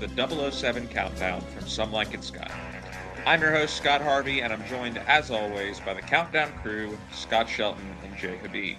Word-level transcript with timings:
part 0.00 0.10
7 0.10 0.32
of 0.32 0.38
the 0.38 0.50
007 0.50 0.88
countdown 0.88 1.40
from 1.40 1.68
Some 1.68 1.92
Like 1.92 2.14
It 2.14 2.24
Scott. 2.24 2.50
I'm 3.26 3.40
your 3.42 3.50
host, 3.52 3.76
Scott 3.76 4.00
Harvey, 4.00 4.40
and 4.40 4.52
I'm 4.52 4.64
joined, 4.66 4.96
as 4.98 5.30
always, 5.30 5.78
by 5.80 5.92
the 5.92 6.00
Countdown 6.00 6.50
crew, 6.62 6.96
Scott 7.12 7.48
Shelton 7.48 7.84
and 8.02 8.16
Jay 8.16 8.38
Habib. 8.38 8.78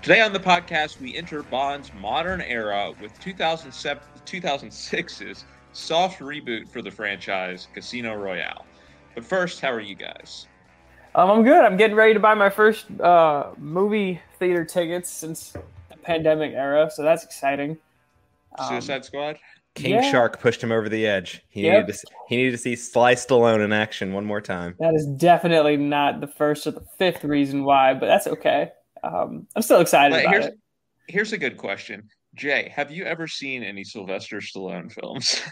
Today 0.00 0.22
on 0.22 0.32
the 0.32 0.40
podcast, 0.40 0.98
we 0.98 1.14
enter 1.14 1.42
Bond's 1.42 1.92
modern 2.00 2.40
era 2.40 2.94
with 3.02 3.18
2007, 3.20 4.02
2006's 4.24 5.44
soft 5.72 6.20
reboot 6.20 6.68
for 6.68 6.80
the 6.80 6.90
franchise, 6.90 7.68
Casino 7.74 8.14
Royale. 8.14 8.64
But 9.14 9.24
first, 9.24 9.60
how 9.60 9.72
are 9.72 9.80
you 9.80 9.94
guys? 9.94 10.46
Um, 11.14 11.30
I'm 11.30 11.44
good. 11.44 11.64
I'm 11.64 11.76
getting 11.76 11.96
ready 11.96 12.14
to 12.14 12.20
buy 12.20 12.34
my 12.34 12.48
first 12.48 12.86
uh, 13.00 13.50
movie 13.58 14.20
theater 14.38 14.64
tickets 14.64 15.10
since 15.10 15.52
the 15.90 15.96
pandemic 16.02 16.54
era, 16.54 16.90
so 16.90 17.02
that's 17.02 17.24
exciting. 17.24 17.76
Um, 18.58 18.68
Suicide 18.68 19.04
Squad. 19.04 19.38
King 19.76 19.92
yeah. 19.92 20.10
Shark 20.10 20.40
pushed 20.40 20.62
him 20.62 20.72
over 20.72 20.88
the 20.88 21.06
edge. 21.06 21.42
He 21.48 21.62
yep. 21.62 21.86
needed 21.86 21.98
to 21.98 22.06
he 22.28 22.36
needed 22.36 22.52
to 22.52 22.58
see 22.58 22.74
Sly 22.74 23.14
Stallone 23.14 23.62
in 23.62 23.72
action 23.72 24.12
one 24.12 24.24
more 24.24 24.40
time. 24.40 24.74
That 24.80 24.94
is 24.94 25.06
definitely 25.06 25.76
not 25.76 26.20
the 26.20 26.26
first 26.26 26.66
or 26.66 26.72
the 26.72 26.84
fifth 26.98 27.22
reason 27.22 27.62
why, 27.62 27.94
but 27.94 28.06
that's 28.06 28.26
okay. 28.26 28.72
Um, 29.04 29.46
I'm 29.54 29.62
still 29.62 29.80
excited 29.80 30.14
but 30.14 30.20
about 30.22 30.32
here's, 30.32 30.46
it. 30.46 30.58
Here's 31.08 31.32
a 31.32 31.38
good 31.38 31.58
question, 31.58 32.08
Jay. 32.34 32.72
Have 32.74 32.90
you 32.90 33.04
ever 33.04 33.28
seen 33.28 33.62
any 33.62 33.84
Sylvester 33.84 34.38
Stallone 34.38 34.90
films? 34.90 35.42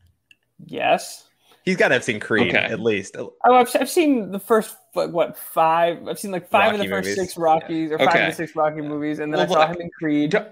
yes. 0.66 1.28
He's 1.64 1.76
got 1.76 1.88
to 1.88 1.94
have 1.94 2.04
seen 2.04 2.18
Creed 2.18 2.48
okay. 2.48 2.64
at 2.64 2.80
least. 2.80 3.16
Oh, 3.16 3.34
I've, 3.44 3.74
I've 3.76 3.90
seen 3.90 4.32
the 4.32 4.40
first 4.40 4.76
what 4.92 5.38
five? 5.38 6.08
I've 6.08 6.18
seen 6.18 6.32
like 6.32 6.48
five 6.48 6.72
Rocky 6.72 6.74
of 6.74 6.80
the 6.80 6.88
first 6.88 7.08
movies. 7.08 7.22
six 7.22 7.36
Rockies 7.36 7.90
yeah. 7.90 7.96
or 7.96 8.02
okay. 8.02 8.06
five 8.06 8.22
of 8.22 8.30
the 8.30 8.34
six 8.34 8.56
Rocky 8.56 8.80
movies, 8.80 9.20
and 9.20 9.32
then 9.32 9.38
well, 9.38 9.48
I 9.48 9.52
saw 9.52 9.68
look, 9.68 9.76
him 9.76 9.82
in 9.82 9.90
Creed. 9.98 10.30
Don't, 10.30 10.48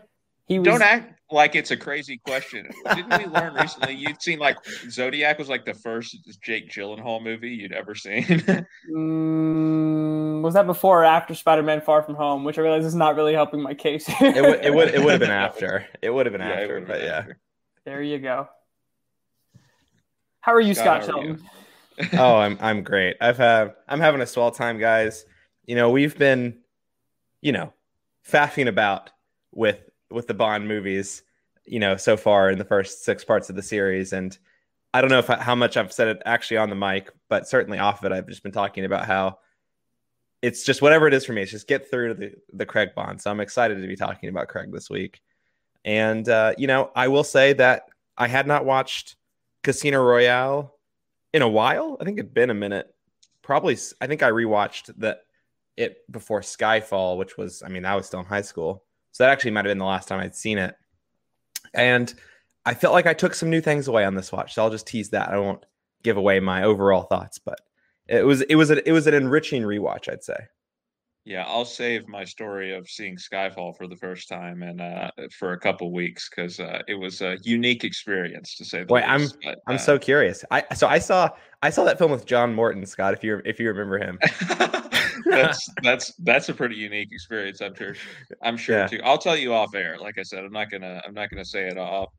he 0.48 0.58
was, 0.58 0.66
don't 0.66 0.82
act 0.82 1.18
like 1.30 1.54
it's 1.54 1.70
a 1.70 1.76
crazy 1.76 2.16
question. 2.16 2.68
Didn't 2.94 3.18
we 3.18 3.26
learn 3.26 3.54
recently 3.54 3.94
you'd 3.94 4.22
seen 4.22 4.38
like 4.38 4.56
Zodiac 4.90 5.38
was 5.38 5.48
like 5.48 5.64
the 5.66 5.74
first 5.74 6.16
Jake 6.42 6.70
Gyllenhaal 6.70 7.22
movie 7.22 7.50
you'd 7.50 7.72
ever 7.72 7.94
seen? 7.94 8.24
mm, 8.90 10.42
was 10.42 10.54
that 10.54 10.66
before 10.66 11.02
or 11.02 11.04
after 11.04 11.34
Spider-Man: 11.34 11.82
Far 11.82 12.02
From 12.02 12.14
Home? 12.14 12.44
Which 12.44 12.58
I 12.58 12.62
realize 12.62 12.84
is 12.84 12.94
not 12.94 13.14
really 13.14 13.34
helping 13.34 13.60
my 13.62 13.74
case. 13.74 14.06
it 14.08 14.42
would 14.42 14.64
it 14.64 14.74
would 14.74 14.94
it 14.94 15.04
would 15.04 15.12
have 15.12 15.20
been 15.20 15.30
after. 15.30 15.86
It 16.00 16.10
would 16.10 16.26
have 16.26 16.32
been 16.32 16.40
yeah, 16.40 16.52
after, 16.52 16.80
but 16.80 16.98
been 16.98 17.06
yeah. 17.06 17.18
After. 17.18 17.38
There 17.84 18.02
you 18.02 18.18
go. 18.18 18.48
How 20.40 20.54
are 20.54 20.60
you, 20.60 20.74
Scott, 20.74 21.04
Scott 21.04 21.14
Shelton? 21.14 21.44
oh, 22.14 22.36
I'm 22.38 22.56
I'm 22.60 22.82
great. 22.82 23.16
I've 23.20 23.36
had 23.36 23.74
I'm 23.86 24.00
having 24.00 24.22
a 24.22 24.26
swell 24.26 24.50
time, 24.50 24.78
guys. 24.78 25.26
You 25.66 25.76
know, 25.76 25.90
we've 25.90 26.16
been, 26.16 26.60
you 27.42 27.52
know, 27.52 27.74
faffing 28.26 28.66
about 28.66 29.10
with 29.52 29.87
with 30.10 30.26
the 30.26 30.34
Bond 30.34 30.66
movies, 30.66 31.22
you 31.64 31.78
know, 31.78 31.96
so 31.96 32.16
far 32.16 32.50
in 32.50 32.58
the 32.58 32.64
first 32.64 33.04
six 33.04 33.24
parts 33.24 33.50
of 33.50 33.56
the 33.56 33.62
series, 33.62 34.12
and 34.12 34.36
I 34.94 35.00
don't 35.00 35.10
know 35.10 35.18
if 35.18 35.26
how 35.26 35.54
much 35.54 35.76
I've 35.76 35.92
said 35.92 36.08
it 36.08 36.22
actually 36.24 36.56
on 36.58 36.70
the 36.70 36.76
mic, 36.76 37.10
but 37.28 37.46
certainly 37.46 37.78
off 37.78 38.02
of 38.02 38.10
it, 38.10 38.14
I've 38.14 38.28
just 38.28 38.42
been 38.42 38.52
talking 38.52 38.84
about 38.84 39.06
how 39.06 39.38
it's 40.40 40.64
just 40.64 40.82
whatever 40.82 41.06
it 41.06 41.14
is 41.14 41.24
for 41.24 41.32
me. 41.32 41.42
It's 41.42 41.50
just 41.50 41.68
get 41.68 41.90
through 41.90 42.14
the 42.14 42.32
the 42.52 42.66
Craig 42.66 42.90
Bond. 42.94 43.20
So 43.20 43.30
I'm 43.30 43.40
excited 43.40 43.80
to 43.80 43.86
be 43.86 43.96
talking 43.96 44.28
about 44.28 44.48
Craig 44.48 44.72
this 44.72 44.88
week, 44.88 45.20
and 45.84 46.28
uh, 46.28 46.54
you 46.56 46.66
know, 46.66 46.90
I 46.96 47.08
will 47.08 47.24
say 47.24 47.52
that 47.54 47.88
I 48.16 48.28
had 48.28 48.46
not 48.46 48.64
watched 48.64 49.16
Casino 49.62 50.02
Royale 50.02 50.74
in 51.32 51.42
a 51.42 51.48
while. 51.48 51.96
I 52.00 52.04
think 52.04 52.18
it'd 52.18 52.34
been 52.34 52.50
a 52.50 52.54
minute. 52.54 52.94
Probably, 53.42 53.76
I 54.00 54.06
think 54.06 54.22
I 54.22 54.30
rewatched 54.30 54.92
that 54.98 55.20
it 55.76 56.10
before 56.10 56.40
Skyfall, 56.40 57.16
which 57.16 57.36
was, 57.38 57.62
I 57.62 57.68
mean, 57.68 57.84
I 57.84 57.94
was 57.94 58.06
still 58.06 58.20
in 58.20 58.26
high 58.26 58.42
school, 58.42 58.84
so 59.18 59.24
that 59.24 59.30
actually 59.30 59.50
might 59.50 59.64
have 59.64 59.70
been 59.72 59.78
the 59.78 59.84
last 59.84 60.06
time 60.06 60.20
I'd 60.20 60.36
seen 60.36 60.58
it. 60.58 60.76
And 61.74 62.14
I 62.64 62.72
felt 62.72 62.94
like 62.94 63.06
I 63.06 63.14
took 63.14 63.34
some 63.34 63.50
new 63.50 63.60
things 63.60 63.88
away 63.88 64.04
on 64.04 64.14
this 64.14 64.30
watch, 64.30 64.54
so 64.54 64.62
I'll 64.62 64.70
just 64.70 64.86
tease 64.86 65.10
that. 65.10 65.30
I 65.30 65.38
won't 65.40 65.66
give 66.04 66.16
away 66.16 66.38
my 66.38 66.62
overall 66.62 67.02
thoughts, 67.02 67.36
but 67.36 67.60
it 68.06 68.24
was 68.24 68.42
it 68.42 68.54
was 68.54 68.70
a, 68.70 68.88
it 68.88 68.92
was 68.92 69.08
an 69.08 69.14
enriching 69.14 69.64
rewatch, 69.64 70.08
I'd 70.08 70.22
say. 70.22 70.36
Yeah, 71.24 71.44
I'll 71.48 71.64
save 71.64 72.06
my 72.06 72.22
story 72.22 72.72
of 72.72 72.88
seeing 72.88 73.16
Skyfall 73.16 73.76
for 73.76 73.88
the 73.88 73.96
first 73.96 74.28
time 74.28 74.62
and 74.62 74.80
uh, 74.80 75.10
for 75.36 75.52
a 75.52 75.58
couple 75.58 75.92
weeks 75.92 76.30
because 76.30 76.60
uh, 76.60 76.82
it 76.86 76.94
was 76.94 77.20
a 77.20 77.38
unique 77.42 77.82
experience 77.82 78.54
to 78.54 78.64
say 78.64 78.84
the 78.84 78.92
Wait, 78.92 79.04
least. 79.08 79.34
I'm 79.34 79.40
but, 79.42 79.58
I'm 79.66 79.74
uh, 79.74 79.78
so 79.78 79.98
curious. 79.98 80.44
I 80.52 80.62
so 80.76 80.86
I 80.86 81.00
saw 81.00 81.28
I 81.60 81.70
saw 81.70 81.82
that 81.82 81.98
film 81.98 82.12
with 82.12 82.24
John 82.24 82.54
Morton, 82.54 82.86
Scott. 82.86 83.14
If 83.14 83.24
you 83.24 83.42
if 83.44 83.58
you 83.58 83.66
remember 83.66 83.98
him, 83.98 84.20
that's 85.26 85.68
that's 85.82 86.12
that's 86.18 86.48
a 86.48 86.54
pretty 86.54 86.76
unique 86.76 87.08
experience. 87.12 87.60
I'm 87.60 87.74
sure. 87.74 87.94
I'm 88.42 88.56
sure 88.56 88.78
yeah. 88.78 88.86
too. 88.86 89.00
I'll 89.04 89.18
tell 89.18 89.36
you 89.36 89.52
off 89.52 89.74
air. 89.74 89.96
Like 89.98 90.18
I 90.18 90.22
said, 90.22 90.44
I'm 90.44 90.52
not 90.52 90.70
gonna 90.70 91.00
I'm 91.06 91.14
not 91.14 91.30
gonna 91.30 91.44
say 91.44 91.66
it 91.66 91.78
off 91.78 92.10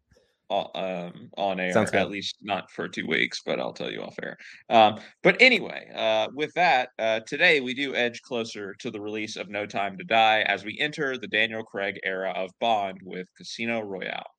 um, 0.50 1.30
on 1.38 1.60
air, 1.60 1.78
at 1.78 2.10
least 2.10 2.38
not 2.42 2.72
for 2.72 2.88
two 2.88 3.06
weeks, 3.06 3.42
but 3.46 3.60
I'll 3.60 3.74
tell 3.74 3.92
you 3.92 4.02
off 4.02 4.18
air. 4.22 4.38
Um, 4.70 5.00
but 5.22 5.38
anyway, 5.40 5.90
uh, 5.96 6.28
with 6.34 6.52
that, 6.56 6.90
uh, 6.98 7.20
today 7.28 7.62
we 7.62 7.74
do 7.74 7.96
edge 7.96 8.22
closer 8.24 8.74
to 8.80 8.90
the 8.90 9.00
release 9.00 9.36
of 9.36 9.50
No 9.50 9.66
Time 9.66 9.98
to 9.98 10.04
Die 10.04 10.42
as 10.42 10.66
we 10.66 10.78
enter 10.80 11.18
the 11.18 11.28
Daniel 11.28 11.64
Craig 11.64 12.00
era 12.04 12.32
of 12.36 12.50
Bond 12.60 13.00
with 13.04 13.28
Casino 13.38 13.82
Royale. 13.82 14.32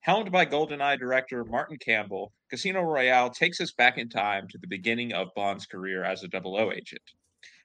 Helmed 0.00 0.32
by 0.32 0.44
GoldenEye 0.44 0.98
director 0.98 1.44
Martin 1.44 1.78
Campbell, 1.78 2.32
Casino 2.50 2.82
Royale 2.82 3.30
takes 3.30 3.60
us 3.60 3.72
back 3.72 3.98
in 3.98 4.08
time 4.08 4.48
to 4.48 4.58
the 4.58 4.66
beginning 4.66 5.12
of 5.12 5.28
Bond's 5.36 5.66
career 5.66 6.04
as 6.04 6.22
a 6.22 6.28
double 6.28 6.56
O 6.56 6.72
agent. 6.72 7.02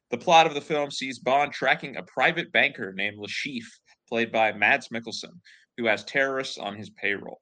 The 0.09 0.17
plot 0.17 0.47
of 0.47 0.53
the 0.53 0.61
film 0.61 0.91
sees 0.91 1.19
Bond 1.19 1.51
tracking 1.51 1.97
a 1.97 2.03
private 2.03 2.51
banker 2.51 2.93
named 2.93 3.17
Chiffre, 3.27 3.79
played 4.07 4.31
by 4.31 4.53
Mads 4.53 4.87
Mikkelsen, 4.89 5.41
who 5.75 5.85
has 5.85 6.03
terrorists 6.05 6.57
on 6.57 6.75
his 6.75 6.89
payroll. 6.91 7.41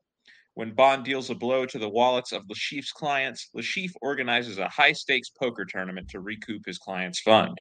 When 0.55 0.73
Bond 0.73 1.03
deals 1.05 1.29
a 1.29 1.35
blow 1.35 1.65
to 1.65 1.77
the 1.77 1.89
wallets 1.89 2.31
of 2.31 2.43
Le 2.49 2.55
Chiffre's 2.55 2.91
clients, 2.91 3.49
Chiffre 3.57 3.95
organizes 4.01 4.57
a 4.57 4.69
high 4.69 4.93
stakes 4.93 5.29
poker 5.29 5.65
tournament 5.65 6.09
to 6.09 6.21
recoup 6.21 6.63
his 6.65 6.77
client's 6.77 7.19
fund 7.19 7.57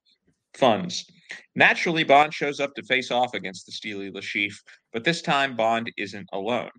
funds. 0.57 1.05
Naturally, 1.55 2.05
Bond 2.05 2.33
shows 2.33 2.61
up 2.61 2.75
to 2.75 2.83
face 2.85 3.11
off 3.11 3.35
against 3.35 3.67
the 3.67 3.73
steely 3.73 4.11
Chiffre, 4.11 4.63
but 4.93 5.05
this 5.05 5.21
time 5.21 5.57
Bond 5.57 5.91
isn't 5.97 6.29
alone. 6.33 6.71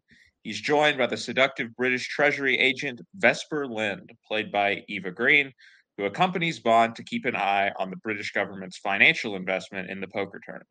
He's 0.43 0.61
joined 0.61 0.97
by 0.97 1.07
the 1.07 1.17
seductive 1.17 1.75
British 1.75 2.07
Treasury 2.07 2.57
agent 2.57 3.01
Vesper 3.15 3.67
Lynd, 3.67 4.11
played 4.27 4.51
by 4.51 4.83
Eva 4.87 5.11
Green, 5.11 5.51
who 5.97 6.05
accompanies 6.05 6.59
Bond 6.59 6.95
to 6.95 7.03
keep 7.03 7.25
an 7.25 7.35
eye 7.35 7.71
on 7.77 7.89
the 7.89 7.95
British 7.97 8.31
government's 8.31 8.77
financial 8.77 9.35
investment 9.35 9.89
in 9.89 10.01
the 10.01 10.07
poker 10.07 10.41
tournament. 10.43 10.69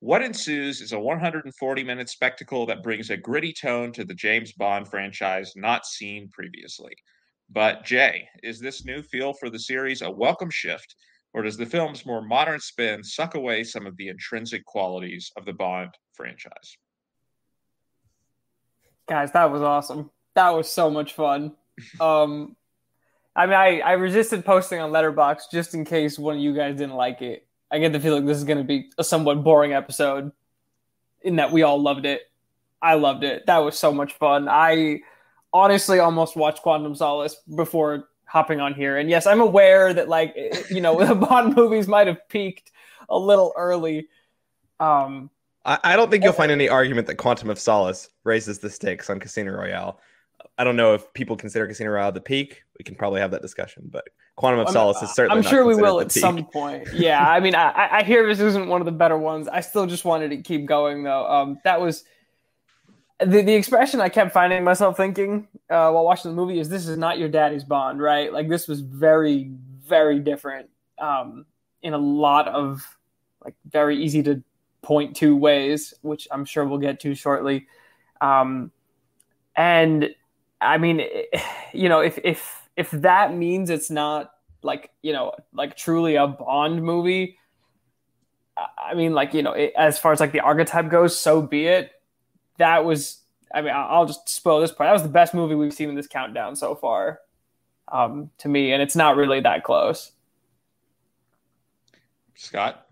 What 0.00 0.22
ensues 0.22 0.82
is 0.82 0.92
a 0.92 1.00
140 1.00 1.84
minute 1.84 2.10
spectacle 2.10 2.66
that 2.66 2.82
brings 2.82 3.08
a 3.08 3.16
gritty 3.16 3.54
tone 3.54 3.90
to 3.92 4.04
the 4.04 4.14
James 4.14 4.52
Bond 4.52 4.86
franchise 4.86 5.54
not 5.56 5.86
seen 5.86 6.28
previously. 6.30 6.92
But, 7.50 7.84
Jay, 7.84 8.28
is 8.42 8.60
this 8.60 8.84
new 8.84 9.02
feel 9.02 9.32
for 9.32 9.48
the 9.48 9.58
series 9.58 10.02
a 10.02 10.10
welcome 10.10 10.50
shift, 10.50 10.94
or 11.32 11.42
does 11.42 11.56
the 11.56 11.66
film's 11.66 12.04
more 12.04 12.22
modern 12.22 12.60
spin 12.60 13.02
suck 13.02 13.34
away 13.34 13.64
some 13.64 13.86
of 13.86 13.96
the 13.96 14.08
intrinsic 14.08 14.64
qualities 14.66 15.30
of 15.36 15.44
the 15.46 15.52
Bond 15.52 15.90
franchise? 16.12 16.76
Guys, 19.08 19.32
that 19.32 19.50
was 19.50 19.62
awesome. 19.62 20.10
That 20.34 20.50
was 20.50 20.70
so 20.70 20.90
much 20.90 21.14
fun. 21.14 21.52
Um, 22.00 22.54
I 23.36 23.46
mean, 23.46 23.54
I, 23.54 23.80
I 23.80 23.92
resisted 23.92 24.44
posting 24.44 24.80
on 24.80 24.90
Letterboxd 24.92 25.50
just 25.50 25.74
in 25.74 25.84
case 25.84 26.18
one 26.18 26.36
of 26.36 26.42
you 26.42 26.54
guys 26.54 26.76
didn't 26.76 26.94
like 26.94 27.20
it. 27.20 27.46
I 27.70 27.78
get 27.78 27.92
the 27.92 28.00
feeling 28.00 28.26
this 28.26 28.38
is 28.38 28.44
going 28.44 28.58
to 28.58 28.64
be 28.64 28.90
a 28.98 29.04
somewhat 29.04 29.42
boring 29.42 29.72
episode 29.72 30.30
in 31.22 31.36
that 31.36 31.50
we 31.50 31.62
all 31.62 31.80
loved 31.80 32.06
it. 32.06 32.22
I 32.80 32.94
loved 32.94 33.24
it. 33.24 33.46
That 33.46 33.58
was 33.58 33.78
so 33.78 33.92
much 33.92 34.12
fun. 34.12 34.48
I 34.48 35.00
honestly 35.52 35.98
almost 35.98 36.36
watched 36.36 36.62
Quantum 36.62 36.94
Solace 36.94 37.36
before 37.56 38.08
hopping 38.26 38.60
on 38.60 38.74
here. 38.74 38.98
And 38.98 39.08
yes, 39.08 39.26
I'm 39.26 39.40
aware 39.40 39.94
that 39.94 40.08
like 40.08 40.36
you 40.70 40.80
know 40.80 41.04
the 41.04 41.14
Bond 41.14 41.56
movies 41.56 41.88
might 41.88 42.06
have 42.06 42.28
peaked 42.28 42.72
a 43.08 43.18
little 43.18 43.52
early. 43.56 44.08
Um, 44.80 45.30
I, 45.64 45.78
I 45.82 45.96
don't 45.96 46.10
think 46.10 46.24
you'll 46.24 46.32
find 46.32 46.52
any 46.52 46.68
argument 46.68 47.06
that 47.06 47.16
Quantum 47.16 47.48
of 47.48 47.58
Solace 47.58 48.10
raises 48.24 48.58
the 48.58 48.68
stakes 48.68 49.08
on 49.08 49.18
Casino 49.18 49.52
Royale. 49.52 49.98
I 50.56 50.64
don't 50.64 50.76
know 50.76 50.94
if 50.94 51.12
people 51.14 51.36
consider 51.36 51.66
Casino 51.66 51.90
Royale 51.90 52.12
the 52.12 52.20
peak. 52.20 52.62
We 52.78 52.84
can 52.84 52.94
probably 52.94 53.20
have 53.20 53.30
that 53.32 53.42
discussion, 53.42 53.88
but 53.90 54.08
Quantum 54.36 54.60
of 54.60 54.70
Solace 54.70 55.02
is 55.02 55.12
certainly. 55.12 55.44
I'm 55.44 55.50
sure 55.50 55.64
we 55.64 55.74
will 55.74 56.00
at 56.00 56.12
peak. 56.12 56.20
some 56.20 56.44
point. 56.46 56.88
Yeah, 56.92 57.28
I 57.28 57.40
mean, 57.40 57.54
I, 57.54 57.98
I 57.98 58.02
hear 58.02 58.26
this 58.26 58.40
isn't 58.40 58.68
one 58.68 58.80
of 58.80 58.84
the 58.84 58.92
better 58.92 59.18
ones. 59.18 59.48
I 59.48 59.60
still 59.60 59.86
just 59.86 60.04
wanted 60.04 60.30
to 60.30 60.38
keep 60.38 60.66
going 60.66 61.02
though. 61.02 61.26
Um, 61.26 61.58
that 61.64 61.80
was 61.80 62.04
the 63.20 63.42
the 63.42 63.54
expression 63.54 64.00
I 64.00 64.08
kept 64.08 64.32
finding 64.32 64.62
myself 64.64 64.96
thinking 64.96 65.48
uh, 65.70 65.90
while 65.90 66.04
watching 66.04 66.30
the 66.30 66.36
movie 66.36 66.58
is 66.58 66.68
"This 66.68 66.86
is 66.86 66.96
not 66.98 67.18
your 67.18 67.28
daddy's 67.28 67.64
Bond," 67.64 68.00
right? 68.00 68.32
Like 68.32 68.48
this 68.48 68.68
was 68.68 68.80
very 68.80 69.50
very 69.84 70.18
different 70.20 70.70
um, 70.98 71.46
in 71.82 71.94
a 71.94 71.98
lot 71.98 72.48
of 72.48 72.96
like 73.44 73.54
very 73.70 74.02
easy 74.02 74.22
to 74.22 74.42
point 74.82 75.16
to 75.16 75.36
ways, 75.36 75.94
which 76.02 76.28
I'm 76.30 76.44
sure 76.44 76.64
we'll 76.64 76.78
get 76.78 77.00
to 77.00 77.14
shortly. 77.14 77.66
Um, 78.20 78.70
and 79.56 80.10
I 80.60 80.78
mean, 80.78 81.02
you 81.72 81.88
know, 81.88 82.00
if 82.00 82.18
if 82.24 82.68
if 82.76 82.90
that 82.90 83.34
means 83.34 83.70
it's 83.70 83.90
not 83.90 84.32
like 84.62 84.90
you 85.02 85.12
know 85.12 85.32
like 85.52 85.76
truly 85.76 86.16
a 86.16 86.26
Bond 86.26 86.82
movie, 86.82 87.38
I 88.56 88.94
mean, 88.94 89.14
like 89.14 89.34
you 89.34 89.42
know, 89.42 89.52
it, 89.52 89.72
as 89.76 89.98
far 89.98 90.12
as 90.12 90.20
like 90.20 90.32
the 90.32 90.40
archetype 90.40 90.88
goes, 90.90 91.18
so 91.18 91.42
be 91.42 91.66
it. 91.66 91.92
That 92.58 92.84
was 92.84 93.22
I 93.54 93.62
mean, 93.62 93.72
I'll 93.74 94.06
just 94.06 94.28
spoil 94.28 94.60
this 94.60 94.72
part. 94.72 94.88
That 94.88 94.92
was 94.92 95.04
the 95.04 95.08
best 95.08 95.32
movie 95.32 95.54
we've 95.54 95.72
seen 95.72 95.88
in 95.88 95.94
this 95.94 96.08
countdown 96.08 96.56
so 96.56 96.74
far, 96.74 97.20
um, 97.92 98.30
to 98.38 98.48
me, 98.48 98.72
and 98.72 98.82
it's 98.82 98.96
not 98.96 99.16
really 99.16 99.40
that 99.40 99.62
close. 99.62 100.10
Scott. 102.34 102.88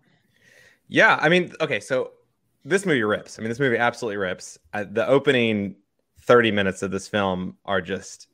Yeah, 0.89 1.19
I 1.21 1.29
mean, 1.29 1.53
okay, 1.61 1.81
so 1.81 2.13
this 2.65 2.87
movie 2.87 3.03
rips. 3.03 3.39
I 3.39 3.43
mean, 3.43 3.49
this 3.49 3.59
movie 3.59 3.77
absolutely 3.77 4.19
rips. 4.19 4.57
The 4.73 5.07
opening 5.07 5.75
30 6.23 6.51
minutes 6.51 6.83
of 6.83 6.91
this 6.91 7.09
film 7.09 7.57
are 7.65 7.81
just 7.81 8.29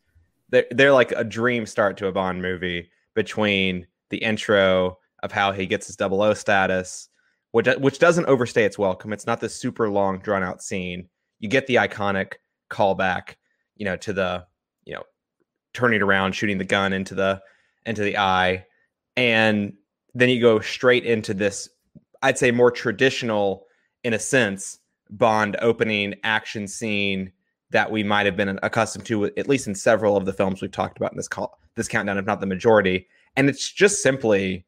they're, 0.51 0.67
they're 0.71 0.93
like 0.93 1.13
a 1.13 1.25
dream 1.25 1.67
start 1.67 1.97
to 1.99 2.07
a 2.07 2.13
Bond 2.13 2.41
movie 2.43 2.91
between 3.15 3.87
the 4.11 4.19
intro 4.19 4.99
of 5.23 5.33
how 5.33 5.53
he 5.53 5.67
gets 5.67 5.87
his 5.87 5.97
double 5.97 6.23
O 6.23 6.35
status, 6.35 7.09
which 7.53 7.67
which 7.79 7.99
doesn't 7.99 8.27
overstay 8.27 8.65
its 8.65 8.79
welcome. 8.79 9.13
It's 9.13 9.27
not 9.27 9.41
this 9.41 9.55
super 9.55 9.89
long, 9.91 10.19
drawn 10.21 10.43
out 10.43 10.63
scene. 10.63 11.09
You 11.41 11.49
get 11.49 11.67
the 11.67 11.77
iconic 11.77 12.35
callback, 12.71 13.35
you 13.77 13.85
know, 13.85 13.97
to 13.97 14.13
the 14.13 14.47
you 14.85 14.95
know 14.95 15.03
turning 15.75 16.03
around, 16.03 16.33
shooting 16.33 16.59
the 16.59 16.65
gun 16.65 16.93
into 16.93 17.15
the 17.15 17.41
into 17.85 18.03
the 18.03 18.17
eye, 18.19 18.65
and 19.17 19.73
then 20.15 20.29
you 20.29 20.41
go 20.41 20.61
straight 20.61 21.05
into 21.05 21.35
this. 21.35 21.69
I'd 22.23 22.39
say 22.39 22.51
more 22.51 22.71
traditional, 22.71 23.65
in 24.03 24.13
a 24.13 24.19
sense, 24.19 24.79
Bond 25.11 25.57
opening 25.61 26.15
action 26.25 26.67
scene 26.67 27.33
that 27.71 27.91
we 27.91 28.03
might 28.03 28.27
have 28.27 28.37
been 28.37 28.59
accustomed 28.63 29.07
to, 29.07 29.27
at 29.27 29.49
least 29.49 29.67
in 29.67 29.75
several 29.75 30.17
of 30.17 30.25
the 30.25 30.33
films 30.33 30.63
we've 30.63 30.73
talked 30.73 30.97
about 30.97 31.13
in 31.13 31.17
this 31.17 31.29
call, 31.29 31.59
this 31.75 31.89
countdown, 31.89 32.19
if 32.19 32.27
not 32.27 32.41
the 32.41 32.47
majority. 32.47 33.07
And 33.37 33.49
it's 33.49 33.71
just 33.71 34.03
simply 34.03 34.65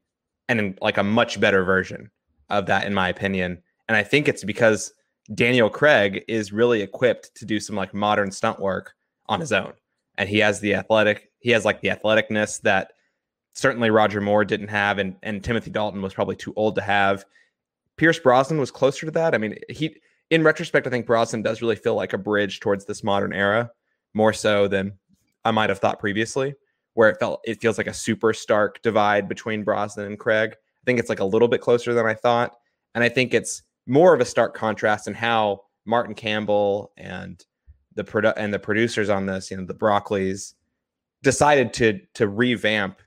and 0.49 0.77
like 0.83 0.99
a 0.99 1.05
much 1.05 1.41
better 1.41 1.65
version 1.65 2.11
of 2.51 2.67
that, 2.67 2.87
in 2.87 2.93
my 2.93 3.09
opinion. 3.09 3.63
And 3.89 3.97
I 3.97 4.03
think 4.03 4.29
it's 4.29 4.45
because 4.45 4.93
Daniel 5.35 5.71
Craig 5.71 6.25
is 6.29 6.53
really 6.53 6.83
equipped 6.83 7.35
to 7.37 7.45
do 7.45 7.61
some 7.61 7.77
like 7.77 7.95
modern 7.95 8.33
stunt 8.33 8.59
work 8.59 8.95
on 9.27 9.41
his 9.41 9.53
own, 9.53 9.73
and 10.19 10.29
he 10.29 10.39
has 10.39 10.61
the 10.61 10.75
athletic, 10.75 11.31
he 11.39 11.51
has 11.51 11.65
like 11.65 11.81
the 11.81 11.89
athleticness 11.89 12.61
that 12.63 12.93
certainly 13.55 13.91
Roger 13.91 14.21
Moore 14.21 14.45
didn't 14.45 14.69
have, 14.69 14.99
and 14.99 15.17
and 15.23 15.43
Timothy 15.43 15.71
Dalton 15.71 16.03
was 16.03 16.15
probably 16.15 16.37
too 16.37 16.53
old 16.57 16.75
to 16.75 16.83
have. 16.83 17.25
Pierce 17.97 18.19
Brosnan 18.19 18.59
was 18.59 18.73
closer 18.73 19.07
to 19.07 19.13
that. 19.13 19.35
I 19.35 19.39
mean, 19.39 19.57
he 19.69 19.97
in 20.31 20.45
retrospect, 20.45 20.87
I 20.87 20.91
think 20.91 21.07
Brosnan 21.07 21.43
does 21.43 21.61
really 21.61 21.77
feel 21.77 21.97
like 21.97 22.13
a 22.13 22.19
bridge 22.19 22.61
towards 22.61 22.85
this 22.85 23.03
modern 23.03 23.33
era, 23.33 23.71
more 24.15 24.33
so 24.33 24.69
than 24.69 24.93
I 25.45 25.51
might 25.51 25.71
have 25.71 25.81
thought 25.81 25.99
previously, 25.99 26.55
where 26.95 27.09
it 27.09 27.19
felt 27.19 27.41
it 27.45 27.61
feels 27.61 27.79
like 27.79 27.89
a 27.89 27.95
super 27.95 28.33
stark 28.33 28.81
divide 28.83 29.29
between 29.29 29.65
Brosnan 29.65 30.07
and 30.07 30.19
Craig. 30.19 30.53
I 30.53 30.83
think 30.87 30.99
it's 30.99 31.09
like 31.09 31.21
a 31.21 31.25
little 31.25 31.49
bit 31.49 31.61
closer 31.61 31.93
than 31.93 32.07
I 32.07 32.15
thought, 32.15 32.57
and 32.95 33.03
I 33.03 33.09
think 33.09 33.35
it's 33.35 33.63
more 33.87 34.15
of 34.15 34.21
a 34.21 34.25
stark 34.25 34.55
contrast 34.55 35.09
in 35.09 35.15
how 35.15 35.63
Martin 35.85 36.15
Campbell 36.15 36.93
and 36.97 37.45
the 37.95 38.05
produ- 38.05 38.35
and 38.37 38.55
the 38.55 38.59
producers 38.59 39.11
on 39.11 39.27
this, 39.27 39.51
you 39.51 39.57
know, 39.57 39.67
the 39.67 39.75
Broccoli's, 39.75 40.55
decided 41.23 41.73
to 41.75 42.01
to 42.15 42.29
revamp 42.29 43.01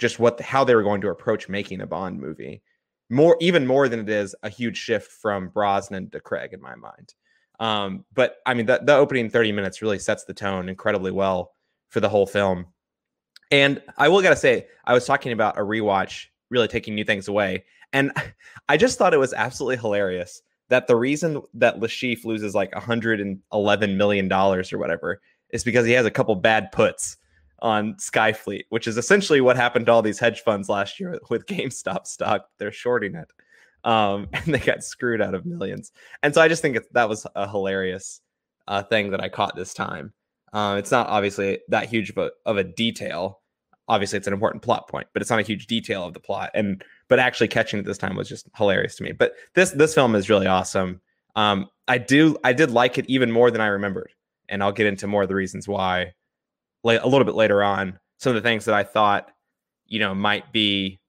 just 0.00 0.18
what 0.18 0.40
how 0.40 0.64
they 0.64 0.74
were 0.74 0.82
going 0.82 1.00
to 1.00 1.10
approach 1.10 1.48
making 1.48 1.80
a 1.80 1.86
Bond 1.86 2.20
movie 2.20 2.62
more 3.10 3.36
even 3.40 3.66
more 3.66 3.88
than 3.88 4.00
it 4.00 4.08
is 4.08 4.34
a 4.42 4.48
huge 4.48 4.76
shift 4.76 5.10
from 5.10 5.48
Brosnan 5.48 6.10
to 6.10 6.20
Craig 6.20 6.52
in 6.52 6.60
my 6.60 6.74
mind. 6.74 7.14
Um, 7.60 8.04
but 8.14 8.36
I 8.46 8.54
mean, 8.54 8.66
the, 8.66 8.80
the 8.82 8.94
opening 8.94 9.30
30 9.30 9.52
minutes 9.52 9.82
really 9.82 9.98
sets 9.98 10.24
the 10.24 10.34
tone 10.34 10.68
incredibly 10.68 11.12
well 11.12 11.52
for 11.88 12.00
the 12.00 12.08
whole 12.08 12.26
film. 12.26 12.66
And 13.50 13.80
I 13.96 14.08
will 14.08 14.22
gotta 14.22 14.36
say, 14.36 14.66
I 14.84 14.94
was 14.94 15.04
talking 15.04 15.32
about 15.32 15.58
a 15.58 15.62
rewatch 15.62 16.26
really 16.50 16.68
taking 16.68 16.94
new 16.94 17.04
things 17.04 17.28
away. 17.28 17.64
And 17.92 18.12
I 18.68 18.76
just 18.76 18.98
thought 18.98 19.14
it 19.14 19.18
was 19.18 19.32
absolutely 19.32 19.76
hilarious 19.76 20.42
that 20.68 20.86
the 20.86 20.96
reason 20.96 21.42
that 21.54 21.78
Le 21.78 21.88
Chiffre 21.88 22.24
loses 22.24 22.54
like 22.54 22.74
111 22.74 23.96
million 23.96 24.28
dollars 24.28 24.72
or 24.72 24.78
whatever 24.78 25.20
is 25.50 25.62
because 25.62 25.86
he 25.86 25.92
has 25.92 26.06
a 26.06 26.10
couple 26.10 26.34
bad 26.34 26.72
puts 26.72 27.16
on 27.64 27.94
Skyfleet, 27.94 28.64
which 28.68 28.86
is 28.86 28.98
essentially 28.98 29.40
what 29.40 29.56
happened 29.56 29.86
to 29.86 29.92
all 29.92 30.02
these 30.02 30.18
hedge 30.18 30.42
funds 30.42 30.68
last 30.68 31.00
year 31.00 31.18
with 31.30 31.46
GameStop 31.46 32.06
stock. 32.06 32.46
They're 32.58 32.70
shorting 32.70 33.16
it. 33.16 33.28
Um, 33.82 34.28
and 34.32 34.54
they 34.54 34.58
got 34.60 34.84
screwed 34.84 35.20
out 35.20 35.34
of 35.34 35.46
millions. 35.46 35.90
And 36.22 36.32
so 36.32 36.40
I 36.40 36.48
just 36.48 36.62
think 36.62 36.76
it, 36.76 36.92
that 36.92 37.08
was 37.08 37.26
a 37.34 37.48
hilarious 37.48 38.20
uh, 38.68 38.82
thing 38.82 39.10
that 39.10 39.22
I 39.22 39.30
caught 39.30 39.56
this 39.56 39.74
time. 39.74 40.12
Uh, 40.52 40.76
it's 40.78 40.90
not 40.90 41.08
obviously 41.08 41.58
that 41.68 41.88
huge 41.88 42.10
of 42.10 42.18
a, 42.18 42.30
of 42.46 42.58
a 42.58 42.64
detail. 42.64 43.40
Obviously, 43.88 44.18
it's 44.18 44.26
an 44.26 44.32
important 44.32 44.62
plot 44.62 44.88
point, 44.88 45.08
but 45.12 45.20
it's 45.20 45.30
not 45.30 45.40
a 45.40 45.42
huge 45.42 45.66
detail 45.66 46.06
of 46.06 46.14
the 46.14 46.20
plot. 46.20 46.50
And 46.54 46.82
but 47.08 47.18
actually 47.18 47.48
catching 47.48 47.80
it 47.80 47.84
this 47.84 47.98
time 47.98 48.14
was 48.16 48.28
just 48.28 48.48
hilarious 48.56 48.96
to 48.96 49.02
me. 49.02 49.12
But 49.12 49.34
this 49.54 49.72
this 49.72 49.94
film 49.94 50.14
is 50.14 50.30
really 50.30 50.46
awesome. 50.46 51.00
Um, 51.34 51.68
I 51.88 51.98
do 51.98 52.36
I 52.44 52.52
did 52.52 52.70
like 52.70 52.96
it 52.98 53.04
even 53.08 53.32
more 53.32 53.50
than 53.50 53.60
I 53.60 53.66
remembered, 53.66 54.12
and 54.48 54.62
I'll 54.62 54.72
get 54.72 54.86
into 54.86 55.06
more 55.06 55.22
of 55.22 55.28
the 55.28 55.34
reasons 55.34 55.66
why 55.66 56.12
a 56.84 57.06
little 57.06 57.24
bit 57.24 57.34
later 57.34 57.62
on 57.62 57.98
some 58.18 58.34
of 58.34 58.42
the 58.42 58.48
things 58.48 58.64
that 58.64 58.74
I 58.74 58.82
thought, 58.82 59.30
you 59.86 59.98
know, 59.98 60.14
might 60.14 60.52
be 60.52 61.00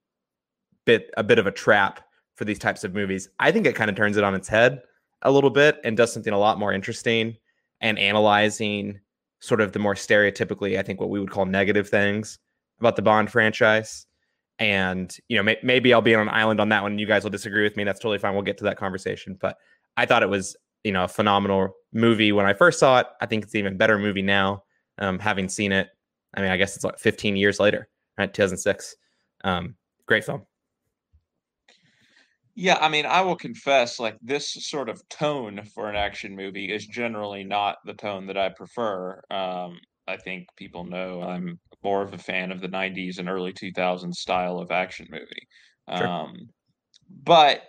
bit 0.86 1.10
a 1.18 1.24
bit 1.24 1.40
of 1.40 1.48
a 1.48 1.52
trap 1.52 2.02
for 2.36 2.46
these 2.46 2.60
types 2.60 2.84
of 2.84 2.94
movies. 2.94 3.30
I 3.40 3.52
think 3.52 3.66
it 3.66 3.76
kind 3.76 3.90
of 3.90 3.96
turns 3.96 4.18
it 4.18 4.24
on 4.24 4.36
its 4.36 4.48
head 4.48 4.82
a 5.22 5.32
little 5.32 5.50
bit 5.50 5.80
and 5.84 5.98
does 5.98 6.14
something 6.14 6.34
a 6.34 6.38
lot 6.38 6.60
more 6.60 6.74
interesting 6.74 7.38
and 7.82 7.98
analyzing 7.98 9.00
sort 9.40 9.62
of 9.62 9.72
the 9.72 9.80
more 9.80 9.96
stereotypically, 9.96 10.78
I 10.78 10.84
think, 10.84 11.00
what 11.00 11.10
we 11.10 11.20
would 11.20 11.32
call 11.32 11.46
negative 11.46 11.90
things 11.90 12.40
about 12.80 12.96
the 12.96 13.02
Bond 13.02 13.32
franchise. 13.32 14.06
And 14.60 15.16
you 15.28 15.38
know, 15.38 15.44
may- 15.44 15.60
maybe 15.64 15.94
I'll 15.94 16.02
be 16.02 16.16
on 16.16 16.22
an 16.22 16.34
island 16.34 16.60
on 16.60 16.70
that 16.70 16.84
one. 16.84 16.94
And 16.94 17.00
you 17.00 17.08
guys 17.08 17.24
will 17.24 17.32
disagree 17.32 17.64
with 17.64 17.78
me. 17.78 17.84
That's 17.84 18.00
totally 18.00 18.20
fine. 18.20 18.34
We'll 18.34 18.44
get 18.44 18.58
to 18.60 18.64
that 18.66 18.78
conversation. 18.78 19.38
But 19.40 19.58
I 19.98 20.06
thought 20.06 20.24
it 20.24 20.30
was, 20.30 20.56
you 20.84 20.92
know, 20.92 21.06
a 21.06 21.08
phenomenal 21.10 21.76
movie 21.94 22.32
when 22.32 22.46
I 22.46 22.54
first 22.54 22.80
saw 22.80 23.00
it. 23.00 23.08
I 23.22 23.26
think 23.26 23.44
it's 23.44 23.54
an 23.54 23.60
even 23.60 23.78
better 23.78 23.98
movie 23.98 24.22
now 24.22 24.65
um, 24.98 25.20
having 25.20 25.50
seen 25.50 25.72
it. 25.72 25.90
I 26.34 26.42
mean, 26.42 26.52
I 26.52 26.58
guess 26.58 26.76
it's 26.76 26.84
like 26.84 27.00
15 27.00 27.36
years 27.36 27.60
later, 27.60 27.88
right? 28.18 28.34
2006. 28.34 28.96
Um, 29.44 29.76
great 30.06 30.24
film. 30.24 30.46
Yeah, 32.56 32.78
I 32.80 32.88
mean, 32.88 33.06
I 33.06 33.22
will 33.22 33.36
confess, 33.36 34.00
like 34.00 34.18
this 34.22 34.50
sort 34.50 34.88
of 34.88 35.08
tone 35.10 35.62
for 35.74 35.90
an 35.90 35.98
action 35.98 36.36
movie 36.36 36.72
is 36.74 36.88
generally 36.88 37.44
not 37.44 37.78
the 37.86 37.94
tone 37.94 38.28
that 38.28 38.38
I 38.38 38.50
prefer. 38.50 39.22
Um, 39.30 39.78
I 40.08 40.16
think 40.18 40.48
people 40.56 40.86
know 40.86 41.22
I'm 41.22 41.60
more 41.84 42.02
of 42.02 42.14
a 42.14 42.18
fan 42.18 42.52
of 42.52 42.62
the 42.62 42.70
90s 42.70 43.20
and 43.20 43.28
early 43.28 43.52
2000s 43.52 44.14
style 44.14 44.60
of 44.60 44.72
action 44.72 45.08
movie. 45.10 45.48
Sure. 45.98 46.08
Um, 46.08 46.50
but 47.24 47.62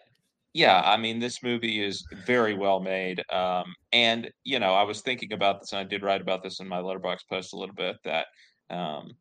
yeah, 0.56 0.80
I 0.80 0.96
mean, 0.96 1.18
this 1.18 1.42
movie 1.42 1.84
is 1.84 2.02
very 2.24 2.54
well 2.54 2.80
made. 2.80 3.22
Um, 3.30 3.74
and, 3.92 4.30
you 4.42 4.58
know, 4.58 4.72
I 4.72 4.84
was 4.84 5.02
thinking 5.02 5.34
about 5.34 5.60
this, 5.60 5.72
and 5.72 5.80
I 5.80 5.84
did 5.84 6.02
write 6.02 6.22
about 6.22 6.42
this 6.42 6.60
in 6.60 6.66
my 6.66 6.78
Letterboxd 6.78 7.28
post 7.28 7.52
a 7.52 7.58
little 7.58 7.74
bit, 7.74 7.96
that 8.04 8.28
um, 8.70 9.12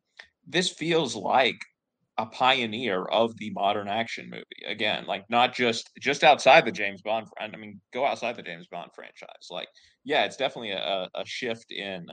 this 0.46 0.70
feels 0.70 1.14
like 1.14 1.58
a 2.16 2.24
pioneer 2.24 3.04
of 3.04 3.36
the 3.36 3.50
modern 3.50 3.86
action 3.86 4.30
movie. 4.30 4.64
Again, 4.66 5.04
like 5.06 5.28
not 5.28 5.54
just 5.54 5.90
just 6.00 6.24
outside 6.24 6.64
the 6.64 6.72
James 6.72 7.02
Bond. 7.02 7.26
I 7.38 7.54
mean, 7.54 7.82
go 7.92 8.06
outside 8.06 8.36
the 8.36 8.42
James 8.42 8.66
Bond 8.68 8.88
franchise. 8.94 9.48
Like, 9.50 9.68
yeah, 10.04 10.24
it's 10.24 10.38
definitely 10.38 10.70
a, 10.70 11.10
a 11.14 11.26
shift 11.26 11.70
in 11.70 12.06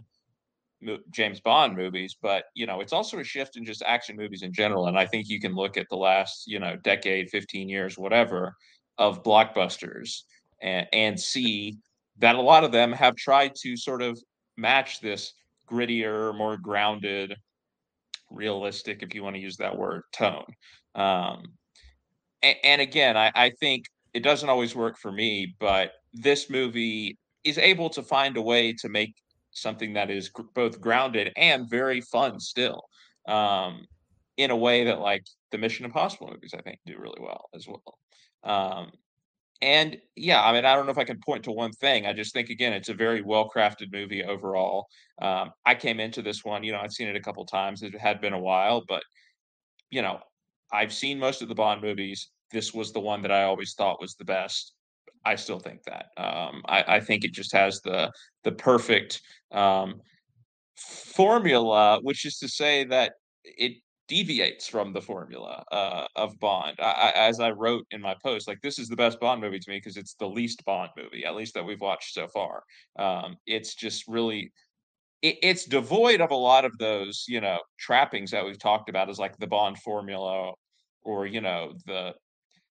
James 1.11 1.39
Bond 1.39 1.77
movies, 1.77 2.17
but 2.21 2.43
you 2.55 2.65
know, 2.65 2.81
it's 2.81 2.91
also 2.91 3.19
a 3.19 3.23
shift 3.23 3.55
in 3.55 3.63
just 3.63 3.83
action 3.83 4.17
movies 4.17 4.41
in 4.41 4.51
general. 4.51 4.87
And 4.87 4.99
I 4.99 5.05
think 5.05 5.29
you 5.29 5.39
can 5.39 5.55
look 5.55 5.77
at 5.77 5.87
the 5.89 5.95
last, 5.95 6.43
you 6.45 6.59
know, 6.59 6.75
decade, 6.83 7.29
15 7.29 7.69
years, 7.69 7.97
whatever, 7.97 8.55
of 8.97 9.23
blockbusters 9.23 10.21
and, 10.61 10.87
and 10.93 11.19
see 11.19 11.77
that 12.19 12.35
a 12.35 12.41
lot 12.41 12.63
of 12.63 12.71
them 12.71 12.91
have 12.91 13.15
tried 13.15 13.53
to 13.55 13.75
sort 13.75 14.01
of 14.01 14.19
match 14.57 15.01
this 15.01 15.33
grittier, 15.69 16.35
more 16.37 16.57
grounded, 16.57 17.35
realistic, 18.29 19.01
if 19.01 19.15
you 19.15 19.23
want 19.23 19.35
to 19.35 19.41
use 19.41 19.57
that 19.57 19.77
word, 19.77 20.03
tone. 20.13 20.45
Um, 20.95 21.43
and, 22.41 22.55
and 22.63 22.81
again, 22.81 23.17
I, 23.17 23.31
I 23.33 23.51
think 23.59 23.85
it 24.13 24.21
doesn't 24.21 24.49
always 24.49 24.75
work 24.75 24.97
for 24.97 25.11
me, 25.11 25.55
but 25.59 25.93
this 26.13 26.49
movie 26.49 27.17
is 27.43 27.57
able 27.57 27.89
to 27.89 28.03
find 28.03 28.37
a 28.37 28.41
way 28.41 28.73
to 28.73 28.89
make 28.89 29.15
something 29.51 29.93
that 29.93 30.09
is 30.09 30.29
gr- 30.29 30.43
both 30.53 30.81
grounded 30.81 31.31
and 31.37 31.69
very 31.69 32.01
fun 32.01 32.39
still 32.39 32.83
um, 33.27 33.85
in 34.37 34.51
a 34.51 34.55
way 34.55 34.83
that 34.85 34.99
like 34.99 35.25
the 35.51 35.57
mission 35.57 35.85
impossible 35.85 36.27
movies 36.31 36.53
i 36.57 36.61
think 36.61 36.79
do 36.85 36.97
really 36.97 37.21
well 37.21 37.49
as 37.53 37.67
well 37.67 37.83
um, 38.43 38.91
and 39.61 39.97
yeah, 40.17 40.43
I 40.43 40.51
mean, 40.51 40.65
I 40.65 40.75
don't 40.75 40.85
know 40.85 40.91
if 40.91 40.97
I 40.97 41.05
can 41.05 41.21
point 41.25 41.43
to 41.45 41.51
one 41.51 41.71
thing. 41.71 42.05
I 42.05 42.11
just 42.11 42.33
think 42.33 42.49
again, 42.49 42.73
it's 42.73 42.89
a 42.89 42.93
very 42.93 43.21
well 43.21 43.49
crafted 43.49 43.93
movie 43.93 44.23
overall. 44.23 44.87
Um, 45.21 45.51
I 45.65 45.73
came 45.75 46.01
into 46.01 46.21
this 46.21 46.43
one, 46.43 46.63
you 46.63 46.73
know, 46.73 46.79
I'd 46.79 46.91
seen 46.91 47.07
it 47.07 47.15
a 47.15 47.21
couple 47.21 47.45
times. 47.45 47.81
It 47.81 47.97
had 47.97 48.19
been 48.19 48.33
a 48.33 48.39
while, 48.39 48.83
but 48.87 49.03
you 49.89 50.01
know, 50.01 50.19
I've 50.73 50.91
seen 50.91 51.17
most 51.17 51.41
of 51.41 51.47
the 51.47 51.55
Bond 51.55 51.81
movies. 51.81 52.29
This 52.51 52.73
was 52.73 52.91
the 52.91 52.99
one 52.99 53.21
that 53.21 53.31
I 53.31 53.43
always 53.43 53.73
thought 53.73 54.01
was 54.01 54.15
the 54.15 54.25
best. 54.25 54.73
I 55.23 55.35
still 55.35 55.59
think 55.59 55.83
that. 55.83 56.07
Um, 56.17 56.61
I, 56.65 56.95
I, 56.95 56.99
think 56.99 57.23
it 57.23 57.31
just 57.31 57.53
has 57.53 57.79
the 57.81 58.11
the 58.43 58.51
perfect 58.51 59.21
um, 59.51 60.01
formula, 60.75 61.99
which 62.01 62.25
is 62.25 62.37
to 62.39 62.49
say 62.49 62.83
that 62.85 63.13
it 63.45 63.77
deviates 64.13 64.67
from 64.67 64.93
the 64.93 65.01
formula 65.01 65.63
uh, 65.71 66.05
of 66.15 66.39
Bond. 66.39 66.77
I, 66.79 66.83
I, 66.83 67.11
as 67.15 67.39
I 67.39 67.49
wrote 67.49 67.87
in 67.89 67.99
my 67.99 68.15
post, 68.21 68.47
like 68.47 68.61
this 68.61 68.77
is 68.77 68.87
the 68.87 68.95
best 68.95 69.19
Bond 69.19 69.41
movie 69.41 69.57
to 69.57 69.69
me 69.71 69.77
because 69.77 69.97
it's 69.97 70.13
the 70.13 70.29
least 70.29 70.63
Bond 70.65 70.91
movie, 70.95 71.25
at 71.25 71.35
least 71.35 71.55
that 71.55 71.65
we've 71.65 71.81
watched 71.81 72.13
so 72.13 72.27
far. 72.27 72.61
Um, 72.99 73.37
it's 73.47 73.73
just 73.73 74.07
really, 74.07 74.51
it, 75.23 75.37
it's 75.41 75.65
devoid 75.65 76.21
of 76.21 76.29
a 76.29 76.35
lot 76.35 76.63
of 76.63 76.77
those, 76.77 77.25
you 77.27 77.41
know, 77.41 77.57
trappings 77.79 78.29
that 78.29 78.45
we've 78.45 78.59
talked 78.59 78.87
about 78.87 79.09
as 79.09 79.17
like 79.17 79.35
the 79.39 79.47
Bond 79.47 79.79
formula, 79.79 80.53
or 81.01 81.25
you 81.25 81.41
know, 81.41 81.73
the 81.87 82.13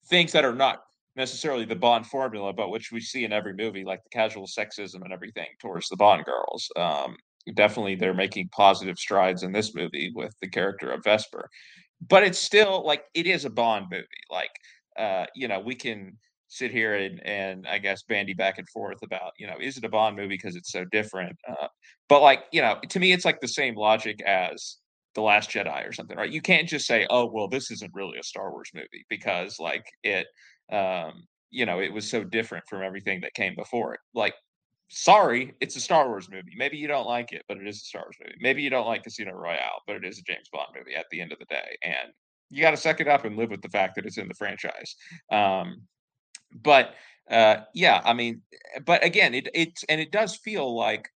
things 0.09 0.31
that 0.31 0.43
are 0.43 0.55
not 0.55 0.79
necessarily 1.15 1.65
the 1.65 1.75
Bond 1.75 2.07
formula, 2.07 2.51
but 2.51 2.71
which 2.71 2.91
we 2.91 2.99
see 2.99 3.25
in 3.25 3.31
every 3.31 3.53
movie, 3.53 3.83
like 3.83 4.03
the 4.03 4.09
casual 4.09 4.47
sexism 4.47 5.03
and 5.03 5.13
everything 5.13 5.49
towards 5.61 5.87
the 5.87 5.97
Bond 5.97 6.25
girls. 6.25 6.67
Um, 6.75 7.15
definitely 7.55 7.95
they're 7.95 8.13
making 8.13 8.49
positive 8.49 8.97
strides 8.97 9.43
in 9.43 9.51
this 9.51 9.73
movie 9.75 10.11
with 10.15 10.33
the 10.41 10.49
character 10.49 10.91
of 10.91 11.03
Vesper. 11.03 11.49
But 12.07 12.23
it's 12.23 12.39
still 12.39 12.85
like 12.85 13.03
it 13.13 13.25
is 13.27 13.45
a 13.45 13.49
Bond 13.49 13.87
movie. 13.91 14.05
Like 14.31 14.51
uh, 14.97 15.25
you 15.35 15.47
know, 15.47 15.59
we 15.59 15.75
can 15.75 16.17
sit 16.49 16.71
here 16.71 16.95
and 16.95 17.21
and 17.25 17.67
I 17.67 17.77
guess 17.79 18.03
bandy 18.03 18.33
back 18.33 18.57
and 18.57 18.69
forth 18.69 18.99
about, 19.03 19.31
you 19.37 19.47
know, 19.47 19.55
is 19.59 19.77
it 19.77 19.83
a 19.85 19.89
Bond 19.89 20.15
movie 20.15 20.29
because 20.29 20.55
it's 20.55 20.71
so 20.71 20.85
different? 20.91 21.35
Uh, 21.47 21.67
but 22.09 22.21
like, 22.21 22.43
you 22.51 22.61
know, 22.61 22.77
to 22.89 22.99
me 22.99 23.11
it's 23.13 23.25
like 23.25 23.41
the 23.41 23.47
same 23.47 23.75
logic 23.75 24.21
as 24.23 24.77
the 25.15 25.21
Last 25.21 25.49
Jedi 25.49 25.87
or 25.87 25.91
something, 25.93 26.17
right? 26.17 26.31
You 26.31 26.41
can't 26.41 26.67
just 26.69 26.85
say, 26.87 27.07
"Oh, 27.09 27.25
well, 27.31 27.47
this 27.47 27.71
isn't 27.71 27.91
really 27.93 28.19
a 28.19 28.23
Star 28.23 28.51
Wars 28.51 28.69
movie" 28.73 29.05
because 29.09 29.59
like 29.59 29.85
it 30.03 30.27
um, 30.71 31.23
you 31.49 31.65
know, 31.65 31.79
it 31.79 31.93
was 31.93 32.09
so 32.09 32.23
different 32.23 32.65
from 32.69 32.83
everything 32.83 33.21
that 33.21 33.33
came 33.33 33.55
before 33.55 33.93
it. 33.93 33.99
Like 34.13 34.33
sorry, 34.89 35.53
it's 35.59 35.75
a 35.75 35.81
Star 35.81 36.07
Wars 36.07 36.29
movie. 36.29 36.53
Maybe 36.57 36.77
you 36.77 36.87
don't 36.87 37.07
like 37.07 37.31
it, 37.31 37.43
but 37.47 37.57
it 37.57 37.67
is 37.67 37.77
a 37.77 37.85
Star 37.85 38.03
Wars 38.03 38.17
movie. 38.21 38.37
Maybe 38.39 38.61
you 38.61 38.69
don't 38.69 38.87
like 38.87 39.03
Casino 39.03 39.33
Royale, 39.33 39.81
but 39.85 39.97
it 39.97 40.05
is 40.05 40.19
a 40.19 40.23
James 40.23 40.49
Bond 40.51 40.69
movie 40.77 40.95
at 40.95 41.05
the 41.11 41.21
end 41.21 41.31
of 41.31 41.39
the 41.39 41.45
day. 41.45 41.77
And 41.83 42.11
you 42.49 42.61
got 42.61 42.71
to 42.71 42.77
suck 42.77 43.01
it 43.01 43.07
up 43.07 43.25
and 43.25 43.35
live 43.35 43.49
with 43.49 43.61
the 43.61 43.69
fact 43.69 43.95
that 43.95 44.05
it's 44.05 44.17
in 44.17 44.27
the 44.27 44.33
franchise. 44.33 44.95
Um, 45.31 45.81
but 46.63 46.95
uh, 47.29 47.57
yeah, 47.73 48.01
I 48.05 48.13
mean, 48.13 48.41
but 48.85 49.03
again, 49.03 49.33
it 49.33 49.49
it's 49.53 49.83
and 49.89 49.99
it 49.99 50.11
does 50.11 50.35
feel 50.35 50.75
like 50.75 51.09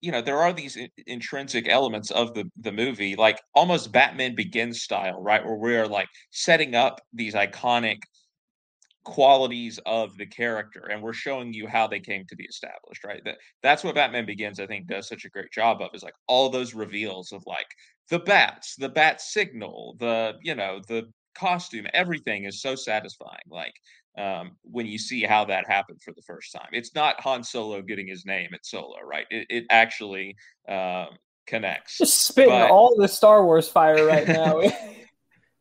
you 0.00 0.10
know 0.10 0.20
there 0.20 0.38
are 0.38 0.52
these 0.52 0.76
intrinsic 1.06 1.68
elements 1.68 2.10
of 2.10 2.34
the 2.34 2.50
the 2.60 2.72
movie, 2.72 3.14
like 3.14 3.40
almost 3.54 3.92
Batman 3.92 4.34
Begins 4.34 4.82
style, 4.82 5.22
right, 5.22 5.44
where 5.44 5.54
we're 5.54 5.86
like 5.86 6.08
setting 6.30 6.74
up 6.74 7.00
these 7.12 7.34
iconic 7.34 7.98
qualities 9.04 9.78
of 9.86 10.16
the 10.16 10.26
character 10.26 10.88
and 10.90 11.02
we're 11.02 11.12
showing 11.12 11.52
you 11.52 11.66
how 11.66 11.86
they 11.86 12.00
came 12.00 12.24
to 12.26 12.36
be 12.36 12.44
established 12.44 13.04
right? 13.04 13.22
That 13.24 13.36
that's 13.62 13.84
what 13.84 13.94
batman 13.94 14.26
begins 14.26 14.60
i 14.60 14.66
think 14.66 14.86
does 14.86 15.08
such 15.08 15.24
a 15.24 15.30
great 15.30 15.52
job 15.52 15.80
of 15.82 15.90
is 15.94 16.02
like 16.02 16.14
all 16.26 16.48
those 16.48 16.74
reveals 16.74 17.32
of 17.32 17.42
like 17.46 17.66
the 18.10 18.18
bats 18.18 18.76
the 18.76 18.88
bat 18.88 19.20
signal 19.20 19.96
the 20.00 20.34
you 20.42 20.54
know 20.54 20.80
the 20.88 21.04
costume 21.34 21.86
everything 21.92 22.44
is 22.44 22.62
so 22.62 22.74
satisfying 22.74 23.38
like 23.50 23.74
um, 24.16 24.52
when 24.62 24.86
you 24.86 24.98
see 24.98 25.22
how 25.22 25.44
that 25.46 25.66
happened 25.66 26.00
for 26.02 26.12
the 26.12 26.22
first 26.22 26.52
time. 26.52 26.68
It's 26.72 26.94
not 26.94 27.20
han 27.20 27.42
solo 27.42 27.82
getting 27.82 28.06
his 28.06 28.24
name 28.24 28.50
at 28.54 28.64
solo 28.64 28.96
right? 29.04 29.26
It, 29.30 29.46
it 29.50 29.64
actually 29.70 30.36
um, 30.68 31.08
connects 31.46 31.98
just 31.98 32.28
spitting 32.28 32.50
but... 32.50 32.70
all 32.70 32.96
the 32.96 33.08
star 33.08 33.44
wars 33.44 33.68
fire 33.68 34.06
right 34.06 34.26
now 34.26 34.60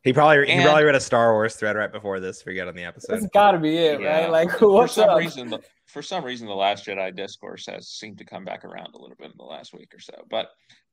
He 0.03 0.12
probably 0.12 0.39
and, 0.51 0.60
he 0.60 0.65
probably 0.65 0.83
read 0.83 0.95
a 0.95 1.00
Star 1.00 1.31
Wars 1.31 1.55
thread 1.55 1.77
right 1.77 1.91
before 1.91 2.19
this. 2.19 2.45
We 2.45 2.53
get 2.53 2.67
on 2.67 2.75
the 2.75 2.83
episode. 2.83 3.15
It's 3.15 3.27
got 3.27 3.51
to 3.51 3.60
be 3.60 3.77
it, 3.77 4.01
yeah. 4.01 4.24
right? 4.24 4.29
Like 4.29 4.51
for 4.60 4.88
some 4.88 5.10
up? 5.10 5.17
reason, 5.17 5.50
the, 5.50 5.62
for 5.88 6.01
some 6.01 6.25
reason, 6.25 6.45
the 6.45 6.53
Last 6.53 6.86
Jedi 6.86 7.15
discourse 7.15 7.65
has 7.67 7.88
seemed 7.88 8.17
to 8.17 8.25
come 8.25 8.43
back 8.43 8.65
around 8.65 8.93
a 8.93 8.98
little 8.98 9.15
bit 9.17 9.27
in 9.27 9.38
the 9.38 9.45
last 9.45 9.74
week 9.74 9.93
or 9.93 10.00
so. 10.00 10.13
But 10.29 10.50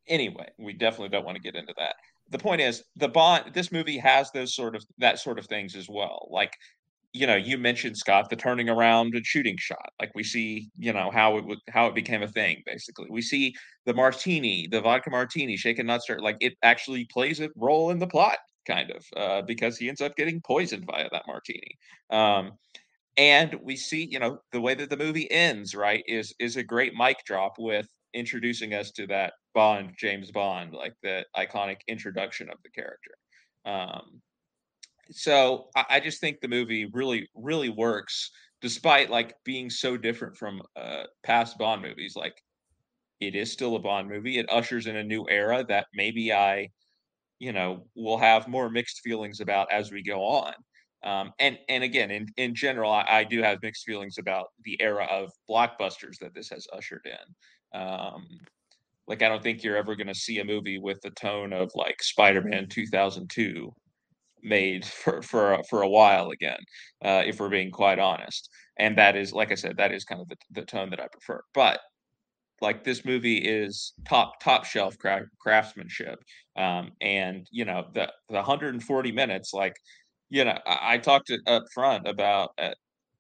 anyway, 0.07 0.49
we 0.59 0.75
definitely 0.75 1.09
don't 1.09 1.25
want 1.25 1.37
to 1.37 1.43
get 1.43 1.57
into 1.57 1.75
that. 1.77 1.97
The 2.31 2.39
point 2.39 2.61
is, 2.61 2.85
the 2.95 3.09
Bond. 3.09 3.53
This 3.53 3.73
movie 3.73 3.99
has 3.99 4.31
those 4.31 4.55
sort 4.55 4.77
of 4.77 4.85
that 4.99 5.19
sort 5.19 5.41
of 5.41 5.47
things 5.47 5.75
as 5.75 5.89
well. 5.89 6.29
Like 6.31 6.53
you 7.13 7.27
know, 7.27 7.35
you 7.35 7.59
mentioned 7.59 7.97
Scott 7.97 8.31
the 8.31 8.37
turning 8.37 8.69
around 8.69 9.17
and 9.17 9.27
shooting 9.27 9.57
shot. 9.59 9.91
Like 9.99 10.13
we 10.15 10.23
see, 10.23 10.71
you 10.79 10.93
know, 10.93 11.11
how 11.13 11.37
it 11.39 11.45
would 11.45 11.59
how 11.69 11.87
it 11.87 11.97
became 11.97 12.23
a 12.23 12.29
thing. 12.29 12.63
Basically, 12.65 13.09
we 13.11 13.23
see 13.23 13.55
the 13.87 13.95
martini, 13.95 14.69
the 14.71 14.81
vodka 14.81 15.11
martini, 15.11 15.57
shaken 15.57 15.87
not 15.87 16.03
stirred. 16.03 16.21
Like 16.21 16.37
it 16.39 16.55
actually 16.63 17.07
plays 17.07 17.41
a 17.41 17.49
role 17.57 17.91
in 17.91 17.99
the 17.99 18.07
plot 18.07 18.39
kind 18.71 18.91
of, 18.91 19.03
uh, 19.17 19.43
because 19.53 19.75
he 19.77 19.89
ends 19.89 20.01
up 20.01 20.17
getting 20.17 20.41
poisoned 20.41 20.87
via 20.91 21.09
that 21.11 21.27
martini. 21.27 21.73
Um, 22.11 22.45
and 23.17 23.51
we 23.63 23.77
see, 23.77 24.05
you 24.13 24.21
know, 24.21 24.39
the 24.53 24.61
way 24.61 24.75
that 24.75 24.89
the 24.91 24.97
movie 25.05 25.31
ends, 25.31 25.75
right, 25.75 26.05
is 26.07 26.35
is 26.39 26.57
a 26.57 26.63
great 26.75 26.93
mic 26.95 27.19
drop 27.25 27.55
with 27.59 27.89
introducing 28.15 28.75
us 28.75 28.91
to 28.93 29.07
that 29.07 29.33
Bond, 29.55 29.95
James 29.99 30.31
Bond, 30.31 30.73
like 30.73 30.95
the 31.03 31.25
iconic 31.37 31.81
introduction 31.89 32.49
of 32.51 32.59
the 32.63 32.71
character. 32.71 33.15
Um, 33.65 34.21
so 35.11 35.69
I, 35.75 35.85
I 35.97 36.01
just 36.01 36.21
think 36.21 36.41
the 36.41 36.57
movie 36.59 36.87
really, 36.93 37.29
really 37.35 37.69
works, 37.69 38.31
despite 38.61 39.11
like 39.11 39.35
being 39.45 39.71
so 39.71 39.97
different 39.97 40.37
from 40.37 40.63
uh, 40.77 41.05
past 41.23 41.59
Bond 41.59 41.83
movies. 41.83 42.15
Like, 42.17 42.37
it 43.21 43.35
is 43.35 43.53
still 43.53 43.77
a 43.77 43.81
Bond 43.81 44.09
movie. 44.09 44.39
It 44.39 44.47
ushers 44.51 44.87
in 44.87 44.97
a 44.97 45.05
new 45.05 45.27
era 45.29 45.65
that 45.69 45.87
maybe 45.95 46.33
I 46.33 46.71
you 47.41 47.53
know 47.53 47.83
we'll 47.97 48.19
have 48.19 48.47
more 48.47 48.71
mixed 48.71 49.01
feelings 49.01 49.41
about 49.41 49.73
as 49.73 49.91
we 49.91 50.03
go 50.03 50.23
on 50.23 50.53
um, 51.03 51.33
and 51.41 51.59
and 51.69 51.83
again 51.83 52.13
in 52.13 52.29
in 52.37 52.55
general 52.55 52.93
I, 52.93 53.05
I, 53.09 53.25
do 53.25 53.43
have 53.43 53.63
mixed 53.63 53.85
feelings 53.85 54.19
about 54.19 54.49
the 54.65 54.81
era 54.81 55.07
of 55.11 55.33
blockbusters 55.49 56.19
that 56.21 56.35
this 56.35 56.51
has 56.51 56.69
ushered 56.73 57.07
in 57.07 57.81
um, 57.81 58.27
like 59.09 59.23
i 59.23 59.29
don't 59.29 59.43
think 59.43 59.65
you're 59.65 59.77
ever 59.77 59.97
going 59.97 60.07
to 60.07 60.15
see 60.15 60.39
a 60.39 60.45
movie 60.45 60.79
with 60.79 61.01
the 61.01 61.11
tone 61.11 61.53
of 61.53 61.73
like 61.75 62.01
spider-man 62.03 62.69
2002 62.69 63.73
made 64.43 64.85
for 65.03 65.23
for 65.23 65.61
for 65.69 65.83
a 65.83 65.89
while 65.89 66.31
again 66.31 66.61
uh, 67.05 67.23
if 67.27 67.41
we're 67.41 67.49
being 67.49 67.71
quite 67.71 67.99
honest 67.99 68.51
and 68.79 68.97
that 68.97 69.17
is 69.17 69.33
like 69.33 69.51
i 69.51 69.57
said 69.57 69.77
that 69.79 69.93
is 69.93 70.05
kind 70.05 70.21
of 70.21 70.29
the, 70.29 70.37
the 70.53 70.67
tone 70.67 70.91
that 70.91 71.01
i 71.01 71.07
prefer 71.11 71.41
but 71.55 71.81
like 72.61 72.85
this 72.85 73.05
movie 73.05 73.39
is 73.39 73.93
top 74.07 74.41
top 74.41 74.65
shelf 74.65 74.99
cra- 74.99 75.27
craftsmanship 75.41 76.23
um, 76.57 76.93
and 77.01 77.47
you 77.51 77.65
know 77.65 77.87
the 77.95 78.11
the 78.29 78.35
140 78.35 79.13
minutes 79.13 79.53
like 79.53 79.77
you 80.29 80.45
know 80.45 80.59
i, 80.67 80.95
I 80.95 80.99
talked 80.99 81.33
up 81.47 81.65
front 81.73 82.07
about 82.07 82.51
uh, 82.59 82.75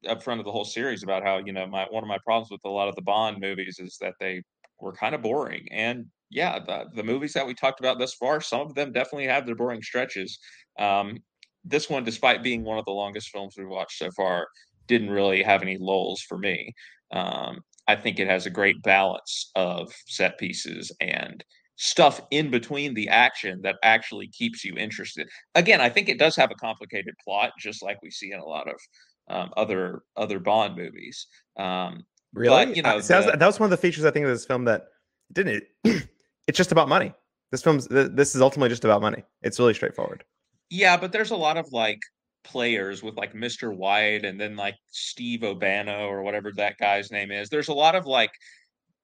up 0.08 0.22
front 0.22 0.40
of 0.40 0.46
the 0.46 0.52
whole 0.52 0.64
series 0.64 1.02
about 1.02 1.22
how 1.22 1.38
you 1.38 1.52
know 1.52 1.66
my 1.66 1.86
one 1.90 2.02
of 2.02 2.08
my 2.08 2.18
problems 2.24 2.50
with 2.50 2.60
a 2.64 2.68
lot 2.68 2.88
of 2.88 2.96
the 2.96 3.02
bond 3.02 3.38
movies 3.40 3.78
is 3.78 3.96
that 4.00 4.14
they 4.20 4.42
were 4.80 4.92
kind 4.92 5.14
of 5.14 5.22
boring 5.22 5.66
and 5.70 6.06
yeah 6.30 6.58
the, 6.58 6.84
the 6.94 7.02
movies 7.02 7.32
that 7.32 7.46
we 7.46 7.54
talked 7.54 7.80
about 7.80 7.98
thus 7.98 8.14
far 8.14 8.40
some 8.40 8.60
of 8.62 8.74
them 8.74 8.92
definitely 8.92 9.26
have 9.26 9.46
their 9.46 9.54
boring 9.54 9.82
stretches 9.82 10.38
um, 10.78 11.18
this 11.64 11.90
one 11.90 12.04
despite 12.04 12.42
being 12.42 12.64
one 12.64 12.78
of 12.78 12.84
the 12.86 12.90
longest 12.90 13.28
films 13.30 13.54
we've 13.58 13.68
watched 13.68 13.98
so 13.98 14.10
far 14.16 14.46
didn't 14.86 15.10
really 15.10 15.42
have 15.42 15.62
any 15.62 15.76
lulls 15.78 16.22
for 16.22 16.38
me 16.38 16.72
um, 17.12 17.60
I 17.90 17.96
think 17.96 18.20
it 18.20 18.28
has 18.28 18.46
a 18.46 18.50
great 18.50 18.80
balance 18.82 19.50
of 19.56 19.92
set 20.06 20.38
pieces 20.38 20.92
and 21.00 21.42
stuff 21.74 22.20
in 22.30 22.50
between 22.50 22.94
the 22.94 23.08
action 23.08 23.60
that 23.62 23.76
actually 23.82 24.28
keeps 24.28 24.64
you 24.64 24.76
interested. 24.76 25.28
Again, 25.56 25.80
I 25.80 25.88
think 25.88 26.08
it 26.08 26.18
does 26.18 26.36
have 26.36 26.52
a 26.52 26.54
complicated 26.54 27.14
plot, 27.24 27.52
just 27.58 27.82
like 27.82 28.00
we 28.00 28.10
see 28.10 28.32
in 28.32 28.38
a 28.38 28.44
lot 28.44 28.68
of 28.68 28.76
um, 29.28 29.50
other 29.56 30.02
other 30.16 30.38
Bond 30.38 30.76
movies. 30.76 31.26
Um, 31.58 32.04
really, 32.32 32.66
but, 32.66 32.76
you 32.76 32.82
know, 32.82 33.00
the, 33.00 33.36
that 33.36 33.46
was 33.46 33.58
one 33.58 33.66
of 33.66 33.70
the 33.70 33.76
features 33.76 34.04
I 34.04 34.12
think 34.12 34.24
of 34.24 34.30
this 34.30 34.44
film 34.44 34.66
that 34.66 34.84
didn't 35.32 35.64
it. 35.84 36.08
it's 36.46 36.58
just 36.58 36.70
about 36.70 36.88
money. 36.88 37.12
This 37.50 37.62
film's 37.62 37.88
this 37.88 38.36
is 38.36 38.40
ultimately 38.40 38.68
just 38.68 38.84
about 38.84 39.00
money. 39.00 39.24
It's 39.42 39.58
really 39.58 39.74
straightforward. 39.74 40.22
Yeah, 40.68 40.96
but 40.96 41.10
there's 41.10 41.32
a 41.32 41.36
lot 41.36 41.56
of 41.56 41.72
like 41.72 41.98
players 42.44 43.02
with 43.02 43.16
like 43.16 43.34
Mr. 43.34 43.74
White 43.74 44.24
and 44.24 44.40
then 44.40 44.56
like 44.56 44.76
Steve 44.90 45.40
Obanno 45.40 46.08
or 46.08 46.22
whatever 46.22 46.50
that 46.56 46.78
guy's 46.78 47.10
name 47.10 47.30
is. 47.30 47.48
There's 47.48 47.68
a 47.68 47.74
lot 47.74 47.94
of 47.94 48.06
like 48.06 48.30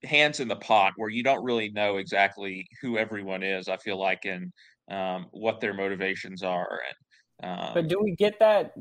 hands 0.05 0.41
in 0.41 0.49
the 0.49 0.57
pot 0.57 0.93
where 0.97 1.11
you 1.11 1.23
don't 1.23 1.45
really 1.45 1.71
know 1.71 1.97
exactly 1.97 2.67
who 2.81 2.99
everyone 2.99 3.43
is. 3.43 3.69
I 3.69 3.77
feel 3.77 3.99
like 3.99 4.25
and 4.25 4.53
um, 4.91 5.27
what 5.33 5.61
their 5.61 5.75
motivations 5.75 6.43
are. 6.43 6.81
And 7.41 7.51
um, 7.51 7.75
but 7.75 7.89
do 7.89 8.01
we 8.03 8.15
get 8.17 8.39
that 8.41 8.75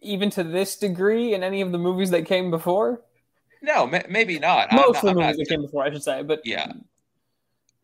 even 0.00 0.30
to 0.30 0.44
this 0.44 0.76
degree 0.76 1.34
in 1.34 1.42
any 1.42 1.60
of 1.60 1.72
the 1.72 1.78
movies 1.78 2.10
that 2.10 2.26
came 2.26 2.50
before? 2.50 3.02
No, 3.62 3.86
maybe 4.08 4.38
not. 4.38 4.72
Most 4.72 5.02
not, 5.02 5.10
of 5.10 5.14
the 5.14 5.20
movies 5.20 5.36
that 5.38 5.48
came 5.48 5.62
before, 5.62 5.84
I 5.84 5.90
should 5.90 6.02
say. 6.02 6.22
But 6.22 6.40
yeah, 6.44 6.72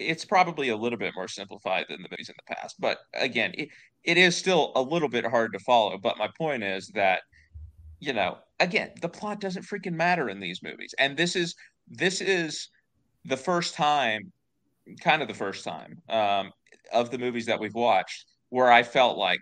it's 0.03 0.25
probably 0.25 0.71
a 0.71 0.77
little 0.77 0.99
bit 0.99 1.15
more 1.15 1.29
simplified 1.29 1.87
than 1.89 2.03
the 2.03 2.09
movies 2.11 2.29
in 2.29 2.35
the 2.37 2.55
past. 2.55 2.81
But 2.81 2.99
again, 3.15 3.53
it, 3.55 3.69
it 4.05 4.19
is 4.19 4.37
still 4.37 4.73
a 4.75 4.83
little 4.83 5.09
bit 5.09 5.25
hard 5.25 5.53
to 5.53 5.59
follow. 5.61 5.99
But 5.99 6.19
my 6.19 6.29
point 6.37 6.63
is 6.63 6.89
that, 6.89 7.23
you 8.01 8.13
know, 8.13 8.39
again, 8.61 8.91
the 9.01 9.09
plot 9.09 9.41
doesn't 9.41 9.65
freaking 9.65 9.95
matter 9.95 10.29
in 10.29 10.41
these 10.41 10.63
movies. 10.63 10.95
And 10.99 11.17
this 11.17 11.37
is 11.37 11.55
this 11.89 12.21
is 12.21 12.69
the 13.25 13.37
first 13.37 13.75
time, 13.75 14.33
kind 15.01 15.23
of 15.23 15.29
the 15.29 15.35
first 15.35 15.65
time 15.65 16.01
um, 16.09 16.53
of 16.93 17.11
the 17.11 17.19
movies 17.19 17.47
that 17.47 17.61
we've 17.61 17.75
watched 17.75 18.27
where 18.51 18.71
I 18.71 18.83
felt 18.83 19.17
like 19.17 19.41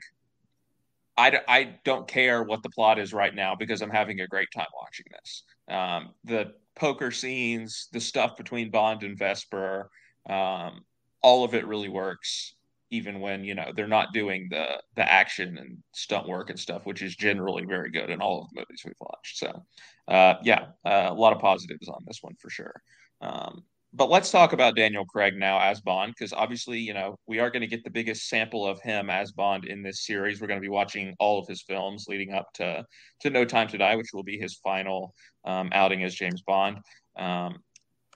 I, 1.17 1.41
I 1.49 1.75
don't 1.85 2.07
care 2.07 2.45
what 2.45 2.63
the 2.63 2.71
plot 2.71 2.99
is 2.99 3.13
right 3.13 3.35
now 3.35 3.55
because 3.55 3.83
I'm 3.83 3.91
having 3.91 4.21
a 4.21 4.27
great 4.27 4.49
time 4.55 4.69
watching 4.75 5.07
this. 5.11 5.43
Um, 5.69 6.15
the 6.25 6.55
poker 6.77 7.11
scenes, 7.11 7.89
the 7.93 8.01
stuff 8.01 8.37
between 8.37 8.71
Bond 8.71 9.03
and 9.03 9.19
Vesper, 9.19 9.91
um, 10.29 10.85
all 11.23 11.45
of 11.45 11.55
it 11.55 11.67
really 11.67 11.89
works 11.89 12.55
even 12.91 13.21
when 13.21 13.45
you 13.45 13.55
know 13.55 13.73
they're 13.75 13.87
not 13.87 14.13
doing 14.13 14.49
the 14.51 14.81
the 14.97 15.13
action 15.13 15.59
and 15.59 15.79
stunt 15.93 16.29
work 16.29 16.51
and 16.51 16.59
stuff, 16.59 16.85
which 16.87 17.03
is 17.03 17.15
generally 17.15 17.65
very 17.65 17.91
good 17.91 18.11
in 18.11 18.21
all 18.21 18.43
of 18.43 18.49
the 18.51 18.61
movies 18.61 18.83
we've 18.85 18.95
watched. 19.01 19.39
So, 19.39 19.63
uh, 20.09 20.35
yeah, 20.43 20.67
uh, 20.85 21.09
a 21.11 21.15
lot 21.15 21.33
of 21.33 21.41
positives 21.41 21.89
on 21.89 22.03
this 22.07 22.19
one 22.21 22.35
for 22.41 22.51
sure. 22.51 22.75
Um, 23.21 23.63
but 23.93 24.09
let's 24.09 24.31
talk 24.31 24.53
about 24.53 24.77
Daniel 24.77 25.05
Craig 25.05 25.35
now 25.37 25.59
as 25.59 25.81
Bond, 25.81 26.15
because 26.17 26.33
obviously, 26.33 26.79
you 26.79 26.95
know, 26.95 27.17
we 27.27 27.41
are 27.41 27.51
going 27.51 27.63
to 27.63 27.67
get 27.67 27.83
the 27.83 27.91
biggest 27.91 28.29
sample 28.29 28.65
of 28.65 28.81
him 28.81 29.11
as 29.11 29.33
Bond 29.33 29.65
in 29.65 29.83
this 29.83 30.07
series. 30.07 30.41
We're 30.41 30.47
going 30.47 30.61
to 30.61 30.65
be 30.65 30.69
watching 30.69 31.15
all 31.19 31.41
of 31.41 31.49
his 31.49 31.63
films 31.63 32.07
leading 32.09 32.33
up 32.33 32.53
to 32.55 32.85
to 33.21 33.31
No 33.31 33.45
Time 33.45 33.69
to 33.69 33.79
Die, 33.79 33.97
which 33.97 34.11
will 34.13 34.23
be 34.23 34.39
his 34.39 34.61
final 34.63 35.15
um, 35.45 35.71
outing 35.73 36.05
as 36.05 36.15
James 36.15 36.43
Bond. 36.43 36.79
Um, 37.17 37.59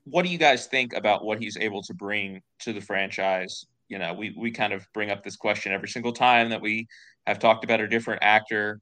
what 0.04 0.24
do 0.24 0.30
you 0.30 0.38
guys 0.38 0.66
think 0.66 0.94
about 0.94 1.24
what 1.24 1.42
he's 1.42 1.56
able 1.56 1.82
to 1.82 1.94
bring 1.94 2.40
to 2.60 2.72
the 2.72 2.80
franchise? 2.80 3.64
You 3.88 3.98
know, 3.98 4.14
we 4.14 4.34
we 4.38 4.50
kind 4.50 4.72
of 4.72 4.86
bring 4.92 5.10
up 5.10 5.22
this 5.22 5.36
question 5.36 5.72
every 5.72 5.88
single 5.88 6.12
time 6.12 6.50
that 6.50 6.60
we 6.60 6.86
have 7.26 7.38
talked 7.38 7.64
about 7.64 7.80
a 7.80 7.88
different 7.88 8.22
actor. 8.22 8.80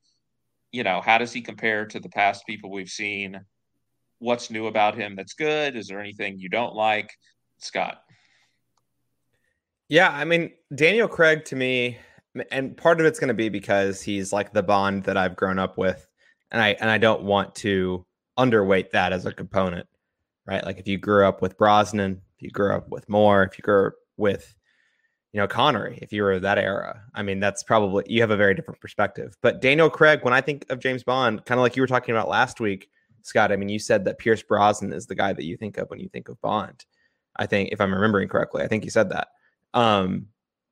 You 0.73 0.85
know, 0.85 1.01
how 1.01 1.19
does 1.19 1.33
he 1.33 1.41
compare 1.41 1.87
to 1.87 2.01
the 2.01 2.09
past 2.09 2.47
people 2.47 2.71
we've 2.71 2.89
seen? 2.89 3.41
what's 4.23 4.51
new 4.51 4.69
about 4.69 4.95
him 4.95 5.17
that's 5.17 5.35
good? 5.35 5.77
Is 5.77 5.89
there 5.89 6.01
anything 6.01 6.39
you 6.39 6.49
don't 6.49 6.75
like? 6.75 7.11
Scott. 7.59 8.03
Yeah, 9.89 10.11
I 10.11 10.25
mean, 10.25 10.53
Daniel 10.75 11.09
Craig 11.09 11.45
to 11.47 11.57
me, 11.57 11.99
and 12.51 12.77
part 12.77 13.01
of 13.01 13.07
it's 13.07 13.19
going 13.19 13.29
to 13.29 13.35
be 13.35 13.49
because 13.49 14.01
he's 14.01 14.33
like 14.33 14.53
the 14.53 14.63
Bond 14.63 15.03
that 15.05 15.17
I've 15.17 15.37
grown 15.37 15.59
up 15.59 15.77
with, 15.77 16.09
and 16.51 16.63
I 16.63 16.69
and 16.81 16.89
I 16.89 16.99
don't 16.99 17.23
want 17.25 17.55
to 17.57 18.07
underweight 18.39 18.91
that 18.93 19.13
as 19.13 19.27
a 19.27 19.33
component, 19.33 19.87
right? 20.47 20.65
Like 20.65 20.79
if 20.79 20.89
you 20.89 20.99
grew 20.99 21.27
up 21.27 21.43
with 21.43 21.57
Brosnan, 21.57 22.21
if 22.37 22.43
you 22.43 22.51
grew 22.51 22.75
up 22.75 22.89
with 22.89 23.09
Moore, 23.09 23.45
if 23.45 23.59
you 23.59 23.63
grew 23.63 23.89
up 23.89 23.95
with, 24.17 24.55
you 25.33 25.41
know, 25.41 25.47
Connery, 25.47 25.99
if 26.03 26.13
you 26.13 26.23
were 26.23 26.39
that 26.41 26.59
era, 26.59 27.03
I 27.15 27.23
mean, 27.23 27.41
that's 27.41 27.63
probably 27.63 28.05
you 28.07 28.21
have 28.21 28.31
a 28.31 28.37
very 28.37 28.55
different 28.55 28.81
perspective. 28.81 29.37
But 29.41 29.61
Daniel 29.61 29.89
Craig, 29.89 30.21
when 30.23 30.35
I 30.35 30.41
think 30.41 30.67
of 30.71 30.79
James 30.79 31.05
Bond, 31.05 31.45
kind 31.45 31.59
of 31.59 31.63
like 31.63 31.77
you 31.77 31.83
were 31.83 31.87
talking 31.87 32.15
about 32.15 32.29
last 32.29 32.61
week, 32.61 32.91
Scott, 33.23 33.53
I 33.53 33.57
mean, 33.57 33.69
you 33.69 33.79
said 33.79 34.05
that 34.05 34.19
Pierce 34.19 34.43
Brosnan 34.43 34.93
is 34.93 35.07
the 35.07 35.15
guy 35.15 35.33
that 35.33 35.45
you 35.45 35.57
think 35.57 35.79
of 35.79 35.89
when 35.89 36.01
you 36.01 36.09
think 36.09 36.29
of 36.29 36.41
Bond. 36.41 36.85
I 37.37 37.47
think, 37.47 37.71
if 37.73 37.81
I'm 37.81 37.95
remembering 37.95 38.29
correctly, 38.29 38.63
I 38.63 38.69
think 38.69 38.85
you 38.85 38.91
said 38.91 39.11
that. 39.11 39.29
Um, 39.73 40.27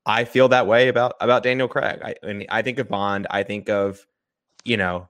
I 0.04 0.24
feel 0.24 0.48
that 0.48 0.66
way 0.66 0.88
about 0.88 1.14
about 1.20 1.42
Daniel 1.42 1.68
Craig. 1.68 2.00
I, 2.04 2.14
I 2.22 2.32
mean, 2.32 2.46
I 2.50 2.62
think 2.62 2.78
of 2.78 2.88
Bond. 2.88 3.26
I 3.30 3.42
think 3.44 3.68
of, 3.68 4.04
you 4.64 4.76
know, 4.76 5.08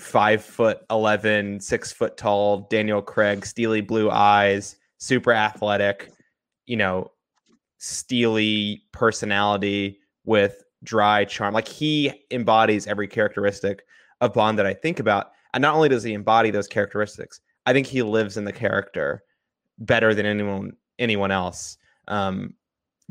five 0.00 0.44
foot 0.44 0.80
11, 0.90 1.60
six 1.60 1.92
foot 1.92 2.16
tall 2.16 2.66
Daniel 2.70 3.02
Craig, 3.02 3.44
steely 3.44 3.80
blue 3.80 4.10
eyes, 4.10 4.76
super 4.98 5.32
athletic, 5.32 6.10
you 6.66 6.76
know, 6.76 7.10
steely 7.78 8.82
personality 8.92 9.98
with 10.24 10.62
dry 10.82 11.24
charm. 11.24 11.54
Like 11.54 11.68
he 11.68 12.24
embodies 12.30 12.86
every 12.86 13.08
characteristic 13.08 13.82
of 14.20 14.32
Bond 14.32 14.58
that 14.58 14.66
I 14.66 14.74
think 14.74 15.00
about. 15.00 15.32
And 15.54 15.62
not 15.62 15.74
only 15.74 15.88
does 15.88 16.02
he 16.02 16.12
embody 16.12 16.50
those 16.50 16.68
characteristics, 16.68 17.40
I 17.66 17.72
think 17.72 17.86
he 17.86 18.02
lives 18.02 18.36
in 18.36 18.44
the 18.44 18.52
character 18.52 19.22
better 19.78 20.14
than 20.14 20.26
anyone 20.26 20.72
anyone 20.98 21.30
else. 21.30 21.78
Um, 22.08 22.54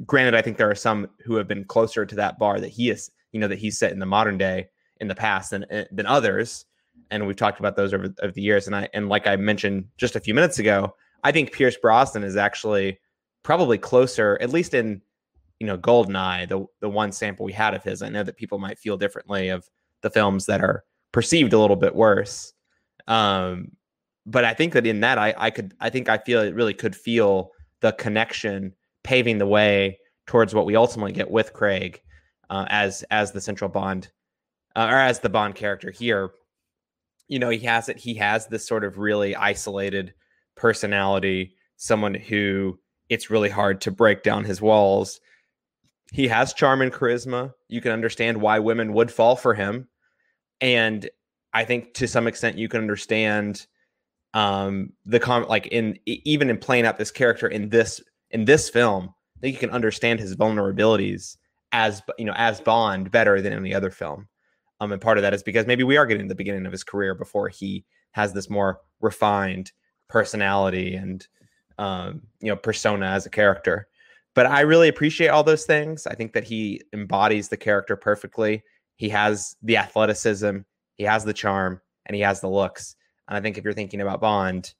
granted, 0.05 0.35
I 0.35 0.41
think 0.41 0.57
there 0.57 0.69
are 0.69 0.75
some 0.75 1.09
who 1.25 1.35
have 1.35 1.47
been 1.47 1.65
closer 1.65 2.05
to 2.05 2.15
that 2.15 2.39
bar 2.39 2.59
that 2.59 2.69
he 2.69 2.89
is, 2.89 3.11
you 3.31 3.39
know, 3.39 3.47
that 3.47 3.59
he's 3.59 3.77
set 3.77 3.91
in 3.91 3.99
the 3.99 4.05
modern 4.05 4.37
day 4.37 4.67
in 4.99 5.07
the 5.07 5.15
past 5.15 5.51
than 5.51 5.65
eh, 5.71 5.85
than 5.91 6.05
others. 6.05 6.65
And 7.11 7.25
we've 7.25 7.35
talked 7.35 7.59
about 7.59 7.75
those 7.75 7.93
over, 7.93 8.13
over 8.21 8.31
the 8.31 8.41
years. 8.41 8.67
And 8.67 8.75
I 8.75 8.89
and 8.93 9.09
like 9.09 9.27
I 9.27 9.35
mentioned 9.35 9.85
just 9.97 10.15
a 10.15 10.19
few 10.19 10.33
minutes 10.33 10.59
ago, 10.59 10.95
I 11.23 11.31
think 11.31 11.51
Pierce 11.51 11.77
Brosnan 11.77 12.23
is 12.23 12.35
actually 12.35 12.99
probably 13.43 13.77
closer, 13.77 14.37
at 14.41 14.51
least 14.51 14.73
in 14.73 15.01
you 15.59 15.67
know 15.67 15.77
Goldeneye, 15.77 16.47
the 16.47 16.65
the 16.79 16.89
one 16.89 17.11
sample 17.11 17.45
we 17.45 17.53
had 17.53 17.73
of 17.73 17.83
his. 17.83 18.01
I 18.01 18.09
know 18.09 18.23
that 18.23 18.37
people 18.37 18.59
might 18.59 18.79
feel 18.79 18.97
differently 18.97 19.49
of 19.49 19.67
the 20.01 20.09
films 20.09 20.45
that 20.45 20.61
are 20.61 20.83
perceived 21.11 21.53
a 21.53 21.59
little 21.59 21.75
bit 21.75 21.95
worse. 21.95 22.53
Um, 23.07 23.71
but 24.25 24.45
I 24.45 24.53
think 24.53 24.73
that 24.73 24.85
in 24.85 24.99
that, 24.99 25.17
I, 25.17 25.33
I 25.37 25.49
could, 25.49 25.73
I 25.79 25.89
think 25.89 26.07
I 26.07 26.19
feel 26.19 26.41
it 26.41 26.53
really 26.53 26.73
could 26.73 26.95
feel 26.95 27.51
the 27.81 27.93
connection 27.93 28.73
paving 29.03 29.39
the 29.39 29.47
way 29.47 29.97
towards 30.27 30.53
what 30.53 30.65
we 30.65 30.75
ultimately 30.75 31.11
get 31.11 31.31
with 31.31 31.53
Craig 31.53 32.01
uh, 32.49 32.65
as 32.69 33.03
as 33.09 33.31
the 33.31 33.41
central 33.41 33.69
Bond 33.69 34.09
uh, 34.75 34.87
or 34.89 34.97
as 34.97 35.19
the 35.19 35.29
Bond 35.29 35.55
character 35.55 35.91
here. 35.91 36.31
You 37.29 37.39
know, 37.39 37.49
he 37.49 37.59
has 37.59 37.87
it. 37.87 37.97
He 37.97 38.15
has 38.15 38.47
this 38.47 38.67
sort 38.67 38.83
of 38.83 38.97
really 38.97 39.35
isolated 39.35 40.13
personality. 40.57 41.55
Someone 41.77 42.13
who 42.13 42.77
it's 43.07 43.29
really 43.29 43.49
hard 43.49 43.81
to 43.81 43.91
break 43.91 44.21
down 44.21 44.43
his 44.43 44.61
walls. 44.61 45.21
He 46.11 46.27
has 46.27 46.53
charm 46.53 46.81
and 46.81 46.91
charisma. 46.91 47.53
You 47.69 47.81
can 47.81 47.91
understand 47.91 48.41
why 48.41 48.59
women 48.59 48.93
would 48.93 49.11
fall 49.11 49.35
for 49.37 49.53
him 49.53 49.87
and 50.61 51.09
I 51.53 51.65
think 51.65 51.93
to 51.95 52.07
some 52.07 52.27
extent 52.27 52.57
you 52.57 52.67
can 52.67 52.81
understand 52.81 53.65
um 54.33 54.91
the 55.05 55.19
com 55.19 55.47
like 55.47 55.67
in 55.67 55.97
even 56.05 56.49
in 56.49 56.57
playing 56.57 56.85
out 56.85 56.97
this 56.97 57.11
character 57.11 57.47
in 57.47 57.69
this 57.69 58.01
in 58.29 58.45
this 58.45 58.69
film 58.69 59.13
I 59.37 59.39
think 59.41 59.53
you 59.53 59.59
can 59.59 59.71
understand 59.71 60.19
his 60.19 60.35
vulnerabilities 60.35 61.37
as 61.71 62.01
you 62.17 62.25
know 62.25 62.33
as 62.35 62.61
Bond 62.61 63.11
better 63.11 63.41
than 63.41 63.53
any 63.53 63.73
other 63.73 63.89
film 63.89 64.27
um 64.79 64.91
and 64.91 65.01
part 65.01 65.17
of 65.17 65.21
that 65.21 65.33
is 65.33 65.43
because 65.43 65.65
maybe 65.65 65.83
we 65.83 65.97
are 65.97 66.05
getting 66.05 66.25
to 66.25 66.29
the 66.29 66.35
beginning 66.35 66.65
of 66.65 66.71
his 66.71 66.83
career 66.83 67.13
before 67.15 67.49
he 67.49 67.85
has 68.11 68.33
this 68.33 68.49
more 68.49 68.79
refined 69.01 69.71
personality 70.07 70.95
and 70.95 71.27
um 71.77 72.21
you 72.39 72.49
know 72.49 72.55
persona 72.55 73.05
as 73.07 73.25
a 73.25 73.29
character 73.29 73.87
but 74.35 74.45
I 74.45 74.61
really 74.61 74.87
appreciate 74.87 75.29
all 75.29 75.43
those 75.43 75.65
things 75.65 76.07
I 76.07 76.15
think 76.15 76.33
that 76.33 76.43
he 76.43 76.81
embodies 76.93 77.49
the 77.49 77.57
character 77.57 77.95
perfectly 77.95 78.63
he 78.99 79.07
has 79.09 79.55
the 79.63 79.77
athleticism, 79.77 80.57
he 80.95 81.05
has 81.05 81.23
the 81.23 81.33
charm, 81.33 81.79
and 82.05 82.15
he 82.15 82.21
has 82.21 82.41
the 82.41 82.49
looks. 82.49 82.97
And 83.29 83.37
I 83.37 83.41
think 83.41 83.57
if 83.57 83.63
you're 83.63 83.71
thinking 83.71 84.01
about 84.01 84.19
Bond, 84.19 84.73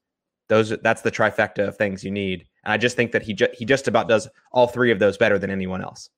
those 0.49 0.77
that's 0.83 1.01
the 1.01 1.11
trifecta 1.11 1.65
of 1.65 1.77
things 1.77 2.03
you 2.03 2.11
need. 2.11 2.45
And 2.65 2.73
I 2.73 2.77
just 2.77 2.97
think 2.97 3.13
that 3.13 3.21
he 3.21 3.33
ju- 3.33 3.47
he 3.53 3.63
just 3.63 3.87
about 3.87 4.09
does 4.09 4.27
all 4.51 4.67
three 4.67 4.91
of 4.91 4.99
those 4.99 5.17
better 5.17 5.39
than 5.39 5.49
anyone 5.49 5.81
else. 5.81 6.09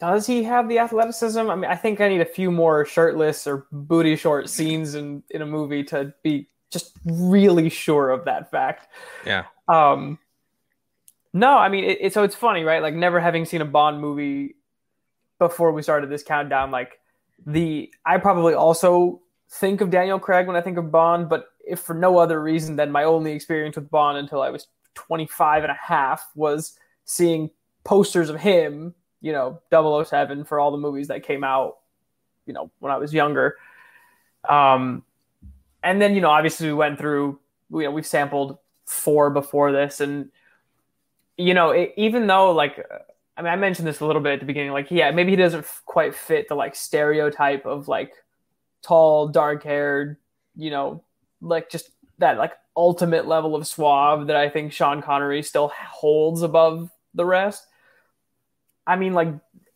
Does 0.00 0.26
he 0.26 0.42
have 0.44 0.68
the 0.68 0.78
athleticism? 0.78 1.38
I 1.38 1.54
mean, 1.54 1.70
I 1.70 1.76
think 1.76 2.00
I 2.00 2.08
need 2.08 2.22
a 2.22 2.26
few 2.26 2.50
more 2.50 2.86
shirtless 2.86 3.46
or 3.46 3.66
booty 3.70 4.16
short 4.16 4.48
scenes 4.48 4.94
in 4.94 5.22
in 5.30 5.42
a 5.42 5.46
movie 5.46 5.84
to 5.84 6.14
be 6.22 6.48
just 6.70 6.96
really 7.04 7.68
sure 7.68 8.10
of 8.10 8.24
that 8.24 8.50
fact. 8.50 8.88
Yeah. 9.26 9.44
Um. 9.68 10.18
No, 11.32 11.56
I 11.56 11.68
mean, 11.68 11.84
it, 11.84 11.98
it, 12.00 12.14
so 12.14 12.24
it's 12.24 12.34
funny, 12.34 12.64
right? 12.64 12.82
Like 12.82 12.94
never 12.94 13.20
having 13.20 13.44
seen 13.44 13.60
a 13.60 13.64
Bond 13.66 14.00
movie 14.00 14.56
before 15.38 15.70
we 15.70 15.82
started 15.82 16.10
this 16.10 16.22
countdown, 16.22 16.70
like 16.70 16.98
the 17.46 17.92
I 18.04 18.18
probably 18.18 18.54
also 18.54 19.20
think 19.50 19.80
of 19.80 19.90
Daniel 19.90 20.18
Craig 20.18 20.46
when 20.46 20.56
I 20.56 20.60
think 20.60 20.78
of 20.78 20.90
Bond, 20.90 21.28
but 21.28 21.46
if 21.66 21.80
for 21.80 21.94
no 21.94 22.18
other 22.18 22.40
reason 22.40 22.76
than 22.76 22.90
my 22.90 23.04
only 23.04 23.32
experience 23.32 23.76
with 23.76 23.90
Bond 23.90 24.18
until 24.18 24.40
I 24.42 24.50
was 24.50 24.66
25 24.94 25.64
and 25.64 25.72
a 25.72 25.78
half 25.80 26.28
was 26.34 26.78
seeing 27.04 27.50
posters 27.84 28.28
of 28.28 28.40
him, 28.40 28.94
you 29.20 29.32
know, 29.32 29.60
007 29.70 30.44
for 30.44 30.58
all 30.60 30.70
the 30.70 30.78
movies 30.78 31.08
that 31.08 31.22
came 31.22 31.44
out, 31.44 31.78
you 32.46 32.52
know, 32.52 32.70
when 32.78 32.92
I 32.92 32.96
was 32.96 33.12
younger. 33.12 33.56
Um, 34.48 35.04
and 35.82 36.00
then, 36.00 36.14
you 36.14 36.20
know, 36.20 36.30
obviously 36.30 36.68
we 36.68 36.74
went 36.74 36.98
through, 36.98 37.38
you 37.70 37.82
know, 37.82 37.90
we've 37.90 38.06
sampled 38.06 38.58
four 38.86 39.30
before 39.30 39.72
this 39.72 40.00
and, 40.00 40.30
you 41.36 41.54
know, 41.54 41.70
it, 41.70 41.94
even 41.96 42.26
though 42.26 42.52
like 42.52 42.84
I 43.40 43.42
mean, 43.42 43.52
I 43.52 43.56
mentioned 43.56 43.88
this 43.88 44.00
a 44.00 44.06
little 44.06 44.20
bit 44.20 44.34
at 44.34 44.40
the 44.40 44.46
beginning. 44.46 44.72
Like, 44.72 44.90
yeah, 44.90 45.10
maybe 45.12 45.30
he 45.30 45.36
doesn't 45.36 45.60
f- 45.60 45.82
quite 45.86 46.14
fit 46.14 46.46
the 46.48 46.54
like 46.54 46.74
stereotype 46.74 47.64
of 47.64 47.88
like 47.88 48.12
tall, 48.82 49.28
dark 49.28 49.62
haired, 49.62 50.18
you 50.56 50.70
know, 50.70 51.04
like 51.40 51.70
just 51.70 51.88
that 52.18 52.36
like 52.36 52.52
ultimate 52.76 53.26
level 53.26 53.56
of 53.56 53.66
suave 53.66 54.26
that 54.26 54.36
I 54.36 54.50
think 54.50 54.72
Sean 54.72 55.00
Connery 55.00 55.42
still 55.42 55.68
holds 55.74 56.42
above 56.42 56.90
the 57.14 57.24
rest. 57.24 57.66
I 58.90 58.96
mean, 58.96 59.14
like, 59.14 59.28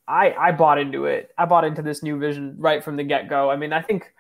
I 0.09 0.33
I 0.33 0.53
bought 0.53 0.79
into 0.79 1.07
it. 1.07 1.31
I 1.39 1.45
bought 1.47 1.65
into 1.65 1.83
this 1.83 2.03
new 2.03 2.19
vision 2.19 2.57
right 2.59 2.83
from 2.83 2.97
the 2.97 3.05
get 3.05 3.29
go. 3.29 3.51
I 3.51 3.57
mean, 3.57 3.73
I 3.73 3.81
think, 3.81 4.13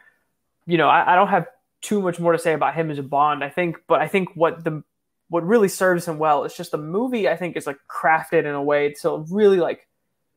you 0.67 0.79
know, 0.79 0.89
I, 0.89 1.13
I 1.13 1.17
don't 1.17 1.29
have 1.29 1.47
too 1.83 2.01
much 2.01 2.19
more 2.21 2.33
to 2.33 2.39
say 2.39 2.55
about 2.55 2.75
him 2.75 2.91
as 2.91 2.99
a 2.99 3.03
Bond. 3.03 3.43
I 3.43 3.51
think, 3.51 3.79
but 3.87 4.01
I 4.01 4.09
think 4.09 4.31
what 4.35 4.65
the 4.65 4.83
what 5.29 5.47
really 5.47 5.69
serves 5.69 6.07
him 6.07 6.19
well 6.19 6.45
is 6.45 6.55
just 6.55 6.71
the 6.71 6.79
movie 6.79 7.29
I 7.29 7.37
think 7.37 7.57
is 7.57 7.67
like 7.67 7.79
crafted 7.89 8.45
in 8.45 8.55
a 8.55 8.63
way 8.63 8.95
to 9.03 9.25
really 9.31 9.59
like 9.59 9.87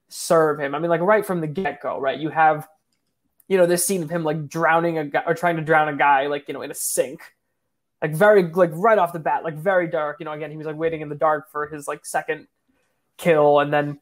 serve 0.10 0.60
him. 0.60 0.74
I 0.74 0.80
mean, 0.80 0.90
like 0.90 1.02
right 1.02 1.26
from 1.26 1.40
the 1.40 1.48
get 1.48 1.82
go, 1.82 2.00
right? 2.00 2.18
You 2.18 2.30
have, 2.30 2.68
you 3.48 3.58
know, 3.58 3.68
this 3.68 3.86
scene 3.86 4.02
of 4.02 4.10
him 4.10 4.24
like 4.24 4.50
drowning 4.50 4.98
a 4.98 5.06
guy 5.06 5.24
or 5.28 5.34
trying 5.34 5.58
to 5.58 5.62
drown 5.62 5.88
a 5.88 5.96
guy, 5.96 6.28
like, 6.28 6.48
you 6.48 6.54
know, 6.54 6.62
in 6.64 6.72
a 6.72 6.76
sink. 6.76 7.22
Like 8.02 8.14
very 8.14 8.44
like 8.44 8.72
right 8.74 8.98
off 8.98 9.12
the 9.14 9.20
bat, 9.20 9.44
like 9.44 9.56
very 9.56 9.88
dark. 9.88 10.18
You 10.20 10.26
know, 10.26 10.32
again, 10.32 10.52
he 10.52 10.58
was 10.58 10.68
like 10.68 10.76
waiting 10.76 11.02
in 11.02 11.10
the 11.10 11.16
dark 11.16 11.52
for 11.52 11.68
his 11.68 11.88
like 11.88 12.06
second 12.06 12.48
kill. 13.18 13.60
And 13.60 13.74
then 13.74 14.00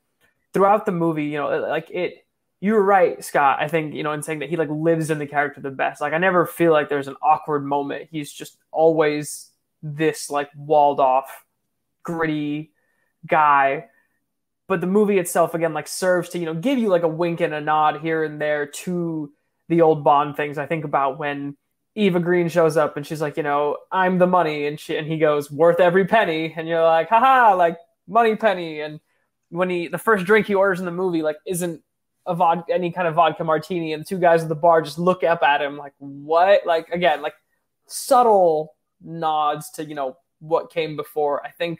throughout 0.55 0.85
the 0.85 0.91
movie, 0.93 1.25
you 1.25 1.37
know, 1.37 1.51
uh, 1.51 1.67
like 1.67 1.91
it 1.91 2.25
you 2.61 2.73
were 2.73 2.83
right, 2.83 3.21
Scott. 3.23 3.59
I 3.59 3.67
think, 3.67 3.93
you 3.93 4.03
know, 4.03 4.13
in 4.13 4.23
saying 4.23 4.39
that 4.39 4.49
he 4.49 4.55
like 4.55 4.69
lives 4.71 5.11
in 5.11 5.19
the 5.19 5.27
character 5.27 5.59
the 5.59 5.69
best. 5.69 5.99
Like 5.99 6.13
I 6.13 6.17
never 6.17 6.45
feel 6.45 6.71
like 6.71 6.87
there's 6.87 7.09
an 7.09 7.17
awkward 7.21 7.65
moment. 7.65 8.07
He's 8.09 8.31
just 8.31 8.57
always 8.71 9.51
this 9.83 10.29
like 10.29 10.49
walled 10.55 11.01
off, 11.01 11.27
gritty 12.03 12.71
guy. 13.27 13.85
but 14.67 14.81
the 14.81 14.87
movie 14.87 15.19
itself 15.19 15.53
again 15.53 15.73
like 15.73 15.87
serves 15.87 16.29
to 16.29 16.39
you 16.39 16.45
know 16.45 16.53
give 16.53 16.79
you 16.79 16.87
like 16.89 17.03
a 17.03 17.07
wink 17.07 17.41
and 17.41 17.53
a 17.53 17.61
nod 17.61 18.01
here 18.01 18.23
and 18.23 18.41
there 18.41 18.65
to 18.65 19.31
the 19.67 19.81
old 19.81 20.03
Bond 20.03 20.37
things. 20.37 20.57
I 20.57 20.65
think 20.67 20.85
about 20.85 21.19
when 21.19 21.57
Eva 21.95 22.19
Green 22.19 22.49
shows 22.49 22.77
up 22.77 22.97
and 22.97 23.05
she's 23.05 23.21
like, 23.21 23.37
you 23.37 23.43
know, 23.43 23.77
I'm 23.91 24.17
the 24.19 24.27
money, 24.27 24.67
and 24.67 24.79
she 24.79 24.97
and 24.97 25.07
he 25.07 25.17
goes 25.17 25.51
worth 25.51 25.79
every 25.79 26.05
penny, 26.05 26.53
and 26.55 26.67
you're 26.67 26.83
like, 26.83 27.09
haha, 27.09 27.55
like 27.55 27.77
money 28.07 28.35
penny. 28.35 28.81
And 28.81 28.99
when 29.55 29.69
he 29.69 29.87
the 29.87 29.97
first 29.97 30.25
drink 30.25 30.47
he 30.47 30.55
orders 30.55 30.79
in 30.79 30.85
the 30.85 30.91
movie 30.91 31.21
like 31.21 31.37
isn't 31.45 31.81
a 32.25 32.35
vodka 32.35 32.73
any 32.73 32.91
kind 32.91 33.07
of 33.07 33.15
vodka 33.15 33.43
martini, 33.43 33.93
and 33.93 34.01
the 34.03 34.07
two 34.07 34.17
guys 34.17 34.43
at 34.43 34.49
the 34.49 34.55
bar 34.55 34.81
just 34.81 34.99
look 34.99 35.23
up 35.23 35.43
at 35.43 35.61
him 35.61 35.77
like, 35.77 35.93
what? 35.99 36.65
Like 36.65 36.89
again, 36.89 37.21
like 37.21 37.35
subtle 37.87 38.75
nods 39.01 39.69
to 39.71 39.85
you 39.85 39.95
know 39.95 40.17
what 40.39 40.71
came 40.71 40.95
before. 40.95 41.45
I 41.45 41.51
think 41.51 41.79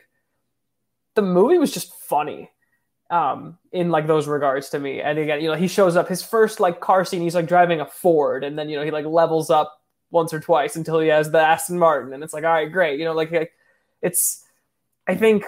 the 1.15 1.21
movie 1.21 1.57
was 1.57 1.73
just 1.73 1.93
funny 1.93 2.51
um 3.11 3.57
in 3.71 3.91
like 3.91 4.07
those 4.07 4.27
regards 4.27 4.69
to 4.69 4.79
me 4.79 4.99
and 4.99 5.19
again 5.19 5.39
you 5.39 5.47
know 5.47 5.53
he 5.53 5.67
shows 5.67 5.95
up 5.95 6.07
his 6.07 6.23
first 6.23 6.59
like 6.59 6.79
car 6.79 7.05
scene 7.05 7.21
he's 7.21 7.35
like 7.35 7.47
driving 7.47 7.79
a 7.79 7.85
ford 7.85 8.43
and 8.43 8.57
then 8.57 8.67
you 8.67 8.75
know 8.75 8.83
he 8.83 8.89
like 8.89 9.05
levels 9.05 9.51
up 9.51 9.79
once 10.09 10.33
or 10.33 10.39
twice 10.39 10.75
until 10.75 10.99
he 10.99 11.07
has 11.07 11.29
the 11.29 11.39
aston 11.39 11.77
martin 11.77 12.13
and 12.13 12.23
it's 12.23 12.33
like 12.33 12.43
all 12.43 12.51
right 12.51 12.71
great 12.71 12.97
you 12.97 13.05
know 13.05 13.13
like, 13.13 13.31
like 13.31 13.51
it's 14.01 14.43
i 15.07 15.13
think 15.13 15.45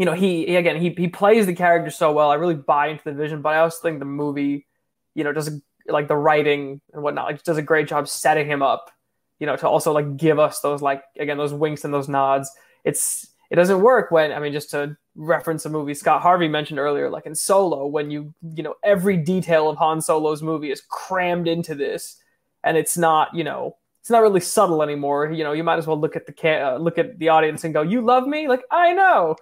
you 0.00 0.06
know 0.06 0.14
he 0.14 0.56
again 0.56 0.80
he, 0.80 0.88
he 0.96 1.08
plays 1.08 1.44
the 1.44 1.54
character 1.54 1.90
so 1.90 2.10
well 2.10 2.30
i 2.30 2.34
really 2.34 2.54
buy 2.54 2.88
into 2.88 3.04
the 3.04 3.12
vision 3.12 3.42
but 3.42 3.50
i 3.50 3.58
also 3.58 3.78
think 3.82 3.98
the 3.98 4.04
movie 4.06 4.66
you 5.14 5.22
know 5.22 5.32
does 5.32 5.60
like 5.86 6.08
the 6.08 6.16
writing 6.16 6.80
and 6.94 7.02
whatnot 7.02 7.26
like 7.26 7.42
does 7.42 7.58
a 7.58 7.62
great 7.62 7.86
job 7.86 8.08
setting 8.08 8.46
him 8.46 8.62
up 8.62 8.90
you 9.38 9.46
know 9.46 9.56
to 9.56 9.68
also 9.68 9.92
like 9.92 10.16
give 10.16 10.38
us 10.38 10.60
those 10.60 10.80
like 10.80 11.02
again 11.18 11.36
those 11.36 11.52
winks 11.52 11.84
and 11.84 11.92
those 11.92 12.08
nods 12.08 12.50
it's 12.82 13.30
it 13.50 13.56
doesn't 13.56 13.82
work 13.82 14.10
when 14.10 14.32
I 14.32 14.38
mean 14.38 14.52
just 14.52 14.70
to 14.70 14.96
reference 15.16 15.66
a 15.66 15.70
movie 15.70 15.94
Scott 15.94 16.22
Harvey 16.22 16.48
mentioned 16.48 16.78
earlier, 16.78 17.10
like 17.10 17.26
in 17.26 17.34
Solo, 17.34 17.86
when 17.86 18.10
you 18.10 18.32
you 18.54 18.62
know 18.62 18.74
every 18.84 19.16
detail 19.16 19.68
of 19.68 19.76
Han 19.76 20.00
Solo's 20.00 20.40
movie 20.40 20.70
is 20.70 20.80
crammed 20.88 21.48
into 21.48 21.74
this, 21.74 22.16
and 22.62 22.76
it's 22.76 22.96
not 22.96 23.34
you 23.34 23.42
know 23.42 23.76
it's 24.00 24.10
not 24.10 24.22
really 24.22 24.40
subtle 24.40 24.82
anymore. 24.82 25.30
You 25.32 25.44
know, 25.44 25.52
you 25.52 25.64
might 25.64 25.78
as 25.78 25.86
well 25.86 26.00
look 26.00 26.16
at 26.16 26.26
the 26.26 26.32
ca- 26.32 26.74
uh, 26.74 26.78
look 26.78 26.96
at 26.96 27.18
the 27.18 27.28
audience 27.28 27.64
and 27.64 27.74
go, 27.74 27.82
"You 27.82 28.00
love 28.02 28.26
me?" 28.26 28.46
Like 28.46 28.62
I 28.70 28.92
know, 28.94 29.34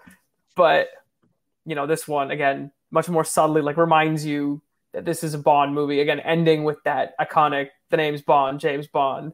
but 0.59 0.89
you 1.65 1.75
know 1.75 1.87
this 1.87 2.07
one 2.07 2.31
again 2.31 2.71
much 2.91 3.09
more 3.09 3.25
subtly 3.25 3.63
like 3.63 3.79
reminds 3.79 4.27
you 4.27 4.61
that 4.93 5.05
this 5.05 5.23
is 5.23 5.35
a 5.35 5.39
Bond 5.39 5.75
movie 5.75 6.01
again, 6.01 6.21
ending 6.21 6.65
with 6.65 6.83
that 6.85 7.15
iconic 7.19 7.69
the 7.91 7.97
name's 7.97 8.23
Bond, 8.23 8.61
James 8.61 8.87
Bond. 8.87 9.33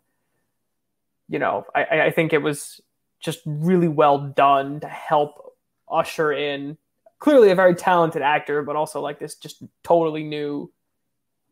You 1.29 1.39
know, 1.39 1.65
I, 1.75 2.03
I 2.03 2.11
think 2.11 2.33
it 2.33 2.43
was 2.43 2.81
just 3.19 3.41
really 3.47 3.89
well 3.89 4.19
done 4.19 4.81
to 4.81 4.89
help 4.89 5.55
usher 5.89 6.33
in 6.33 6.77
clearly 7.19 7.51
a 7.51 7.55
very 7.55 7.75
talented 7.75 8.23
actor, 8.23 8.63
but 8.63 8.77
also 8.77 9.01
like 9.01 9.19
this 9.19 9.37
just 9.37 9.63
totally 9.83 10.23
new 10.23 10.71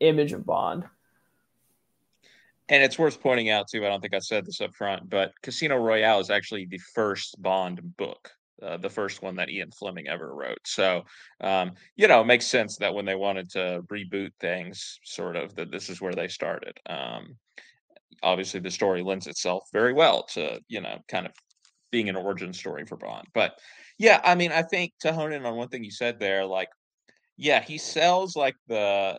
image 0.01 0.33
of 0.33 0.45
Bond. 0.45 0.85
And 2.69 2.83
it's 2.83 2.99
worth 2.99 3.21
pointing 3.21 3.51
out 3.51 3.69
too. 3.69 3.85
I 3.85 3.89
don't 3.89 4.01
think 4.01 4.15
I 4.15 4.19
said 4.19 4.47
this 4.47 4.61
up 4.61 4.75
front, 4.75 5.09
but 5.09 5.33
Casino 5.43 5.77
Royale 5.77 6.21
is 6.21 6.31
actually 6.31 6.67
the 6.67 6.79
first 6.95 7.41
Bond 7.43 7.97
book, 7.97 8.31
uh, 8.61 8.77
the 8.77 8.91
first 8.91 9.23
one 9.23 9.37
that 9.37 9.51
Ian 9.51 9.71
Fleming 9.71 10.09
ever 10.09 10.35
wrote. 10.35 10.59
So, 10.65 11.05
um, 11.41 11.73
you 11.97 12.09
know, 12.09 12.21
it 12.21 12.27
makes 12.27 12.47
sense 12.47 12.77
that 12.79 12.95
when 12.95 13.05
they 13.05 13.15
wanted 13.15 13.51
to 13.51 13.83
reboot 13.91 14.31
things, 14.41 14.99
sort 15.05 15.37
of, 15.37 15.55
that 15.55 15.71
this 15.71 15.88
is 15.88 16.01
where 16.01 16.15
they 16.15 16.29
started. 16.29 16.77
Um, 16.87 17.37
obviously, 18.23 18.61
the 18.61 18.71
story 18.71 19.03
lends 19.03 19.27
itself 19.27 19.65
very 19.73 19.93
well 19.93 20.25
to 20.35 20.61
you 20.69 20.81
know, 20.81 20.99
kind 21.09 21.27
of 21.27 21.33
being 21.91 22.09
an 22.09 22.17
origin 22.17 22.53
story 22.53 22.85
for 22.87 22.97
Bond. 22.97 23.27
But 23.35 23.59
yeah, 23.99 24.21
I 24.25 24.35
mean, 24.35 24.53
I 24.53 24.62
think 24.62 24.93
to 25.01 25.12
hone 25.12 25.33
in 25.33 25.47
on 25.47 25.57
one 25.57 25.69
thing 25.69 25.85
you 25.85 25.91
said 25.91 26.19
there, 26.19 26.45
like, 26.45 26.69
yeah, 27.37 27.62
he 27.62 27.79
sells 27.79 28.35
like 28.37 28.57
the 28.69 29.19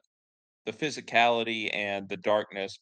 the 0.66 0.74
physicality 0.74 1.70
and 1.74 2.08
the 2.08 2.18
darkness 2.18 2.80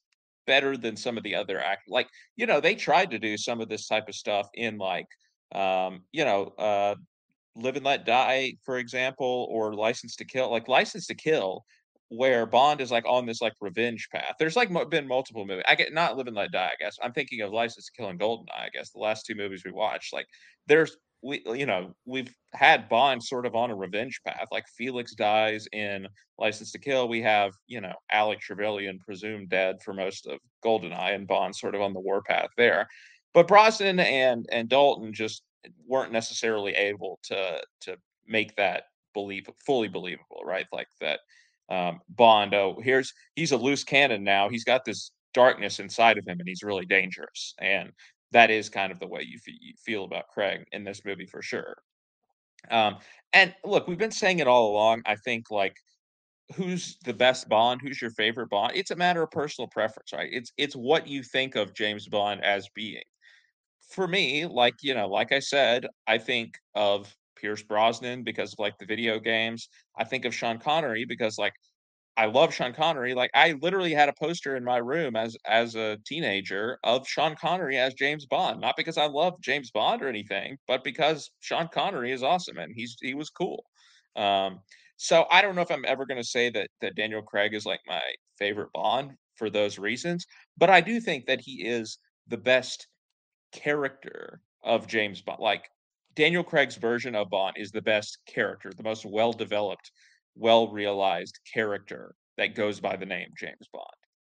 better 0.47 0.77
than 0.77 0.95
some 0.95 1.17
of 1.17 1.23
the 1.23 1.35
other 1.35 1.59
actors. 1.59 1.89
Like, 1.89 2.07
you 2.35 2.45
know, 2.45 2.59
they 2.59 2.75
tried 2.75 3.11
to 3.11 3.19
do 3.19 3.37
some 3.37 3.61
of 3.61 3.69
this 3.69 3.87
type 3.87 4.07
of 4.07 4.15
stuff 4.15 4.47
in 4.53 4.77
like, 4.77 5.05
um, 5.53 6.03
you 6.11 6.25
know, 6.25 6.53
uh, 6.57 6.95
Live 7.55 7.75
and 7.75 7.85
Let 7.85 8.05
Die, 8.05 8.53
for 8.63 8.77
example, 8.77 9.47
or 9.51 9.73
License 9.73 10.15
to 10.17 10.25
Kill. 10.25 10.49
Like, 10.49 10.67
License 10.67 11.07
to 11.07 11.15
Kill 11.15 11.65
where 12.11 12.45
Bond 12.45 12.81
is 12.81 12.91
like 12.91 13.05
on 13.07 13.25
this 13.25 13.41
like 13.41 13.53
revenge 13.61 14.09
path. 14.11 14.35
There's 14.37 14.57
like 14.57 14.69
been 14.89 15.07
multiple 15.07 15.45
movies. 15.45 15.63
I 15.65 15.75
get 15.75 15.93
not 15.93 16.17
Live 16.17 16.27
and 16.27 16.35
Let 16.35 16.51
Die. 16.51 16.61
I 16.61 16.75
guess 16.77 16.97
I'm 17.01 17.13
thinking 17.13 17.39
of 17.39 17.53
License 17.53 17.85
to 17.85 17.91
Kill 17.93 18.09
and 18.09 18.19
Goldeneye. 18.19 18.65
I 18.65 18.69
guess 18.73 18.91
the 18.91 18.99
last 18.99 19.25
two 19.25 19.33
movies 19.33 19.63
we 19.63 19.71
watched. 19.71 20.11
Like 20.11 20.25
there's 20.67 20.97
we 21.23 21.41
you 21.45 21.65
know 21.65 21.93
we've 22.05 22.33
had 22.53 22.89
Bond 22.89 23.23
sort 23.23 23.45
of 23.45 23.55
on 23.55 23.71
a 23.71 23.75
revenge 23.75 24.19
path. 24.27 24.47
Like 24.51 24.65
Felix 24.75 25.15
dies 25.15 25.67
in 25.71 26.05
License 26.37 26.73
to 26.73 26.79
Kill. 26.79 27.07
We 27.07 27.21
have 27.21 27.53
you 27.67 27.79
know 27.79 27.93
Alec 28.11 28.41
Trevelyan 28.41 28.99
presumed 28.99 29.47
dead 29.47 29.77
for 29.81 29.93
most 29.93 30.27
of 30.27 30.37
Goldeneye, 30.65 31.15
and 31.15 31.25
Bond 31.25 31.55
sort 31.55 31.75
of 31.75 31.81
on 31.81 31.93
the 31.93 32.01
war 32.01 32.21
path 32.21 32.49
there. 32.57 32.89
But 33.33 33.47
Brosnan 33.47 33.99
and 33.99 34.47
and 34.51 34.69
Dalton 34.69 35.13
just 35.13 35.43
weren't 35.87 36.11
necessarily 36.11 36.73
able 36.73 37.19
to 37.23 37.61
to 37.81 37.97
make 38.27 38.55
that 38.55 38.83
believe 39.13 39.47
fully 39.65 39.87
believable, 39.87 40.41
right? 40.45 40.65
Like 40.71 40.87
that 40.99 41.19
um, 41.69 41.99
Bond. 42.09 42.53
Oh, 42.53 42.79
here's 42.83 43.13
he's 43.35 43.51
a 43.51 43.57
loose 43.57 43.83
cannon 43.83 44.23
now. 44.23 44.49
He's 44.49 44.63
got 44.63 44.85
this 44.85 45.11
darkness 45.33 45.79
inside 45.79 46.17
of 46.17 46.27
him, 46.27 46.39
and 46.39 46.47
he's 46.47 46.63
really 46.63 46.85
dangerous. 46.85 47.53
And 47.59 47.91
that 48.31 48.51
is 48.51 48.69
kind 48.69 48.91
of 48.91 48.99
the 48.99 49.07
way 49.07 49.21
you, 49.21 49.35
f- 49.35 49.53
you 49.59 49.73
feel 49.83 50.03
about 50.05 50.27
Craig 50.29 50.65
in 50.71 50.83
this 50.83 51.03
movie 51.05 51.25
for 51.25 51.41
sure. 51.41 51.77
Um, 52.69 52.97
and 53.33 53.53
look, 53.65 53.87
we've 53.87 53.97
been 53.97 54.11
saying 54.11 54.39
it 54.39 54.47
all 54.47 54.71
along. 54.71 55.01
I 55.05 55.15
think 55.15 55.49
like 55.49 55.75
who's 56.55 56.97
the 57.05 57.13
best 57.13 57.49
Bond, 57.49 57.81
who's 57.81 58.01
your 58.01 58.11
favorite 58.11 58.49
Bond. 58.49 58.73
It's 58.75 58.91
a 58.91 58.95
matter 58.95 59.23
of 59.23 59.31
personal 59.31 59.67
preference, 59.67 60.13
right? 60.13 60.29
It's 60.31 60.51
it's 60.57 60.75
what 60.75 61.07
you 61.07 61.23
think 61.23 61.55
of 61.55 61.73
James 61.73 62.07
Bond 62.07 62.43
as 62.43 62.67
being. 62.75 63.03
For 63.91 64.07
me, 64.07 64.45
like 64.45 64.75
you 64.81 64.93
know, 64.95 65.07
like 65.07 65.31
I 65.31 65.39
said, 65.39 65.85
I 66.07 66.17
think 66.17 66.57
of 66.75 67.15
Pierce 67.35 67.61
Brosnan 67.63 68.23
because 68.23 68.53
of 68.53 68.59
like 68.59 68.77
the 68.79 68.85
video 68.85 69.19
games. 69.19 69.67
I 69.97 70.03
think 70.05 70.25
of 70.25 70.33
Sean 70.33 70.59
Connery 70.59 71.05
because 71.05 71.37
like 71.37 71.53
I 72.17 72.25
love 72.27 72.53
Sean 72.53 72.73
Connery. 72.73 73.13
Like 73.13 73.31
I 73.35 73.53
literally 73.61 73.93
had 73.93 74.09
a 74.09 74.13
poster 74.19 74.55
in 74.55 74.63
my 74.63 74.77
room 74.77 75.15
as 75.15 75.37
as 75.47 75.75
a 75.75 75.97
teenager 76.05 76.79
of 76.83 77.07
Sean 77.07 77.35
Connery 77.35 77.77
as 77.77 77.93
James 77.95 78.25
Bond, 78.25 78.61
not 78.61 78.77
because 78.77 78.97
I 78.97 79.07
love 79.07 79.41
James 79.41 79.71
Bond 79.71 80.01
or 80.03 80.07
anything, 80.09 80.57
but 80.67 80.83
because 80.83 81.31
Sean 81.41 81.67
Connery 81.73 82.11
is 82.11 82.23
awesome 82.23 82.57
and 82.57 82.73
he's 82.75 82.95
he 83.01 83.13
was 83.15 83.29
cool. 83.29 83.65
Um, 84.15 84.59
so 84.97 85.25
I 85.31 85.41
don't 85.41 85.55
know 85.55 85.61
if 85.61 85.71
I'm 85.71 85.85
ever 85.85 86.05
going 86.05 86.21
to 86.21 86.27
say 86.27 86.49
that 86.51 86.69
that 86.81 86.95
Daniel 86.95 87.21
Craig 87.23 87.53
is 87.53 87.65
like 87.65 87.81
my 87.87 88.01
favorite 88.37 88.69
Bond 88.73 89.11
for 89.35 89.49
those 89.49 89.79
reasons, 89.79 90.25
but 90.57 90.69
I 90.69 90.81
do 90.81 90.99
think 91.01 91.25
that 91.27 91.41
he 91.41 91.65
is 91.67 91.97
the 92.27 92.37
best 92.37 92.87
character 93.51 94.41
of 94.63 94.87
James 94.87 95.21
Bond. 95.21 95.39
Like 95.39 95.69
Daniel 96.15 96.43
Craig's 96.43 96.75
version 96.75 97.15
of 97.15 97.29
Bond 97.29 97.55
is 97.57 97.71
the 97.71 97.81
best 97.81 98.17
character, 98.27 98.71
the 98.75 98.83
most 98.83 99.05
well 99.05 99.33
developed, 99.33 99.91
well 100.35 100.69
realized 100.69 101.39
character 101.51 102.15
that 102.37 102.55
goes 102.55 102.79
by 102.79 102.95
the 102.95 103.05
name 103.05 103.29
James 103.37 103.67
Bond. 103.71 103.85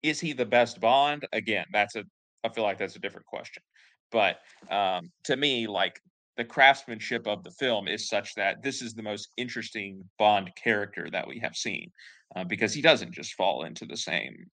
Is 0.03 0.19
he 0.19 0.33
the 0.33 0.45
best 0.45 0.79
Bond? 0.79 1.27
Again, 1.33 1.65
that's 1.71 1.95
a 1.95 2.03
I 2.43 2.49
feel 2.49 2.63
like 2.63 2.77
that's 2.77 2.95
a 2.95 2.99
different 2.99 3.25
question. 3.25 3.63
But 4.11 4.39
um, 4.69 5.09
to 5.25 5.35
me, 5.35 5.67
like 5.67 5.99
the 6.37 6.45
craftsmanship 6.45 7.27
of 7.27 7.43
the 7.43 7.51
film 7.51 7.87
is 7.87 8.07
such 8.07 8.35
that 8.35 8.61
this 8.63 8.81
is 8.81 8.93
the 8.93 9.03
most 9.03 9.29
interesting 9.37 10.03
Bond 10.17 10.51
character 10.55 11.09
that 11.11 11.27
we 11.27 11.39
have 11.39 11.55
seen 11.55 11.91
uh, 12.35 12.43
because 12.43 12.73
he 12.73 12.81
doesn't 12.81 13.11
just 13.11 13.33
fall 13.33 13.63
into 13.63 13.85
the 13.85 13.97
same 13.97 14.45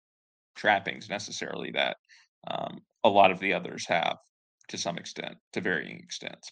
trappings 0.57 1.09
necessarily 1.09 1.70
that 1.72 1.96
um, 2.48 2.81
a 3.05 3.09
lot 3.09 3.31
of 3.31 3.38
the 3.40 3.53
others 3.53 3.87
have 3.87 4.16
to 4.68 4.79
some 4.79 4.98
extent, 4.98 5.37
to 5.53 5.61
varying 5.61 5.98
extents. 5.98 6.50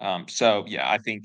Um, 0.00 0.26
so 0.28 0.64
yeah, 0.66 0.90
I 0.90 0.98
think 0.98 1.24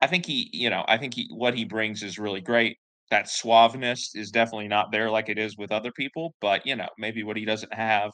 I 0.00 0.06
think 0.06 0.26
he, 0.26 0.50
you 0.52 0.70
know, 0.70 0.84
I 0.88 0.96
think 0.98 1.14
he 1.14 1.28
what 1.30 1.54
he 1.54 1.64
brings 1.64 2.02
is 2.02 2.18
really 2.18 2.40
great. 2.40 2.78
That 3.10 3.26
suaveness 3.26 4.14
is 4.14 4.30
definitely 4.30 4.68
not 4.68 4.92
there 4.92 5.10
like 5.10 5.28
it 5.28 5.38
is 5.38 5.56
with 5.56 5.72
other 5.72 5.92
people, 5.92 6.34
but 6.40 6.66
you 6.66 6.76
know, 6.76 6.88
maybe 6.98 7.22
what 7.22 7.36
he 7.36 7.44
doesn't 7.44 7.72
have 7.72 8.12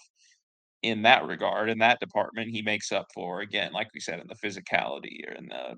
in 0.82 1.02
that 1.02 1.26
regard, 1.26 1.70
in 1.70 1.78
that 1.78 1.98
department, 2.00 2.50
he 2.50 2.62
makes 2.62 2.92
up 2.92 3.06
for 3.14 3.40
again, 3.40 3.72
like 3.72 3.88
we 3.94 4.00
said, 4.00 4.20
in 4.20 4.26
the 4.28 4.34
physicality 4.34 5.26
or 5.28 5.32
in 5.32 5.48
the 5.48 5.76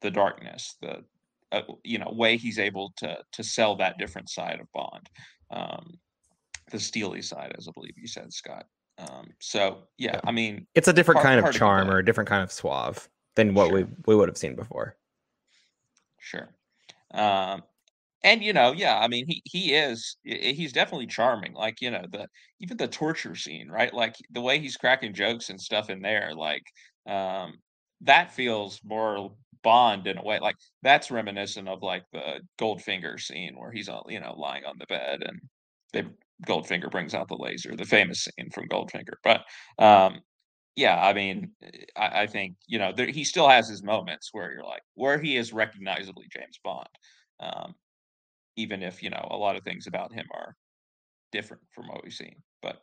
the 0.00 0.10
darkness, 0.10 0.76
the 0.80 1.04
uh, 1.52 1.62
you 1.84 1.98
know 1.98 2.12
way 2.12 2.36
he's 2.36 2.58
able 2.58 2.92
to 2.98 3.18
to 3.32 3.42
sell 3.42 3.76
that 3.76 3.98
different 3.98 4.30
side 4.30 4.60
of 4.60 4.66
Bond, 4.72 5.08
um, 5.50 5.98
the 6.70 6.78
steely 6.78 7.22
side, 7.22 7.54
as 7.58 7.66
I 7.68 7.72
believe 7.74 7.94
you 7.96 8.06
said, 8.06 8.32
Scott. 8.32 8.66
Um, 8.98 9.28
so 9.38 9.84
yeah, 9.96 10.20
I 10.24 10.32
mean, 10.32 10.66
it's 10.74 10.88
a 10.88 10.92
different 10.92 11.20
kind 11.20 11.44
of 11.44 11.52
charm 11.54 11.90
or 11.90 11.98
a 11.98 12.04
different 12.04 12.28
kind 12.28 12.42
of 12.42 12.50
suave 12.50 13.08
than 13.36 13.54
what 13.54 13.68
sure. 13.68 13.74
we 13.74 13.86
we 14.06 14.16
would 14.16 14.28
have 14.28 14.38
seen 14.38 14.56
before. 14.56 14.96
Sure. 16.18 16.48
Um, 17.14 17.62
and 18.24 18.42
you 18.42 18.52
know, 18.52 18.72
yeah, 18.72 18.98
I 18.98 19.08
mean, 19.08 19.26
he 19.26 19.42
he 19.44 19.74
is 19.74 20.16
he's 20.24 20.72
definitely 20.72 21.06
charming. 21.06 21.52
Like 21.52 21.80
you 21.80 21.90
know, 21.90 22.04
the 22.10 22.26
even 22.60 22.76
the 22.76 22.88
torture 22.88 23.36
scene, 23.36 23.68
right? 23.68 23.94
Like 23.94 24.16
the 24.30 24.40
way 24.40 24.58
he's 24.58 24.76
cracking 24.76 25.14
jokes 25.14 25.50
and 25.50 25.60
stuff 25.60 25.90
in 25.90 26.02
there, 26.02 26.32
like 26.34 26.64
um, 27.06 27.54
that 28.00 28.34
feels 28.34 28.80
more 28.84 29.32
Bond 29.62 30.06
in 30.06 30.18
a 30.18 30.22
way. 30.22 30.38
Like 30.40 30.56
that's 30.82 31.10
reminiscent 31.10 31.68
of 31.68 31.82
like 31.82 32.04
the 32.12 32.40
Goldfinger 32.60 33.20
scene 33.20 33.54
where 33.56 33.70
he's 33.70 33.88
all 33.88 34.06
you 34.08 34.20
know 34.20 34.34
lying 34.36 34.64
on 34.64 34.76
the 34.78 34.86
bed 34.86 35.22
and 35.24 35.40
they 35.92 36.04
Goldfinger 36.46 36.90
brings 36.90 37.14
out 37.14 37.28
the 37.28 37.36
laser, 37.36 37.74
the 37.76 37.84
famous 37.84 38.24
scene 38.24 38.50
from 38.50 38.68
Goldfinger. 38.68 39.14
But 39.24 39.42
um, 39.78 40.20
yeah, 40.76 41.00
I 41.00 41.12
mean, 41.12 41.50
I, 41.96 42.22
I 42.22 42.26
think 42.26 42.56
you 42.66 42.78
know 42.78 42.92
there, 42.96 43.08
he 43.08 43.24
still 43.24 43.48
has 43.48 43.68
his 43.68 43.82
moments 43.82 44.30
where 44.32 44.52
you're 44.52 44.64
like, 44.64 44.82
where 44.94 45.18
he 45.18 45.36
is 45.36 45.52
recognizably 45.52 46.26
James 46.32 46.58
Bond, 46.62 46.88
um, 47.40 47.74
even 48.56 48.82
if 48.82 49.02
you 49.02 49.10
know 49.10 49.26
a 49.30 49.36
lot 49.36 49.56
of 49.56 49.64
things 49.64 49.86
about 49.86 50.12
him 50.12 50.26
are 50.32 50.54
different 51.32 51.62
from 51.74 51.88
what 51.88 52.02
we've 52.04 52.12
seen. 52.12 52.36
But 52.62 52.76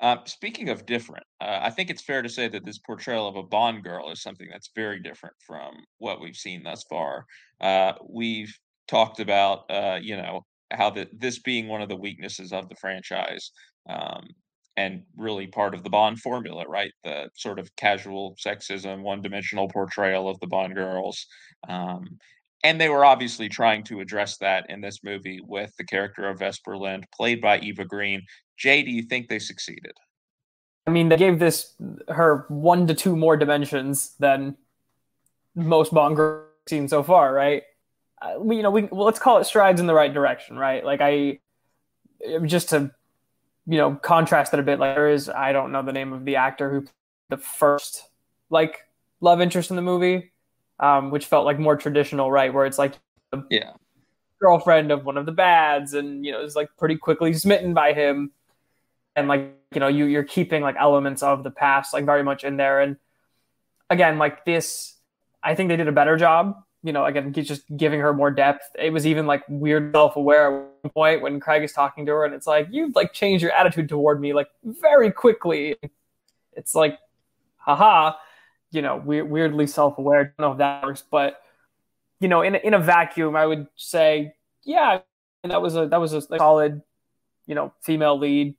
uh, 0.00 0.16
speaking 0.24 0.70
of 0.70 0.86
different, 0.86 1.24
uh, 1.40 1.60
I 1.62 1.70
think 1.70 1.90
it's 1.90 2.02
fair 2.02 2.22
to 2.22 2.28
say 2.28 2.48
that 2.48 2.64
this 2.64 2.78
portrayal 2.78 3.28
of 3.28 3.36
a 3.36 3.42
Bond 3.42 3.84
girl 3.84 4.10
is 4.10 4.22
something 4.22 4.48
that's 4.50 4.70
very 4.74 5.00
different 5.00 5.34
from 5.46 5.74
what 5.98 6.20
we've 6.20 6.36
seen 6.36 6.62
thus 6.62 6.84
far. 6.88 7.26
Uh, 7.60 7.92
we've 8.08 8.52
talked 8.88 9.20
about, 9.20 9.70
uh, 9.70 9.98
you 10.00 10.16
know, 10.16 10.44
how 10.72 10.90
the, 10.90 11.08
this 11.12 11.38
being 11.38 11.68
one 11.68 11.82
of 11.82 11.88
the 11.88 11.96
weaknesses 11.96 12.52
of 12.52 12.68
the 12.68 12.76
franchise 12.76 13.50
um, 13.88 14.28
and 14.76 15.02
really 15.16 15.46
part 15.46 15.74
of 15.74 15.82
the 15.82 15.90
Bond 15.90 16.20
formula, 16.20 16.64
right? 16.68 16.92
The 17.04 17.28
sort 17.34 17.58
of 17.58 17.74
casual 17.76 18.36
sexism, 18.44 19.02
one 19.02 19.22
dimensional 19.22 19.68
portrayal 19.68 20.28
of 20.28 20.38
the 20.40 20.46
Bond 20.46 20.74
girls. 20.74 21.26
Um, 21.68 22.18
and 22.62 22.80
they 22.80 22.88
were 22.88 23.04
obviously 23.04 23.48
trying 23.48 23.84
to 23.84 24.00
address 24.00 24.36
that 24.38 24.66
in 24.68 24.80
this 24.80 25.02
movie 25.02 25.40
with 25.42 25.74
the 25.76 25.84
character 25.84 26.28
of 26.28 26.38
Vesper 26.38 26.76
Lynd, 26.76 27.06
played 27.14 27.40
by 27.40 27.58
Eva 27.58 27.84
Green. 27.84 28.22
Jay, 28.58 28.82
do 28.82 28.90
you 28.90 29.02
think 29.02 29.28
they 29.28 29.38
succeeded? 29.38 29.92
I 30.86 30.90
mean, 30.90 31.08
they 31.08 31.16
gave 31.16 31.38
this 31.38 31.74
her 32.08 32.44
one 32.48 32.86
to 32.86 32.94
two 32.94 33.16
more 33.16 33.36
dimensions 33.36 34.14
than 34.18 34.56
most 35.54 35.92
Bond 35.92 36.16
girls 36.16 36.46
seen 36.68 36.88
so 36.88 37.02
far, 37.02 37.32
right? 37.32 37.62
Uh, 38.20 38.34
we, 38.38 38.56
you 38.56 38.62
know, 38.62 38.70
we 38.70 38.82
well, 38.84 39.06
let's 39.06 39.18
call 39.18 39.38
it 39.38 39.44
strides 39.44 39.80
in 39.80 39.86
the 39.86 39.94
right 39.94 40.12
direction, 40.12 40.56
right? 40.56 40.84
Like 40.84 41.00
I, 41.00 41.38
just 42.44 42.70
to, 42.70 42.90
you 43.66 43.78
know, 43.78 43.94
contrast 43.94 44.52
it 44.52 44.60
a 44.60 44.62
bit. 44.62 44.78
Like 44.78 44.94
there 44.94 45.08
is, 45.08 45.28
I 45.28 45.52
don't 45.52 45.72
know 45.72 45.82
the 45.82 45.92
name 45.92 46.12
of 46.12 46.24
the 46.24 46.36
actor 46.36 46.70
who 46.70 46.86
the 47.30 47.38
first 47.38 48.08
like 48.50 48.86
love 49.20 49.40
interest 49.40 49.70
in 49.70 49.76
the 49.76 49.82
movie 49.82 50.32
um, 50.80 51.10
which 51.10 51.26
felt 51.26 51.44
like 51.44 51.58
more 51.58 51.76
traditional, 51.76 52.32
right? 52.32 52.52
Where 52.52 52.66
it's 52.66 52.78
like, 52.78 52.94
yeah, 53.50 53.72
girlfriend 54.40 54.90
of 54.90 55.04
one 55.04 55.16
of 55.16 55.26
the 55.26 55.32
bads, 55.32 55.94
and 55.94 56.24
you 56.24 56.32
know, 56.32 56.42
is 56.42 56.56
like 56.56 56.70
pretty 56.78 56.96
quickly 56.96 57.32
smitten 57.34 57.74
by 57.74 57.92
him, 57.92 58.32
and 59.14 59.28
like 59.28 59.54
you 59.72 59.80
know, 59.80 59.88
you 59.88 60.06
you're 60.06 60.24
keeping 60.24 60.62
like 60.62 60.76
elements 60.78 61.22
of 61.22 61.44
the 61.44 61.50
past 61.50 61.92
like 61.92 62.06
very 62.06 62.24
much 62.24 62.42
in 62.42 62.56
there, 62.56 62.80
and 62.80 62.96
again, 63.90 64.18
like 64.18 64.44
this, 64.44 64.96
I 65.42 65.54
think 65.54 65.68
they 65.68 65.76
did 65.76 65.88
a 65.88 65.92
better 65.92 66.16
job. 66.16 66.56
You 66.82 66.92
know, 66.92 67.04
again, 67.04 67.32
just 67.32 67.64
giving 67.76 68.00
her 68.00 68.14
more 68.14 68.30
depth. 68.30 68.64
It 68.78 68.90
was 68.90 69.06
even 69.06 69.26
like 69.26 69.42
weird 69.48 69.92
self-aware 69.92 70.46
at 70.46 70.68
one 70.82 70.90
point 70.92 71.22
when 71.22 71.38
Craig 71.38 71.62
is 71.62 71.72
talking 71.72 72.06
to 72.06 72.12
her, 72.12 72.24
and 72.24 72.34
it's 72.34 72.46
like 72.46 72.68
you've 72.70 72.96
like 72.96 73.12
changed 73.12 73.42
your 73.42 73.52
attitude 73.52 73.88
toward 73.88 74.20
me 74.20 74.32
like 74.32 74.48
very 74.64 75.12
quickly. 75.12 75.76
It's 76.54 76.74
like, 76.74 76.98
haha 77.56 78.14
you 78.70 78.82
know, 78.82 78.96
weird, 78.96 79.28
weirdly 79.28 79.66
self-aware. 79.66 80.20
I 80.20 80.24
don't 80.24 80.38
know 80.38 80.52
if 80.52 80.58
that 80.58 80.84
works, 80.84 81.04
but 81.10 81.40
you 82.20 82.28
know, 82.28 82.42
in 82.42 82.54
a, 82.54 82.58
in 82.58 82.74
a 82.74 82.78
vacuum, 82.78 83.34
I 83.34 83.46
would 83.46 83.66
say, 83.76 84.34
yeah, 84.64 85.00
that 85.42 85.62
was 85.62 85.76
a 85.76 85.86
that 85.88 86.00
was 86.00 86.12
a 86.12 86.20
solid, 86.22 86.82
you 87.46 87.54
know, 87.54 87.72
female 87.82 88.18
lead 88.18 88.54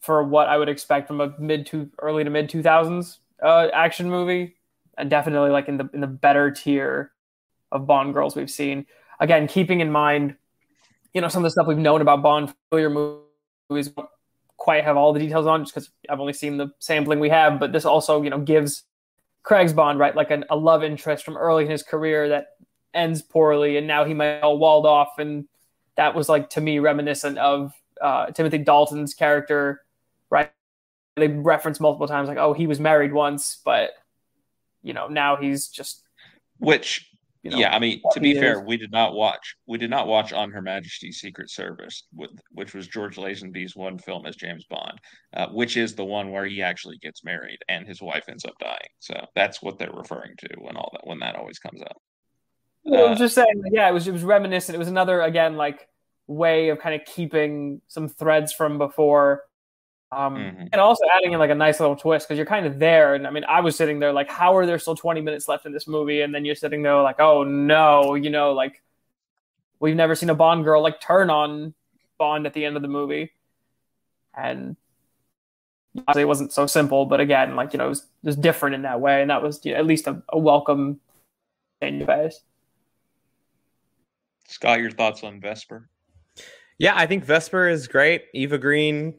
for 0.00 0.22
what 0.22 0.48
I 0.48 0.58
would 0.58 0.68
expect 0.68 1.08
from 1.08 1.20
a 1.20 1.34
mid 1.38 1.66
to 1.68 1.90
early 2.00 2.22
to 2.22 2.30
mid 2.30 2.48
two 2.48 2.62
thousands 2.62 3.20
uh, 3.42 3.68
action 3.72 4.10
movie, 4.10 4.56
and 4.96 5.08
definitely 5.10 5.50
like 5.50 5.68
in 5.68 5.78
the 5.78 5.88
in 5.94 6.00
the 6.00 6.06
better 6.06 6.50
tier 6.50 7.12
of 7.72 7.86
Bond 7.86 8.14
girls 8.14 8.36
we've 8.36 8.50
seen. 8.50 8.86
Again, 9.20 9.48
keeping 9.48 9.80
in 9.80 9.90
mind, 9.90 10.36
you 11.12 11.20
know, 11.20 11.28
some 11.28 11.42
of 11.42 11.44
the 11.44 11.50
stuff 11.50 11.66
we've 11.66 11.78
known 11.78 12.00
about 12.00 12.22
Bond 12.22 12.52
earlier 12.72 12.90
movies 12.90 13.92
quite 14.56 14.84
have 14.84 14.96
all 14.96 15.12
the 15.12 15.20
details 15.20 15.46
on 15.46 15.62
just 15.62 15.74
because 15.74 15.90
I've 16.10 16.20
only 16.20 16.32
seen 16.32 16.56
the 16.56 16.72
sampling 16.78 17.20
we 17.20 17.30
have, 17.30 17.58
but 17.58 17.72
this 17.72 17.84
also, 17.84 18.22
you 18.22 18.30
know, 18.30 18.38
gives 18.38 18.82
Craig's 19.42 19.72
Bond, 19.72 19.98
right? 19.98 20.14
Like 20.14 20.30
an, 20.30 20.44
a 20.50 20.56
love 20.56 20.84
interest 20.84 21.24
from 21.24 21.36
early 21.36 21.64
in 21.64 21.70
his 21.70 21.82
career 21.82 22.28
that 22.28 22.48
ends 22.92 23.22
poorly, 23.22 23.76
and 23.76 23.86
now 23.86 24.04
he 24.04 24.14
might 24.14 24.40
all 24.40 24.58
walled 24.58 24.84
off. 24.84 25.18
And 25.18 25.46
that 25.96 26.14
was 26.14 26.28
like 26.28 26.50
to 26.50 26.60
me 26.60 26.80
reminiscent 26.80 27.38
of 27.38 27.72
uh, 28.00 28.26
Timothy 28.26 28.58
Dalton's 28.58 29.14
character, 29.14 29.80
right? 30.30 30.50
They 31.16 31.28
reference 31.28 31.80
multiple 31.80 32.08
times, 32.08 32.28
like, 32.28 32.38
oh, 32.38 32.52
he 32.52 32.66
was 32.66 32.78
married 32.78 33.12
once, 33.12 33.60
but 33.64 33.90
you 34.82 34.92
know, 34.92 35.08
now 35.08 35.36
he's 35.36 35.68
just 35.68 36.02
which 36.58 37.10
you 37.42 37.50
know, 37.50 37.58
yeah, 37.58 37.74
I 37.74 37.78
mean, 37.78 38.00
to 38.12 38.20
be 38.20 38.34
fair, 38.34 38.60
we 38.60 38.76
did 38.76 38.90
not 38.90 39.14
watch 39.14 39.54
we 39.66 39.78
did 39.78 39.90
not 39.90 40.08
watch 40.08 40.32
on 40.32 40.50
Her 40.50 40.60
Majesty's 40.60 41.20
Secret 41.20 41.50
Service, 41.50 42.04
with, 42.12 42.30
which 42.50 42.74
was 42.74 42.88
George 42.88 43.16
Lazenby's 43.16 43.76
one 43.76 43.98
film 43.98 44.26
as 44.26 44.34
James 44.34 44.64
Bond, 44.68 44.98
uh, 45.34 45.46
which 45.48 45.76
is 45.76 45.94
the 45.94 46.04
one 46.04 46.32
where 46.32 46.46
he 46.46 46.62
actually 46.62 46.98
gets 46.98 47.22
married 47.24 47.58
and 47.68 47.86
his 47.86 48.02
wife 48.02 48.24
ends 48.28 48.44
up 48.44 48.54
dying. 48.58 48.78
So 48.98 49.14
that's 49.36 49.62
what 49.62 49.78
they're 49.78 49.92
referring 49.92 50.34
to 50.38 50.48
when 50.58 50.76
all 50.76 50.90
that 50.92 51.06
when 51.06 51.20
that 51.20 51.36
always 51.36 51.58
comes 51.58 51.80
up. 51.80 51.96
Well, 52.84 53.06
I 53.06 53.10
was 53.10 53.20
uh, 53.20 53.24
just 53.24 53.34
saying, 53.36 53.62
yeah, 53.70 53.88
it 53.88 53.94
was 53.94 54.08
it 54.08 54.12
was 54.12 54.24
reminiscent. 54.24 54.74
It 54.74 54.78
was 54.78 54.88
another 54.88 55.20
again 55.20 55.56
like 55.56 55.86
way 56.26 56.70
of 56.70 56.80
kind 56.80 57.00
of 57.00 57.06
keeping 57.06 57.80
some 57.86 58.08
threads 58.08 58.52
from 58.52 58.78
before 58.78 59.44
um, 60.10 60.36
mm-hmm. 60.36 60.66
And 60.72 60.80
also 60.80 61.04
adding 61.16 61.32
in 61.32 61.38
like 61.38 61.50
a 61.50 61.54
nice 61.54 61.80
little 61.80 61.96
twist 61.96 62.26
because 62.26 62.38
you're 62.38 62.46
kind 62.46 62.64
of 62.64 62.78
there. 62.78 63.14
And 63.14 63.26
I 63.26 63.30
mean, 63.30 63.44
I 63.44 63.60
was 63.60 63.76
sitting 63.76 63.98
there 63.98 64.12
like, 64.12 64.30
how 64.30 64.56
are 64.56 64.64
there 64.64 64.78
still 64.78 64.94
20 64.94 65.20
minutes 65.20 65.48
left 65.48 65.66
in 65.66 65.72
this 65.72 65.86
movie? 65.86 66.22
And 66.22 66.34
then 66.34 66.44
you're 66.44 66.54
sitting 66.54 66.82
there 66.82 66.96
like, 67.02 67.20
oh 67.20 67.44
no, 67.44 68.14
you 68.14 68.30
know, 68.30 68.52
like 68.52 68.82
we've 69.80 69.96
never 69.96 70.14
seen 70.14 70.30
a 70.30 70.34
Bond 70.34 70.64
girl 70.64 70.82
like 70.82 71.00
turn 71.00 71.28
on 71.28 71.74
Bond 72.16 72.46
at 72.46 72.54
the 72.54 72.64
end 72.64 72.76
of 72.76 72.82
the 72.82 72.88
movie. 72.88 73.32
And 74.34 74.76
it 76.16 76.24
wasn't 76.24 76.52
so 76.52 76.66
simple, 76.66 77.06
but 77.06 77.20
again, 77.20 77.56
like, 77.56 77.72
you 77.72 77.78
know, 77.78 77.86
it 77.86 77.90
was, 77.90 78.06
just 78.24 78.40
different 78.40 78.74
in 78.74 78.82
that 78.82 79.00
way. 79.00 79.20
And 79.20 79.30
that 79.30 79.42
was 79.42 79.64
you 79.64 79.72
know, 79.72 79.78
at 79.78 79.86
least 79.86 80.06
a, 80.06 80.22
a 80.30 80.38
welcome 80.38 81.00
change 81.82 82.02
of 82.02 82.08
pace. 82.08 82.40
Scott, 84.48 84.80
your 84.80 84.90
thoughts 84.90 85.22
on 85.22 85.40
Vesper? 85.40 85.88
Yeah, 86.78 86.94
I 86.96 87.06
think 87.06 87.24
Vesper 87.24 87.68
is 87.68 87.86
great. 87.88 88.24
Eva 88.34 88.58
Green 88.58 89.14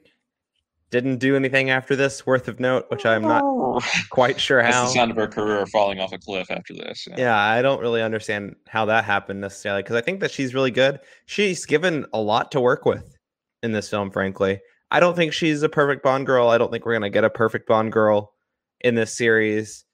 didn't 0.91 1.17
do 1.17 1.35
anything 1.35 1.69
after 1.69 1.95
this 1.95 2.25
worth 2.25 2.47
of 2.47 2.59
note, 2.59 2.85
which 2.89 3.05
I'm 3.05 3.21
not 3.21 3.43
oh. 3.45 3.79
quite 4.09 4.39
sure 4.39 4.61
how. 4.61 4.71
That's 4.71 4.93
the 4.93 4.99
sound 4.99 5.11
of 5.11 5.17
her 5.17 5.27
career 5.27 5.65
falling 5.67 5.99
off 5.99 6.11
a 6.13 6.17
cliff 6.17 6.49
after 6.49 6.73
this. 6.73 7.07
Yeah, 7.07 7.15
yeah 7.17 7.37
I 7.37 7.61
don't 7.61 7.79
really 7.79 8.01
understand 8.01 8.55
how 8.67 8.85
that 8.85 9.03
happened 9.03 9.41
necessarily 9.41 9.83
because 9.83 9.95
I 9.95 10.01
think 10.01 10.19
that 10.21 10.31
she's 10.31 10.53
really 10.53 10.71
good. 10.71 10.99
She's 11.25 11.65
given 11.65 12.05
a 12.13 12.19
lot 12.19 12.51
to 12.51 12.61
work 12.61 12.85
with 12.85 13.17
in 13.61 13.71
this 13.71 13.89
film, 13.89 14.09
frankly. 14.09 14.59
I 14.91 14.99
don't 14.99 15.15
think 15.15 15.33
she's 15.33 15.61
a 15.61 15.69
perfect 15.69 16.03
Bond 16.03 16.25
girl. 16.25 16.49
I 16.49 16.57
don't 16.57 16.71
think 16.71 16.85
we're 16.85 16.93
gonna 16.93 17.09
get 17.09 17.23
a 17.23 17.29
perfect 17.29 17.67
Bond 17.67 17.91
girl 17.91 18.33
in 18.81 18.95
this 18.95 19.15
series. 19.15 19.85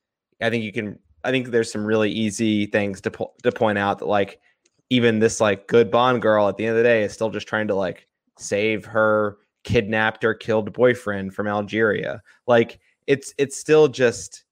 I 0.41 0.49
think 0.49 0.63
you 0.63 0.71
can. 0.71 0.97
I 1.23 1.31
think 1.31 1.47
there's 1.47 1.71
some 1.71 1.85
really 1.85 2.11
easy 2.11 2.67
things 2.67 3.01
to 3.01 3.11
po- 3.11 3.33
to 3.43 3.51
point 3.51 3.77
out 3.77 3.99
that 3.99 4.07
like 4.07 4.39
even 4.89 5.19
this 5.19 5.41
like 5.41 5.67
good 5.67 5.91
Bond 5.91 6.21
girl 6.21 6.47
at 6.47 6.55
the 6.55 6.65
end 6.65 6.77
of 6.77 6.77
the 6.77 6.83
day 6.83 7.03
is 7.03 7.11
still 7.11 7.29
just 7.29 7.47
trying 7.47 7.67
to 7.67 7.75
like 7.75 8.07
save 8.37 8.85
her 8.85 9.37
kidnapped 9.65 10.23
or 10.23 10.33
killed 10.33 10.71
boyfriend 10.71 11.33
from 11.33 11.47
Algeria. 11.47 12.21
Like 12.47 12.79
it's 13.07 13.33
it's 13.37 13.57
still 13.57 13.89
just 13.89 14.45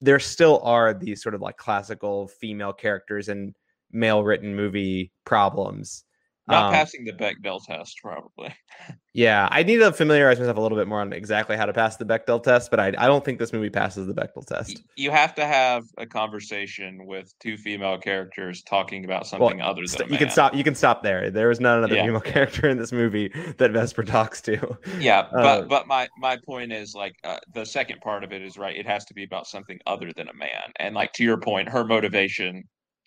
there 0.00 0.18
still 0.18 0.60
are 0.62 0.94
these 0.94 1.22
sort 1.22 1.34
of 1.34 1.42
like 1.42 1.58
classical 1.58 2.28
female 2.28 2.72
characters 2.72 3.28
and 3.28 3.54
male 3.92 4.24
written 4.24 4.54
movie 4.54 5.12
problems 5.26 6.04
not 6.48 6.66
um, 6.66 6.72
passing 6.72 7.04
the 7.04 7.12
Bechdel 7.12 7.64
test, 7.64 7.98
probably. 8.02 8.54
Yeah, 9.12 9.48
I 9.50 9.64
need 9.64 9.78
to 9.78 9.92
familiarize 9.92 10.38
myself 10.38 10.56
a 10.56 10.60
little 10.60 10.78
bit 10.78 10.86
more 10.86 11.00
on 11.00 11.12
exactly 11.12 11.56
how 11.56 11.66
to 11.66 11.72
pass 11.72 11.96
the 11.96 12.04
Bechdel 12.04 12.44
test, 12.44 12.70
but 12.70 12.78
I, 12.78 12.92
I 12.96 13.08
don't 13.08 13.24
think 13.24 13.40
this 13.40 13.52
movie 13.52 13.68
passes 13.68 14.06
the 14.06 14.14
Bechdel 14.14 14.46
test. 14.46 14.84
You 14.94 15.10
have 15.10 15.34
to 15.34 15.44
have 15.44 15.82
a 15.98 16.06
conversation 16.06 17.06
with 17.06 17.36
two 17.40 17.56
female 17.56 17.98
characters 17.98 18.62
talking 18.62 19.04
about 19.04 19.26
something 19.26 19.58
well, 19.58 19.70
other 19.70 19.80
than. 19.80 19.88
St- 19.88 20.10
you 20.12 20.16
can 20.16 20.30
stop. 20.30 20.54
You 20.54 20.62
can 20.62 20.76
stop 20.76 21.02
there. 21.02 21.28
There 21.28 21.50
is 21.50 21.58
not 21.58 21.78
another 21.78 21.96
yeah. 21.96 22.04
female 22.04 22.20
character 22.20 22.68
in 22.68 22.78
this 22.78 22.92
movie 22.92 23.32
that 23.58 23.72
Vesper 23.72 24.04
talks 24.04 24.40
to. 24.42 24.78
Yeah, 25.00 25.26
but 25.32 25.44
uh, 25.44 25.62
but 25.62 25.88
my 25.88 26.06
my 26.16 26.38
point 26.46 26.72
is 26.72 26.94
like 26.94 27.16
uh, 27.24 27.38
the 27.52 27.66
second 27.66 28.00
part 28.02 28.22
of 28.22 28.32
it 28.32 28.42
is 28.42 28.56
right. 28.56 28.76
It 28.76 28.86
has 28.86 29.04
to 29.06 29.14
be 29.14 29.24
about 29.24 29.48
something 29.48 29.80
other 29.88 30.12
than 30.14 30.28
a 30.28 30.34
man, 30.34 30.70
and 30.78 30.94
like 30.94 31.12
to 31.14 31.24
your 31.24 31.38
point, 31.38 31.68
her 31.68 31.84
motivation 31.84 32.62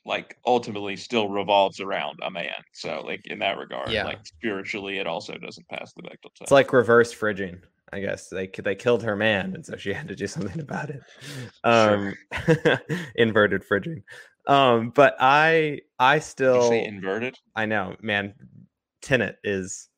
like 0.06 0.38
ultimately 0.46 0.96
still 0.96 1.30
revolves 1.30 1.80
around 1.80 2.20
a 2.24 2.32
man. 2.32 2.54
So 2.74 3.02
like 3.06 3.22
in 3.26 3.40
that 3.40 3.58
regard, 3.58 3.90
yeah. 3.90 4.06
like 4.06 4.26
spiritually, 4.26 5.00
it 5.00 5.08
also 5.08 5.38
doesn't 5.38 5.68
pass 5.70 5.94
the 5.94 6.04
Bechdel 6.04 6.34
test. 6.36 6.42
It's 6.42 6.52
like 6.52 6.74
reverse 6.74 7.14
fridging. 7.14 7.62
I 7.92 8.00
guess 8.00 8.28
they 8.30 8.48
they 8.48 8.76
killed 8.76 9.04
her 9.04 9.16
man, 9.16 9.54
and 9.54 9.66
so 9.66 9.78
she 9.78 9.94
had 9.94 10.08
to 10.08 10.16
do 10.16 10.28
something 10.28 10.60
about 10.60 10.90
it. 10.90 11.02
Um, 11.64 12.16
sure. 12.46 12.82
inverted 13.16 13.64
fridging. 13.64 14.04
Um, 14.48 14.90
but 14.90 15.16
I 15.20 15.82
I 16.00 16.20
still 16.20 16.72
inverted. 16.72 17.38
I 17.56 17.66
know, 17.66 17.96
man. 18.02 18.34
Tenet 19.02 19.38
is 19.44 19.90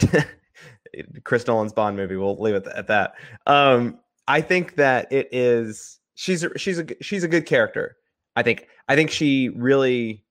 Chris 1.24 1.46
Nolan's 1.46 1.72
Bond 1.72 1.96
movie. 1.96 2.16
We'll 2.16 2.40
leave 2.40 2.54
it 2.54 2.66
at 2.74 2.88
that. 2.88 3.14
Um, 3.46 4.00
I 4.26 4.40
think 4.40 4.76
that 4.76 5.12
it 5.12 5.28
is. 5.30 6.00
She's 6.14 6.42
a, 6.42 6.58
she's 6.58 6.78
a 6.78 6.86
she's 7.00 7.22
a 7.22 7.28
good 7.28 7.46
character. 7.46 7.96
I 8.36 8.42
think 8.42 8.68
I 8.88 8.94
think 8.94 9.10
she 9.10 9.48
really 9.48 10.24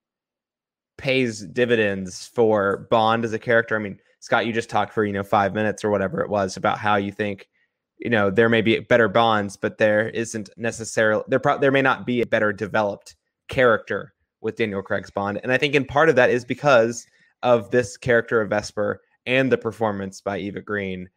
pays 0.98 1.41
dividends 1.41 2.28
for 2.28 2.88
Bond 2.89 3.26
as 3.26 3.34
a 3.34 3.39
character. 3.39 3.76
I 3.76 3.80
mean, 3.80 4.00
Scott, 4.20 4.46
you 4.46 4.54
just 4.54 4.70
talked 4.70 4.94
for 4.94 5.04
you 5.04 5.13
know 5.13 5.24
five 5.24 5.54
minutes 5.54 5.84
or 5.84 5.89
whatever 5.89 6.22
it 6.22 6.30
was 6.30 6.56
about 6.56 6.78
how 6.78 6.96
you 6.96 7.12
think 7.12 7.50
you 7.98 8.10
know 8.10 8.30
there 8.30 8.50
may 8.50 8.62
be 8.62 8.80
better 8.80 9.08
Bonds, 9.08 9.58
but 9.58 9.78
there 9.78 10.10
isn't 10.10 10.50
necessarily 10.56 11.24
there. 11.28 11.39
Pro- 11.39 11.58
there 11.58 11.72
may 11.72 11.82
not 11.82 12.06
be 12.06 12.22
a 12.22 12.28
better 12.28 12.54
developed 12.54 13.15
character 13.50 14.13
with 14.41 14.56
Daniel 14.56 14.84
Craig's 14.84 15.12
Bond, 15.12 15.39
and 15.44 15.52
I 15.52 15.58
think 15.58 15.76
in 15.76 15.86
part 15.86 16.10
of 16.10 16.15
that 16.15 16.30
is 16.30 16.46
because 16.46 17.08
of 17.44 17.72
this 17.72 17.98
character 17.98 18.41
of 18.41 18.50
Vesper 18.50 19.02
and 19.26 19.52
the 19.52 19.58
performance 19.58 20.22
by 20.22 20.38
Eva 20.38 20.62
Green. 20.62 21.10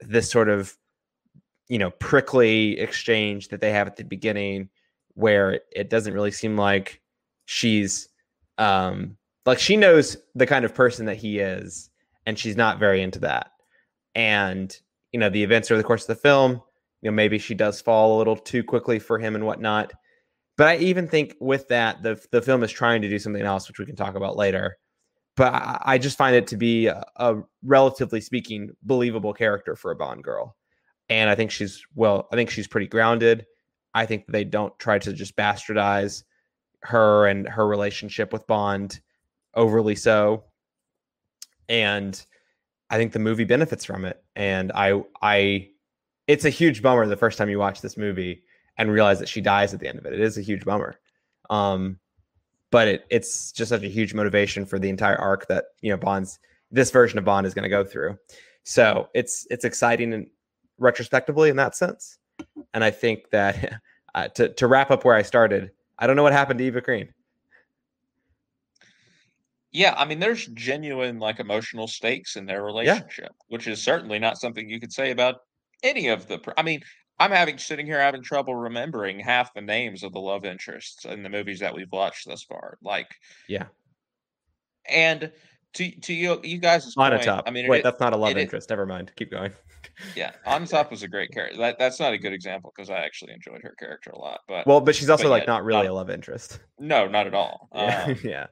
This 0.00 0.30
sort 0.30 0.48
of 0.48 0.76
you 1.68 1.78
know 1.78 1.90
prickly 1.90 2.78
exchange 2.78 3.48
that 3.48 3.60
they 3.60 3.70
have 3.72 3.86
at 3.86 3.96
the 3.96 4.04
beginning, 4.04 4.68
where 5.14 5.60
it 5.74 5.90
doesn't 5.90 6.14
really 6.14 6.30
seem 6.30 6.56
like 6.56 7.00
she's 7.44 8.08
um 8.58 9.16
like 9.46 9.58
she 9.58 9.76
knows 9.76 10.16
the 10.34 10.46
kind 10.46 10.64
of 10.64 10.74
person 10.74 11.06
that 11.06 11.16
he 11.16 11.38
is 11.38 11.90
and 12.26 12.38
she's 12.38 12.56
not 12.56 12.78
very 12.78 13.02
into 13.02 13.18
that. 13.20 13.50
And 14.14 14.76
you 15.12 15.20
know 15.20 15.30
the 15.30 15.42
events 15.42 15.70
over 15.70 15.78
the 15.78 15.86
course 15.86 16.02
of 16.02 16.08
the 16.08 16.22
film 16.22 16.62
you 17.02 17.10
know 17.10 17.14
maybe 17.14 17.38
she 17.38 17.54
does 17.54 17.80
fall 17.80 18.16
a 18.16 18.18
little 18.18 18.36
too 18.36 18.62
quickly 18.62 18.98
for 18.98 19.18
him 19.18 19.34
and 19.34 19.44
whatnot. 19.44 19.92
But 20.56 20.68
i 20.68 20.76
even 20.76 21.08
think 21.08 21.34
with 21.40 21.68
that 21.68 22.02
the 22.02 22.22
the 22.30 22.42
film 22.42 22.62
is 22.62 22.70
trying 22.70 23.02
to 23.02 23.08
do 23.08 23.18
something 23.18 23.42
else 23.42 23.68
which 23.68 23.78
we 23.78 23.86
can 23.86 23.96
talk 23.96 24.14
about 24.14 24.36
later. 24.36 24.76
But 25.36 25.54
i, 25.54 25.82
I 25.84 25.98
just 25.98 26.18
find 26.18 26.36
it 26.36 26.46
to 26.48 26.56
be 26.56 26.86
a, 26.86 27.04
a, 27.16 27.42
relatively 27.64 28.20
speaking 28.20 28.70
believable 28.82 29.32
character 29.32 29.76
for 29.76 29.90
a 29.90 29.96
bond 29.96 30.24
girl. 30.24 30.56
And 31.08 31.28
i 31.28 31.34
think 31.34 31.50
she's 31.50 31.82
well 31.94 32.28
i 32.32 32.36
think 32.36 32.50
she's 32.50 32.68
pretty 32.68 32.86
grounded 32.86 33.46
i 33.94 34.06
think 34.06 34.24
they 34.26 34.44
don't 34.44 34.76
try 34.78 34.98
to 34.98 35.12
just 35.12 35.36
bastardize 35.36 36.22
her 36.82 37.26
and 37.26 37.48
her 37.48 37.66
relationship 37.66 38.32
with 38.32 38.46
bond 38.46 39.00
overly 39.54 39.94
so 39.94 40.44
and 41.68 42.24
I 42.92 42.98
think 42.98 43.12
the 43.12 43.18
movie 43.18 43.44
benefits 43.44 43.86
from 43.86 44.04
it. 44.04 44.22
And 44.36 44.70
I, 44.74 45.02
I, 45.22 45.70
it's 46.26 46.44
a 46.44 46.50
huge 46.50 46.82
bummer 46.82 47.06
the 47.06 47.16
first 47.16 47.38
time 47.38 47.48
you 47.48 47.58
watch 47.58 47.80
this 47.80 47.96
movie 47.96 48.42
and 48.76 48.92
realize 48.92 49.18
that 49.18 49.30
she 49.30 49.40
dies 49.40 49.72
at 49.72 49.80
the 49.80 49.88
end 49.88 49.98
of 49.98 50.04
it. 50.04 50.12
It 50.12 50.20
is 50.20 50.36
a 50.36 50.42
huge 50.42 50.66
bummer. 50.66 51.00
Um, 51.48 51.98
but 52.70 52.88
it, 52.88 53.06
it's 53.10 53.50
just 53.50 53.70
such 53.70 53.82
a 53.82 53.88
huge 53.88 54.12
motivation 54.12 54.66
for 54.66 54.78
the 54.78 54.90
entire 54.90 55.16
arc 55.16 55.48
that 55.48 55.64
you 55.80 55.90
know 55.90 55.96
Bond's 55.96 56.38
this 56.70 56.90
version 56.90 57.18
of 57.18 57.24
Bond 57.24 57.46
is 57.46 57.52
going 57.52 57.64
to 57.64 57.68
go 57.68 57.84
through. 57.84 58.16
So 58.64 59.08
it's 59.14 59.46
it's 59.50 59.64
exciting 59.64 60.14
and 60.14 60.26
retrospectively 60.78 61.50
in 61.50 61.56
that 61.56 61.76
sense. 61.76 62.18
And 62.74 62.82
I 62.82 62.90
think 62.90 63.30
that 63.30 63.80
uh, 64.14 64.28
to 64.28 64.48
to 64.54 64.66
wrap 64.66 64.90
up 64.90 65.04
where 65.04 65.14
I 65.14 65.22
started, 65.22 65.70
I 65.98 66.06
don't 66.06 66.16
know 66.16 66.22
what 66.22 66.32
happened 66.32 66.58
to 66.58 66.64
Eva 66.64 66.80
Green. 66.80 67.08
Yeah, 69.72 69.94
I 69.96 70.04
mean, 70.04 70.20
there's 70.20 70.46
genuine 70.48 71.18
like 71.18 71.40
emotional 71.40 71.88
stakes 71.88 72.36
in 72.36 72.44
their 72.44 72.62
relationship, 72.62 73.32
which 73.48 73.66
is 73.66 73.82
certainly 73.82 74.18
not 74.18 74.38
something 74.38 74.68
you 74.68 74.78
could 74.78 74.92
say 74.92 75.10
about 75.10 75.36
any 75.82 76.08
of 76.08 76.28
the. 76.28 76.40
I 76.58 76.62
mean, 76.62 76.82
I'm 77.18 77.30
having 77.30 77.56
sitting 77.56 77.86
here 77.86 77.98
having 77.98 78.22
trouble 78.22 78.54
remembering 78.54 79.18
half 79.18 79.54
the 79.54 79.62
names 79.62 80.02
of 80.02 80.12
the 80.12 80.20
love 80.20 80.44
interests 80.44 81.06
in 81.06 81.22
the 81.22 81.30
movies 81.30 81.60
that 81.60 81.74
we've 81.74 81.90
watched 81.90 82.26
thus 82.26 82.42
far. 82.42 82.76
Like, 82.82 83.08
yeah, 83.48 83.66
and 84.86 85.32
to 85.74 85.90
to 85.90 86.12
you 86.12 86.40
you 86.42 86.58
guys 86.58 86.94
on 86.96 87.10
point, 87.10 87.22
top. 87.22 87.44
I 87.46 87.50
mean, 87.50 87.68
wait, 87.68 87.78
it, 87.78 87.82
that's 87.84 88.00
not 88.00 88.12
a 88.12 88.16
love 88.16 88.36
interest. 88.36 88.70
Never 88.70 88.86
mind. 88.86 89.12
Keep 89.16 89.30
going. 89.30 89.52
yeah, 90.16 90.32
Onatopp 90.46 90.90
was 90.90 91.02
a 91.02 91.08
great 91.08 91.32
character. 91.32 91.58
That 91.58 91.78
that's 91.78 91.98
not 92.00 92.12
a 92.12 92.18
good 92.18 92.32
example 92.32 92.72
because 92.74 92.90
I 92.90 92.98
actually 92.98 93.32
enjoyed 93.32 93.62
her 93.62 93.74
character 93.78 94.10
a 94.10 94.18
lot. 94.18 94.40
But 94.48 94.66
well, 94.66 94.80
but 94.80 94.94
she's 94.94 95.10
also 95.10 95.24
but 95.24 95.30
like 95.30 95.46
not 95.46 95.64
really 95.64 95.84
not, 95.84 95.90
a 95.90 95.94
love 95.94 96.10
interest. 96.10 96.60
No, 96.78 97.08
not 97.08 97.26
at 97.26 97.34
all. 97.34 97.68
Yeah, 97.74 98.04
um, 98.04 98.18
yeah 98.22 98.46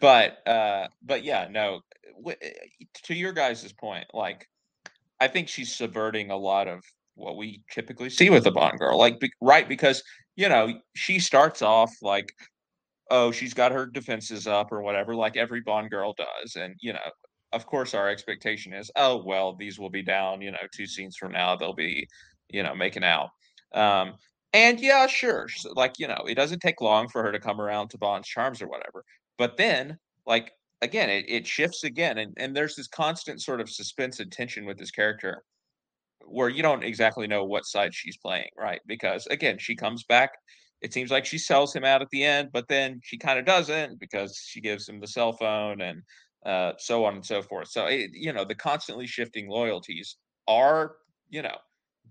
but 0.00 0.46
uh 0.46 0.86
but 1.02 1.24
yeah 1.24 1.48
no 1.50 1.80
w- 2.16 2.36
eh, 2.40 2.50
to 3.04 3.14
your 3.14 3.32
guys' 3.32 3.72
point 3.72 4.06
like 4.12 4.46
i 5.20 5.28
think 5.28 5.48
she's 5.48 5.74
subverting 5.74 6.30
a 6.30 6.36
lot 6.36 6.68
of 6.68 6.82
what 7.14 7.36
we 7.36 7.62
typically 7.70 8.10
see 8.10 8.30
with 8.30 8.46
a 8.46 8.50
bond 8.50 8.78
girl 8.78 8.98
like 8.98 9.18
be, 9.18 9.30
right 9.40 9.68
because 9.68 10.02
you 10.36 10.48
know 10.48 10.72
she 10.94 11.18
starts 11.18 11.62
off 11.62 11.92
like 12.02 12.32
oh 13.10 13.30
she's 13.30 13.54
got 13.54 13.72
her 13.72 13.86
defenses 13.86 14.46
up 14.46 14.72
or 14.72 14.82
whatever 14.82 15.14
like 15.14 15.36
every 15.36 15.60
bond 15.60 15.90
girl 15.90 16.14
does 16.16 16.56
and 16.56 16.74
you 16.80 16.92
know 16.92 17.10
of 17.52 17.66
course 17.66 17.94
our 17.94 18.08
expectation 18.08 18.72
is 18.72 18.90
oh 18.96 19.22
well 19.24 19.54
these 19.56 19.78
will 19.78 19.90
be 19.90 20.02
down 20.02 20.40
you 20.40 20.50
know 20.50 20.58
two 20.74 20.86
scenes 20.86 21.16
from 21.16 21.32
now 21.32 21.56
they'll 21.56 21.74
be 21.74 22.06
you 22.50 22.62
know 22.62 22.74
making 22.74 23.04
out 23.04 23.30
um 23.74 24.14
and 24.52 24.80
yeah 24.80 25.06
sure 25.06 25.46
like 25.74 25.94
you 25.98 26.08
know 26.08 26.22
it 26.26 26.34
doesn't 26.34 26.60
take 26.60 26.80
long 26.80 27.08
for 27.08 27.22
her 27.22 27.32
to 27.32 27.38
come 27.40 27.60
around 27.60 27.88
to 27.88 27.98
bond's 27.98 28.28
charms 28.28 28.60
or 28.62 28.68
whatever 28.68 29.04
but 29.38 29.56
then, 29.56 29.98
like 30.26 30.52
again, 30.82 31.08
it, 31.08 31.24
it 31.28 31.46
shifts 31.46 31.84
again, 31.84 32.18
and 32.18 32.34
and 32.36 32.54
there's 32.56 32.74
this 32.74 32.88
constant 32.88 33.40
sort 33.40 33.60
of 33.60 33.70
suspense 33.70 34.20
and 34.20 34.30
tension 34.32 34.66
with 34.66 34.78
this 34.78 34.90
character, 34.90 35.44
where 36.26 36.48
you 36.48 36.62
don't 36.62 36.84
exactly 36.84 37.26
know 37.26 37.44
what 37.44 37.64
side 37.66 37.94
she's 37.94 38.16
playing, 38.18 38.48
right? 38.58 38.80
Because 38.86 39.26
again, 39.28 39.58
she 39.58 39.76
comes 39.76 40.04
back. 40.04 40.32
It 40.80 40.92
seems 40.92 41.10
like 41.10 41.26
she 41.26 41.38
sells 41.38 41.74
him 41.74 41.84
out 41.84 42.02
at 42.02 42.10
the 42.10 42.24
end, 42.24 42.50
but 42.52 42.68
then 42.68 43.00
she 43.02 43.18
kind 43.18 43.38
of 43.38 43.44
doesn't 43.44 43.98
because 43.98 44.36
she 44.36 44.60
gives 44.60 44.88
him 44.88 45.00
the 45.00 45.06
cell 45.06 45.32
phone 45.32 45.80
and 45.80 46.02
uh, 46.46 46.72
so 46.78 47.04
on 47.04 47.14
and 47.14 47.26
so 47.26 47.42
forth. 47.42 47.68
So 47.68 47.86
it, 47.86 48.10
you 48.12 48.32
know, 48.32 48.44
the 48.44 48.54
constantly 48.54 49.06
shifting 49.06 49.48
loyalties 49.48 50.16
are, 50.46 50.96
you 51.30 51.42
know, 51.42 51.56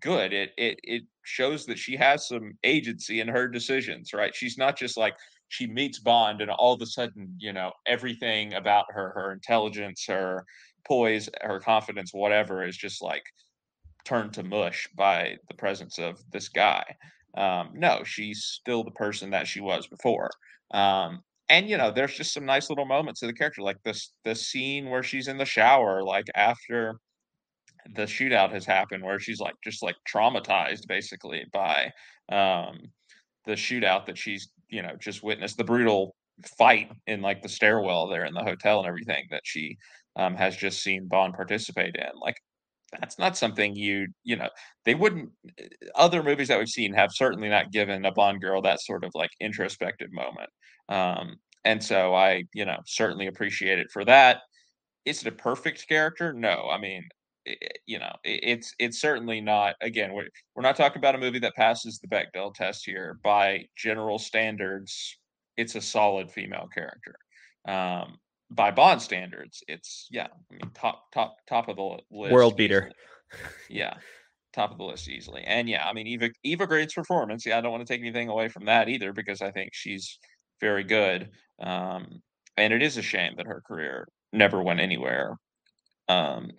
good. 0.02 0.34
It 0.34 0.52
it 0.58 0.80
it 0.84 1.04
shows 1.24 1.66
that 1.66 1.80
she 1.80 1.96
has 1.96 2.28
some 2.28 2.58
agency 2.64 3.20
in 3.22 3.28
her 3.28 3.48
decisions, 3.48 4.14
right? 4.14 4.36
She's 4.36 4.58
not 4.58 4.78
just 4.78 4.98
like, 4.98 5.16
she 5.50 5.66
meets 5.68 6.00
Bond, 6.00 6.42
and 6.42 6.52
all 6.52 6.74
of 6.74 6.82
a 6.82 6.86
sudden, 6.86 7.34
you 7.40 7.54
know, 7.54 7.72
everything 7.86 8.54
about 8.54 8.86
her, 8.90 9.12
her 9.16 9.32
intelligence, 9.32 10.06
her 10.08 10.46
poise, 10.86 11.30
her 11.42 11.60
confidence, 11.60 12.14
whatever, 12.14 12.66
is 12.66 12.78
just 12.78 13.02
like 13.02 13.24
turned 14.06 14.34
to 14.34 14.44
mush 14.44 14.88
by 14.96 15.38
the 15.50 15.56
presence 15.56 16.00
of 16.00 16.22
this 16.32 16.50
guy. 16.50 16.84
Um, 17.38 17.72
no, 17.76 18.04
she's 18.04 18.44
still 18.46 18.84
the 18.84 18.92
person 18.92 19.30
that 19.32 19.48
she 19.48 19.62
was 19.62 19.88
before. 19.88 20.30
Um, 20.72 21.22
and 21.50 21.70
you 21.70 21.78
know, 21.78 21.92
there's 21.92 22.16
just 22.16 22.34
some 22.34 22.46
nice 22.46 22.70
little 22.70 22.86
moments 22.86 23.22
of 23.22 23.28
the 23.28 23.34
character, 23.34 23.62
like 23.62 23.78
this 23.84 24.12
the 24.26 24.36
scene 24.36 24.90
where 24.90 25.04
she's 25.04 25.28
in 25.30 25.38
the 25.38 25.46
shower, 25.46 26.04
like 26.04 26.26
after 26.36 27.00
the 27.96 28.04
shootout 28.04 28.52
has 28.52 28.66
happened, 28.66 29.04
where 29.04 29.20
she's 29.20 29.40
like 29.40 29.56
just 29.64 29.82
like 29.84 29.96
traumatized 30.12 30.88
basically 30.88 31.46
by 31.54 31.92
um 32.32 32.78
the 33.46 33.54
shootout 33.54 34.06
that 34.06 34.18
she's 34.18 34.50
you 34.70 34.82
know 34.82 34.96
just 35.00 35.24
witnessed 35.24 35.58
the 35.58 35.64
brutal 35.64 36.16
fight 36.58 36.92
in 37.08 37.22
like 37.22 37.42
the 37.42 37.50
stairwell 37.50 38.08
there 38.08 38.26
in 38.26 38.34
the 38.34 38.44
hotel 38.44 38.80
and 38.80 38.88
everything 38.88 39.26
that 39.32 39.42
she 39.46 39.78
um, 40.18 40.36
has 40.36 40.56
just 40.56 40.84
seen 40.84 41.08
Bond 41.08 41.34
participate 41.34 41.96
in. 41.96 42.10
Like 42.20 42.36
that's 43.00 43.20
not 43.20 43.38
something 43.38 43.76
you 43.76 44.08
you 44.24 44.36
know 44.36 44.50
they 44.86 44.96
wouldn't 44.96 45.30
eh, 45.60 45.68
other 45.96 46.24
movies 46.24 46.48
that 46.48 46.60
we've 46.60 46.70
seen 46.70 46.94
have 46.94 47.12
certainly 47.14 47.50
not 47.50 47.72
given 47.72 48.06
a 48.06 48.12
Bond 48.12 48.42
girl 48.42 48.62
that 48.62 48.82
sort 48.82 49.04
of 49.04 49.12
like 49.14 49.32
introspective 49.40 50.12
moment. 50.12 50.50
Um, 50.90 51.38
and 51.66 51.84
so 51.84 52.14
I 52.16 52.44
you 52.54 52.66
know 52.66 52.78
certainly 52.86 53.28
appreciate 53.28 53.80
it 53.80 53.92
for 53.92 54.06
that. 54.06 54.42
Is 55.06 55.22
it 55.22 55.28
a 55.28 55.32
perfect 55.32 55.88
character? 55.88 56.34
No, 56.34 56.70
I 56.72 56.78
mean 56.80 57.08
you 57.86 58.00
know, 58.00 58.14
it's 58.24 58.74
it's 58.80 59.00
certainly 59.00 59.42
not. 59.42 59.76
Again, 59.82 60.14
we're 60.14 60.28
we're 60.56 60.64
not 60.64 60.76
talking 60.76 61.00
about 61.00 61.16
a 61.16 61.20
movie 61.20 61.40
that 61.40 61.56
passes 61.56 62.00
the 62.00 62.08
Bechdel 62.08 62.54
test 62.54 62.86
here. 62.86 63.20
By 63.24 63.66
general 63.78 64.20
standards, 64.20 65.18
it's 65.56 65.76
a 65.76 65.82
solid 65.82 66.32
female 66.32 66.68
character. 66.74 67.16
Um, 67.68 68.18
by 68.50 68.72
Bond 68.72 69.02
standards, 69.02 69.64
it's 69.68 70.08
yeah, 70.12 70.28
I 70.28 70.54
mean 70.54 70.72
top 70.74 71.12
top 71.14 71.38
top 71.48 71.68
of 71.68 71.76
the 71.76 71.98
list, 72.12 72.34
world 72.34 72.58
beater. 72.58 72.92
yeah, 73.70 73.96
top 74.54 74.72
of 74.72 74.78
the 74.78 74.84
list 74.84 75.10
easily. 75.10 75.44
And 75.46 75.68
yeah, 75.68 75.88
I 75.88 75.94
mean 75.94 76.08
Eva 76.08 76.30
Eva 76.44 76.68
Green's 76.68 76.94
performance. 76.94 77.46
Yeah, 77.46 77.58
I 77.58 77.62
don't 77.62 77.72
want 77.72 77.86
to 77.86 77.92
take 77.94 78.02
anything 78.02 78.30
away 78.30 78.48
from 78.48 78.66
that 78.66 78.90
either 78.90 79.14
because 79.14 79.42
I 79.42 79.52
think 79.52 79.72
she's 79.74 80.18
very 80.62 80.84
good. 80.84 81.30
Um, 81.62 82.22
and 82.56 82.74
it 82.74 82.82
is 82.82 82.98
a 82.98 83.02
shame 83.02 83.34
that 83.38 83.48
her 83.48 83.62
career 83.68 84.08
never 84.34 84.62
went 84.62 84.80
anywhere. 84.80 85.38
Um, 86.08 86.52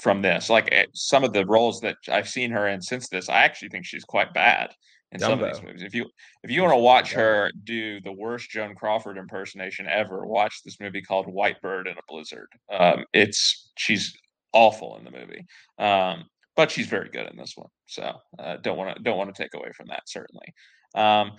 from 0.00 0.22
this. 0.22 0.48
Like 0.48 0.68
eh, 0.72 0.86
some 0.94 1.24
of 1.24 1.32
the 1.32 1.44
roles 1.46 1.80
that 1.80 1.96
I've 2.08 2.28
seen 2.28 2.50
her 2.52 2.68
in 2.68 2.80
since 2.80 3.08
this, 3.08 3.28
I 3.28 3.42
actually 3.42 3.70
think 3.70 3.84
she's 3.84 4.04
quite 4.04 4.32
bad 4.32 4.70
in 5.12 5.20
Dumbo. 5.20 5.22
some 5.22 5.42
of 5.42 5.52
these 5.52 5.62
movies. 5.62 5.82
If 5.82 5.94
you 5.94 6.06
if 6.42 6.50
you 6.50 6.62
want 6.62 6.74
to 6.74 6.78
watch 6.78 7.12
her 7.12 7.50
do 7.64 8.00
the 8.00 8.12
worst 8.12 8.50
Joan 8.50 8.74
Crawford 8.74 9.16
impersonation 9.16 9.86
ever, 9.86 10.26
watch 10.26 10.62
this 10.64 10.80
movie 10.80 11.02
called 11.02 11.26
White 11.26 11.60
Bird 11.62 11.86
in 11.86 11.94
a 11.94 12.02
Blizzard. 12.08 12.48
Um, 12.70 13.04
it's 13.12 13.70
she's 13.76 14.14
awful 14.52 14.96
in 14.98 15.04
the 15.04 15.10
movie, 15.10 15.46
um, 15.78 16.24
but 16.56 16.70
she's 16.70 16.86
very 16.86 17.08
good 17.08 17.30
in 17.30 17.36
this 17.36 17.54
one. 17.56 17.70
So 17.86 18.12
uh, 18.38 18.56
don't 18.58 18.76
want 18.76 18.96
to 18.96 19.02
don't 19.02 19.16
want 19.16 19.34
to 19.34 19.42
take 19.42 19.54
away 19.54 19.70
from 19.74 19.86
that 19.88 20.02
certainly. 20.06 20.46
Um, 20.94 21.32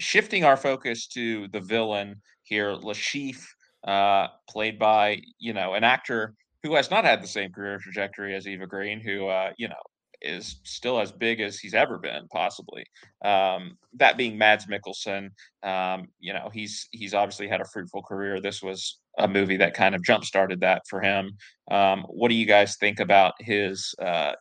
shifting 0.00 0.44
our 0.44 0.56
focus 0.56 1.06
to 1.08 1.48
the 1.48 1.60
villain 1.60 2.20
here, 2.44 2.76
Chiffre, 2.76 3.44
uh, 3.86 4.28
played 4.48 4.78
by 4.78 5.20
you 5.38 5.52
know 5.52 5.74
an 5.74 5.84
actor 5.84 6.34
who 6.62 6.74
has 6.74 6.90
not 6.90 7.04
had 7.04 7.22
the 7.22 7.28
same 7.28 7.52
career 7.52 7.78
trajectory 7.78 8.34
as 8.34 8.46
Eva 8.46 8.66
Green, 8.66 9.00
who 9.00 9.26
uh, 9.26 9.52
you 9.58 9.68
know 9.68 9.74
is 10.22 10.60
still 10.64 11.00
as 11.00 11.12
big 11.12 11.40
as 11.40 11.58
he's 11.58 11.74
ever 11.74 11.98
been, 11.98 12.26
possibly. 12.28 12.84
Um, 13.24 13.76
that 13.94 14.16
being 14.16 14.38
Mads 14.38 14.66
Mikkelsen, 14.66 15.30
um, 15.62 16.08
you 16.18 16.32
know, 16.32 16.50
he's 16.52 16.88
he's 16.90 17.14
obviously 17.14 17.48
had 17.48 17.60
a 17.60 17.66
fruitful 17.72 18.02
career. 18.02 18.40
This 18.40 18.62
was 18.62 18.98
a 19.18 19.28
movie 19.28 19.56
that 19.56 19.74
kind 19.74 19.94
of 19.94 20.02
jump 20.02 20.24
started 20.24 20.60
that 20.60 20.82
for 20.88 21.00
him. 21.00 21.32
Um, 21.70 22.02
what 22.08 22.28
do 22.28 22.34
you 22.34 22.46
guys 22.46 22.76
think 22.76 23.00
about 23.00 23.34
his 23.40 23.94
uh, 24.00 24.32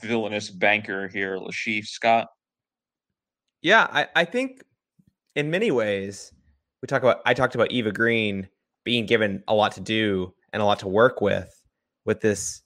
villainous 0.00 0.50
banker 0.50 1.08
here, 1.08 1.38
Chiffre 1.50 1.86
Scott? 1.86 2.28
Yeah, 3.62 3.88
I, 3.90 4.06
I 4.14 4.24
think 4.24 4.62
in 5.34 5.50
many 5.50 5.70
ways 5.70 6.32
we 6.82 6.86
talk 6.86 7.02
about. 7.02 7.20
I 7.26 7.34
talked 7.34 7.54
about 7.54 7.72
Eva 7.72 7.92
Green 7.92 8.48
being 8.84 9.06
given 9.06 9.42
a 9.48 9.54
lot 9.54 9.72
to 9.72 9.80
do 9.80 10.32
and 10.52 10.62
a 10.62 10.64
lot 10.64 10.78
to 10.80 10.88
work 10.88 11.20
with 11.20 11.50
with 12.04 12.20
this 12.20 12.62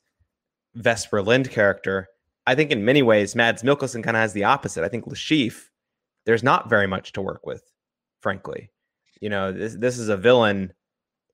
Vesper 0.75 1.23
Lynd 1.23 1.51
character. 1.51 2.09
I 2.47 2.55
think 2.55 2.71
in 2.71 2.85
many 2.85 3.03
ways, 3.03 3.37
Mads 3.37 3.63
Mikkelsen 3.63 4.03
kind 4.03 4.17
of 4.17 4.21
has 4.21 4.33
the 4.33 4.45
opposite. 4.45 4.85
I 4.85 4.89
think 4.89 5.05
Chiffre, 5.07 5.69
there's 6.27 6.43
not 6.43 6.69
very 6.69 6.87
much 6.87 7.13
to 7.13 7.23
work 7.23 7.47
with, 7.47 7.63
frankly. 8.21 8.71
You 9.21 9.31
know, 9.31 9.53
this 9.53 9.77
this 9.77 9.99
is 9.99 10.09
a 10.09 10.17
villain 10.17 10.73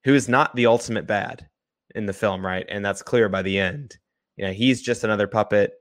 who 0.04 0.14
is 0.14 0.28
not 0.28 0.54
the 0.54 0.66
ultimate 0.66 1.06
bad 1.06 1.48
in 1.94 2.06
the 2.06 2.12
film, 2.12 2.44
right? 2.44 2.66
And 2.68 2.84
that's 2.84 3.02
clear 3.02 3.28
by 3.28 3.42
the 3.42 3.58
end. 3.58 3.96
You 4.36 4.46
know, 4.46 4.52
he's 4.52 4.82
just 4.82 5.04
another 5.04 5.26
puppet, 5.26 5.72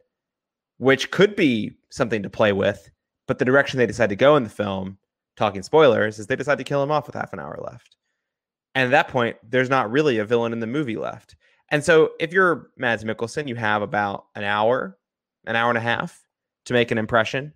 which 0.77 1.11
could 1.11 1.35
be 1.35 1.73
something 1.91 2.23
to 2.23 2.29
play 2.29 2.53
with, 2.53 2.89
but 3.27 3.39
the 3.39 3.45
direction 3.45 3.77
they 3.77 3.85
decide 3.85 4.09
to 4.09 4.15
go 4.15 4.35
in 4.35 4.43
the 4.43 4.49
film, 4.49 4.97
talking 5.35 5.61
spoilers, 5.61 6.17
is 6.17 6.27
they 6.27 6.35
decide 6.35 6.57
to 6.57 6.63
kill 6.63 6.81
him 6.81 6.91
off 6.91 7.05
with 7.05 7.15
half 7.15 7.33
an 7.33 7.39
hour 7.39 7.59
left. 7.61 7.97
And 8.73 8.85
at 8.85 8.91
that 8.91 9.11
point, 9.11 9.37
there's 9.43 9.69
not 9.69 9.91
really 9.91 10.17
a 10.17 10.25
villain 10.25 10.53
in 10.53 10.59
the 10.59 10.67
movie 10.67 10.97
left. 10.97 11.35
And 11.69 11.83
so 11.83 12.11
if 12.19 12.31
you're 12.31 12.69
Mads 12.77 13.03
Mikkelsen, 13.03 13.47
you 13.47 13.55
have 13.55 13.81
about 13.81 14.25
an 14.35 14.43
hour, 14.43 14.97
an 15.47 15.55
hour 15.55 15.69
and 15.69 15.77
a 15.77 15.81
half 15.81 16.21
to 16.65 16.73
make 16.73 16.91
an 16.91 16.97
impression. 16.97 17.53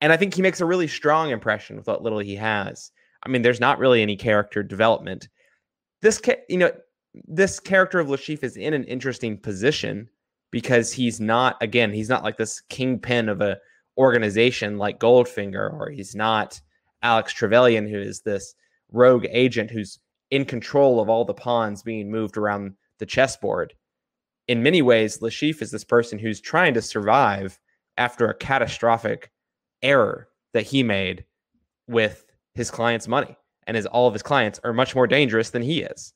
And 0.00 0.12
I 0.12 0.16
think 0.16 0.34
he 0.34 0.42
makes 0.42 0.60
a 0.60 0.66
really 0.66 0.88
strong 0.88 1.30
impression 1.30 1.76
with 1.76 1.86
what 1.86 2.02
little 2.02 2.18
he 2.18 2.36
has. 2.36 2.90
I 3.24 3.28
mean, 3.28 3.42
there's 3.42 3.60
not 3.60 3.78
really 3.78 4.02
any 4.02 4.16
character 4.16 4.62
development. 4.62 5.28
This, 6.00 6.20
you 6.48 6.58
know, 6.58 6.72
this 7.14 7.60
character 7.60 8.00
of 8.00 8.08
Chiffre 8.08 8.44
is 8.44 8.56
in 8.56 8.74
an 8.74 8.84
interesting 8.84 9.38
position 9.38 10.08
because 10.50 10.92
he's 10.92 11.20
not, 11.20 11.56
again, 11.60 11.92
he's 11.92 12.08
not 12.08 12.24
like 12.24 12.36
this 12.36 12.60
kingpin 12.62 13.28
of 13.28 13.40
a 13.40 13.58
organization 13.96 14.78
like 14.78 14.98
Goldfinger, 14.98 15.72
or 15.72 15.90
he's 15.90 16.14
not 16.14 16.60
Alex 17.02 17.32
Trevelyan, 17.32 17.86
who 17.86 17.98
is 17.98 18.20
this 18.20 18.54
rogue 18.90 19.26
agent 19.30 19.70
who's 19.70 19.98
in 20.30 20.44
control 20.44 21.00
of 21.00 21.08
all 21.08 21.24
the 21.24 21.34
pawns 21.34 21.82
being 21.82 22.10
moved 22.10 22.36
around 22.36 22.74
the 22.98 23.06
chessboard. 23.06 23.74
In 24.48 24.62
many 24.62 24.82
ways, 24.82 25.18
Chiffre 25.18 25.62
is 25.62 25.70
this 25.70 25.84
person 25.84 26.18
who's 26.18 26.40
trying 26.40 26.74
to 26.74 26.82
survive 26.82 27.58
after 27.96 28.28
a 28.28 28.34
catastrophic 28.34 29.30
error 29.82 30.28
that 30.52 30.66
he 30.66 30.82
made 30.82 31.24
with 31.86 32.26
his 32.54 32.70
client's 32.70 33.08
money. 33.08 33.36
And 33.66 33.76
as 33.76 33.86
all 33.86 34.08
of 34.08 34.14
his 34.14 34.22
clients 34.22 34.60
are 34.64 34.72
much 34.72 34.94
more 34.94 35.06
dangerous 35.06 35.50
than 35.50 35.62
he 35.62 35.82
is. 35.82 36.12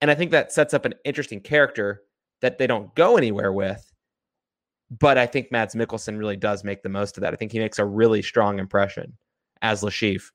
And 0.00 0.10
I 0.10 0.14
think 0.14 0.30
that 0.30 0.52
sets 0.52 0.74
up 0.74 0.84
an 0.84 0.94
interesting 1.04 1.40
character 1.40 2.02
that 2.42 2.58
they 2.58 2.66
don't 2.66 2.94
go 2.94 3.16
anywhere 3.16 3.52
with. 3.52 3.90
But 4.90 5.18
I 5.18 5.26
think 5.26 5.50
Mads 5.50 5.74
Mikkelsen 5.74 6.18
really 6.18 6.36
does 6.36 6.64
make 6.64 6.82
the 6.82 6.88
most 6.88 7.16
of 7.16 7.22
that. 7.22 7.32
I 7.32 7.36
think 7.36 7.52
he 7.52 7.58
makes 7.58 7.78
a 7.78 7.84
really 7.84 8.22
strong 8.22 8.58
impression 8.58 9.16
as 9.62 9.82
Chiffre. 9.82 10.30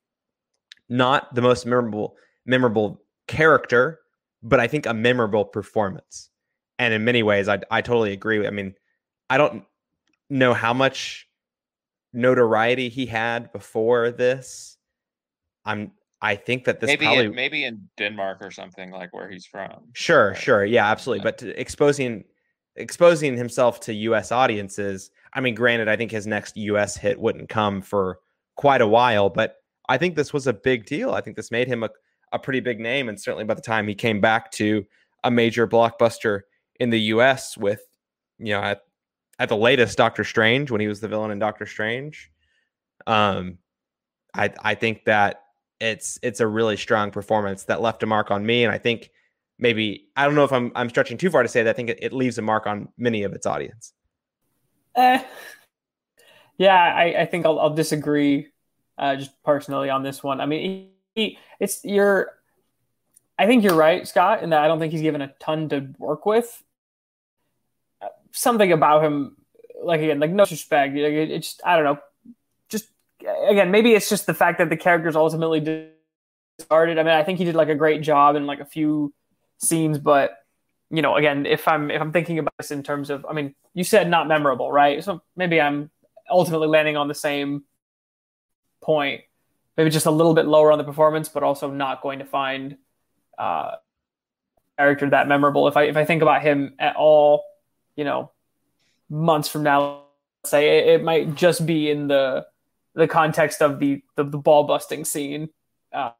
Not 0.89 1.33
the 1.35 1.41
most 1.41 1.65
memorable 1.65 2.15
memorable 2.45 3.01
character 3.27 3.99
but 4.45 4.59
I 4.59 4.67
think 4.67 4.85
a 4.85 4.93
memorable 4.93 5.43
performance. 5.43 6.29
And 6.77 6.93
in 6.93 7.03
many 7.03 7.23
ways, 7.23 7.47
I 7.47 7.59
I 7.71 7.81
totally 7.81 8.13
agree. 8.13 8.45
I 8.45 8.49
mean, 8.49 8.75
I 9.29 9.37
don't 9.37 9.63
know 10.29 10.53
how 10.53 10.73
much 10.73 11.27
notoriety 12.13 12.89
he 12.89 13.05
had 13.05 13.51
before 13.51 14.11
this. 14.11 14.77
I'm 15.65 15.91
I 16.21 16.35
think 16.35 16.65
that 16.65 16.79
this 16.79 16.87
maybe 16.87 17.05
probably 17.05 17.25
in, 17.25 17.35
maybe 17.35 17.63
in 17.65 17.87
Denmark 17.97 18.39
or 18.41 18.51
something 18.51 18.91
like 18.91 19.13
where 19.13 19.29
he's 19.29 19.45
from. 19.45 19.89
Sure, 19.93 20.29
right. 20.29 20.37
sure, 20.37 20.65
yeah, 20.65 20.89
absolutely. 20.89 21.23
But 21.23 21.41
exposing 21.43 22.23
exposing 22.75 23.37
himself 23.37 23.79
to 23.81 23.93
U.S. 23.93 24.31
audiences. 24.31 25.11
I 25.33 25.41
mean, 25.41 25.55
granted, 25.55 25.87
I 25.87 25.95
think 25.95 26.11
his 26.11 26.27
next 26.27 26.57
U.S. 26.57 26.97
hit 26.97 27.19
wouldn't 27.19 27.49
come 27.49 27.81
for 27.81 28.19
quite 28.55 28.81
a 28.81 28.87
while, 28.87 29.29
but 29.29 29.57
I 29.87 29.97
think 29.97 30.15
this 30.15 30.33
was 30.33 30.47
a 30.47 30.53
big 30.53 30.85
deal. 30.85 31.13
I 31.13 31.21
think 31.21 31.35
this 31.35 31.51
made 31.51 31.67
him 31.67 31.83
a 31.83 31.89
a 32.35 32.39
pretty 32.39 32.59
big 32.59 32.79
name. 32.79 33.09
And 33.09 33.19
certainly 33.19 33.45
by 33.45 33.53
the 33.53 33.61
time 33.61 33.87
he 33.87 33.95
came 33.95 34.21
back 34.21 34.51
to 34.51 34.85
a 35.23 35.31
major 35.31 35.67
blockbuster 35.67 36.41
in 36.79 36.89
the 36.89 36.99
US 36.99 37.57
with, 37.57 37.81
you 38.37 38.53
know, 38.53 38.61
at, 38.61 38.81
at 39.39 39.49
the 39.49 39.57
latest 39.57 39.97
Doctor 39.97 40.23
Strange 40.23 40.71
when 40.71 40.81
he 40.81 40.87
was 40.87 40.99
the 40.99 41.07
villain 41.07 41.31
in 41.31 41.39
Doctor 41.39 41.65
Strange. 41.65 42.31
Um, 43.07 43.57
I 44.33 44.51
I 44.59 44.75
think 44.75 45.05
that 45.05 45.41
it's 45.79 46.19
it's 46.21 46.39
a 46.39 46.47
really 46.47 46.77
strong 46.77 47.11
performance 47.11 47.63
that 47.65 47.81
left 47.81 48.03
a 48.03 48.05
mark 48.05 48.31
on 48.31 48.45
me, 48.45 48.63
and 48.63 48.73
I 48.73 48.77
think 48.77 49.11
maybe 49.59 50.07
I 50.15 50.25
don't 50.25 50.35
know 50.35 50.43
if 50.43 50.53
I'm 50.53 50.71
I'm 50.75 50.89
stretching 50.89 51.17
too 51.17 51.29
far 51.29 51.43
to 51.43 51.49
say 51.49 51.63
that 51.63 51.69
I 51.69 51.73
think 51.73 51.89
it, 51.89 51.99
it 52.01 52.13
leaves 52.13 52.37
a 52.37 52.41
mark 52.41 52.67
on 52.67 52.89
many 52.97 53.23
of 53.23 53.33
its 53.33 53.45
audience. 53.45 53.93
Eh, 54.95 55.21
yeah, 56.57 56.75
I, 56.75 57.21
I 57.21 57.25
think 57.25 57.45
I'll, 57.45 57.59
I'll 57.59 57.73
disagree 57.73 58.47
uh, 58.97 59.15
just 59.17 59.31
personally 59.43 59.89
on 59.89 60.03
this 60.03 60.23
one. 60.23 60.39
I 60.39 60.45
mean, 60.45 60.89
it's 61.15 61.83
you're 61.83 62.31
I 63.37 63.47
think 63.47 63.63
you're 63.63 63.75
right, 63.75 64.07
Scott, 64.07 64.43
in 64.43 64.51
that 64.51 64.63
I 64.63 64.67
don't 64.67 64.79
think 64.79 64.93
he's 64.93 65.01
given 65.01 65.21
a 65.21 65.33
ton 65.39 65.69
to 65.69 65.89
work 65.97 66.25
with. 66.25 66.63
Something 68.31 68.71
about 68.71 69.03
him, 69.03 69.37
like 69.83 70.01
again, 70.01 70.19
like 70.19 70.31
no 70.31 70.43
disrespect, 70.43 70.93
like 70.93 71.13
it, 71.13 71.31
it's 71.31 71.59
I 71.63 71.75
don't 71.75 71.85
know, 71.85 71.99
just 72.69 72.87
again, 73.47 73.71
maybe 73.71 73.93
it's 73.93 74.09
just 74.09 74.25
the 74.25 74.33
fact 74.33 74.59
that 74.59 74.69
the 74.69 74.77
character's 74.77 75.15
ultimately 75.15 75.89
started. 76.59 76.97
I 76.97 77.03
mean, 77.03 77.13
I 77.13 77.23
think 77.23 77.39
he 77.39 77.45
did 77.45 77.55
like 77.55 77.69
a 77.69 77.75
great 77.75 78.01
job 78.01 78.35
in 78.35 78.45
like 78.45 78.59
a 78.59 78.65
few 78.65 79.13
scenes, 79.57 79.97
but 79.99 80.37
you 80.89 81.01
know, 81.01 81.15
again, 81.15 81.45
if 81.45 81.67
I'm 81.67 81.91
if 81.91 82.01
I'm 82.01 82.11
thinking 82.11 82.39
about 82.39 82.53
this 82.57 82.71
in 82.71 82.83
terms 82.83 83.09
of, 83.09 83.25
I 83.25 83.33
mean, 83.33 83.55
you 83.73 83.83
said 83.83 84.09
not 84.09 84.27
memorable, 84.27 84.71
right? 84.71 85.03
So 85.03 85.21
maybe 85.35 85.59
I'm 85.59 85.89
ultimately 86.29 86.67
landing 86.67 86.97
on 86.97 87.07
the 87.07 87.13
same 87.13 87.63
point 88.81 89.21
maybe 89.77 89.89
just 89.89 90.05
a 90.05 90.11
little 90.11 90.33
bit 90.33 90.45
lower 90.45 90.71
on 90.71 90.77
the 90.77 90.83
performance, 90.83 91.29
but 91.29 91.43
also 91.43 91.69
not 91.69 92.01
going 92.01 92.19
to 92.19 92.25
find 92.25 92.77
uh, 93.37 93.75
character 94.77 95.09
that 95.09 95.27
memorable. 95.27 95.67
If 95.67 95.77
I 95.77 95.83
if 95.83 95.97
I 95.97 96.05
think 96.05 96.21
about 96.21 96.41
him 96.41 96.75
at 96.79 96.95
all, 96.95 97.43
you 97.95 98.03
know, 98.03 98.31
months 99.09 99.47
from 99.47 99.63
now, 99.63 100.03
say 100.45 100.79
it, 100.79 100.87
it 100.95 101.03
might 101.03 101.35
just 101.35 101.65
be 101.65 101.89
in 101.89 102.07
the 102.07 102.45
the 102.93 103.07
context 103.07 103.61
of 103.61 103.79
the 103.79 104.03
the, 104.15 104.23
the 104.23 104.37
ball 104.37 104.63
busting 104.65 105.05
scene, 105.05 105.49
uh, 105.93 106.11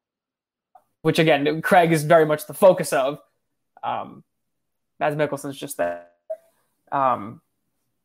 which 1.02 1.20
again 1.20 1.62
Craig 1.62 1.92
is 1.92 2.04
very 2.04 2.26
much 2.26 2.48
the 2.48 2.54
focus 2.54 2.94
of. 2.94 3.20
Um, 3.84 4.24
Mads 5.00 5.16
Mikkelsen's 5.16 5.58
just 5.58 5.78
that. 5.78 6.14
Um, 6.92 7.42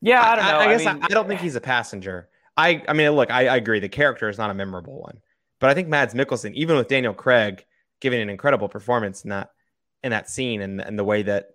yeah, 0.00 0.22
I 0.22 0.36
don't 0.36 0.44
know. 0.44 0.50
I, 0.50 0.64
I 0.64 0.72
guess 0.72 0.86
I, 0.86 0.92
mean, 0.94 1.02
I, 1.04 1.08
don't 1.08 1.28
think 1.28 1.40
he's 1.40 1.56
a 1.56 1.61
passenger. 1.61 2.28
I 2.56 2.82
I 2.88 2.92
mean, 2.92 3.11
look, 3.11 3.30
I, 3.30 3.48
I 3.48 3.56
agree. 3.56 3.80
The 3.80 3.88
character 3.88 4.28
is 4.28 4.38
not 4.38 4.50
a 4.50 4.54
memorable 4.54 5.00
one. 5.00 5.20
But 5.61 5.70
I 5.70 5.74
think 5.74 5.88
Mads 5.88 6.14
Mikkelsen, 6.14 6.54
even 6.54 6.76
with 6.76 6.88
Daniel 6.88 7.12
Craig 7.12 7.64
giving 8.01 8.20
an 8.20 8.30
incredible 8.30 8.68
performance 8.68 9.24
in 9.24 9.30
that 9.30 9.51
in 10.03 10.11
that 10.11 10.30
scene 10.30 10.62
and, 10.62 10.80
and 10.80 10.98
the 10.98 11.05
way 11.05 11.22
that 11.22 11.51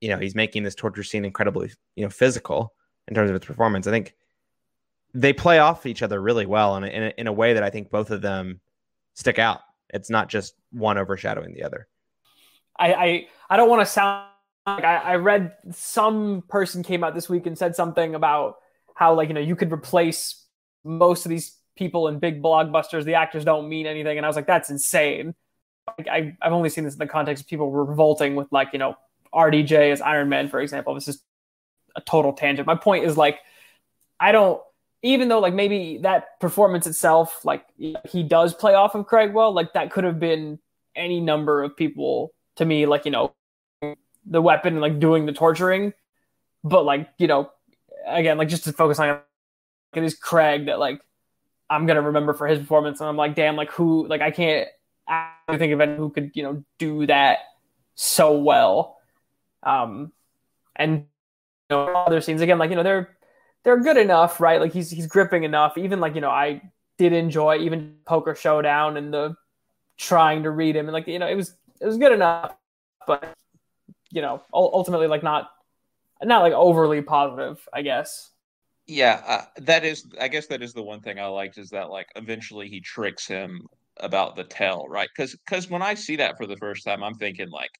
you 0.00 0.08
know 0.08 0.18
he's 0.18 0.34
making 0.34 0.62
this 0.62 0.74
torture 0.74 1.02
scene 1.02 1.24
incredibly 1.24 1.70
you 1.96 2.04
know 2.04 2.10
physical 2.10 2.72
in 3.08 3.14
terms 3.14 3.30
of 3.30 3.36
its 3.36 3.46
performance, 3.46 3.86
I 3.86 3.90
think 3.90 4.14
they 5.14 5.32
play 5.32 5.58
off 5.58 5.86
each 5.86 6.02
other 6.02 6.20
really 6.20 6.46
well 6.46 6.76
in 6.76 6.84
a, 6.84 6.86
in 6.86 7.02
a, 7.02 7.12
in 7.18 7.26
a 7.26 7.32
way 7.32 7.54
that 7.54 7.62
I 7.62 7.70
think 7.70 7.90
both 7.90 8.10
of 8.10 8.20
them 8.20 8.60
stick 9.14 9.38
out. 9.38 9.60
It's 9.88 10.10
not 10.10 10.28
just 10.28 10.54
one 10.70 10.98
overshadowing 10.98 11.54
the 11.54 11.64
other. 11.64 11.88
I 12.78 12.92
I, 12.92 13.26
I 13.50 13.56
don't 13.56 13.70
want 13.70 13.80
to 13.80 13.86
sound 13.86 14.28
like 14.66 14.84
I, 14.84 14.96
I 14.96 15.14
read 15.16 15.52
some 15.72 16.44
person 16.48 16.82
came 16.82 17.02
out 17.02 17.14
this 17.14 17.28
week 17.28 17.46
and 17.46 17.56
said 17.56 17.74
something 17.74 18.14
about 18.14 18.56
how 18.94 19.14
like 19.14 19.28
you 19.28 19.34
know 19.34 19.40
you 19.40 19.56
could 19.56 19.72
replace 19.72 20.44
most 20.84 21.24
of 21.24 21.30
these 21.30 21.56
people 21.76 22.08
in 22.08 22.18
big 22.18 22.42
blockbusters, 22.42 23.04
the 23.04 23.14
actors 23.14 23.44
don't 23.44 23.68
mean 23.68 23.86
anything. 23.86 24.18
And 24.18 24.26
I 24.26 24.28
was 24.28 24.36
like, 24.36 24.46
that's 24.46 24.68
insane. 24.68 25.34
I, 26.10 26.36
have 26.40 26.52
only 26.52 26.68
seen 26.68 26.84
this 26.84 26.94
in 26.94 26.98
the 26.98 27.06
context 27.06 27.42
of 27.42 27.48
people 27.48 27.70
revolting 27.70 28.34
with 28.34 28.48
like, 28.50 28.68
you 28.72 28.78
know, 28.78 28.96
RDJ 29.32 29.92
as 29.92 30.00
Iron 30.00 30.28
Man, 30.28 30.48
for 30.48 30.60
example. 30.60 30.94
This 30.94 31.08
is 31.08 31.22
a 31.96 32.00
total 32.00 32.32
tangent. 32.32 32.66
My 32.66 32.74
point 32.74 33.04
is 33.04 33.16
like, 33.16 33.38
I 34.20 34.32
don't, 34.32 34.60
even 35.02 35.28
though 35.28 35.38
like 35.38 35.54
maybe 35.54 35.98
that 36.02 36.40
performance 36.40 36.86
itself, 36.86 37.44
like 37.44 37.64
he 37.76 38.22
does 38.22 38.54
play 38.54 38.74
off 38.74 38.94
of 38.94 39.06
Craig 39.06 39.32
well, 39.32 39.52
like 39.52 39.74
that 39.74 39.90
could 39.90 40.04
have 40.04 40.18
been 40.18 40.58
any 40.96 41.20
number 41.20 41.62
of 41.62 41.76
people 41.76 42.32
to 42.56 42.64
me, 42.64 42.86
like, 42.86 43.04
you 43.04 43.10
know, 43.10 43.34
the 44.26 44.42
weapon 44.42 44.74
and 44.74 44.82
like 44.82 44.98
doing 44.98 45.26
the 45.26 45.32
torturing. 45.32 45.92
But 46.64 46.84
like, 46.84 47.08
you 47.18 47.28
know, 47.28 47.50
again, 48.06 48.38
like 48.38 48.48
just 48.48 48.64
to 48.64 48.72
focus 48.72 48.98
on 48.98 49.20
it 49.94 50.02
is 50.02 50.14
Craig 50.14 50.66
that 50.66 50.78
like 50.78 51.00
I'm 51.70 51.86
gonna 51.86 52.02
remember 52.02 52.34
for 52.34 52.46
his 52.46 52.58
performance. 52.58 53.00
And 53.00 53.08
I'm 53.08 53.16
like, 53.16 53.34
damn, 53.34 53.56
like 53.56 53.70
who? 53.70 54.06
Like 54.06 54.20
I 54.20 54.30
can't 54.30 54.68
actually 55.08 55.58
think 55.58 55.72
of 55.72 55.80
anyone 55.80 55.98
who 55.98 56.10
could 56.10 56.30
you 56.34 56.42
know 56.42 56.64
do 56.78 57.06
that 57.06 57.38
so 57.94 58.38
well. 58.38 58.98
Um, 59.62 60.12
and 60.76 61.06
you 61.70 61.76
know, 61.76 61.86
other 61.88 62.20
scenes 62.20 62.40
again, 62.40 62.58
like 62.58 62.70
you 62.70 62.76
know, 62.76 62.82
they're 62.82 63.16
they're 63.64 63.80
good 63.80 63.96
enough, 63.96 64.40
right? 64.40 64.60
Like 64.60 64.72
he's 64.72 64.90
he's 64.90 65.06
gripping 65.06 65.44
enough. 65.44 65.76
Even 65.76 66.00
like 66.00 66.14
you 66.14 66.20
know, 66.20 66.30
I 66.30 66.62
did 66.96 67.12
enjoy 67.12 67.58
even 67.58 67.96
Poker 68.04 68.34
Showdown 68.34 68.96
and 68.96 69.12
the 69.12 69.36
trying 69.96 70.44
to 70.44 70.50
read 70.50 70.76
him 70.76 70.86
and 70.86 70.92
like 70.92 71.08
you 71.08 71.18
know 71.18 71.26
it 71.26 71.34
was 71.34 71.54
it 71.80 71.86
was 71.86 71.96
good 71.96 72.12
enough, 72.12 72.54
but 73.06 73.34
you 74.10 74.22
know 74.22 74.42
ultimately 74.52 75.06
like 75.06 75.22
not 75.22 75.50
not 76.22 76.42
like 76.42 76.52
overly 76.52 77.02
positive, 77.02 77.66
I 77.72 77.82
guess. 77.82 78.30
Yeah, 78.86 79.20
uh, 79.26 79.44
that 79.58 79.84
is. 79.84 80.06
I 80.18 80.28
guess 80.28 80.46
that 80.46 80.62
is 80.62 80.72
the 80.72 80.82
one 80.82 81.00
thing 81.00 81.20
I 81.20 81.26
liked 81.26 81.58
is 81.58 81.68
that 81.70 81.90
like 81.90 82.08
eventually 82.16 82.68
he 82.68 82.80
tricks 82.80 83.26
him 83.26 83.66
about 84.00 84.36
the 84.36 84.44
tell, 84.44 84.86
right? 84.88 85.08
Because 85.16 85.36
because 85.46 85.70
when 85.70 85.82
I 85.82 85.94
see 85.94 86.16
that 86.16 86.36
for 86.36 86.46
the 86.46 86.56
first 86.56 86.84
time, 86.84 87.02
I'm 87.02 87.14
thinking 87.14 87.50
like, 87.50 87.70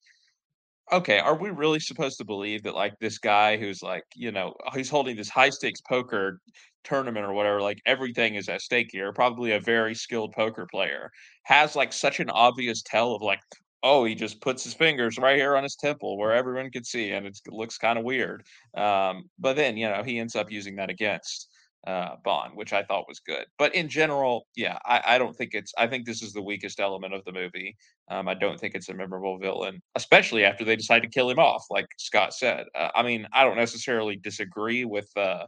okay, 0.93 1.19
are 1.19 1.37
we 1.37 1.51
really 1.51 1.81
supposed 1.81 2.19
to 2.19 2.25
believe 2.25 2.63
that 2.63 2.75
like 2.75 2.95
this 3.01 3.19
guy 3.19 3.57
who's 3.57 3.83
like 3.83 4.05
you 4.15 4.33
know 4.33 4.55
he's 4.75 4.89
holding 4.91 5.17
this 5.17 5.29
high 5.29 5.51
stakes 5.51 5.81
poker 5.83 6.41
tournament 6.85 7.27
or 7.27 7.33
whatever, 7.35 7.61
like 7.61 7.79
everything 7.87 8.35
is 8.37 8.49
at 8.49 8.63
stake 8.63 8.89
here. 8.93 9.13
Probably 9.13 9.53
a 9.53 9.61
very 9.61 9.95
skilled 9.95 10.33
poker 10.33 10.67
player 10.71 11.11
has 11.45 11.77
like 11.77 11.93
such 11.93 12.21
an 12.21 12.31
obvious 12.31 12.83
tell 12.83 13.15
of 13.15 13.23
like, 13.23 13.41
oh, 13.83 14.05
he 14.05 14.15
just 14.15 14.41
puts 14.41 14.65
his 14.65 14.75
fingers 14.75 15.19
right 15.19 15.37
here 15.37 15.57
on 15.57 15.63
his 15.63 15.77
temple 15.77 16.17
where 16.19 16.33
everyone 16.33 16.71
can 16.71 16.85
see, 16.85 17.11
and 17.13 17.27
it 17.27 17.39
looks 17.49 17.79
kind 17.79 17.99
of 17.99 18.05
weird. 18.05 18.43
Um, 18.77 19.25
but 19.39 19.57
then 19.57 19.77
you 19.77 19.89
know 19.89 20.03
he 20.05 20.19
ends 20.19 20.37
up 20.37 20.51
using 20.51 20.77
that 20.77 20.91
against 20.91 21.49
uh, 21.87 22.17
Bond, 22.25 22.57
which 22.57 22.73
I 22.73 22.83
thought 22.83 23.09
was 23.09 23.21
good. 23.21 23.47
But 23.59 23.75
in 23.75 23.89
general, 23.89 24.47
yeah, 24.57 24.79
I, 24.85 25.03
I, 25.07 25.19
don't 25.19 25.35
think 25.35 25.55
it's. 25.55 25.73
I 25.79 25.87
think 25.87 26.05
this 26.05 26.23
is 26.23 26.33
the 26.33 26.43
weakest 26.43 26.81
element 26.81 27.15
of 27.15 27.25
the 27.25 27.33
movie. 27.33 27.77
Um, 28.11 28.29
I 28.29 28.35
don't 28.35 28.59
think 28.59 28.75
it's 28.75 28.89
a 28.89 28.95
memorable 28.95 29.39
villain, 29.39 29.81
especially 29.95 30.45
after 30.45 30.65
they 30.65 30.77
decide 30.77 31.03
to 31.03 31.09
kill 31.09 31.31
him 31.31 31.39
off, 31.39 31.65
like 31.71 31.87
Scott 31.99 32.35
said. 32.35 32.67
Uh, 32.75 32.89
I 32.95 33.03
mean, 33.03 33.27
I 33.33 33.45
don't 33.45 33.57
necessarily 33.57 34.17
disagree 34.17 34.85
with 34.85 35.09
uh, 35.17 35.47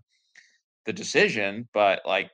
the 0.87 0.93
decision, 0.93 1.68
but 1.74 2.03
like, 2.07 2.31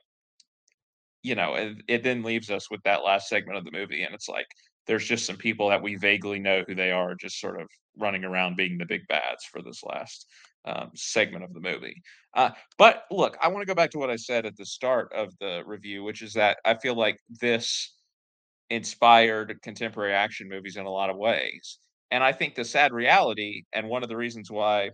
you 1.23 1.35
know, 1.35 1.55
it, 1.55 1.77
it 1.87 2.03
then 2.03 2.23
leaves 2.23 2.51
us 2.51 2.69
with 2.69 2.81
that 2.83 3.03
last 3.03 3.27
segment 3.27 3.57
of 3.57 3.65
the 3.65 3.71
movie, 3.71 4.03
and 4.03 4.13
it's 4.13 4.29
like 4.29 4.47
there's 4.85 5.05
just 5.05 5.25
some 5.25 5.37
people 5.37 5.69
that 5.69 5.81
we 5.81 5.95
vaguely 5.95 6.39
know 6.39 6.63
who 6.67 6.75
they 6.75 6.91
are, 6.91 7.15
just 7.15 7.41
sort 7.41 7.59
of 7.59 7.67
running 7.97 8.23
around 8.23 8.55
being 8.55 8.77
the 8.77 8.85
big 8.85 9.01
bads 9.07 9.43
for 9.51 9.61
this 9.61 9.83
last 9.83 10.27
um, 10.67 10.91
segment 10.93 11.43
of 11.43 11.53
the 11.53 11.59
movie. 11.59 12.01
Uh, 12.35 12.51
but 12.77 13.03
look, 13.09 13.37
I 13.41 13.47
want 13.47 13.61
to 13.61 13.65
go 13.65 13.73
back 13.73 13.89
to 13.91 13.97
what 13.97 14.09
I 14.09 14.17
said 14.17 14.45
at 14.45 14.57
the 14.57 14.65
start 14.65 15.11
of 15.13 15.33
the 15.39 15.63
review, 15.65 16.03
which 16.03 16.21
is 16.21 16.33
that 16.33 16.57
I 16.65 16.75
feel 16.75 16.95
like 16.95 17.17
this 17.29 17.95
inspired 18.69 19.57
contemporary 19.63 20.13
action 20.13 20.49
movies 20.49 20.75
in 20.75 20.85
a 20.85 20.91
lot 20.91 21.09
of 21.09 21.17
ways. 21.17 21.79
And 22.11 22.23
I 22.23 22.33
think 22.33 22.55
the 22.55 22.65
sad 22.65 22.91
reality, 22.91 23.63
and 23.73 23.87
one 23.87 24.03
of 24.03 24.09
the 24.09 24.17
reasons 24.17 24.51
why, 24.51 24.91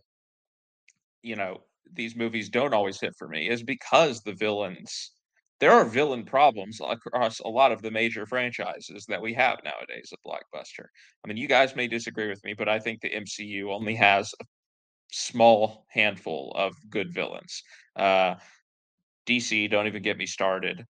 you 1.23 1.35
know, 1.35 1.57
these 1.91 2.15
movies 2.15 2.49
don't 2.49 2.73
always 2.73 2.99
hit 2.99 3.13
for 3.17 3.27
me 3.27 3.49
is 3.49 3.63
because 3.63 4.21
the 4.21 4.33
villains 4.33 5.11
there 5.59 5.71
are 5.71 5.85
villain 5.85 6.25
problems 6.25 6.81
across 6.85 7.39
a 7.39 7.47
lot 7.47 7.71
of 7.71 7.81
the 7.81 7.89
major 7.89 8.25
franchises 8.25 9.05
that 9.07 9.21
we 9.21 9.33
have 9.33 9.59
nowadays 9.63 10.11
at 10.11 10.19
Blockbuster. 10.27 10.87
I 11.23 11.27
mean, 11.27 11.37
you 11.37 11.47
guys 11.47 11.73
may 11.73 11.87
disagree 11.87 12.27
with 12.27 12.43
me, 12.43 12.53
but 12.53 12.67
I 12.67 12.79
think 12.79 12.99
the 12.99 13.11
MCU 13.11 13.71
only 13.71 13.95
has 13.95 14.33
a 14.41 14.45
small 15.13 15.85
handful 15.89 16.51
of 16.55 16.73
good 16.89 17.13
villains. 17.13 17.61
Uh, 17.95 18.35
DC, 19.27 19.69
don't 19.69 19.87
even 19.87 20.01
get 20.01 20.17
me 20.17 20.25
started. 20.25 20.83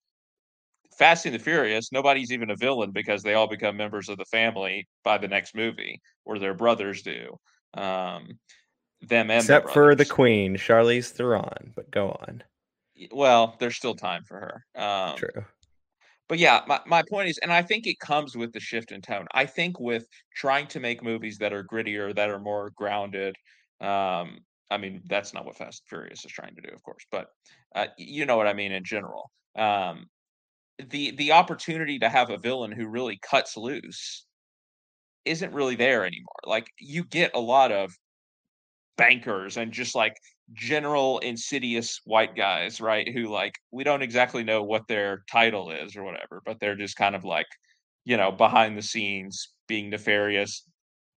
Fast 0.98 1.26
and 1.26 1.34
the 1.34 1.38
Furious, 1.38 1.90
nobody's 1.92 2.32
even 2.32 2.50
a 2.50 2.56
villain 2.56 2.90
because 2.92 3.22
they 3.22 3.34
all 3.34 3.46
become 3.48 3.76
members 3.76 4.08
of 4.08 4.18
the 4.18 4.24
family 4.26 4.86
by 5.04 5.18
the 5.18 5.28
next 5.28 5.54
movie, 5.54 6.00
or 6.24 6.38
their 6.38 6.54
brothers 6.54 7.02
do. 7.02 7.36
Um, 7.74 8.38
them 9.00 9.30
except 9.30 9.70
for 9.70 9.94
the 9.94 10.04
Queen, 10.04 10.56
Charlize 10.56 11.10
Theron. 11.10 11.72
But 11.74 11.90
go 11.90 12.10
on 12.10 12.42
well, 13.10 13.56
there's 13.58 13.76
still 13.76 13.94
time 13.94 14.22
for 14.24 14.38
her. 14.74 14.80
Um, 14.80 15.16
True. 15.16 15.44
But 16.28 16.38
yeah, 16.38 16.62
my, 16.66 16.80
my 16.86 17.02
point 17.02 17.28
is, 17.28 17.38
and 17.38 17.52
I 17.52 17.62
think 17.62 17.86
it 17.86 17.98
comes 17.98 18.36
with 18.36 18.52
the 18.52 18.60
shift 18.60 18.92
in 18.92 19.02
tone. 19.02 19.26
I 19.34 19.44
think 19.44 19.80
with 19.80 20.06
trying 20.34 20.66
to 20.68 20.80
make 20.80 21.02
movies 21.02 21.38
that 21.38 21.52
are 21.52 21.64
grittier, 21.64 22.14
that 22.14 22.30
are 22.30 22.38
more 22.38 22.70
grounded. 22.76 23.36
Um, 23.82 24.38
I 24.70 24.78
mean, 24.78 25.02
that's 25.06 25.34
not 25.34 25.44
what 25.44 25.56
Fast 25.56 25.82
and 25.82 25.88
Furious 25.88 26.24
is 26.24 26.32
trying 26.32 26.54
to 26.54 26.62
do, 26.62 26.68
of 26.74 26.82
course, 26.82 27.04
but 27.10 27.28
uh, 27.74 27.86
you 27.98 28.24
know 28.24 28.36
what 28.36 28.46
I 28.46 28.54
mean 28.54 28.72
in 28.72 28.84
general. 28.84 29.30
Um, 29.56 30.06
the 30.90 31.10
the 31.12 31.32
opportunity 31.32 31.98
to 31.98 32.08
have 32.08 32.30
a 32.30 32.38
villain 32.38 32.72
who 32.72 32.88
really 32.88 33.18
cuts 33.22 33.56
loose 33.56 34.26
isn't 35.24 35.52
really 35.52 35.76
there 35.76 36.04
anymore. 36.04 36.40
Like 36.44 36.68
you 36.78 37.04
get 37.04 37.32
a 37.34 37.40
lot 37.40 37.70
of 37.70 37.92
bankers 38.96 39.56
and 39.56 39.72
just 39.72 39.94
like 39.94 40.16
general 40.52 41.18
insidious 41.20 42.00
white 42.04 42.34
guys, 42.36 42.80
right? 42.80 43.08
Who 43.12 43.28
like 43.28 43.54
we 43.70 43.84
don't 43.84 44.02
exactly 44.02 44.44
know 44.44 44.62
what 44.62 44.88
their 44.88 45.24
title 45.30 45.70
is 45.70 45.96
or 45.96 46.02
whatever, 46.02 46.42
but 46.44 46.58
they're 46.60 46.76
just 46.76 46.96
kind 46.96 47.14
of 47.14 47.24
like, 47.24 47.46
you 48.04 48.16
know, 48.16 48.32
behind 48.32 48.76
the 48.76 48.82
scenes 48.82 49.52
being 49.68 49.90
nefarious, 49.90 50.66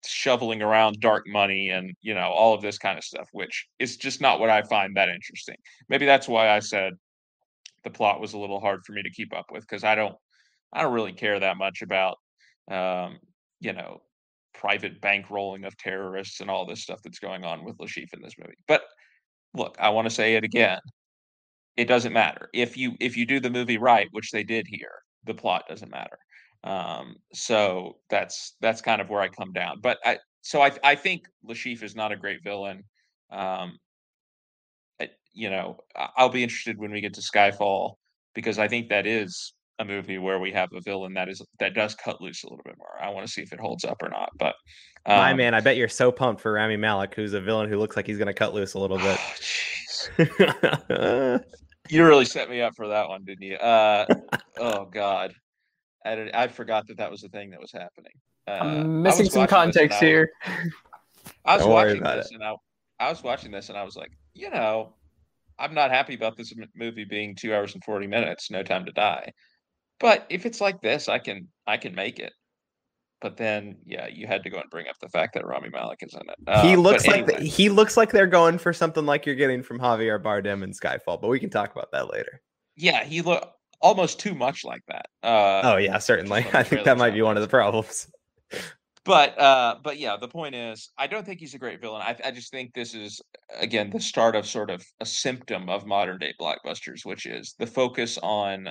shoveling 0.06 0.62
around 0.62 1.00
dark 1.00 1.26
money 1.28 1.70
and, 1.70 1.94
you 2.02 2.14
know, 2.14 2.30
all 2.30 2.54
of 2.54 2.62
this 2.62 2.78
kind 2.78 2.98
of 2.98 3.04
stuff, 3.04 3.28
which 3.32 3.68
is 3.80 3.98
just 3.98 4.22
not 4.22 4.40
what 4.40 4.50
I 4.50 4.64
find 4.64 4.96
that 4.96 5.10
interesting. 5.10 5.56
Maybe 5.90 6.06
that's 6.06 6.28
why 6.28 6.50
I 6.50 6.60
said 6.60 6.94
the 7.84 7.90
plot 7.90 8.22
was 8.22 8.34
a 8.34 8.38
little 8.38 8.60
hard 8.60 8.82
for 8.86 8.94
me 8.94 9.04
to 9.04 9.12
keep 9.12 9.36
up 9.36 9.48
with 9.52 9.64
because 9.64 9.84
I 9.84 9.96
don't 9.96 10.16
I 10.74 10.82
don't 10.82 10.94
really 10.94 11.14
care 11.14 11.40
that 11.40 11.58
much 11.58 11.82
about 11.82 12.18
um, 12.72 13.20
you 13.60 13.74
know, 13.74 14.02
private 14.54 15.02
bankrolling 15.02 15.66
of 15.66 15.76
terrorists 15.78 16.40
and 16.40 16.50
all 16.50 16.66
this 16.66 16.82
stuff 16.82 17.00
that's 17.04 17.20
going 17.20 17.44
on 17.44 17.64
with 17.64 17.78
Chiffre 17.78 18.14
in 18.14 18.22
this 18.22 18.36
movie. 18.40 18.56
But 18.68 18.84
look, 19.54 19.76
I 19.80 19.90
want 19.90 20.08
to 20.08 20.14
say 20.14 20.36
it 20.36 20.44
again. 20.44 20.80
It 21.76 21.86
doesn't 21.86 22.14
matter 22.14 22.50
if 22.54 22.78
you 22.78 22.94
if 23.00 23.18
you 23.18 23.26
do 23.26 23.40
the 23.40 23.50
movie 23.50 23.78
right, 23.78 24.08
which 24.12 24.32
they 24.32 24.44
did 24.44 24.68
here. 24.68 24.92
The 25.26 25.34
plot 25.34 25.64
doesn't 25.68 25.92
matter. 25.92 26.18
Um, 26.64 27.18
so 27.34 27.98
that's 28.10 28.56
that's 28.62 28.82
kind 28.82 29.02
of 29.02 29.10
where 29.10 29.22
I 29.22 29.28
come 29.28 29.52
down. 29.52 29.80
But 29.82 29.98
I 30.06 30.20
so 30.42 30.62
I 30.62 30.72
I 30.84 30.96
think 30.96 31.24
Chiffre 31.50 31.84
is 31.84 31.96
not 31.96 32.12
a 32.12 32.18
great 32.18 32.44
villain. 32.44 32.84
Um, 33.32 33.78
I, 35.02 35.10
you 35.34 35.50
know, 35.50 35.78
I'll 36.16 36.30
be 36.30 36.44
interested 36.44 36.78
when 36.78 36.92
we 36.92 37.02
get 37.02 37.14
to 37.16 37.22
Skyfall 37.22 37.96
because 38.34 38.60
I 38.60 38.68
think 38.68 38.90
that 38.90 39.06
is 39.06 39.54
a 39.80 39.86
movie 39.86 40.18
where 40.20 40.40
we 40.40 40.52
have 40.52 40.70
a 40.74 40.82
villain 40.82 41.14
that 41.16 41.30
is 41.30 41.42
that 41.60 41.74
does 41.74 41.96
cut 41.96 42.22
loose 42.22 42.44
a 42.44 42.48
little 42.48 42.64
bit 42.64 42.76
more. 42.78 43.02
I 43.02 43.10
want 43.10 43.26
to 43.26 43.32
see 43.32 43.42
if 43.42 43.52
it 43.52 43.60
holds 43.60 43.84
up 43.84 44.02
or 44.02 44.10
not. 44.10 44.30
But 44.38 44.56
um, 45.06 45.18
my 45.18 45.34
man, 45.34 45.54
I 45.54 45.62
bet 45.62 45.78
you're 45.78 45.90
so 45.90 46.12
pumped 46.12 46.42
for 46.42 46.54
Rami 46.54 46.78
Malek, 46.78 47.16
who's 47.16 47.34
a 47.34 47.42
villain 47.42 47.70
who 47.70 47.78
looks 47.78 47.96
like 47.96 48.08
he's 48.08 48.18
going 48.18 48.28
to 48.28 48.34
cut 48.34 48.54
loose 48.54 48.76
a 48.76 48.80
little 48.80 48.98
bit. 48.98 49.20
Oh, 50.20 51.40
you 51.90 52.06
really 52.06 52.26
set 52.26 52.50
me 52.50 52.62
up 52.62 52.76
for 52.76 52.88
that 52.88 53.10
one, 53.10 53.24
didn't 53.26 53.42
you? 53.44 53.56
Uh, 53.56 54.06
oh 54.58 54.86
God, 54.86 55.34
I, 56.06 56.30
I 56.34 56.48
forgot 56.48 56.88
that 56.88 56.98
that 56.98 57.10
was 57.10 57.22
the 57.22 57.30
thing 57.30 57.50
that 57.52 57.60
was 57.60 57.72
happening. 57.72 58.14
Uh, 58.48 58.52
I'm 58.52 59.02
missing 59.02 59.30
some 59.30 59.48
context 59.48 60.00
here. 60.00 60.32
I 61.46 61.58
was, 61.58 61.66
watching 61.66 62.04
this 62.04 62.32
it. 62.32 62.36
and 62.36 62.44
I, 62.44 62.56
I 63.00 63.10
was 63.10 63.24
watching 63.24 63.52
this 63.52 63.70
and 63.70 63.78
I 63.78 63.84
was 63.84 63.96
like, 63.96 64.12
you 64.34 64.50
know, 64.50 64.94
I'm 65.60 65.74
not 65.74 65.92
happy 65.92 66.16
about 66.16 66.36
this 66.36 66.54
movie 66.76 67.06
being 67.06 67.36
two 67.36 67.54
hours 67.54 67.74
and 67.74 67.84
40 67.84 68.08
minutes, 68.08 68.52
no 68.52 68.64
time 68.64 68.86
to 68.86 68.92
die. 68.92 69.32
But 70.00 70.26
if 70.30 70.46
it's 70.46 70.60
like 70.60 70.82
this, 70.82 71.08
I 71.08 71.20
can 71.20 71.48
I 71.68 71.78
can 71.78 71.96
make 71.96 72.20
it. 72.20 72.34
But 73.22 73.38
then, 73.38 73.78
yeah, 73.86 74.08
you 74.08 74.28
had 74.28 74.44
to 74.44 74.50
go 74.50 74.60
and 74.60 74.70
bring 74.70 74.90
up 74.90 74.98
the 75.00 75.08
fact 75.08 75.34
that 75.36 75.48
Rami 75.48 75.70
Malek 75.70 76.00
is 76.02 76.14
in 76.14 76.28
it. 76.28 76.36
Uh, 76.46 76.62
he 76.68 76.76
looks 76.76 77.08
like 77.08 77.24
anyway. 77.24 77.40
the, 77.40 77.46
he 77.46 77.70
looks 77.70 77.96
like 77.96 78.12
they're 78.12 78.28
going 78.28 78.58
for 78.58 78.74
something 78.74 79.06
like 79.06 79.26
you're 79.26 79.36
getting 79.36 79.64
from 79.64 79.80
Javier 79.80 80.22
Bardem 80.22 80.62
in 80.62 80.72
Skyfall, 80.72 81.22
but 81.22 81.30
we 81.30 81.40
can 81.40 81.50
talk 81.50 81.72
about 81.72 81.90
that 81.94 82.12
later. 82.12 82.42
Yeah, 82.76 83.06
he 83.06 83.22
look 83.22 83.54
almost 83.84 84.20
too 84.20 84.34
much 84.34 84.64
like 84.64 84.82
that. 84.88 85.06
Uh, 85.22 85.62
oh 85.64 85.78
yeah, 85.78 86.00
certainly. 86.00 86.46
I 86.54 86.64
think 86.64 86.86
that 86.86 86.98
might 86.98 87.14
be 87.14 87.22
one 87.22 87.38
of 87.38 87.44
the 87.44 87.50
problems. 87.50 88.08
But 89.06 89.38
uh, 89.38 89.76
but 89.84 90.00
yeah, 90.00 90.16
the 90.20 90.30
point 90.30 90.56
is, 90.56 90.90
I 90.98 91.08
don't 91.08 91.26
think 91.26 91.42
he's 91.42 91.54
a 91.54 91.60
great 91.60 91.82
villain. 91.82 92.02
I, 92.02 92.16
I 92.24 92.32
just 92.32 92.52
think 92.52 92.74
this 92.74 92.96
is 92.96 93.22
again 93.60 93.90
the 93.90 94.00
start 94.00 94.36
of 94.36 94.48
sort 94.48 94.70
of 94.70 94.84
a 95.02 95.06
symptom 95.06 95.70
of 95.70 95.86
modern 95.86 96.20
day 96.20 96.34
blockbusters, 96.40 97.06
which 97.06 97.26
is 97.26 97.54
the 97.60 97.68
focus 97.68 98.18
on 98.24 98.70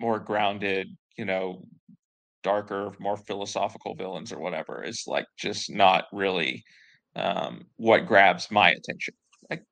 more 0.00 0.18
grounded, 0.18 0.88
you 1.18 1.26
know, 1.26 1.62
darker, 2.42 2.92
more 2.98 3.18
philosophical 3.18 3.94
villains 3.94 4.32
or 4.32 4.38
whatever 4.38 4.82
is 4.82 5.04
like 5.06 5.26
just 5.36 5.70
not 5.70 6.04
really 6.12 6.64
um, 7.14 7.66
what 7.76 8.06
grabs 8.06 8.50
my 8.50 8.70
attention. 8.70 9.12
Like 9.50 9.62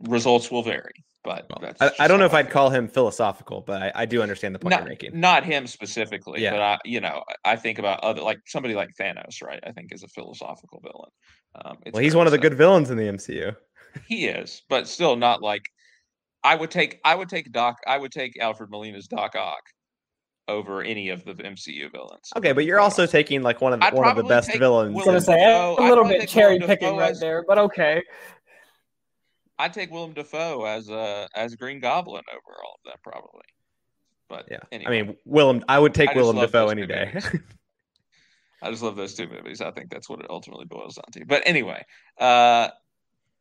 results 0.00 0.50
will 0.50 0.62
vary, 0.62 0.92
but 1.22 1.46
well, 1.50 1.72
I, 1.80 1.90
I, 2.00 2.08
don't 2.08 2.18
know 2.18 2.24
if 2.24 2.32
I'd 2.32 2.48
call 2.48 2.70
him 2.70 2.88
philosophical, 2.88 3.62
but 3.66 3.82
I, 3.82 3.92
I 3.94 4.06
do 4.06 4.22
understand 4.22 4.54
the 4.54 4.58
point 4.58 4.70
not, 4.70 4.80
you're 4.80 4.88
making. 4.88 5.20
Not 5.20 5.44
him 5.44 5.66
specifically, 5.66 6.42
yeah. 6.42 6.52
but 6.52 6.60
I, 6.60 6.78
you 6.84 7.00
know, 7.00 7.22
I 7.44 7.56
think 7.56 7.78
about 7.78 8.00
other 8.00 8.22
like 8.22 8.40
somebody 8.46 8.74
like 8.74 8.90
Thanos, 8.98 9.42
right? 9.42 9.60
I 9.62 9.72
think 9.72 9.92
is 9.92 10.02
a 10.02 10.08
philosophical 10.08 10.80
villain. 10.80 11.10
Um, 11.62 11.76
well, 11.92 12.02
he's 12.02 12.14
one 12.14 12.26
of 12.26 12.32
the 12.32 12.38
good 12.38 12.54
villains 12.54 12.90
in 12.90 12.96
the 12.96 13.04
MCU. 13.04 13.54
he 14.08 14.28
is, 14.28 14.62
but 14.68 14.88
still 14.88 15.16
not 15.16 15.42
like 15.42 15.62
I 16.42 16.54
would 16.54 16.70
take 16.70 17.00
I 17.04 17.14
would 17.14 17.28
take 17.28 17.52
Doc 17.52 17.76
I 17.86 17.98
would 17.98 18.12
take 18.12 18.38
Alfred 18.40 18.70
Molina's 18.70 19.06
Doc 19.06 19.34
Ock 19.36 19.62
over 20.48 20.82
any 20.82 21.10
of 21.10 21.24
the 21.24 21.34
MCU 21.34 21.92
villains. 21.92 22.30
Okay, 22.36 22.52
but 22.52 22.64
you're 22.64 22.80
also 22.80 23.06
taking 23.06 23.42
like 23.42 23.60
one 23.60 23.72
of 23.72 23.80
the, 23.80 23.90
one 23.90 24.08
of 24.08 24.16
the 24.16 24.24
best 24.24 24.52
villains. 24.56 24.92
I 24.92 24.96
was 24.96 25.04
gonna 25.04 25.20
say 25.20 25.44
a 25.44 25.82
little 25.82 26.04
bit 26.04 26.28
cherry 26.28 26.58
picking 26.58 26.96
right 26.96 27.16
there, 27.20 27.44
but 27.46 27.58
okay. 27.58 28.02
I'd 29.60 29.72
take 29.72 29.90
Willem 29.90 30.12
Dafoe 30.12 30.64
as 30.64 30.88
a 30.88 31.28
as 31.34 31.54
Green 31.54 31.80
Goblin 31.80 32.22
over 32.30 32.58
all 32.64 32.78
of 32.78 32.84
them 32.84 32.96
probably. 33.02 33.44
But 34.28 34.46
yeah, 34.50 34.60
anyway. 34.72 35.00
I 35.00 35.02
mean 35.02 35.16
Willem. 35.24 35.64
I 35.68 35.78
would 35.78 35.94
take 35.94 36.10
I 36.10 36.14
Willem 36.14 36.36
Dafoe 36.36 36.68
any 36.68 36.86
day. 36.86 37.12
I 38.62 38.70
just 38.70 38.82
love 38.82 38.96
those 38.96 39.14
two 39.14 39.28
movies. 39.28 39.60
I 39.60 39.70
think 39.70 39.90
that's 39.90 40.08
what 40.08 40.20
it 40.20 40.26
ultimately 40.30 40.66
boils 40.66 40.96
down 40.96 41.04
to. 41.12 41.24
But 41.26 41.42
anyway, 41.46 41.84
uh, 42.18 42.68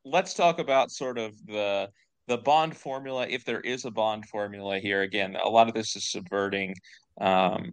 let's 0.05 0.33
talk 0.33 0.59
about 0.59 0.91
sort 0.91 1.17
of 1.17 1.33
the 1.45 1.89
the 2.27 2.37
Bond 2.37 2.75
formula. 2.75 3.27
If 3.27 3.45
there 3.45 3.61
is 3.61 3.85
a 3.85 3.91
Bond 3.91 4.25
formula 4.27 4.79
here, 4.79 5.01
again, 5.01 5.35
a 5.41 5.49
lot 5.49 5.67
of 5.67 5.73
this 5.73 5.95
is 5.95 6.09
subverting 6.09 6.75
um, 7.19 7.71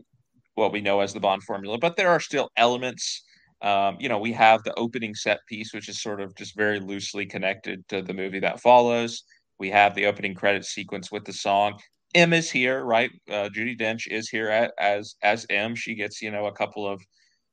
what 0.55 0.73
we 0.73 0.81
know 0.81 1.01
as 1.01 1.13
the 1.13 1.21
Bond 1.21 1.43
formula, 1.43 1.79
but 1.79 1.97
there 1.97 2.11
are 2.11 2.21
still 2.21 2.51
elements. 2.57 3.23
Um, 3.63 3.97
you 4.01 4.09
know, 4.09 4.19
we 4.19 4.33
have 4.33 4.63
the 4.65 4.75
opening 4.75 5.15
set 5.15 5.41
piece, 5.49 5.73
which 5.73 5.89
is 5.89 6.01
sort 6.03 6.21
of 6.21 6.35
just 6.37 6.57
very 6.57 6.79
loosely 6.81 7.27
connected 7.27 7.87
to 7.89 8.03
the 8.03 8.15
movie 8.15 8.41
that 8.41 8.61
follows. 8.61 9.25
We 9.59 9.71
have 9.71 9.95
the 9.95 10.07
opening 10.07 10.35
credit 10.35 10.65
sequence 10.65 11.11
with 11.11 11.25
the 11.25 11.33
song. 11.33 11.79
M 12.15 12.33
is 12.33 12.51
here, 12.51 12.85
right? 12.85 13.11
Uh, 13.29 13.49
Judi 13.49 13.79
Dench 13.79 14.07
is 14.09 14.29
here 14.29 14.49
at, 14.49 14.73
as 14.79 15.17
as 15.23 15.47
M. 15.51 15.75
She 15.75 15.95
gets 15.95 16.23
you 16.23 16.31
know 16.31 16.47
a 16.47 16.53
couple 16.53 16.87
of 16.87 17.01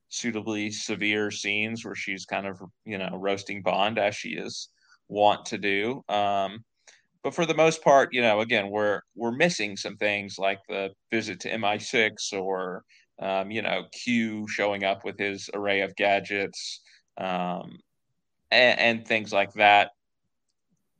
suitably 0.09 0.71
severe 0.71 1.31
scenes 1.31 1.83
where 1.85 1.95
she's 1.95 2.25
kind 2.25 2.47
of 2.47 2.59
you 2.85 2.97
know 2.97 3.09
roasting 3.19 3.61
Bond 3.61 3.97
as 3.99 4.15
she 4.15 4.29
is 4.29 4.69
want 5.09 5.45
to 5.47 5.57
do. 5.57 6.03
Um, 6.09 6.63
but 7.23 7.33
for 7.33 7.45
the 7.45 7.55
most 7.55 7.83
part, 7.83 8.09
you 8.13 8.21
know, 8.21 8.41
again, 8.41 8.69
we're 8.69 9.01
we're 9.15 9.31
missing 9.31 9.77
some 9.77 9.97
things 9.97 10.35
like 10.37 10.59
the 10.69 10.89
visit 11.11 11.39
to 11.41 11.53
MI6 11.53 12.33
or 12.33 12.83
um, 13.21 13.51
you 13.51 13.61
know 13.61 13.83
Q 13.91 14.47
showing 14.47 14.83
up 14.83 15.03
with 15.05 15.17
his 15.17 15.49
array 15.53 15.81
of 15.81 15.95
gadgets 15.95 16.81
um, 17.17 17.79
and, 18.51 18.79
and 18.79 19.07
things 19.07 19.31
like 19.31 19.53
that. 19.53 19.91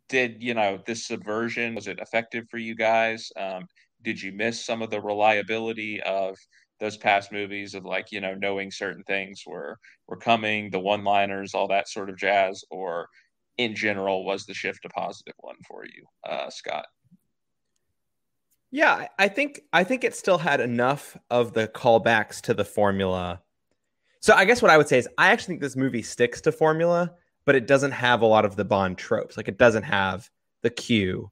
Did 0.09 0.43
you 0.43 0.53
know 0.53 0.79
this 0.85 1.07
subversion 1.07 1.75
was 1.75 1.87
it 1.87 1.99
effective 1.99 2.45
for 2.49 2.57
you 2.57 2.75
guys? 2.75 3.31
Um, 3.37 3.65
did 4.03 4.21
you 4.21 4.31
miss 4.31 4.63
some 4.63 4.81
of 4.81 4.89
the 4.89 5.01
reliability 5.01 6.01
of 6.01 6.37
those 6.79 6.97
past 6.97 7.31
movies 7.31 7.75
of 7.75 7.85
like 7.85 8.11
you 8.11 8.19
know 8.19 8.35
knowing 8.35 8.69
certain 8.69 9.03
things 9.03 9.43
were 9.45 9.77
were 10.07 10.17
coming 10.17 10.69
the 10.69 10.79
one 10.79 11.03
liners 11.03 11.53
all 11.53 11.67
that 11.67 11.87
sort 11.87 12.09
of 12.09 12.17
jazz 12.17 12.63
or 12.69 13.07
in 13.57 13.73
general 13.73 14.25
was 14.25 14.45
the 14.45 14.53
shift 14.53 14.83
a 14.85 14.89
positive 14.89 15.35
one 15.39 15.55
for 15.67 15.85
you 15.85 16.03
uh, 16.29 16.49
scott 16.49 16.85
yeah 18.73 19.07
i 19.19 19.27
think 19.27 19.61
i 19.71 19.83
think 19.83 20.03
it 20.03 20.15
still 20.15 20.37
had 20.37 20.59
enough 20.59 21.15
of 21.29 21.53
the 21.53 21.67
callbacks 21.69 22.41
to 22.41 22.53
the 22.53 22.65
formula 22.65 23.41
so 24.19 24.33
i 24.33 24.43
guess 24.43 24.61
what 24.61 24.71
i 24.71 24.77
would 24.77 24.87
say 24.87 24.97
is 24.97 25.07
i 25.17 25.29
actually 25.29 25.53
think 25.53 25.61
this 25.61 25.75
movie 25.75 26.01
sticks 26.01 26.41
to 26.41 26.51
formula 26.51 27.13
but 27.45 27.55
it 27.55 27.67
doesn't 27.67 27.91
have 27.91 28.21
a 28.21 28.25
lot 28.25 28.43
of 28.45 28.55
the 28.55 28.65
bond 28.65 28.97
tropes 28.97 29.37
like 29.37 29.47
it 29.47 29.57
doesn't 29.57 29.83
have 29.83 30.29
the 30.63 30.69
q 30.69 31.31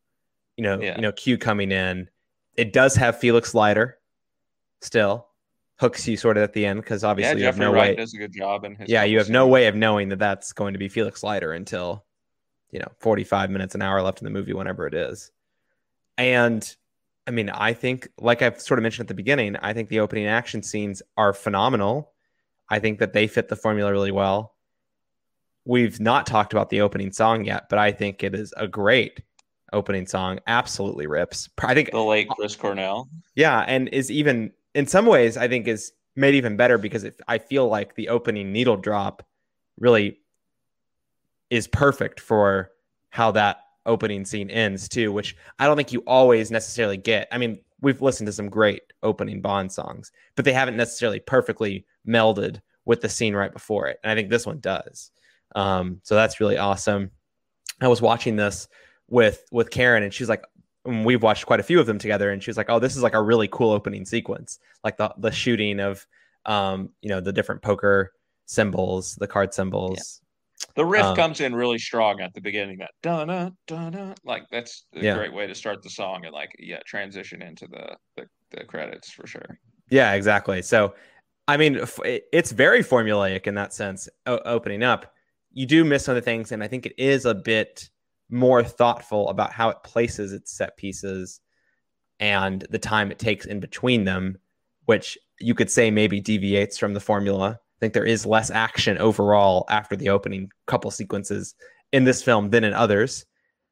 you 0.56 0.64
know 0.64 0.80
yeah. 0.80 0.96
you 0.96 1.02
know 1.02 1.12
q 1.12 1.38
coming 1.38 1.72
in 1.72 2.08
it 2.56 2.72
does 2.72 2.96
have 2.96 3.20
felix 3.20 3.54
leiter 3.54 3.98
still 4.82 5.28
hooks 5.82 6.08
you 6.08 6.16
sort 6.16 6.38
of 6.38 6.44
at 6.44 6.54
the 6.54 6.64
end 6.64 6.80
because 6.80 7.04
obviously 7.04 7.34
yeah, 7.34 7.40
you 7.40 7.46
have 7.46 7.58
no 7.58 7.74
Wright 7.74 7.90
way. 7.90 7.96
does 7.96 8.14
a 8.14 8.18
good 8.18 8.32
job 8.32 8.64
in 8.66 8.76
his 8.76 8.88
yeah, 8.88 9.04
you 9.04 9.18
have 9.18 9.32
no 9.32 9.48
way 9.48 9.66
of 9.66 9.76
knowing 9.76 10.10
that 10.10 10.20
that's 10.20 10.54
going 10.54 10.74
to 10.74 10.80
be 10.80 10.88
Felix 10.88 11.24
Leiter 11.24 11.54
until 11.54 12.06
you 12.70 12.78
know 12.78 12.88
45 13.00 13.50
minutes 13.50 13.74
an 13.74 13.82
hour 13.82 14.00
left 14.04 14.22
in 14.22 14.26
the 14.26 14.32
movie, 14.32 14.54
whenever 14.54 14.86
it 14.86 14.94
is. 14.94 15.32
And 16.20 16.64
I 17.28 17.32
mean, 17.32 17.50
I 17.50 17.74
think, 17.74 18.10
like 18.18 18.42
I've 18.42 18.60
sort 18.60 18.80
of 18.80 18.84
mentioned 18.84 19.06
at 19.06 19.08
the 19.10 19.14
beginning, 19.14 19.56
I 19.58 19.74
think 19.74 19.90
the 19.90 20.00
opening 20.00 20.26
action 20.26 20.64
scenes 20.64 21.02
are 21.18 21.34
phenomenal. 21.34 22.12
I 22.70 22.80
think 22.80 23.00
that 23.00 23.14
they 23.14 23.28
fit 23.28 23.48
the 23.50 23.56
formula 23.56 23.92
really 23.92 24.12
well. 24.12 24.56
We've 25.66 26.00
not 26.00 26.26
talked 26.26 26.54
about 26.54 26.70
the 26.70 26.82
opening 26.82 27.12
song 27.12 27.46
yet, 27.46 27.70
but 27.70 27.78
I 27.78 27.92
think 27.92 28.24
it 28.24 28.34
is 28.34 28.54
a 28.58 28.68
great 28.68 29.22
opening 29.72 30.08
song. 30.08 30.40
Absolutely 30.48 31.06
rips. 31.06 31.48
I 31.60 31.74
think 31.74 31.92
the 31.92 32.00
late 32.00 32.30
Chris 32.30 32.56
Cornell. 32.56 33.08
Yeah, 33.36 33.60
and 33.68 33.88
is 33.90 34.10
even 34.10 34.52
in 34.74 34.88
some 34.88 35.06
ways, 35.06 35.38
I 35.38 35.48
think 35.48 35.68
is 35.68 35.92
made 36.16 36.36
even 36.36 36.58
better 36.58 36.78
because 36.78 37.04
it, 37.04 37.22
I 37.28 37.38
feel 37.38 37.68
like 37.68 37.96
the 37.96 38.10
opening 38.10 38.52
needle 38.52 38.78
drop 38.78 39.24
really 39.80 40.20
is 41.50 41.68
perfect 41.68 42.20
for 42.20 42.72
how 43.10 43.32
that 43.32 43.58
opening 43.86 44.26
scene 44.26 44.50
ends 44.50 44.88
too, 44.88 45.12
which 45.12 45.36
I 45.60 45.66
don't 45.66 45.78
think 45.78 45.92
you 45.92 46.04
always 46.08 46.52
necessarily 46.52 46.98
get. 46.98 47.28
I 47.32 47.38
mean, 47.38 47.60
we've 47.82 48.02
listened 48.02 48.28
to 48.28 48.34
some 48.34 48.50
great 48.50 48.84
opening 49.04 49.42
Bond 49.42 49.72
songs, 49.72 50.12
but 50.36 50.46
they 50.46 50.54
haven't 50.54 50.78
necessarily 50.78 51.20
perfectly 51.20 51.86
melded 52.08 52.62
with 52.86 53.02
the 53.02 53.10
scene 53.10 53.36
right 53.36 53.52
before 53.52 53.88
it. 53.88 54.00
And 54.04 54.12
I 54.12 54.16
think 54.16 54.30
this 54.30 54.46
one 54.46 54.60
does. 54.60 55.12
Um, 55.56 56.00
so 56.04 56.16
that's 56.16 56.40
really 56.40 56.58
awesome. 56.58 57.12
I 57.82 57.88
was 57.88 58.02
watching 58.02 58.36
this 58.36 58.68
with 59.08 59.44
with 59.52 59.72
Karen, 59.72 60.04
and 60.04 60.14
she's 60.14 60.30
like, 60.30 60.44
we've 60.86 61.24
watched 61.24 61.46
quite 61.46 61.60
a 61.60 61.64
few 61.64 61.80
of 61.80 61.86
them 61.86 62.00
together 62.00 62.32
and 62.32 62.42
she 62.42 62.50
was 62.50 62.58
like 62.58 62.70
oh 62.70 62.80
this 62.80 62.96
is 62.96 63.04
like 63.04 63.14
a 63.14 63.22
really 63.22 63.48
cool 63.48 63.70
opening 63.72 64.04
sequence 64.04 64.58
like 64.84 64.98
the 64.98 65.14
the 65.20 65.32
shooting 65.32 65.80
of 65.80 66.08
um 66.48 66.90
you 67.04 67.10
know 67.10 67.22
the 67.22 67.32
different 67.32 67.62
poker 67.62 68.14
symbols 68.46 69.16
the 69.16 69.28
card 69.28 69.54
symbols. 69.54 70.22
The 70.76 70.86
riff 70.86 71.04
um, 71.04 71.16
comes 71.16 71.42
in 71.42 71.56
really 71.56 71.78
strong 71.78 72.20
at 72.22 72.34
the 72.34 72.42
beginning 72.42 72.78
that 72.78 72.92
da 73.02 73.26
da 73.68 74.14
like 74.24 74.44
that's 74.52 74.86
a 74.96 75.04
yeah. 75.04 75.16
great 75.16 75.34
way 75.34 75.48
to 75.48 75.56
start 75.56 75.82
the 75.82 75.90
song 75.90 76.26
and 76.26 76.34
like 76.34 76.52
yeah 76.60 76.80
transition 76.86 77.42
into 77.42 77.68
the, 77.68 77.96
the 78.18 78.26
the 78.52 78.64
credits 78.66 79.12
for 79.12 79.26
sure 79.28 79.60
yeah 79.90 80.14
exactly 80.14 80.62
so 80.62 80.94
i 81.48 81.58
mean 81.58 81.80
it's 82.06 82.52
very 82.52 82.84
formulaic 82.84 83.48
in 83.48 83.56
that 83.56 83.74
sense 83.74 84.08
opening 84.26 84.84
up 84.84 85.14
you 85.54 85.66
do 85.66 85.84
miss 85.84 86.06
some 86.06 86.16
of 86.16 86.22
the 86.24 86.26
things 86.26 86.52
and 86.52 86.64
i 86.64 86.68
think 86.68 86.86
it 86.86 86.94
is 86.98 87.26
a 87.26 87.36
bit 87.36 87.90
more 88.30 88.64
thoughtful 88.64 89.30
about 89.30 89.52
how 89.52 89.70
it 89.70 89.84
places 89.84 90.32
its 90.32 90.52
set 90.54 90.78
pieces 90.78 91.42
and 92.22 92.66
the 92.70 92.80
time 92.80 93.12
it 93.12 93.20
takes 93.20 93.46
in 93.46 93.60
between 93.60 94.06
them, 94.06 94.38
which 94.86 95.18
you 95.40 95.54
could 95.54 95.70
say 95.70 95.92
maybe 95.92 96.22
deviates 96.22 96.78
from 96.78 96.94
the 96.94 97.00
formula. 97.00 97.60
Think 97.82 97.94
there 97.94 98.06
is 98.06 98.28
less 98.28 98.52
action 98.52 99.00
overall 99.00 99.66
after 99.68 99.96
the 99.96 100.10
opening 100.10 100.52
couple 100.68 100.92
sequences 100.92 101.56
in 101.92 102.04
this 102.04 102.22
film 102.22 102.52
than 102.52 102.64
in 102.64 102.74
others, 102.74 103.26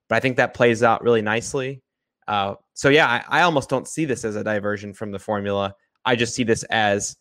but 0.10 0.16
I 0.16 0.20
think 0.20 0.36
that 0.38 0.56
plays 0.56 0.84
out 0.84 1.04
really 1.04 1.22
nicely. 1.22 1.84
Uh, 2.28 2.56
so 2.74 2.90
yeah, 2.90 3.08
I, 3.08 3.40
I, 3.40 3.42
almost 3.42 3.70
don't 3.70 3.88
see 3.88 4.06
this 4.06 4.26
as 4.26 4.36
a 4.36 4.44
diversion 4.44 4.94
from 4.94 5.12
the 5.12 5.20
formula. 5.20 5.74
I 6.06 6.16
just 6.16 6.36
see 6.36 6.44
this 6.44 6.64
as 6.66 7.16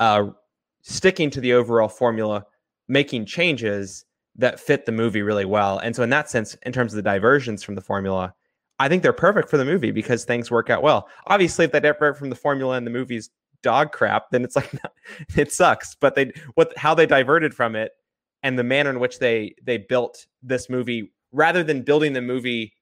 uh, 0.00 0.28
sticking 0.82 1.30
to 1.30 1.40
the 1.40 1.54
overall 1.54 1.88
formula, 1.88 2.44
making 2.88 3.26
changes 3.26 4.04
that 4.36 4.60
fit 4.60 4.86
the 4.86 4.92
movie 4.92 5.22
really 5.22 5.44
well. 5.44 5.78
And 5.78 5.94
so, 5.94 6.02
in 6.02 6.10
that 6.10 6.30
sense, 6.30 6.56
in 6.64 6.72
terms 6.72 6.92
of 6.92 6.96
the 6.96 7.10
diversions 7.10 7.62
from 7.62 7.74
the 7.74 7.80
formula, 7.80 8.34
I 8.78 8.88
think 8.88 9.02
they're 9.02 9.12
perfect 9.12 9.48
for 9.48 9.56
the 9.56 9.64
movie 9.64 9.92
because 9.92 10.24
things 10.24 10.50
work 10.50 10.70
out 10.70 10.82
well. 10.82 11.08
Obviously, 11.26 11.64
if 11.64 11.72
they 11.72 11.80
divert 11.80 12.18
from 12.18 12.30
the 12.30 12.36
formula 12.36 12.76
and 12.76 12.86
the 12.86 12.90
movie's 12.90 13.30
dog 13.64 13.90
crap, 13.90 14.30
then 14.30 14.44
it's 14.44 14.54
like 14.54 14.70
it 15.36 15.52
sucks. 15.52 15.96
But 16.00 16.14
they 16.14 16.32
what 16.54 16.76
how 16.78 16.94
they 16.94 17.06
diverted 17.06 17.52
from 17.54 17.74
it 17.74 17.90
and 18.44 18.56
the 18.56 18.62
manner 18.62 18.90
in 18.90 19.00
which 19.00 19.18
they 19.18 19.56
they 19.62 19.78
built 19.78 20.26
this 20.42 20.70
movie 20.70 21.12
rather 21.32 21.64
than 21.64 21.82
building 21.82 22.12
the 22.12 22.22
movie 22.22 22.72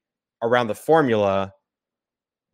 around 0.42 0.66
the 0.66 0.74
formula, 0.74 1.54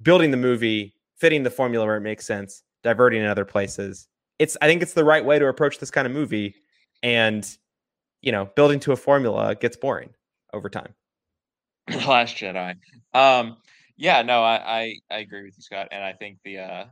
building 0.01 0.31
the 0.31 0.37
movie 0.37 0.95
fitting 1.17 1.43
the 1.43 1.51
formula 1.51 1.85
where 1.85 1.97
it 1.97 2.03
makes 2.03 2.25
sense, 2.25 2.63
diverting 2.85 3.21
in 3.21 3.27
other 3.27 3.45
places. 3.45 4.07
It's 4.39 4.57
I 4.63 4.69
think 4.69 4.83
it's 4.83 4.95
the 4.95 5.05
right 5.05 5.25
way 5.25 5.41
to 5.41 5.49
approach 5.49 5.79
this 5.81 5.91
kind 5.91 6.07
of 6.07 6.13
movie 6.13 6.55
and 7.03 7.45
you 8.21 8.33
know, 8.33 8.47
building 8.57 8.81
to 8.81 8.93
a 8.93 8.97
formula 8.97 9.55
gets 9.55 9.77
boring 9.77 10.11
over 10.53 10.69
time. 10.69 10.95
Last 12.07 12.37
Jedi. 12.37 12.75
Um, 13.15 13.57
yeah, 13.97 14.23
no, 14.23 14.43
I, 14.43 14.57
I, 14.57 14.95
I 15.11 15.19
agree 15.19 15.45
with 15.45 15.55
you, 15.57 15.63
Scott, 15.63 15.89
and 15.91 16.03
I 16.03 16.13
think 16.13 16.39
the 16.45 16.59
uh, 16.59 16.85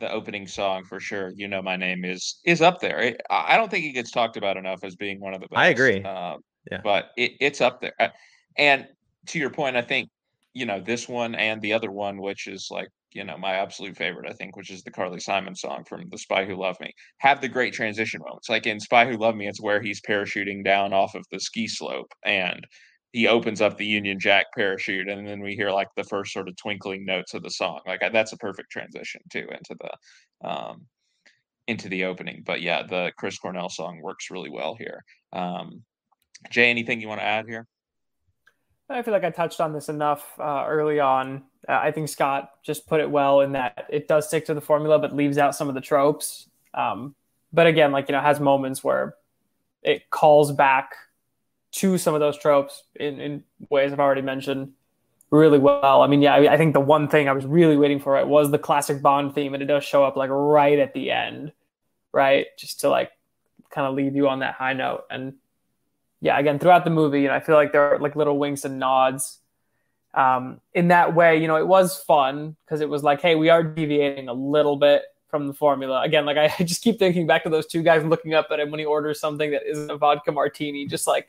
the 0.00 0.10
opening 0.10 0.46
song 0.46 0.84
for 0.84 1.00
sure, 1.00 1.32
"You 1.36 1.48
Know 1.48 1.62
My 1.62 1.76
Name," 1.76 2.04
is 2.04 2.40
is 2.44 2.62
up 2.62 2.80
there. 2.80 2.98
It, 3.00 3.20
I 3.30 3.56
don't 3.56 3.70
think 3.70 3.84
it 3.84 3.92
gets 3.92 4.10
talked 4.10 4.36
about 4.36 4.56
enough 4.56 4.84
as 4.84 4.96
being 4.96 5.20
one 5.20 5.34
of 5.34 5.40
the 5.40 5.48
best. 5.48 5.58
I 5.58 5.68
agree. 5.68 6.02
Um, 6.02 6.40
yeah, 6.70 6.80
but 6.82 7.10
it, 7.16 7.32
it's 7.40 7.60
up 7.60 7.80
there. 7.80 7.94
Uh, 7.98 8.08
and 8.56 8.86
to 9.26 9.38
your 9.38 9.50
point, 9.50 9.76
I 9.76 9.82
think 9.82 10.08
you 10.54 10.66
know 10.66 10.80
this 10.80 11.08
one 11.08 11.34
and 11.34 11.60
the 11.62 11.72
other 11.72 11.90
one, 11.90 12.20
which 12.20 12.46
is 12.46 12.68
like 12.70 12.88
you 13.12 13.24
know 13.24 13.38
my 13.38 13.54
absolute 13.54 13.96
favorite 13.96 14.28
i 14.28 14.32
think 14.34 14.56
which 14.56 14.70
is 14.70 14.82
the 14.82 14.90
carly 14.90 15.18
simon 15.18 15.54
song 15.54 15.82
from 15.84 16.04
the 16.10 16.18
spy 16.18 16.44
who 16.44 16.54
loved 16.54 16.80
me 16.80 16.92
have 17.18 17.40
the 17.40 17.48
great 17.48 17.72
transition 17.72 18.20
moments 18.20 18.48
like 18.48 18.66
in 18.66 18.78
spy 18.78 19.06
who 19.06 19.16
loved 19.16 19.36
me 19.36 19.48
it's 19.48 19.62
where 19.62 19.80
he's 19.80 20.00
parachuting 20.00 20.62
down 20.64 20.92
off 20.92 21.14
of 21.14 21.24
the 21.30 21.40
ski 21.40 21.66
slope 21.66 22.12
and 22.24 22.66
he 23.12 23.26
opens 23.26 23.60
up 23.60 23.76
the 23.76 23.86
union 23.86 24.18
jack 24.18 24.46
parachute 24.54 25.08
and 25.08 25.26
then 25.26 25.40
we 25.40 25.54
hear 25.54 25.70
like 25.70 25.88
the 25.96 26.04
first 26.04 26.32
sort 26.32 26.48
of 26.48 26.56
twinkling 26.56 27.04
notes 27.04 27.34
of 27.34 27.42
the 27.42 27.50
song 27.50 27.80
like 27.86 28.00
that's 28.12 28.32
a 28.32 28.36
perfect 28.38 28.70
transition 28.70 29.20
too 29.30 29.46
into 29.50 29.76
the 29.80 30.48
um 30.48 30.86
into 31.66 31.88
the 31.88 32.04
opening 32.04 32.42
but 32.44 32.60
yeah 32.60 32.82
the 32.82 33.12
chris 33.18 33.38
cornell 33.38 33.68
song 33.68 34.00
works 34.02 34.30
really 34.30 34.50
well 34.50 34.74
here 34.74 35.04
um 35.32 35.82
jay 36.50 36.70
anything 36.70 37.00
you 37.00 37.08
want 37.08 37.20
to 37.20 37.26
add 37.26 37.46
here 37.46 37.66
I 38.90 39.02
feel 39.02 39.12
like 39.12 39.24
I 39.24 39.30
touched 39.30 39.60
on 39.60 39.72
this 39.72 39.88
enough 39.88 40.26
uh, 40.38 40.64
early 40.66 40.98
on. 40.98 41.42
Uh, 41.68 41.78
I 41.82 41.92
think 41.92 42.08
Scott 42.08 42.50
just 42.62 42.86
put 42.86 43.00
it 43.00 43.10
well 43.10 43.40
in 43.42 43.52
that 43.52 43.86
it 43.90 44.08
does 44.08 44.26
stick 44.26 44.46
to 44.46 44.54
the 44.54 44.62
formula, 44.62 44.98
but 44.98 45.14
leaves 45.14 45.36
out 45.36 45.54
some 45.54 45.68
of 45.68 45.74
the 45.74 45.80
tropes. 45.82 46.48
Um, 46.72 47.14
but 47.52 47.66
again, 47.66 47.92
like 47.92 48.08
you 48.08 48.12
know, 48.12 48.20
has 48.22 48.40
moments 48.40 48.82
where 48.82 49.14
it 49.82 50.08
calls 50.08 50.52
back 50.52 50.94
to 51.78 51.98
some 51.98 52.14
of 52.14 52.20
those 52.20 52.38
tropes 52.38 52.84
in, 52.96 53.20
in 53.20 53.44
ways 53.70 53.92
I've 53.92 54.00
already 54.00 54.22
mentioned 54.22 54.72
really 55.30 55.58
well. 55.58 56.02
I 56.02 56.06
mean, 56.06 56.22
yeah, 56.22 56.34
I, 56.34 56.54
I 56.54 56.56
think 56.56 56.74
the 56.74 56.80
one 56.80 57.08
thing 57.08 57.28
I 57.28 57.32
was 57.32 57.46
really 57.46 57.76
waiting 57.76 58.00
for 58.00 58.18
it 58.18 58.26
was 58.26 58.50
the 58.50 58.58
classic 58.58 59.02
Bond 59.02 59.34
theme, 59.34 59.54
and 59.54 59.62
it 59.62 59.66
does 59.66 59.84
show 59.84 60.04
up 60.04 60.16
like 60.16 60.30
right 60.30 60.78
at 60.78 60.94
the 60.94 61.10
end, 61.10 61.52
right? 62.12 62.46
Just 62.58 62.80
to 62.80 62.88
like 62.88 63.10
kind 63.70 63.86
of 63.86 63.94
leave 63.94 64.16
you 64.16 64.28
on 64.28 64.40
that 64.40 64.54
high 64.54 64.72
note. 64.72 65.04
And 65.10 65.34
yeah, 66.20 66.38
again, 66.38 66.58
throughout 66.58 66.84
the 66.84 66.90
movie, 66.90 67.22
you 67.22 67.28
know, 67.28 67.34
I 67.34 67.40
feel 67.40 67.54
like 67.54 67.72
there 67.72 67.94
are 67.94 67.98
like 67.98 68.16
little 68.16 68.38
winks 68.38 68.64
and 68.64 68.78
nods. 68.78 69.38
Um, 70.14 70.60
in 70.72 70.88
that 70.88 71.14
way, 71.14 71.40
you 71.40 71.46
know, 71.46 71.56
it 71.56 71.68
was 71.68 71.96
fun 71.96 72.56
because 72.64 72.80
it 72.80 72.88
was 72.88 73.02
like, 73.02 73.20
hey, 73.20 73.34
we 73.34 73.50
are 73.50 73.62
deviating 73.62 74.28
a 74.28 74.32
little 74.32 74.76
bit 74.76 75.02
from 75.28 75.46
the 75.46 75.52
formula. 75.52 76.02
Again, 76.02 76.24
like 76.24 76.36
I 76.58 76.64
just 76.64 76.82
keep 76.82 76.98
thinking 76.98 77.26
back 77.26 77.44
to 77.44 77.50
those 77.50 77.66
two 77.66 77.82
guys 77.82 78.04
looking 78.04 78.34
up 78.34 78.48
at 78.50 78.58
him 78.58 78.70
when 78.70 78.80
he 78.80 78.86
orders 78.86 79.20
something 79.20 79.50
that 79.50 79.62
isn't 79.68 79.90
a 79.90 79.96
vodka 79.96 80.32
martini, 80.32 80.86
just 80.86 81.06
like, 81.06 81.28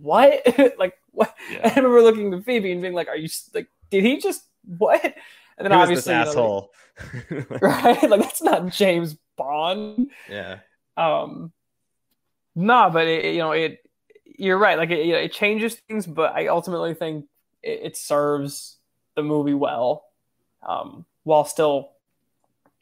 what? 0.00 0.42
like, 0.78 0.94
what? 1.10 1.34
Yeah. 1.50 1.60
I 1.64 1.74
remember 1.76 2.02
looking 2.02 2.30
to 2.32 2.42
Phoebe 2.42 2.72
and 2.72 2.82
being 2.82 2.94
like, 2.94 3.08
are 3.08 3.16
you 3.16 3.28
like, 3.54 3.68
did 3.90 4.04
he 4.04 4.18
just 4.18 4.42
what? 4.64 5.02
And 5.04 5.64
then 5.64 5.72
Who 5.72 5.78
obviously, 5.78 6.14
asshole, 6.14 6.70
you 7.12 7.36
know, 7.38 7.46
like, 7.50 7.62
right? 7.62 8.10
Like 8.10 8.20
that's 8.20 8.42
not 8.42 8.68
James 8.68 9.16
Bond. 9.36 10.10
Yeah. 10.30 10.58
Um. 10.96 11.52
No, 12.54 12.90
but 12.92 13.06
it, 13.06 13.34
you 13.34 13.38
know 13.38 13.52
it. 13.52 13.78
You're 14.24 14.58
right. 14.58 14.78
Like 14.78 14.90
it, 14.90 15.04
you 15.04 15.12
know, 15.12 15.18
it 15.18 15.32
changes 15.32 15.74
things, 15.88 16.06
but 16.06 16.34
I 16.34 16.46
ultimately 16.46 16.94
think 16.94 17.26
it, 17.62 17.80
it 17.82 17.96
serves 17.96 18.76
the 19.16 19.22
movie 19.22 19.54
well, 19.54 20.04
um, 20.66 21.04
while 21.24 21.44
still 21.44 21.90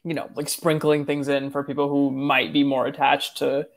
you 0.07 0.13
know, 0.13 0.29
like 0.35 0.47
sprinkling 0.47 1.05
things 1.05 1.27
in 1.27 1.49
for 1.49 1.65
people 1.65 1.89
who 1.89 2.09
might 2.11 2.53
be 2.53 2.63
more 2.63 2.87
attached 2.87 3.37
to 3.39 3.67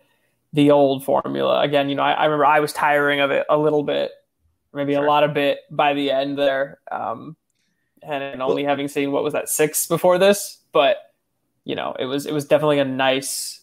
the 0.53 0.71
old 0.71 1.05
formula. 1.05 1.61
Again, 1.61 1.89
you 1.89 1.95
know, 1.95 2.03
I, 2.03 2.13
I 2.13 2.25
remember 2.25 2.47
I 2.47 2.61
was 2.61 2.73
tiring 2.73 3.21
of 3.21 3.31
it 3.31 3.47
a 3.49 3.57
little 3.57 3.83
bit, 3.83 4.11
maybe 4.73 4.95
sure. 4.95 5.05
a 5.05 5.07
lot 5.07 5.25
of 5.25 5.35
bit 5.35 5.59
by 5.71 5.95
the 5.95 6.11
end 6.11 6.39
there. 6.39 6.81
Um, 6.91 7.37
and, 8.03 8.41
only 8.41 8.63
well, 8.63 8.71
having 8.71 8.89
seen 8.89 9.13
what 9.13 9.23
was 9.23 9.33
that 9.35 9.49
six 9.49 9.87
before 9.87 10.19
this, 10.19 10.59
but 10.73 10.97
you 11.65 11.75
know, 11.75 11.95
it 11.99 12.07
was 12.07 12.27
it 12.27 12.33
was 12.33 12.47
definitely 12.47 12.79
a 12.79 12.85
nice 12.85 13.61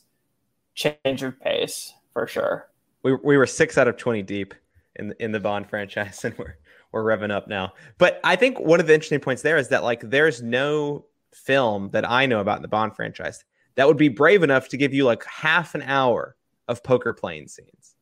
change 0.76 1.24
of 1.24 1.40
pace 1.42 1.94
for 2.14 2.28
sure. 2.28 2.70
We 3.04 3.16
we 3.24 3.38
were 3.38 3.48
six 3.48 3.78
out 3.78 3.88
of 3.88 3.98
twenty 3.98 4.22
deep 4.22 4.54
in 4.96 5.14
in 5.20 5.32
the 5.32 5.40
Bond 5.40 5.70
franchise, 5.70 6.24
and 6.24 6.38
we're 6.38 6.58
we're 6.92 7.04
revving 7.04 7.32
up 7.32 7.48
now. 7.48 7.74
But 7.98 8.20
I 8.24 8.36
think 8.36 8.60
one 8.60 8.80
of 8.80 8.88
the 8.88 8.94
interesting 8.94 9.20
points 9.20 9.42
there 9.42 9.58
is 9.58 9.70
that 9.70 9.84
like 9.84 10.02
there's 10.02 10.42
no 10.42 11.06
film 11.34 11.90
that 11.92 12.10
I 12.10 12.26
know 12.26 12.40
about 12.40 12.58
in 12.58 12.62
the 12.62 12.68
Bond 12.68 12.96
franchise 12.96 13.44
that 13.76 13.88
would 13.88 13.98
be 13.98 14.10
brave 14.10 14.44
enough 14.44 14.70
to 14.70 14.78
give 14.78 14.94
you 14.94 15.06
like 15.06 15.24
half 15.26 15.76
an 15.76 15.84
hour 15.84 16.36
of 16.68 16.84
poker 16.84 17.14
playing 17.14 17.48
scenes. 17.48 17.96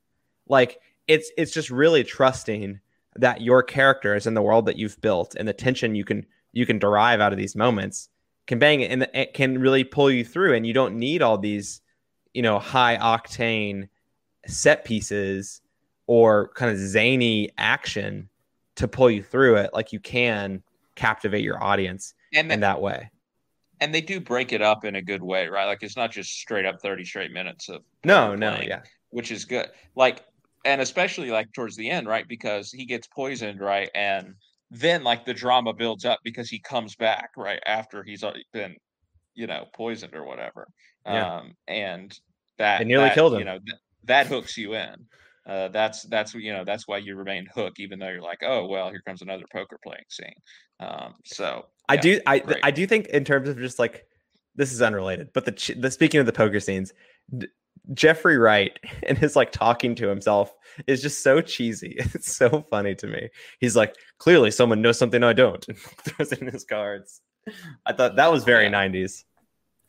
Like 0.47 0.80
it's 1.07 1.32
it's 1.38 1.51
just 1.51 1.70
really 1.70 2.03
trusting 2.03 2.80
that 3.16 3.41
your 3.41 3.63
characters 3.63 4.28
and 4.28 4.36
the 4.36 4.41
world 4.41 4.66
that 4.66 4.78
you've 4.78 4.99
built 5.01 5.36
and 5.36 5.47
the 5.47 5.53
tension 5.53 5.95
you 5.95 6.03
can 6.03 6.26
you 6.51 6.66
can 6.66 6.80
derive 6.80 7.20
out 7.22 7.32
of 7.32 7.38
these 7.38 7.55
moments 7.55 8.09
can 8.47 8.59
bang 8.59 8.82
it 8.82 8.91
and 8.91 9.07
it 9.13 9.34
can 9.34 9.59
really 9.59 9.84
pull 9.84 10.11
you 10.11 10.24
through 10.24 10.53
and 10.53 10.68
you 10.68 10.74
don't 10.74 10.97
need 10.97 11.22
all 11.22 11.38
these 11.38 11.82
you 12.34 12.41
know 12.41 12.59
high 12.59 12.97
octane 12.97 13.88
set 14.45 14.84
pieces 14.86 15.61
or 16.07 16.49
kind 16.49 16.72
of 16.72 16.78
zany 16.78 17.49
action 17.57 18.30
to 18.76 18.88
pull 18.88 19.09
you 19.09 19.24
through 19.24 19.55
it 19.55 19.72
like 19.74 19.93
you 19.93 19.99
can 19.99 20.61
captivate 20.95 21.43
your 21.43 21.61
audience 21.63 22.13
and 22.34 22.51
in 22.51 22.59
that 22.59 22.82
way 22.82 23.09
and 23.80 23.94
they 23.94 24.02
do 24.02 24.20
break 24.20 24.54
it 24.54 24.62
up 24.62 24.86
in 24.86 24.96
a 24.96 25.02
good 25.02 25.22
way, 25.22 25.48
right? 25.48 25.66
Like 25.66 25.84
it's 25.84 25.98
not 25.98 26.12
just 26.12 26.32
straight 26.32 26.66
up 26.66 26.82
30 26.82 27.06
straight 27.06 27.32
minutes 27.32 27.70
of 27.70 27.82
no, 28.04 28.36
no, 28.36 28.60
yeah. 28.62 28.82
Which 29.10 29.32
is 29.32 29.46
good. 29.46 29.68
Like 29.96 30.24
and 30.66 30.82
especially 30.82 31.30
like 31.30 31.52
towards 31.54 31.76
the 31.76 31.90
end, 31.90 32.08
right? 32.08 32.28
Because 32.28 32.72
he 32.72 32.86
gets 32.86 33.08
poisoned, 33.08 33.60
right? 33.60 33.90
And 33.94 34.36
then 34.72 35.04
like 35.04 35.26
the 35.26 35.34
drama 35.34 35.74
builds 35.74 36.06
up 36.06 36.20
because 36.24 36.50
he 36.50 36.60
comes 36.60 36.96
back, 36.96 37.32
right? 37.38 37.62
After 37.66 38.04
he's 38.04 38.24
been, 38.52 38.76
you 39.34 39.48
know, 39.48 39.66
poisoned 39.74 40.16
or 40.16 40.26
whatever. 40.26 40.68
Yeah. 41.06 41.38
Um 41.38 41.54
and 41.68 42.18
that 42.58 42.80
they 42.80 42.86
nearly 42.86 43.06
that, 43.06 43.16
killed 43.16 43.34
him. 43.34 43.40
You 43.40 43.46
know, 43.46 43.60
th- 43.60 43.80
that 44.06 44.28
hooks 44.28 44.58
you 44.58 44.76
in. 44.76 45.06
Uh, 45.48 45.68
that's 45.68 46.04
that's 46.04 46.34
you 46.34 46.52
know 46.52 46.64
that's 46.64 46.88
why 46.88 46.98
you 46.98 47.16
remain 47.16 47.48
hooked, 47.54 47.80
even 47.80 48.00
though 48.00 48.10
you're 48.10 48.22
like, 48.22 48.42
oh 48.42 48.66
well, 48.66 48.90
here 48.90 49.02
comes 49.06 49.22
another 49.22 49.46
poker 49.52 49.78
playing 49.84 50.04
scene. 50.10 50.34
Um, 50.80 51.14
so 51.24 51.68
I 51.90 51.98
do 51.98 52.20
I 52.26 52.40
great. 52.40 52.60
I 52.64 52.72
do 52.72 52.88
think 52.88 53.08
in 53.08 53.24
terms 53.24 53.50
of 53.50 53.58
just 53.58 53.80
like 53.80 54.06
this 54.56 54.72
is 54.72 54.82
unrelated, 54.82 55.30
but 55.34 55.46
the 55.46 55.76
the 55.78 55.92
speaking 55.92 56.20
of 56.20 56.26
the 56.26 56.34
poker 56.34 56.60
scenes, 56.60 56.94
D- 57.38 57.48
Jeffrey 57.94 58.38
Wright 58.38 58.78
and 59.04 59.18
his 59.18 59.36
like 59.36 59.52
talking 59.52 59.96
to 59.96 60.08
himself 60.08 60.54
is 60.88 61.02
just 61.02 61.24
so 61.24 61.42
cheesy. 61.42 61.98
It's 62.14 62.36
so 62.36 62.66
funny 62.70 62.96
to 62.96 63.08
me. 63.08 63.30
He's 63.60 63.76
like, 63.76 63.96
clearly 64.18 64.52
someone 64.52 64.82
knows 64.82 64.98
something 64.98 65.24
I 65.24 65.34
don't, 65.34 65.66
and 65.68 65.78
throws 66.06 66.32
in 66.32 66.48
his 66.48 66.64
cards. 66.64 67.22
I 67.86 67.94
thought 67.94 68.16
that 68.16 68.32
was 68.32 68.44
very 68.44 68.66
yeah. 68.66 68.88
90s. 68.88 69.24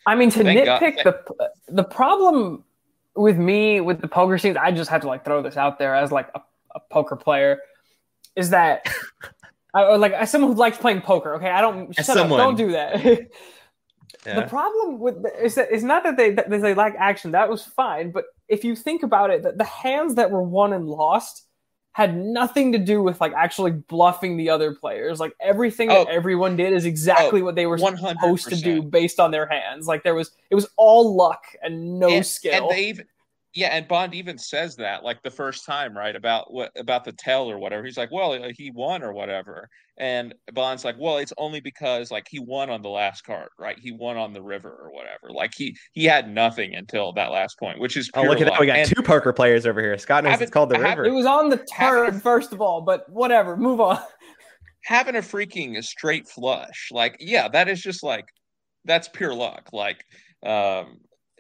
I 0.04 0.14
mean, 0.14 0.30
to 0.30 0.44
Thank 0.44 0.68
nitpick 0.68 1.04
God. 1.04 1.14
the 1.26 1.50
the 1.68 1.84
problem 1.84 2.64
with 3.16 3.38
me 3.38 3.80
with 3.80 4.00
the 4.00 4.08
poker 4.08 4.38
scenes, 4.38 4.56
I 4.56 4.70
just 4.70 4.90
have 4.90 5.00
to 5.00 5.08
like 5.08 5.24
throw 5.24 5.42
this 5.42 5.56
out 5.56 5.78
there 5.78 5.94
as 5.94 6.12
like 6.12 6.28
a, 6.34 6.40
a 6.74 6.80
poker 6.90 7.16
player, 7.16 7.60
is 8.36 8.50
that 8.50 8.86
or 9.84 9.98
like 9.98 10.12
as 10.12 10.30
someone 10.30 10.52
who 10.52 10.58
likes 10.58 10.78
playing 10.78 11.02
poker. 11.02 11.34
Okay, 11.34 11.50
I 11.50 11.60
don't 11.60 11.94
shut 11.94 12.06
someone, 12.06 12.40
up, 12.40 12.46
don't 12.46 12.56
do 12.56 12.72
that. 12.72 13.04
yeah. 14.26 14.40
The 14.40 14.46
problem 14.48 14.98
with 14.98 15.22
the, 15.22 15.44
is 15.44 15.54
that 15.56 15.68
it's 15.70 15.82
not 15.82 16.02
that 16.04 16.16
they 16.16 16.30
that 16.32 16.50
they 16.50 16.74
lack 16.74 16.94
action. 16.98 17.32
That 17.32 17.48
was 17.48 17.64
fine, 17.64 18.10
but 18.10 18.24
if 18.48 18.64
you 18.64 18.76
think 18.76 19.02
about 19.02 19.30
it, 19.30 19.42
the, 19.42 19.52
the 19.52 19.64
hands 19.64 20.14
that 20.16 20.30
were 20.30 20.42
won 20.42 20.72
and 20.72 20.86
lost 20.86 21.46
had 21.96 22.14
nothing 22.14 22.72
to 22.72 22.78
do 22.78 23.02
with 23.02 23.18
like 23.22 23.32
actually 23.32 23.70
bluffing 23.70 24.36
the 24.36 24.50
other 24.50 24.74
players. 24.74 25.18
Like 25.18 25.32
everything 25.40 25.90
oh, 25.90 26.04
that 26.04 26.12
everyone 26.12 26.54
did 26.54 26.74
is 26.74 26.84
exactly 26.84 27.40
oh, 27.40 27.44
what 27.44 27.54
they 27.54 27.64
were 27.64 27.78
100%. 27.78 27.98
supposed 27.98 28.48
to 28.50 28.56
do 28.56 28.82
based 28.82 29.18
on 29.18 29.30
their 29.30 29.46
hands. 29.46 29.86
Like 29.86 30.02
there 30.02 30.14
was 30.14 30.30
it 30.50 30.54
was 30.54 30.68
all 30.76 31.16
luck 31.16 31.44
and 31.62 31.98
no 31.98 32.10
and, 32.10 32.26
skill. 32.26 32.68
And 32.68 32.70
they 32.70 32.88
even 32.88 33.06
yeah, 33.56 33.68
and 33.68 33.88
Bond 33.88 34.14
even 34.14 34.36
says 34.36 34.76
that 34.76 35.02
like 35.02 35.22
the 35.22 35.30
first 35.30 35.64
time, 35.64 35.96
right? 35.96 36.14
About 36.14 36.52
what 36.52 36.70
about 36.76 37.04
the 37.04 37.12
tell 37.12 37.50
or 37.50 37.58
whatever. 37.58 37.82
He's 37.84 37.96
like, 37.96 38.12
well, 38.12 38.32
uh, 38.34 38.50
he 38.54 38.70
won 38.70 39.02
or 39.02 39.14
whatever. 39.14 39.70
And 39.96 40.34
Bond's 40.52 40.84
like, 40.84 40.96
well, 40.98 41.16
it's 41.16 41.32
only 41.38 41.60
because 41.60 42.10
like 42.10 42.26
he 42.28 42.38
won 42.38 42.68
on 42.68 42.82
the 42.82 42.90
last 42.90 43.22
card, 43.22 43.48
right? 43.58 43.78
He 43.78 43.92
won 43.92 44.18
on 44.18 44.34
the 44.34 44.42
river 44.42 44.68
or 44.68 44.92
whatever. 44.92 45.30
Like 45.30 45.54
he 45.56 45.74
he 45.92 46.04
had 46.04 46.28
nothing 46.28 46.74
until 46.74 47.14
that 47.14 47.30
last 47.30 47.58
point, 47.58 47.80
which 47.80 47.96
is 47.96 48.10
oh 48.14 48.24
look 48.24 48.42
at 48.42 48.46
that. 48.46 48.60
We 48.60 48.66
got 48.66 48.76
and 48.76 48.94
two 48.94 49.02
poker 49.02 49.32
players 49.32 49.64
over 49.64 49.80
here. 49.80 49.96
Scott 49.96 50.24
knows 50.24 50.38
it's 50.38 50.50
called 50.50 50.68
the 50.68 50.78
river. 50.78 51.06
It 51.06 51.12
was 51.12 51.24
on 51.24 51.48
the 51.48 51.66
turn 51.74 52.20
first 52.20 52.52
of 52.52 52.60
all, 52.60 52.82
but 52.82 53.08
whatever. 53.08 53.56
Move 53.56 53.80
on. 53.80 53.98
Having 54.84 55.16
a 55.16 55.20
freaking 55.20 55.82
straight 55.82 56.28
flush, 56.28 56.90
like 56.92 57.16
yeah, 57.20 57.48
that 57.48 57.70
is 57.70 57.80
just 57.80 58.02
like 58.02 58.26
that's 58.84 59.08
pure 59.08 59.32
luck. 59.32 59.70
Like 59.72 60.04
um 60.44 60.98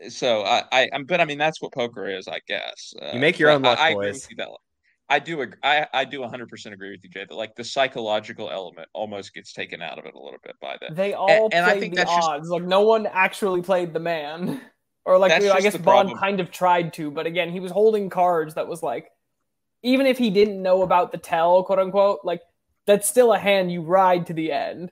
so 0.08 0.42
I, 0.42 0.64
I, 0.72 0.88
am 0.92 1.04
but 1.04 1.20
I 1.20 1.24
mean 1.24 1.38
that's 1.38 1.60
what 1.60 1.72
poker 1.72 2.08
is, 2.08 2.28
I 2.28 2.40
guess. 2.46 2.94
Uh, 3.00 3.12
you 3.14 3.20
make 3.20 3.38
your 3.38 3.50
own 3.50 3.62
luck, 3.62 3.78
I, 3.78 3.94
boys. 3.94 4.28
I, 4.38 4.46
I 5.08 5.18
do, 5.20 5.46
I, 5.62 5.86
I 5.92 6.04
do 6.04 6.20
100 6.20 6.48
percent 6.48 6.74
agree 6.74 6.90
with 6.90 7.00
you, 7.02 7.10
Jay. 7.10 7.24
That 7.28 7.34
like 7.34 7.54
the 7.54 7.64
psychological 7.64 8.50
element 8.50 8.88
almost 8.92 9.32
gets 9.32 9.52
taken 9.52 9.80
out 9.80 9.98
of 9.98 10.04
it 10.04 10.14
a 10.14 10.18
little 10.18 10.40
bit 10.42 10.56
by 10.60 10.76
that. 10.80 10.94
They 10.96 11.14
all 11.14 11.44
and, 11.44 11.54
and 11.54 11.64
I 11.64 11.78
think 11.78 11.94
the 11.94 12.04
that's 12.04 12.10
odds. 12.10 12.42
Just, 12.42 12.50
like 12.50 12.64
no 12.64 12.82
one 12.82 13.06
actually 13.06 13.62
played 13.62 13.92
the 13.92 14.00
man, 14.00 14.60
or 15.04 15.18
like 15.18 15.40
you 15.40 15.48
know, 15.48 15.54
I 15.54 15.60
guess 15.60 15.76
Bond 15.76 16.18
kind 16.18 16.40
of 16.40 16.50
tried 16.50 16.92
to, 16.94 17.10
but 17.10 17.26
again, 17.26 17.50
he 17.50 17.60
was 17.60 17.72
holding 17.72 18.10
cards 18.10 18.54
that 18.54 18.68
was 18.68 18.82
like, 18.82 19.08
even 19.82 20.06
if 20.06 20.18
he 20.18 20.30
didn't 20.30 20.60
know 20.60 20.82
about 20.82 21.12
the 21.12 21.18
tell, 21.18 21.62
quote 21.62 21.78
unquote, 21.78 22.20
like 22.24 22.42
that's 22.84 23.08
still 23.08 23.32
a 23.32 23.38
hand 23.38 23.72
you 23.72 23.82
ride 23.82 24.26
to 24.26 24.34
the 24.34 24.52
end. 24.52 24.90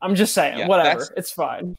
I'm 0.00 0.14
just 0.14 0.34
saying, 0.34 0.58
yeah, 0.58 0.68
whatever, 0.68 1.08
it's 1.16 1.32
fine 1.32 1.76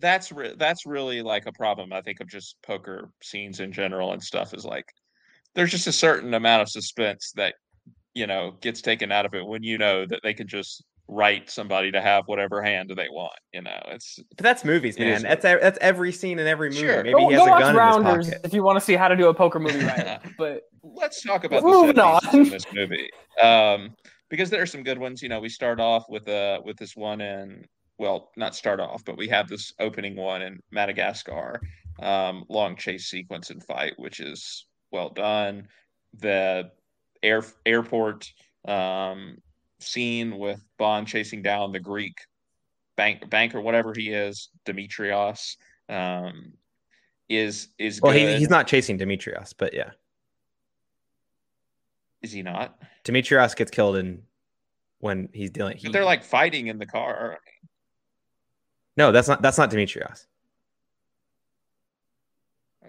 that's 0.00 0.32
re- 0.32 0.54
that's 0.56 0.86
really 0.86 1.22
like 1.22 1.46
a 1.46 1.52
problem 1.52 1.92
I 1.92 2.02
think 2.02 2.20
of 2.20 2.28
just 2.28 2.56
poker 2.62 3.10
scenes 3.22 3.60
in 3.60 3.72
general 3.72 4.12
and 4.12 4.22
stuff 4.22 4.54
is 4.54 4.64
like 4.64 4.86
there's 5.54 5.70
just 5.70 5.86
a 5.86 5.92
certain 5.92 6.34
amount 6.34 6.62
of 6.62 6.68
suspense 6.68 7.32
that 7.36 7.54
you 8.14 8.26
know 8.26 8.56
gets 8.60 8.82
taken 8.82 9.12
out 9.12 9.26
of 9.26 9.34
it 9.34 9.46
when 9.46 9.62
you 9.62 9.78
know 9.78 10.06
that 10.06 10.20
they 10.22 10.34
can 10.34 10.48
just 10.48 10.84
write 11.08 11.48
somebody 11.48 11.92
to 11.92 12.00
have 12.00 12.24
whatever 12.26 12.62
hand 12.62 12.92
they 12.96 13.08
want. 13.08 13.38
You 13.52 13.62
know, 13.62 13.78
it's 13.88 14.18
but 14.36 14.42
that's 14.42 14.64
movies, 14.64 14.98
man. 14.98 15.22
That's 15.22 15.42
that's 15.42 15.78
every 15.80 16.12
scene 16.12 16.38
in 16.38 16.46
every 16.46 16.70
movie. 16.70 16.80
Sure. 16.80 17.02
Maybe 17.02 17.12
go, 17.12 17.28
he 17.28 17.34
has 17.34 17.46
a 17.46 17.50
gun 17.50 17.76
Rounders 17.76 18.12
in 18.12 18.18
his 18.18 18.28
pocket. 18.30 18.40
if 18.46 18.54
you 18.54 18.62
want 18.62 18.78
to 18.78 18.84
see 18.84 18.94
how 18.94 19.08
to 19.08 19.16
do 19.16 19.28
a 19.28 19.34
poker 19.34 19.58
movie 19.58 19.84
right. 19.84 20.20
but 20.38 20.62
let's 20.82 21.22
talk 21.22 21.44
about 21.44 21.62
moving 21.62 21.98
on 21.98 22.20
in 22.32 22.48
this 22.48 22.64
movie. 22.72 23.08
Um, 23.42 23.94
because 24.28 24.50
there 24.50 24.62
are 24.62 24.66
some 24.66 24.82
good 24.82 24.98
ones. 24.98 25.22
You 25.22 25.28
know, 25.28 25.40
we 25.40 25.48
start 25.48 25.80
off 25.80 26.04
with 26.08 26.28
uh 26.28 26.60
with 26.64 26.76
this 26.76 26.96
one 26.96 27.20
in 27.20 27.64
well, 27.98 28.30
not 28.36 28.54
start 28.54 28.80
off, 28.80 29.04
but 29.04 29.16
we 29.16 29.28
have 29.28 29.48
this 29.48 29.72
opening 29.80 30.16
one 30.16 30.42
in 30.42 30.60
Madagascar, 30.70 31.60
um, 32.00 32.44
long 32.48 32.76
chase 32.76 33.06
sequence 33.06 33.50
and 33.50 33.62
fight, 33.64 33.94
which 33.96 34.20
is 34.20 34.66
well 34.90 35.08
done. 35.08 35.68
The 36.18 36.70
air 37.22 37.42
airport 37.64 38.30
um, 38.66 39.38
scene 39.80 40.38
with 40.38 40.62
Bond 40.78 41.06
chasing 41.06 41.42
down 41.42 41.72
the 41.72 41.80
Greek 41.80 42.16
bank 42.96 43.28
banker, 43.30 43.60
whatever 43.60 43.94
he 43.96 44.10
is, 44.10 44.50
Dimitrios, 44.66 45.56
um, 45.88 46.52
is 47.28 47.68
is 47.78 48.00
well, 48.00 48.12
he, 48.12 48.36
he's 48.36 48.50
not 48.50 48.66
chasing 48.66 48.98
Dimitrios, 48.98 49.54
but 49.56 49.74
yeah. 49.74 49.90
Is 52.22 52.32
he 52.32 52.42
not? 52.42 52.80
Dimitrios 53.04 53.54
gets 53.54 53.70
killed 53.70 53.96
in 53.96 54.22
when 54.98 55.28
he's 55.32 55.50
dealing. 55.50 55.76
He, 55.76 55.86
but 55.86 55.92
they're 55.92 56.04
like 56.04 56.24
fighting 56.24 56.66
in 56.66 56.78
the 56.78 56.86
car. 56.86 57.38
No, 58.96 59.12
that's 59.12 59.28
not 59.28 59.42
that's 59.42 59.58
not 59.58 59.70
Dimitrios. 59.70 60.26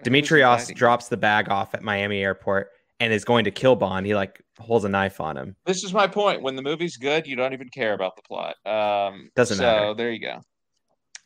Dimitrios 0.04 0.74
drops 0.74 1.08
the 1.08 1.16
bag 1.16 1.48
off 1.50 1.74
at 1.74 1.82
Miami 1.82 2.22
airport 2.22 2.70
and 3.00 3.12
is 3.12 3.24
going 3.24 3.44
to 3.44 3.50
kill 3.50 3.76
Bond. 3.76 4.06
He 4.06 4.14
like 4.14 4.42
holds 4.58 4.84
a 4.84 4.88
knife 4.88 5.20
on 5.20 5.36
him. 5.36 5.56
This 5.66 5.84
is 5.84 5.92
my 5.92 6.06
point. 6.06 6.42
When 6.42 6.56
the 6.56 6.62
movie's 6.62 6.96
good, 6.96 7.26
you 7.26 7.36
don't 7.36 7.52
even 7.52 7.68
care 7.68 7.94
about 7.94 8.16
the 8.16 8.22
plot. 8.22 8.56
Um, 8.66 9.30
Doesn't 9.34 9.56
so 9.56 9.62
matter. 9.62 9.94
there 9.94 10.10
you 10.10 10.20
go. 10.20 10.40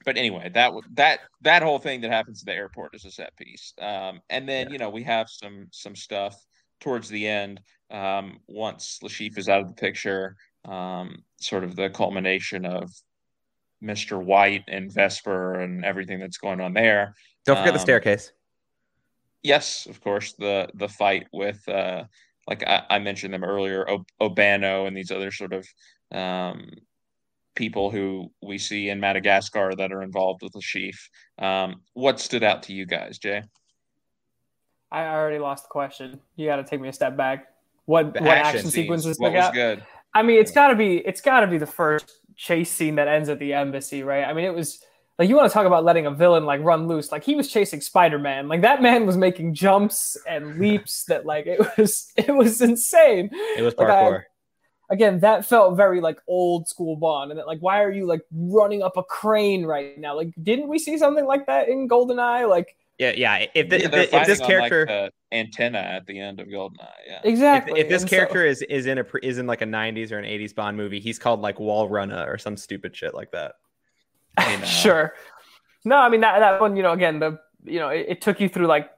But 0.05 0.17
anyway, 0.17 0.51
that 0.55 0.73
that 0.95 1.21
that 1.43 1.63
whole 1.63 1.79
thing 1.79 2.01
that 2.01 2.11
happens 2.11 2.43
at 2.43 2.47
the 2.47 2.55
airport 2.55 2.95
is 2.95 3.05
a 3.05 3.11
set 3.11 3.37
piece. 3.37 3.73
Um, 3.81 4.21
and 4.31 4.49
then 4.49 4.67
yeah. 4.67 4.73
you 4.73 4.79
know 4.79 4.91
we 4.91 5.05
have 5.05 5.29
some 5.29 5.69
some 5.71 5.95
stuff 5.95 6.37
towards 6.81 7.09
the 7.09 7.29
end 7.29 7.61
um, 7.91 8.41
once 8.49 8.99
Chiffre 9.05 9.39
is 9.39 9.49
out 9.49 9.61
of 9.61 9.69
the 9.69 9.75
picture. 9.75 10.37
Um, 10.65 11.25
sort 11.41 11.65
of 11.65 11.77
the 11.77 11.91
culmination 11.91 12.65
of 12.65 12.91
Mr. 13.83 14.23
White 14.23 14.65
and 14.69 14.93
Vesper 14.93 15.61
and 15.61 15.85
everything 15.85 16.19
that's 16.19 16.39
going 16.39 16.61
on 16.61 16.73
there. 16.73 17.15
Don't 17.45 17.57
forget 17.57 17.75
the 17.75 17.81
um, 17.81 17.85
staircase. 17.85 18.33
Yes, 19.43 19.87
of 19.87 20.01
course. 20.01 20.35
The 20.35 20.69
the 20.75 20.89
fight 20.89 21.27
with 21.33 21.67
uh, 21.69 22.05
like 22.47 22.63
I, 22.67 22.85
I 22.89 22.99
mentioned 22.99 23.35
them 23.35 23.45
earlier, 23.45 23.89
o- 23.89 24.07
Obanno 24.21 24.87
and 24.87 24.97
these 24.97 25.11
other 25.11 25.31
sort 25.31 25.53
of 25.53 25.67
um, 26.13 26.71
people 27.55 27.91
who 27.91 28.31
we 28.41 28.59
see 28.59 28.89
in 28.89 29.01
Madagascar 29.01 29.75
that 29.77 29.93
are 29.93 30.03
involved 30.03 30.43
with 30.43 30.53
the 30.53 30.61
chief. 30.61 31.11
Um, 31.39 31.83
what 31.95 32.21
stood 32.21 32.43
out 32.43 32.63
to 32.65 32.73
you 32.73 32.87
guys, 32.87 33.19
Jay? 33.19 33.43
I 34.91 35.07
already 35.07 35.39
lost 35.39 35.65
the 35.65 35.71
question. 35.71 36.21
You 36.37 36.47
got 36.47 36.57
to 36.57 36.65
take 36.65 36.81
me 36.81 36.89
a 36.89 36.93
step 36.93 37.17
back. 37.17 37.49
What 37.87 38.15
the 38.15 38.21
what 38.21 38.31
action, 38.31 38.59
action 38.59 38.71
sequences 38.71 39.19
what 39.19 39.33
was 39.33 39.45
out? 39.45 39.55
good? 39.55 39.85
I 40.15 40.23
mean, 40.23 40.39
it's 40.39 40.53
got 40.53 40.69
to 40.69 40.77
be 40.77 40.99
it's 40.99 41.21
got 41.21 41.41
to 41.41 41.47
be 41.47 41.59
the 41.59 41.67
first 41.67 42.21
chase 42.37 42.71
scene 42.71 42.97
that 42.97 43.09
ends 43.09 43.29
at 43.29 43.39
the 43.39 43.55
embassy, 43.55 44.03
right? 44.03 44.25
I 44.25 44.33
mean, 44.33 44.45
it 44.45 44.55
was 44.55 44.85
like 45.19 45.29
you 45.29 45.37
want 45.37 45.51
to 45.51 45.55
talk 45.55 45.67
about 45.67 45.85
letting 45.85 46.07
a 46.07 46.11
villain 46.11 46.45
like 46.45 46.63
run 46.63 46.89
loose. 46.89 47.13
Like 47.13 47.25
he 47.25 47.35
was 47.35 47.49
chasing 47.49 47.81
Spider-Man. 47.81 48.49
Like 48.49 48.63
that 48.63 48.83
man 48.83 49.07
was 49.07 49.17
making 49.17 49.55
jumps 49.55 50.17
and 50.29 50.59
leaps 50.59 51.05
that 51.05 51.27
like 51.27 51.47
it 51.47 51.61
was 51.77 52.13
it 52.17 52.35
was 52.35 52.61
insane. 52.61 53.31
It 53.57 53.63
was 53.63 53.75
parkour. 53.75 54.13
Like, 54.13 54.21
I, 54.21 54.25
again, 54.93 55.21
that 55.21 55.47
felt 55.47 55.77
very 55.77 56.01
like 56.01 56.19
old 56.29 56.69
school 56.69 56.97
Bond. 56.97 57.31
And 57.31 57.39
that, 57.39 57.47
like, 57.47 57.61
why 57.61 57.83
are 57.83 57.91
you 57.91 58.07
like 58.07 58.23
running 58.31 58.83
up 58.83 58.97
a 58.97 59.03
crane 59.03 59.65
right 59.65 59.99
now? 59.99 60.15
Like, 60.15 60.33
didn't 60.43 60.69
we 60.69 60.79
see 60.79 60.99
something 60.99 61.25
like 61.25 61.47
that 61.47 61.69
in 61.69 61.89
GoldenEye? 61.89 62.49
Like, 62.49 62.77
yeah, 63.03 63.39
yeah. 63.39 63.47
If, 63.55 63.69
the, 63.69 63.81
yeah, 63.81 63.87
if, 63.87 64.15
if, 64.15 64.27
this 64.27 64.41
character 64.41 64.87
on, 64.89 65.03
like, 65.05 65.13
antenna 65.33 65.79
at 65.79 66.07
the 66.07 66.21
end 66.21 66.41
of 66.41 66.47
Goldeneye, 66.47 66.89
yeah, 67.07 67.21
exactly. 67.25 67.81
If, 67.81 67.87
if 67.87 67.91
this 67.91 68.03
and 68.03 68.11
character 68.11 68.43
so... 68.45 68.51
is 68.51 68.63
is 68.63 68.87
in 68.87 68.99
a 68.99 69.05
is 69.23 69.39
in 69.39 69.47
like 69.47 69.63
a 69.63 69.67
'90s 69.67 70.13
or 70.13 70.19
an 70.19 70.25
'80s 70.25 70.55
Bond 70.55 70.77
movie, 70.77 71.01
he's 71.01 71.19
called 71.19 71.41
like 71.41 71.59
Wall 71.59 71.89
Runner 71.89 72.25
or 72.29 72.39
some 72.39 72.57
stupid 72.57 72.97
shit 72.97 73.15
like 73.15 73.33
that. 73.33 73.55
sure. 74.65 75.15
No, 75.85 75.97
I 75.97 76.09
mean 76.09 76.21
that 76.21 76.39
that 76.39 76.61
one. 76.61 76.77
You 76.77 76.83
know, 76.83 76.93
again, 76.93 77.19
the 77.19 77.39
you 77.65 77.79
know 77.79 77.89
it, 77.89 78.07
it 78.09 78.21
took 78.21 78.41
you 78.41 78.49
through 78.49 78.67
like 78.67 78.91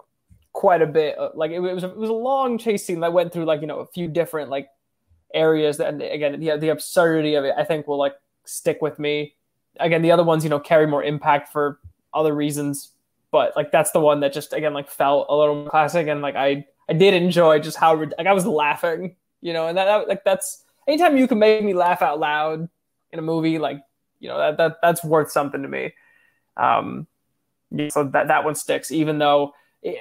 quite 0.53 0.83
a 0.83 0.87
bit. 0.87 1.19
Uh, 1.19 1.31
like 1.35 1.51
it, 1.51 1.57
it 1.57 1.75
was 1.75 1.85
it 1.85 1.97
was 1.97 2.11
a 2.11 2.15
long 2.15 2.59
chase 2.59 2.85
scene 2.85 3.01
that 3.01 3.13
went 3.13 3.33
through 3.33 3.45
like 3.45 3.61
you 3.61 3.67
know 3.67 3.81
a 3.81 3.87
few 3.87 4.09
different 4.09 4.51
like 4.51 4.69
areas. 5.33 5.79
That, 5.79 5.89
and 5.89 6.03
again, 6.03 6.39
the 6.41 6.57
the 6.59 6.69
absurdity 6.69 7.37
of 7.37 7.45
it, 7.45 7.55
I 7.57 7.65
think, 7.65 7.89
will 7.89 7.99
like 7.99 8.15
stick 8.45 8.83
with 8.83 8.99
me. 8.99 9.35
Again, 9.81 10.03
the 10.03 10.13
other 10.13 10.25
ones, 10.25 10.45
you 10.45 10.51
know, 10.51 10.61
carry 10.61 10.87
more 10.87 11.03
impact 11.03 11.53
for 11.53 11.81
other 12.13 12.35
reasons 12.35 12.94
but 13.35 13.57
like 13.57 13.73
that's 13.73 13.91
the 13.91 13.99
one 13.99 14.21
that 14.21 14.33
just 14.33 14.53
again 14.53 14.73
like 14.73 14.89
felt 14.89 15.27
a 15.29 15.35
little 15.35 15.69
classic 15.69 16.07
and 16.07 16.23
like 16.23 16.37
I 16.37 16.65
I 16.89 16.93
did 16.93 17.15
enjoy 17.15 17.59
just 17.59 17.77
how 17.77 17.97
like 17.97 18.29
I 18.29 18.33
was 18.33 18.47
laughing, 18.47 19.17
you 19.41 19.53
know, 19.53 19.67
and 19.67 19.77
that, 19.77 19.87
that 19.87 20.09
like 20.09 20.23
that's 20.23 20.63
anytime 20.87 21.17
you 21.17 21.27
can 21.27 21.41
make 21.41 21.65
me 21.65 21.75
laugh 21.75 22.01
out 22.01 22.21
loud 22.21 22.69
in 23.11 23.19
a 23.19 23.23
movie, 23.23 23.59
like 23.59 23.81
you 24.21 24.29
know 24.29 24.39
that 24.39 24.57
that 24.59 24.77
that's 24.81 25.03
worth 25.03 25.33
something 25.33 25.63
to 25.63 25.67
me. 25.67 25.95
Um, 26.57 27.09
so 27.89 28.05
that 28.05 28.29
that 28.29 28.45
one 28.45 28.55
sticks, 28.55 28.93
even 28.93 29.19
though 29.19 29.53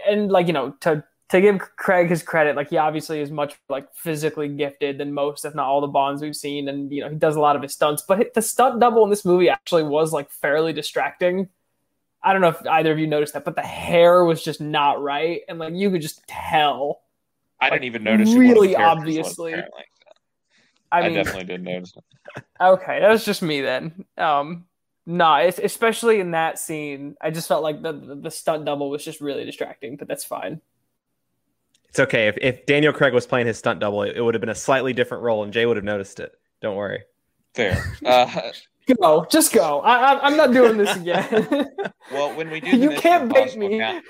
and 0.08 0.32
like 0.32 0.46
you 0.46 0.54
know 0.54 0.76
to 0.82 1.04
to 1.30 1.42
give 1.42 1.58
Craig 1.76 2.10
his 2.10 2.22
credit, 2.22 2.56
like 2.56 2.70
he 2.70 2.78
obviously 2.78 3.20
is 3.20 3.32
much 3.32 3.56
like 3.68 3.92
physically 3.96 4.48
gifted 4.48 5.00
than 5.00 5.12
most, 5.12 5.44
if 5.44 5.56
not 5.56 5.66
all 5.66 5.82
the 5.82 5.88
Bonds 5.88 6.22
we've 6.22 6.36
seen, 6.36 6.70
and 6.70 6.92
you 6.92 7.02
know 7.02 7.10
he 7.10 7.16
does 7.16 7.36
a 7.36 7.40
lot 7.40 7.56
of 7.56 7.64
his 7.64 7.74
stunts. 7.74 8.04
But 8.08 8.36
the 8.36 8.44
stunt 8.44 8.80
double 8.80 9.04
in 9.04 9.10
this 9.10 9.26
movie 9.26 9.50
actually 9.50 9.82
was 9.82 10.14
like 10.14 10.30
fairly 10.30 10.72
distracting 10.72 11.50
I 12.24 12.32
don't 12.32 12.42
know 12.42 12.50
if 12.50 12.66
either 12.68 12.92
of 12.92 13.00
you 13.00 13.08
noticed 13.08 13.34
that, 13.34 13.44
but 13.44 13.56
the 13.56 13.62
hair 13.62 14.24
was 14.24 14.44
just 14.44 14.62
not 14.62 15.02
right, 15.02 15.42
and 15.48 15.60
like 15.60 15.74
you 15.74 15.92
could 15.92 16.02
just 16.02 16.26
tell. 16.28 17.02
I 17.60 17.66
like, 17.66 17.74
didn't 17.74 17.86
even 17.86 18.04
notice. 18.04 18.34
Really 18.34 18.76
obviously. 18.76 19.54
I, 19.54 21.02
mean, 21.02 21.12
I 21.12 21.24
definitely 21.24 21.46
didn't 21.46 21.64
notice 21.64 21.94
it. 21.96 22.44
Okay, 22.62 23.00
that 23.00 23.10
was 23.10 23.26
just 23.26 23.42
me 23.42 23.62
then. 23.62 24.06
Um, 24.18 24.66
no, 25.06 25.26
nah, 25.26 25.40
especially 25.40 26.20
in 26.20 26.32
that 26.32 26.60
scene, 26.60 27.16
I 27.20 27.32
just 27.32 27.48
felt 27.48 27.64
like 27.64 27.82
the, 27.82 27.92
the, 27.92 28.16
the 28.16 28.32
stunt 28.32 28.66
double 28.66 28.90
was 28.90 29.04
just 29.04 29.20
really 29.20 29.44
distracting, 29.44 29.98
but 29.98 30.08
that's 30.08 30.24
fine. 30.24 30.62
It's 31.90 32.00
okay. 32.00 32.28
If, 32.28 32.38
if 32.42 32.66
Daniel 32.66 32.94
Craig 32.94 33.14
was 33.14 33.28
playing 33.28 33.48
his 33.48 33.58
stunt 33.58 33.80
double, 33.80 34.04
it, 34.04 34.16
it 34.16 34.22
would 34.22 34.34
have 34.34 34.42
been 34.42 34.50
a 34.50 34.56
slightly 34.56 34.94
different 34.94 35.24
role, 35.24 35.44
and 35.44 35.52
Jay 35.52 35.66
would 35.66 35.78
have 35.78 35.84
noticed 35.84 36.20
it. 36.20 36.34
Don't 36.62 36.76
worry. 36.76 37.04
Fair. 37.54 37.84
Uh, 38.06 38.52
Go, 39.00 39.26
just 39.30 39.54
go. 39.54 39.82
I, 39.82 40.28
am 40.28 40.36
not 40.36 40.52
doing 40.52 40.78
this 40.78 40.96
again. 40.96 41.70
well, 42.12 42.36
when 42.36 42.50
we 42.50 42.60
do, 42.60 42.78
you 42.78 42.92
can't 42.92 43.34
bait 43.34 43.56
me. 43.56 43.80
Count, 43.80 44.04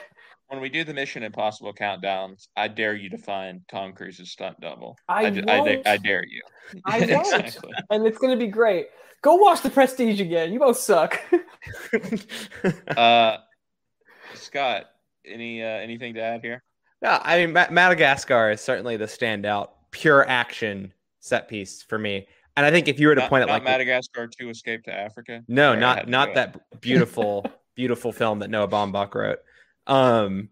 when 0.47 0.61
we 0.61 0.69
do 0.69 0.83
the 0.83 0.93
Mission 0.93 1.23
Impossible 1.23 1.73
countdowns, 1.73 2.47
I 2.55 2.67
dare 2.67 2.95
you 2.95 3.09
to 3.09 3.17
find 3.17 3.61
Tom 3.69 3.93
Cruise's 3.93 4.31
stunt 4.31 4.59
double. 4.61 4.97
I, 5.07 5.25
I, 5.25 5.43
I, 5.47 5.81
I 5.85 5.97
dare 5.97 6.23
you. 6.25 6.41
I 6.85 6.99
won't, 7.09 7.11
exactly. 7.11 7.71
and 7.89 8.05
it's 8.05 8.17
going 8.17 8.37
to 8.37 8.45
be 8.45 8.51
great. 8.51 8.87
Go 9.21 9.35
watch 9.35 9.61
The 9.61 9.69
Prestige 9.69 10.19
again. 10.19 10.51
You 10.51 10.59
both 10.59 10.77
suck. 10.77 11.19
uh, 12.97 13.37
Scott, 14.33 14.85
any 15.25 15.63
uh, 15.63 15.65
anything 15.65 16.13
to 16.15 16.21
add 16.21 16.41
here? 16.41 16.61
No, 17.01 17.19
I 17.21 17.45
mean 17.45 17.53
Madagascar 17.53 18.51
is 18.51 18.61
certainly 18.61 18.97
the 18.97 19.05
standout 19.05 19.69
pure 19.91 20.27
action 20.27 20.93
set 21.19 21.47
piece 21.47 21.81
for 21.81 21.97
me. 21.97 22.27
And 22.55 22.65
I 22.65 22.71
think 22.71 22.87
if 22.87 22.99
you 22.99 23.07
were 23.07 23.15
to 23.15 23.21
not, 23.21 23.29
point 23.29 23.43
it 23.43 23.49
like 23.49 23.63
Madagascar 23.63 24.27
two 24.27 24.49
Escape 24.49 24.83
to 24.83 24.93
Africa. 24.93 25.43
No, 25.47 25.75
not 25.75 26.07
not 26.07 26.35
that 26.35 26.59
beautiful, 26.81 27.45
beautiful 27.75 28.11
film 28.11 28.39
that 28.39 28.49
Noah 28.49 28.67
Baumbach 28.67 29.15
wrote. 29.15 29.39
Um, 29.87 30.49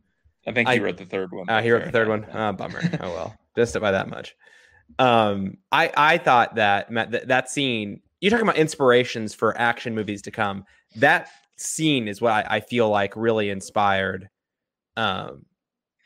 I 0.47 0.51
think 0.51 0.67
he 0.67 0.75
I, 0.75 0.77
wrote 0.79 0.97
the 0.97 1.05
third 1.05 1.31
one. 1.31 1.47
Uh, 1.47 1.61
he 1.61 1.71
wrote 1.71 1.85
the 1.85 1.91
third 1.91 2.07
one. 2.07 2.25
Oh, 2.33 2.51
bummer. 2.53 2.81
oh 3.01 3.09
well, 3.09 3.35
just 3.55 3.79
by 3.79 3.91
that 3.91 4.09
much. 4.09 4.35
Um, 4.97 5.57
I 5.71 5.91
I 5.95 6.17
thought 6.17 6.55
that 6.55 6.91
that, 6.91 7.27
that 7.27 7.49
scene. 7.49 8.01
You're 8.19 8.31
talking 8.31 8.47
about 8.47 8.57
inspirations 8.57 9.33
for 9.33 9.57
action 9.57 9.95
movies 9.95 10.21
to 10.23 10.31
come. 10.31 10.65
That 10.97 11.29
scene 11.57 12.07
is 12.07 12.21
what 12.21 12.33
I, 12.33 12.57
I 12.57 12.59
feel 12.59 12.89
like 12.89 13.15
really 13.15 13.49
inspired 13.49 14.29
um, 14.97 15.45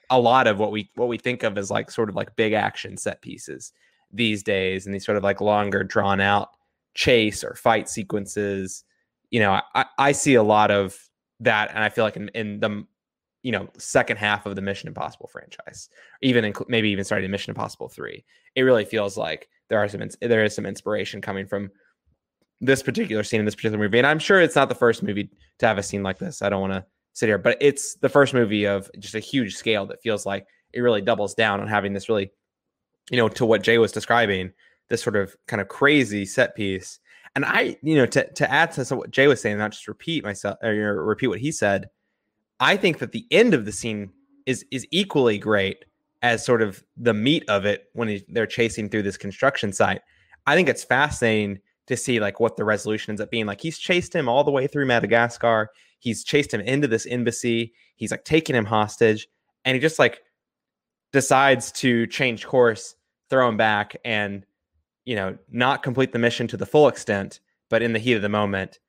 a 0.10 0.20
lot 0.20 0.48
of 0.48 0.60
what 0.60 0.72
we 0.72 0.90
what 0.96 1.08
we 1.08 1.18
think 1.18 1.44
of 1.44 1.58
as 1.58 1.72
like 1.72 1.90
sort 1.90 2.10
of 2.10 2.16
like 2.16 2.36
big 2.36 2.54
action 2.54 2.98
set 2.98 3.22
pieces 3.22 3.72
these 4.16 4.44
days 4.44 4.86
and 4.86 4.94
these 4.94 5.06
sort 5.06 5.18
of 5.18 5.24
like 5.24 5.42
longer 5.42 5.84
drawn 5.84 6.22
out 6.22 6.50
chase 6.94 7.44
or 7.44 7.56
fight 7.56 7.90
sequences 7.90 8.84
you 9.30 9.40
know 9.40 9.60
i, 9.74 9.86
I 9.98 10.12
see 10.12 10.36
a 10.36 10.44
lot 10.44 10.72
of 10.72 10.98
that 11.40 11.70
and 11.74 11.84
i 11.84 11.90
feel 11.90 12.06
like 12.06 12.16
in, 12.16 12.30
in 12.30 12.60
the 12.60 12.86
you 13.44 13.52
know 13.52 13.68
second 13.78 14.18
half 14.18 14.46
of 14.46 14.56
the 14.56 14.62
mission 14.62 14.88
impossible 14.88 15.28
franchise 15.28 15.90
even 16.22 16.46
in, 16.46 16.54
maybe 16.68 16.90
even 16.90 17.04
starting 17.04 17.30
mission 17.30 17.52
impossible 17.52 17.90
3 17.90 18.24
it 18.56 18.62
really 18.62 18.86
feels 18.86 19.18
like 19.18 19.50
there 19.70 19.80
are 19.80 19.88
some 19.88 20.02
there 20.22 20.44
is 20.44 20.56
some 20.56 20.66
inspiration 20.66 21.22
coming 21.22 21.46
from 21.46 21.70
this 22.62 22.82
particular 22.82 23.24
scene 23.24 23.40
in 23.40 23.46
this 23.46 23.56
particular 23.56 23.78
movie. 23.78 23.98
And 23.98 24.08
i'm 24.08 24.20
sure 24.20 24.42
it's 24.42 24.56
not 24.56 24.70
the 24.70 24.76
first 24.76 25.04
movie 25.04 25.30
to 25.60 25.68
have 25.68 25.78
a 25.78 25.84
scene 25.84 26.04
like 26.04 26.18
this. 26.18 26.42
I 26.42 26.50
don't 26.50 26.62
want 26.62 26.74
to 26.74 26.86
sit 27.14 27.28
here 27.28 27.38
but 27.38 27.58
it's 27.62 27.96
the 27.96 28.10
first 28.10 28.34
movie 28.34 28.66
of 28.66 28.90
just 29.00 29.16
a 29.16 29.20
huge 29.20 29.56
scale 29.56 29.86
that 29.86 30.02
feels 30.02 30.26
like 30.26 30.46
it 30.74 30.82
really 30.82 31.02
doubles 31.02 31.34
down 31.34 31.62
on 31.62 31.68
having 31.68 31.94
this 31.94 32.10
really 32.10 32.32
you 33.10 33.18
know, 33.18 33.30
to 33.30 33.46
what 33.46 33.64
Jay 33.64 33.78
was 33.78 33.92
describing, 33.92 34.52
this 34.90 35.02
sort 35.02 35.16
of 35.16 35.36
kind 35.48 35.62
of 35.62 35.68
crazy 35.68 36.26
set 36.26 36.56
piece. 36.56 37.00
And 37.36 37.46
I, 37.46 37.78
you 37.82 37.96
know, 37.96 38.06
to 38.08 38.32
to 38.34 38.52
add 38.52 38.72
to 38.74 38.96
what 38.96 39.12
Jay 39.12 39.28
was 39.28 39.42
saying, 39.42 39.58
not 39.58 39.72
just 39.72 39.88
repeat 39.88 40.24
myself 40.24 40.58
or 40.64 41.04
repeat 41.04 41.28
what 41.28 41.40
he 41.40 41.52
said, 41.52 41.90
I 42.60 42.78
think 42.78 43.00
that 43.00 43.12
the 43.12 43.26
end 43.32 43.54
of 43.54 43.66
the 43.66 43.72
scene 43.72 44.12
is 44.46 44.66
is 44.72 44.88
equally 44.92 45.38
great 45.38 45.86
as 46.22 46.46
sort 46.46 46.62
of 46.62 46.84
the 46.98 47.14
meat 47.14 47.44
of 47.50 47.66
it 47.66 47.90
when 47.94 48.08
he, 48.08 48.26
they're 48.30 48.48
chasing 48.48 48.90
through 48.90 49.04
this 49.04 49.18
construction 49.18 49.74
site. 49.74 50.02
I 50.48 50.56
think 50.56 50.70
it's 50.70 50.84
fascinating 50.84 51.60
to 51.88 51.98
see 51.98 52.20
like 52.20 52.40
what 52.40 52.58
the 52.58 52.64
resolution 52.64 53.12
ends 53.12 53.22
up 53.22 53.30
being. 53.30 53.46
Like 53.46 53.62
he's 53.62 53.78
chased 53.78 54.16
him 54.16 54.28
all 54.28 54.44
the 54.44 54.52
way 54.52 54.68
through 54.68 54.86
Madagascar. 54.86 55.70
He's 56.00 56.24
chased 56.24 56.54
him 56.54 56.62
into 56.62 56.88
this 56.88 57.06
embassy. 57.06 57.74
He's 57.96 58.12
like 58.12 58.26
taking 58.26 58.56
him 58.56 58.66
hostage, 58.66 59.28
and 59.64 59.76
he 59.76 59.82
just 59.82 60.00
like 60.00 60.22
decides 61.16 61.72
to 61.72 62.06
change 62.08 62.46
course, 62.46 62.94
throw 63.30 63.48
him 63.48 63.56
back, 63.56 63.96
and 64.04 64.46
you 65.06 65.16
know 65.16 65.38
not 65.50 65.82
complete 65.82 66.12
the 66.12 66.20
mission 66.20 66.46
to 66.50 66.58
the 66.58 66.66
full 66.66 66.90
extent, 66.90 67.40
but 67.70 67.82
in 67.82 67.94
the 67.94 68.00
heat 68.00 68.14
of 68.14 68.22
the 68.22 68.28
moment, 68.28 68.80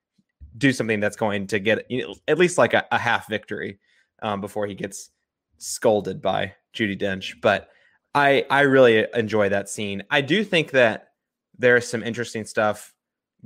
do 0.58 0.72
something 0.72 0.98
that's 0.98 1.16
going 1.16 1.46
to 1.46 1.60
get 1.60 1.88
you 1.88 2.02
know, 2.02 2.14
at 2.26 2.36
least 2.36 2.58
like 2.58 2.74
a, 2.74 2.84
a 2.90 2.98
half 2.98 3.28
victory 3.28 3.78
um, 4.22 4.40
before 4.40 4.66
he 4.66 4.74
gets 4.74 5.10
scolded 5.58 6.20
by 6.20 6.52
Judi 6.74 7.00
Dench. 7.00 7.40
But 7.40 7.68
I 8.12 8.44
I 8.50 8.62
really 8.62 9.06
enjoy 9.14 9.48
that 9.50 9.68
scene. 9.68 10.02
I 10.10 10.20
do 10.20 10.42
think 10.42 10.72
that 10.72 11.10
there's 11.56 11.88
some 11.88 12.02
interesting 12.02 12.44
stuff 12.44 12.92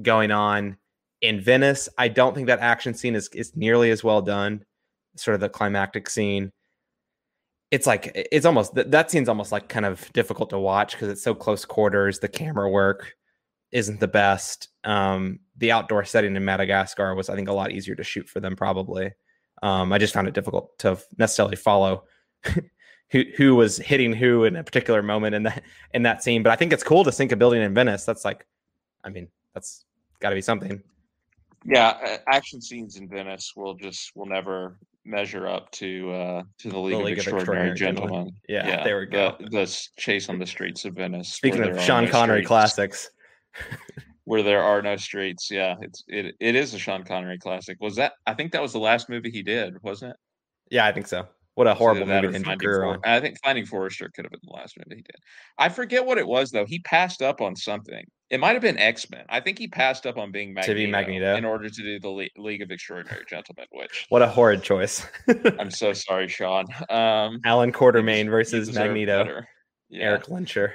going 0.00 0.30
on 0.30 0.78
in 1.20 1.38
Venice. 1.38 1.90
I 1.98 2.08
don't 2.08 2.34
think 2.34 2.46
that 2.46 2.60
action 2.60 2.94
scene 2.94 3.14
is 3.14 3.28
is 3.34 3.54
nearly 3.54 3.90
as 3.90 4.02
well 4.02 4.22
done. 4.22 4.64
Sort 5.16 5.34
of 5.34 5.42
the 5.42 5.50
climactic 5.50 6.08
scene. 6.08 6.50
It's 7.70 7.86
like 7.86 8.10
it's 8.14 8.46
almost 8.46 8.74
that 8.74 9.10
scene's 9.10 9.28
almost 9.28 9.52
like 9.52 9.68
kind 9.68 9.86
of 9.86 10.12
difficult 10.12 10.50
to 10.50 10.58
watch 10.58 10.92
because 10.92 11.08
it's 11.08 11.22
so 11.22 11.34
close 11.34 11.64
quarters. 11.64 12.18
The 12.18 12.28
camera 12.28 12.68
work 12.68 13.14
isn't 13.70 14.00
the 14.00 14.08
best. 14.08 14.68
Um, 14.84 15.40
the 15.56 15.70
outdoor 15.70 16.04
setting 16.04 16.34
in 16.34 16.44
Madagascar 16.44 17.14
was, 17.14 17.28
I 17.28 17.36
think, 17.36 17.48
a 17.48 17.52
lot 17.52 17.70
easier 17.70 17.94
to 17.94 18.02
shoot 18.02 18.28
for 18.28 18.40
them. 18.40 18.56
Probably, 18.56 19.12
um, 19.62 19.92
I 19.92 19.98
just 19.98 20.14
found 20.14 20.26
it 20.26 20.34
difficult 20.34 20.76
to 20.80 20.98
necessarily 21.18 21.56
follow 21.56 22.04
who 23.10 23.24
who 23.36 23.54
was 23.54 23.76
hitting 23.76 24.12
who 24.12 24.44
in 24.44 24.56
a 24.56 24.64
particular 24.64 25.02
moment 25.02 25.34
in 25.34 25.42
that 25.44 25.62
in 25.94 26.02
that 26.02 26.22
scene. 26.22 26.42
But 26.42 26.52
I 26.52 26.56
think 26.56 26.72
it's 26.72 26.82
cool 26.82 27.04
to 27.04 27.12
sink 27.12 27.32
a 27.32 27.36
building 27.36 27.62
in 27.62 27.74
Venice. 27.74 28.04
That's 28.04 28.24
like, 28.24 28.46
I 29.04 29.10
mean, 29.10 29.28
that's 29.54 29.84
got 30.20 30.30
to 30.30 30.34
be 30.34 30.42
something. 30.42 30.82
Yeah, 31.64 32.18
action 32.26 32.60
scenes 32.60 32.96
in 32.96 33.08
Venice 33.08 33.52
will 33.54 33.74
just 33.74 34.16
will 34.16 34.26
never 34.26 34.78
measure 35.04 35.46
up 35.46 35.70
to 35.72 36.10
uh 36.12 36.42
to 36.58 36.68
the 36.68 36.78
League, 36.78 36.96
the 36.96 37.02
League 37.02 37.12
of, 37.18 37.18
Extraordinary, 37.18 37.70
Extraordinary 37.70 37.74
Gentlemen. 37.74 38.34
Yeah, 38.48 38.68
yeah, 38.68 38.84
there 38.84 39.00
we 39.00 39.06
go. 39.06 39.36
The, 39.40 39.48
the, 39.48 39.88
chase 39.96 40.28
on 40.28 40.38
the 40.38 40.46
streets 40.46 40.84
of 40.84 40.94
Venice. 40.94 41.32
Speaking 41.32 41.62
of 41.62 41.80
Sean 41.80 42.08
Connery 42.08 42.38
streets, 42.38 42.48
classics. 42.48 43.10
where 44.24 44.42
there 44.42 44.62
are 44.62 44.80
no 44.80 44.96
streets. 44.96 45.50
Yeah, 45.50 45.74
it's 45.80 46.04
it 46.06 46.36
it 46.38 46.54
is 46.54 46.74
a 46.74 46.78
Sean 46.78 47.04
Connery 47.04 47.38
classic. 47.38 47.78
Was 47.80 47.96
that 47.96 48.12
I 48.26 48.34
think 48.34 48.52
that 48.52 48.62
was 48.62 48.72
the 48.72 48.78
last 48.78 49.08
movie 49.08 49.30
he 49.30 49.42
did, 49.42 49.82
wasn't 49.82 50.12
it? 50.12 50.16
Yeah, 50.70 50.86
I 50.86 50.92
think 50.92 51.08
so. 51.08 51.26
What 51.54 51.66
a 51.66 51.74
horrible 51.74 52.06
movie 52.06 52.38
to 52.38 52.56
career 52.56 52.84
on. 52.84 53.00
I 53.04 53.20
think 53.20 53.36
Finding 53.44 53.66
Forrester 53.66 54.10
could 54.14 54.24
have 54.24 54.30
been 54.30 54.40
the 54.44 54.52
last 54.52 54.76
movie 54.78 54.96
he 54.96 55.02
did. 55.02 55.16
I 55.58 55.68
forget 55.68 56.06
what 56.06 56.16
it 56.16 56.26
was 56.26 56.50
though. 56.50 56.64
He 56.64 56.78
passed 56.80 57.22
up 57.22 57.40
on 57.40 57.56
something. 57.56 58.04
It 58.30 58.38
might 58.38 58.52
have 58.52 58.62
been 58.62 58.78
X 58.78 59.10
Men. 59.10 59.24
I 59.28 59.40
think 59.40 59.58
he 59.58 59.66
passed 59.66 60.06
up 60.06 60.16
on 60.16 60.30
being 60.30 60.54
Magneto, 60.54 60.72
to 60.72 60.74
be 60.74 60.86
Magneto 60.86 61.34
in 61.34 61.44
order 61.44 61.68
to 61.68 61.82
do 61.82 61.98
the 61.98 62.08
Le- 62.08 62.28
League 62.38 62.62
of 62.62 62.70
Extraordinary 62.70 63.24
Gentlemen. 63.28 63.66
Which 63.72 64.06
what 64.08 64.22
a 64.22 64.28
horrid 64.28 64.62
choice. 64.62 65.04
I'm 65.58 65.70
so 65.70 65.92
sorry, 65.92 66.28
Sean. 66.28 66.66
Um, 66.88 67.40
Allan 67.44 67.72
Quatermain 67.72 68.30
versus 68.30 68.72
Magneto. 68.72 69.42
Yeah. 69.88 70.04
Erik 70.04 70.26
Lehnsherr. 70.26 70.72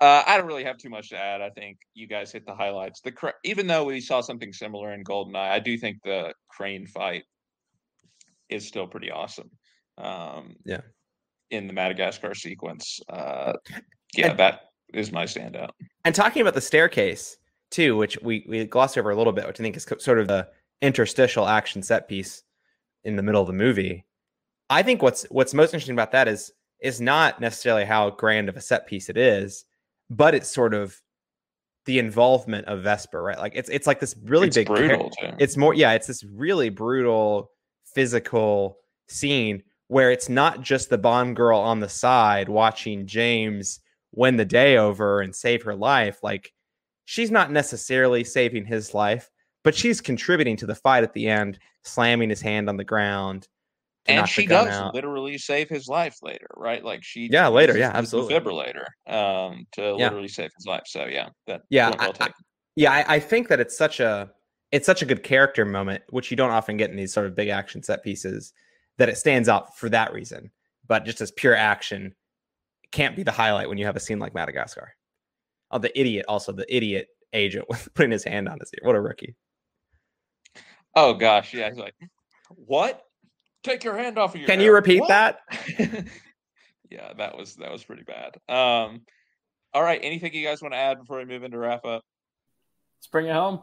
Uh, 0.00 0.24
I 0.26 0.36
don't 0.36 0.48
really 0.48 0.64
have 0.64 0.78
too 0.78 0.90
much 0.90 1.10
to 1.10 1.16
add. 1.16 1.40
I 1.40 1.50
think 1.50 1.78
you 1.94 2.08
guys 2.08 2.32
hit 2.32 2.44
the 2.44 2.56
highlights. 2.56 3.00
The 3.02 3.12
even 3.44 3.68
though 3.68 3.84
we 3.84 4.00
saw 4.00 4.20
something 4.20 4.52
similar 4.52 4.92
in 4.92 5.04
Goldeneye, 5.04 5.36
I 5.36 5.60
do 5.60 5.78
think 5.78 5.98
the 6.02 6.34
crane 6.50 6.88
fight 6.88 7.22
is 8.52 8.66
still 8.66 8.86
pretty 8.86 9.10
awesome. 9.10 9.50
Um, 9.98 10.56
yeah. 10.64 10.80
In 11.50 11.66
the 11.66 11.72
Madagascar 11.72 12.34
sequence, 12.34 12.98
uh, 13.10 13.52
yeah, 14.14 14.30
and, 14.30 14.38
that 14.38 14.70
is 14.94 15.12
my 15.12 15.24
standout. 15.24 15.70
And 16.04 16.14
talking 16.14 16.40
about 16.40 16.54
the 16.54 16.62
staircase 16.62 17.36
too, 17.70 17.96
which 17.96 18.18
we 18.22 18.46
we 18.48 18.64
glossed 18.64 18.96
over 18.96 19.10
a 19.10 19.16
little 19.16 19.32
bit, 19.32 19.46
which 19.46 19.60
I 19.60 19.62
think 19.62 19.76
is 19.76 19.86
sort 19.98 20.18
of 20.18 20.28
the 20.28 20.48
interstitial 20.80 21.46
action 21.46 21.82
set 21.82 22.08
piece 22.08 22.42
in 23.04 23.16
the 23.16 23.22
middle 23.22 23.40
of 23.40 23.46
the 23.46 23.52
movie. 23.52 24.06
I 24.70 24.82
think 24.82 25.02
what's 25.02 25.24
what's 25.24 25.52
most 25.52 25.74
interesting 25.74 25.94
about 25.94 26.12
that 26.12 26.26
is 26.28 26.52
is 26.80 27.00
not 27.00 27.40
necessarily 27.40 27.84
how 27.84 28.10
grand 28.10 28.48
of 28.48 28.56
a 28.56 28.60
set 28.60 28.86
piece 28.86 29.08
it 29.08 29.16
is, 29.16 29.64
but 30.10 30.34
it's 30.34 30.50
sort 30.50 30.74
of 30.74 31.00
the 31.86 31.98
involvement 31.98 32.66
of 32.66 32.82
Vesper, 32.82 33.22
right? 33.22 33.38
Like 33.38 33.52
it's 33.54 33.68
it's 33.68 33.86
like 33.86 34.00
this 34.00 34.14
really 34.24 34.48
it's 34.48 34.56
big 34.56 34.68
brutal. 34.68 35.10
It's 35.38 35.56
more 35.56 35.74
yeah, 35.74 35.92
it's 35.92 36.06
this 36.06 36.24
really 36.24 36.68
brutal 36.68 37.50
physical 37.94 38.78
scene 39.08 39.62
where 39.88 40.10
it's 40.10 40.28
not 40.28 40.62
just 40.62 40.88
the 40.88 40.98
Bond 40.98 41.36
girl 41.36 41.58
on 41.58 41.80
the 41.80 41.88
side 41.88 42.48
watching 42.48 43.06
James 43.06 43.80
win 44.12 44.36
the 44.36 44.44
day 44.44 44.76
over 44.78 45.20
and 45.20 45.34
save 45.34 45.62
her 45.62 45.74
life. 45.74 46.18
Like 46.22 46.52
she's 47.04 47.30
not 47.30 47.50
necessarily 47.50 48.24
saving 48.24 48.64
his 48.64 48.94
life, 48.94 49.30
but 49.64 49.74
she's 49.74 50.00
contributing 50.00 50.56
to 50.56 50.66
the 50.66 50.74
fight 50.74 51.04
at 51.04 51.12
the 51.12 51.28
end, 51.28 51.58
slamming 51.84 52.30
his 52.30 52.40
hand 52.40 52.68
on 52.68 52.76
the 52.76 52.84
ground. 52.84 53.48
And 54.06 54.28
she 54.28 54.46
does 54.46 54.68
out. 54.68 54.94
literally 54.94 55.38
save 55.38 55.68
his 55.68 55.86
life 55.86 56.16
later, 56.22 56.48
right? 56.56 56.84
Like 56.84 57.04
she, 57.04 57.28
yeah, 57.30 57.46
later, 57.46 57.76
yeah, 57.76 57.92
absolutely, 57.94 58.34
defibrillator, 58.34 58.86
um, 59.06 59.64
to 59.72 59.82
yeah. 59.82 60.06
literally 60.06 60.28
save 60.28 60.50
his 60.56 60.66
life. 60.66 60.82
So 60.86 61.04
yeah, 61.04 61.28
that 61.46 61.62
yeah, 61.70 61.90
well 61.90 62.12
I, 62.18 62.24
I, 62.24 62.30
yeah, 62.74 62.92
I, 62.92 63.14
I 63.14 63.20
think 63.20 63.46
that 63.48 63.60
it's 63.60 63.78
such 63.78 64.00
a 64.00 64.30
it's 64.72 64.86
such 64.86 65.02
a 65.02 65.06
good 65.06 65.22
character 65.22 65.64
moment, 65.64 66.02
which 66.08 66.30
you 66.30 66.36
don't 66.36 66.50
often 66.50 66.78
get 66.78 66.90
in 66.90 66.96
these 66.96 67.12
sort 67.12 67.26
of 67.26 67.36
big 67.36 67.48
action 67.48 67.82
set 67.82 68.02
pieces, 68.02 68.54
that 68.96 69.10
it 69.10 69.18
stands 69.18 69.48
out 69.48 69.76
for 69.76 69.88
that 69.90 70.12
reason. 70.12 70.50
But 70.88 71.04
just 71.04 71.20
as 71.20 71.30
pure 71.30 71.54
action, 71.54 72.14
can't 72.90 73.14
be 73.14 73.22
the 73.22 73.30
highlight 73.30 73.68
when 73.68 73.78
you 73.78 73.86
have 73.86 73.96
a 73.96 74.00
scene 74.00 74.18
like 74.18 74.34
Madagascar. 74.34 74.94
Oh, 75.70 75.78
the 75.78 75.98
idiot! 75.98 76.24
Also, 76.26 76.52
the 76.52 76.74
idiot 76.74 77.08
agent 77.32 77.66
with 77.68 77.92
putting 77.94 78.10
his 78.10 78.24
hand 78.24 78.48
on 78.48 78.58
his 78.58 78.72
ear. 78.74 78.86
What 78.86 78.96
a 78.96 79.00
rookie! 79.00 79.36
Oh 80.94 81.14
gosh, 81.14 81.54
yeah. 81.54 81.68
He's 81.68 81.78
like, 81.78 81.94
"What? 82.48 83.02
Take 83.62 83.84
your 83.84 83.96
hand 83.96 84.18
off 84.18 84.34
of 84.34 84.40
your." 84.40 84.48
Can 84.48 84.60
you 84.60 84.72
repeat 84.72 85.00
what? 85.00 85.08
that? 85.08 85.40
yeah, 86.90 87.12
that 87.16 87.36
was 87.36 87.56
that 87.56 87.70
was 87.70 87.84
pretty 87.84 88.04
bad. 88.04 88.36
Um, 88.48 89.02
all 89.72 89.82
right. 89.82 90.00
Anything 90.02 90.34
you 90.34 90.46
guys 90.46 90.60
want 90.60 90.74
to 90.74 90.78
add 90.78 90.98
before 90.98 91.18
we 91.18 91.24
move 91.24 91.44
into 91.44 91.58
wrap 91.58 91.84
up? 91.84 92.04
Let's 92.98 93.06
bring 93.10 93.26
it 93.26 93.32
home. 93.32 93.60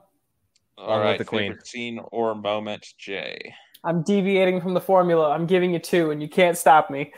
All 0.80 1.00
right, 1.00 1.18
the 1.18 1.26
queen. 1.26 1.58
Scene 1.64 2.00
or 2.12 2.36
moment, 2.36 2.88
Jay. 2.98 3.54
I'm 3.84 4.02
deviating 4.04 4.62
from 4.62 4.74
the 4.74 4.82
formula. 4.82 5.30
I'm 5.30 5.46
giving 5.46 5.74
you 5.74 5.80
two, 5.80 6.12
and 6.12 6.22
you 6.22 6.30
can't 6.30 6.58
stop 6.58 6.90
me. 6.90 7.14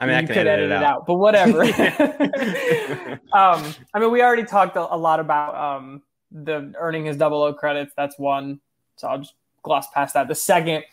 I 0.00 0.06
mean, 0.06 0.16
I 0.16 0.20
you 0.20 0.26
could 0.26 0.38
edit, 0.38 0.48
edit 0.48 0.70
it, 0.70 0.72
out. 0.72 0.84
out. 0.84 1.06
but 1.06 1.14
whatever. 1.14 1.62
um, 3.32 3.74
I 3.94 3.98
mean, 4.00 4.10
we 4.10 4.22
already 4.22 4.44
talked 4.44 4.76
a, 4.76 4.94
a 4.94 4.96
lot 4.96 5.20
about 5.20 5.54
um, 5.54 6.02
the 6.32 6.74
earning 6.78 7.04
his 7.06 7.16
double 7.16 7.42
O 7.42 7.54
credits. 7.54 7.92
That's 7.96 8.18
one, 8.18 8.60
so 8.96 9.08
I'll 9.08 9.18
just 9.18 9.34
gloss 9.62 9.86
past 9.92 10.14
that. 10.14 10.28
The 10.28 10.34
second, 10.34 10.84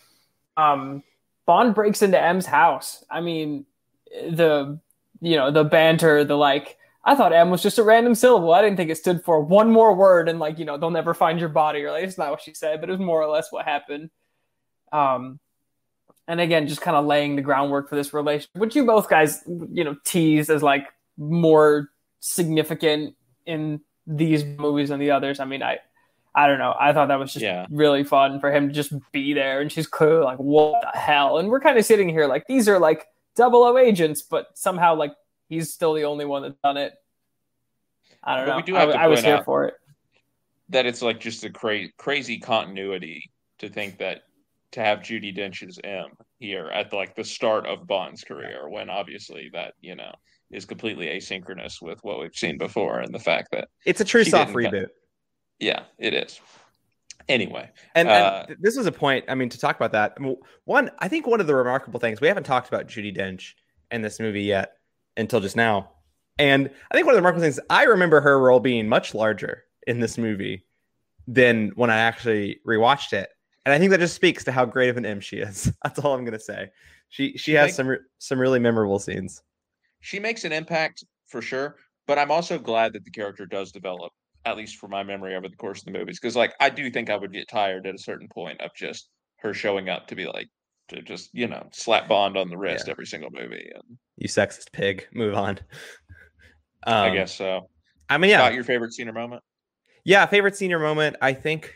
um, 0.55 1.03
Bond 1.45 1.73
breaks 1.73 2.01
into 2.01 2.19
M's 2.19 2.45
house. 2.45 3.03
I 3.09 3.21
mean, 3.21 3.65
the 4.11 4.79
you 5.19 5.35
know 5.35 5.51
the 5.51 5.63
banter, 5.63 6.23
the 6.23 6.37
like 6.37 6.77
I 7.03 7.15
thought 7.15 7.33
M 7.33 7.49
was 7.49 7.63
just 7.63 7.79
a 7.79 7.83
random 7.83 8.13
syllable. 8.13 8.53
I 8.53 8.61
didn't 8.61 8.77
think 8.77 8.91
it 8.91 8.97
stood 8.97 9.23
for 9.23 9.41
one 9.41 9.71
more 9.71 9.95
word 9.95 10.29
and 10.29 10.39
like, 10.39 10.59
you 10.59 10.65
know, 10.65 10.77
they'll 10.77 10.91
never 10.91 11.13
find 11.13 11.39
your 11.39 11.49
body 11.49 11.83
or 11.83 11.91
like 11.91 12.03
it's 12.03 12.17
not 12.17 12.29
what 12.29 12.41
she 12.41 12.53
said, 12.53 12.79
but 12.79 12.89
it 12.89 12.93
was 12.93 13.01
more 13.01 13.21
or 13.21 13.27
less 13.27 13.51
what 13.51 13.65
happened. 13.65 14.09
Um 14.91 15.39
and 16.27 16.39
again, 16.39 16.67
just 16.67 16.81
kind 16.81 16.95
of 16.95 17.05
laying 17.05 17.35
the 17.35 17.41
groundwork 17.41 17.89
for 17.89 17.95
this 17.95 18.13
relationship, 18.13 18.55
which 18.55 18.75
you 18.75 18.85
both 18.85 19.09
guys, 19.09 19.43
you 19.47 19.83
know, 19.83 19.95
tease 20.05 20.49
as 20.49 20.61
like 20.61 20.87
more 21.17 21.89
significant 22.19 23.15
in 23.45 23.81
these 24.05 24.45
movies 24.45 24.89
than 24.89 24.99
the 24.99 25.11
others. 25.11 25.39
I 25.39 25.45
mean, 25.45 25.63
I 25.63 25.79
I 26.35 26.47
don't 26.47 26.59
know. 26.59 26.75
I 26.79 26.93
thought 26.93 27.07
that 27.07 27.19
was 27.19 27.33
just 27.33 27.43
yeah. 27.43 27.65
really 27.71 28.03
fun 28.03 28.39
for 28.39 28.53
him 28.53 28.67
to 28.67 28.73
just 28.73 28.93
be 29.11 29.33
there 29.33 29.59
and 29.59 29.71
she's 29.71 29.87
clearly 29.87 30.23
like, 30.23 30.37
what 30.37 30.81
the 30.81 30.97
hell? 30.97 31.39
And 31.39 31.49
we're 31.49 31.59
kind 31.59 31.79
of 31.79 31.85
sitting 31.85 32.09
here 32.09 32.27
like 32.27 32.45
these 32.47 32.69
are 32.69 32.77
like 32.77 33.07
double 33.35 33.63
O 33.63 33.77
agents, 33.77 34.21
but 34.21 34.47
somehow 34.53 34.95
like 34.95 35.13
he's 35.51 35.71
still 35.71 35.93
the 35.93 36.05
only 36.05 36.25
one 36.25 36.41
that's 36.41 36.55
done 36.63 36.77
it. 36.77 36.93
I 38.23 38.37
don't 38.37 38.45
but 38.45 38.51
know. 38.51 38.57
We 38.57 38.63
do 38.63 38.73
have 38.73 38.89
I, 38.89 38.93
to 38.93 38.99
I 38.99 39.07
was 39.07 39.21
here 39.21 39.43
for 39.43 39.65
it. 39.65 39.75
That 40.69 40.85
it's 40.85 41.01
like 41.01 41.19
just 41.19 41.43
a 41.43 41.49
cra- 41.49 41.91
crazy 41.97 42.39
continuity 42.39 43.29
to 43.59 43.69
think 43.69 43.99
that 43.99 44.21
to 44.71 44.79
have 44.79 44.99
Judi 44.99 45.35
Dench's 45.35 45.77
M 45.83 46.11
here 46.39 46.67
at 46.67 46.89
the, 46.89 46.95
like 46.95 47.15
the 47.15 47.23
start 47.25 47.67
of 47.67 47.85
Bond's 47.85 48.23
career, 48.23 48.69
when 48.69 48.89
obviously 48.89 49.49
that 49.53 49.73
you 49.81 49.95
know 49.95 50.11
is 50.49 50.65
completely 50.65 51.07
asynchronous 51.07 51.81
with 51.81 51.99
what 52.03 52.19
we've 52.19 52.35
seen 52.35 52.57
before, 52.57 52.99
and 52.99 53.13
the 53.13 53.19
fact 53.19 53.49
that 53.51 53.67
it's 53.85 53.99
a 53.99 54.05
true 54.05 54.23
soft 54.23 54.53
reboot. 54.53 54.87
yeah, 55.59 55.83
it 55.99 56.13
is. 56.13 56.39
Anyway, 57.27 57.69
and, 57.93 58.09
uh, 58.09 58.45
and, 58.47 58.57
this 58.61 58.77
is 58.77 58.85
a 58.87 58.91
point. 58.91 59.25
I 59.27 59.35
mean, 59.35 59.49
to 59.49 59.57
talk 59.59 59.75
about 59.75 59.91
that, 59.91 60.17
one, 60.65 60.89
I 60.99 61.07
think 61.07 61.27
one 61.27 61.39
of 61.39 61.47
the 61.47 61.55
remarkable 61.55 61.99
things 61.99 62.19
we 62.19 62.27
haven't 62.27 62.45
talked 62.45 62.67
about 62.67 62.87
Judi 62.87 63.15
Dench 63.15 63.53
in 63.91 64.01
this 64.01 64.19
movie 64.19 64.43
yet 64.43 64.77
until 65.17 65.39
just 65.39 65.55
now. 65.55 65.91
And 66.37 66.69
I 66.91 66.95
think 66.95 67.05
one 67.05 67.13
of 67.13 67.17
the 67.17 67.21
remarkable 67.21 67.43
things 67.43 67.59
I 67.69 67.83
remember 67.83 68.21
her 68.21 68.39
role 68.39 68.59
being 68.59 68.87
much 68.87 69.13
larger 69.13 69.63
in 69.87 69.99
this 69.99 70.17
movie 70.17 70.65
than 71.27 71.71
when 71.75 71.89
I 71.89 71.97
actually 71.97 72.59
rewatched 72.67 73.13
it. 73.13 73.29
And 73.65 73.73
I 73.73 73.79
think 73.79 73.91
that 73.91 73.99
just 73.99 74.15
speaks 74.15 74.43
to 74.45 74.51
how 74.51 74.65
great 74.65 74.89
of 74.89 74.97
an 74.97 75.05
M 75.05 75.19
she 75.19 75.37
is. 75.37 75.71
That's 75.83 75.99
all 75.99 76.13
I'm 76.13 76.25
going 76.25 76.37
to 76.37 76.39
say. 76.39 76.69
She 77.09 77.37
she 77.37 77.53
has 77.53 77.75
some 77.75 77.97
some 78.19 78.39
really 78.39 78.59
memorable 78.59 78.97
scenes. 78.97 79.43
She 79.99 80.19
makes 80.19 80.45
an 80.45 80.51
impact 80.51 81.03
for 81.27 81.41
sure, 81.41 81.75
but 82.07 82.17
I'm 82.17 82.31
also 82.31 82.57
glad 82.57 82.93
that 82.93 83.03
the 83.03 83.11
character 83.11 83.45
does 83.45 83.71
develop 83.71 84.11
at 84.45 84.57
least 84.57 84.77
for 84.77 84.87
my 84.87 85.03
memory 85.03 85.35
over 85.35 85.47
the 85.47 85.55
course 85.55 85.79
of 85.79 85.85
the 85.85 85.91
movies 85.91 86.19
because 86.19 86.35
like 86.35 86.53
I 86.59 86.69
do 86.69 86.89
think 86.89 87.09
I 87.09 87.15
would 87.15 87.31
get 87.31 87.47
tired 87.47 87.85
at 87.85 87.95
a 87.95 87.99
certain 87.99 88.27
point 88.27 88.59
of 88.61 88.71
just 88.75 89.09
her 89.37 89.53
showing 89.53 89.89
up 89.89 90.07
to 90.07 90.15
be 90.15 90.25
like 90.25 90.47
to 90.91 91.01
just 91.01 91.29
you 91.33 91.47
know 91.47 91.67
slap 91.71 92.07
Bond 92.07 92.37
on 92.37 92.49
the 92.49 92.57
wrist 92.57 92.85
yeah. 92.87 92.91
every 92.91 93.05
single 93.05 93.31
movie. 93.31 93.69
And 93.73 93.97
you 94.17 94.27
sexist 94.27 94.71
pig. 94.71 95.07
Move 95.13 95.35
on. 95.35 95.59
Um, 96.83 96.95
I 96.95 97.13
guess 97.13 97.35
so. 97.35 97.69
I 98.09 98.17
mean, 98.17 98.31
yeah. 98.31 98.49
your 98.49 98.63
favorite 98.63 98.91
senior 98.91 99.13
moment? 99.13 99.43
Yeah, 100.03 100.25
favorite 100.25 100.55
senior 100.55 100.79
moment. 100.79 101.15
I 101.21 101.31
think 101.31 101.75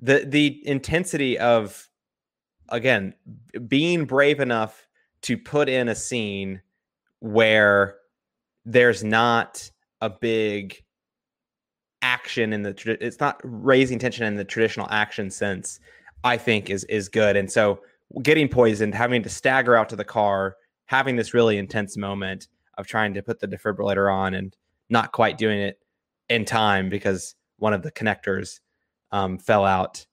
the 0.00 0.24
the 0.26 0.66
intensity 0.66 1.38
of 1.38 1.88
again 2.70 3.14
being 3.66 4.04
brave 4.04 4.40
enough 4.40 4.88
to 5.22 5.36
put 5.36 5.68
in 5.68 5.88
a 5.88 5.94
scene 5.94 6.62
where 7.20 7.96
there's 8.64 9.02
not 9.02 9.70
a 10.00 10.08
big 10.08 10.82
action 12.02 12.52
in 12.52 12.62
the 12.62 12.96
it's 13.00 13.20
not 13.20 13.40
raising 13.42 13.98
tension 13.98 14.24
in 14.24 14.36
the 14.36 14.44
traditional 14.44 14.86
action 14.90 15.30
sense 15.30 15.80
i 16.22 16.36
think 16.36 16.70
is 16.70 16.84
is 16.84 17.08
good 17.08 17.36
and 17.36 17.50
so 17.50 17.80
getting 18.22 18.48
poisoned 18.48 18.94
having 18.94 19.22
to 19.22 19.28
stagger 19.28 19.76
out 19.76 19.88
to 19.88 19.96
the 19.96 20.04
car 20.04 20.56
having 20.86 21.16
this 21.16 21.34
really 21.34 21.58
intense 21.58 21.96
moment 21.96 22.48
of 22.78 22.86
trying 22.86 23.12
to 23.14 23.22
put 23.22 23.40
the 23.40 23.48
defibrillator 23.48 24.12
on 24.12 24.34
and 24.34 24.56
not 24.88 25.12
quite 25.12 25.36
doing 25.36 25.58
it 25.58 25.78
in 26.28 26.44
time 26.44 26.88
because 26.88 27.34
one 27.58 27.74
of 27.74 27.82
the 27.82 27.92
connectors 27.92 28.60
um, 29.12 29.38
fell 29.38 29.64
out. 29.64 30.06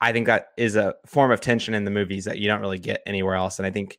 I 0.00 0.12
think 0.12 0.26
that 0.26 0.48
is 0.56 0.76
a 0.76 0.94
form 1.06 1.30
of 1.30 1.40
tension 1.40 1.74
in 1.74 1.84
the 1.84 1.90
movies 1.90 2.24
that 2.24 2.38
you 2.38 2.48
don't 2.48 2.60
really 2.60 2.78
get 2.78 3.02
anywhere 3.06 3.34
else 3.34 3.58
and 3.58 3.66
i 3.66 3.70
think 3.70 3.98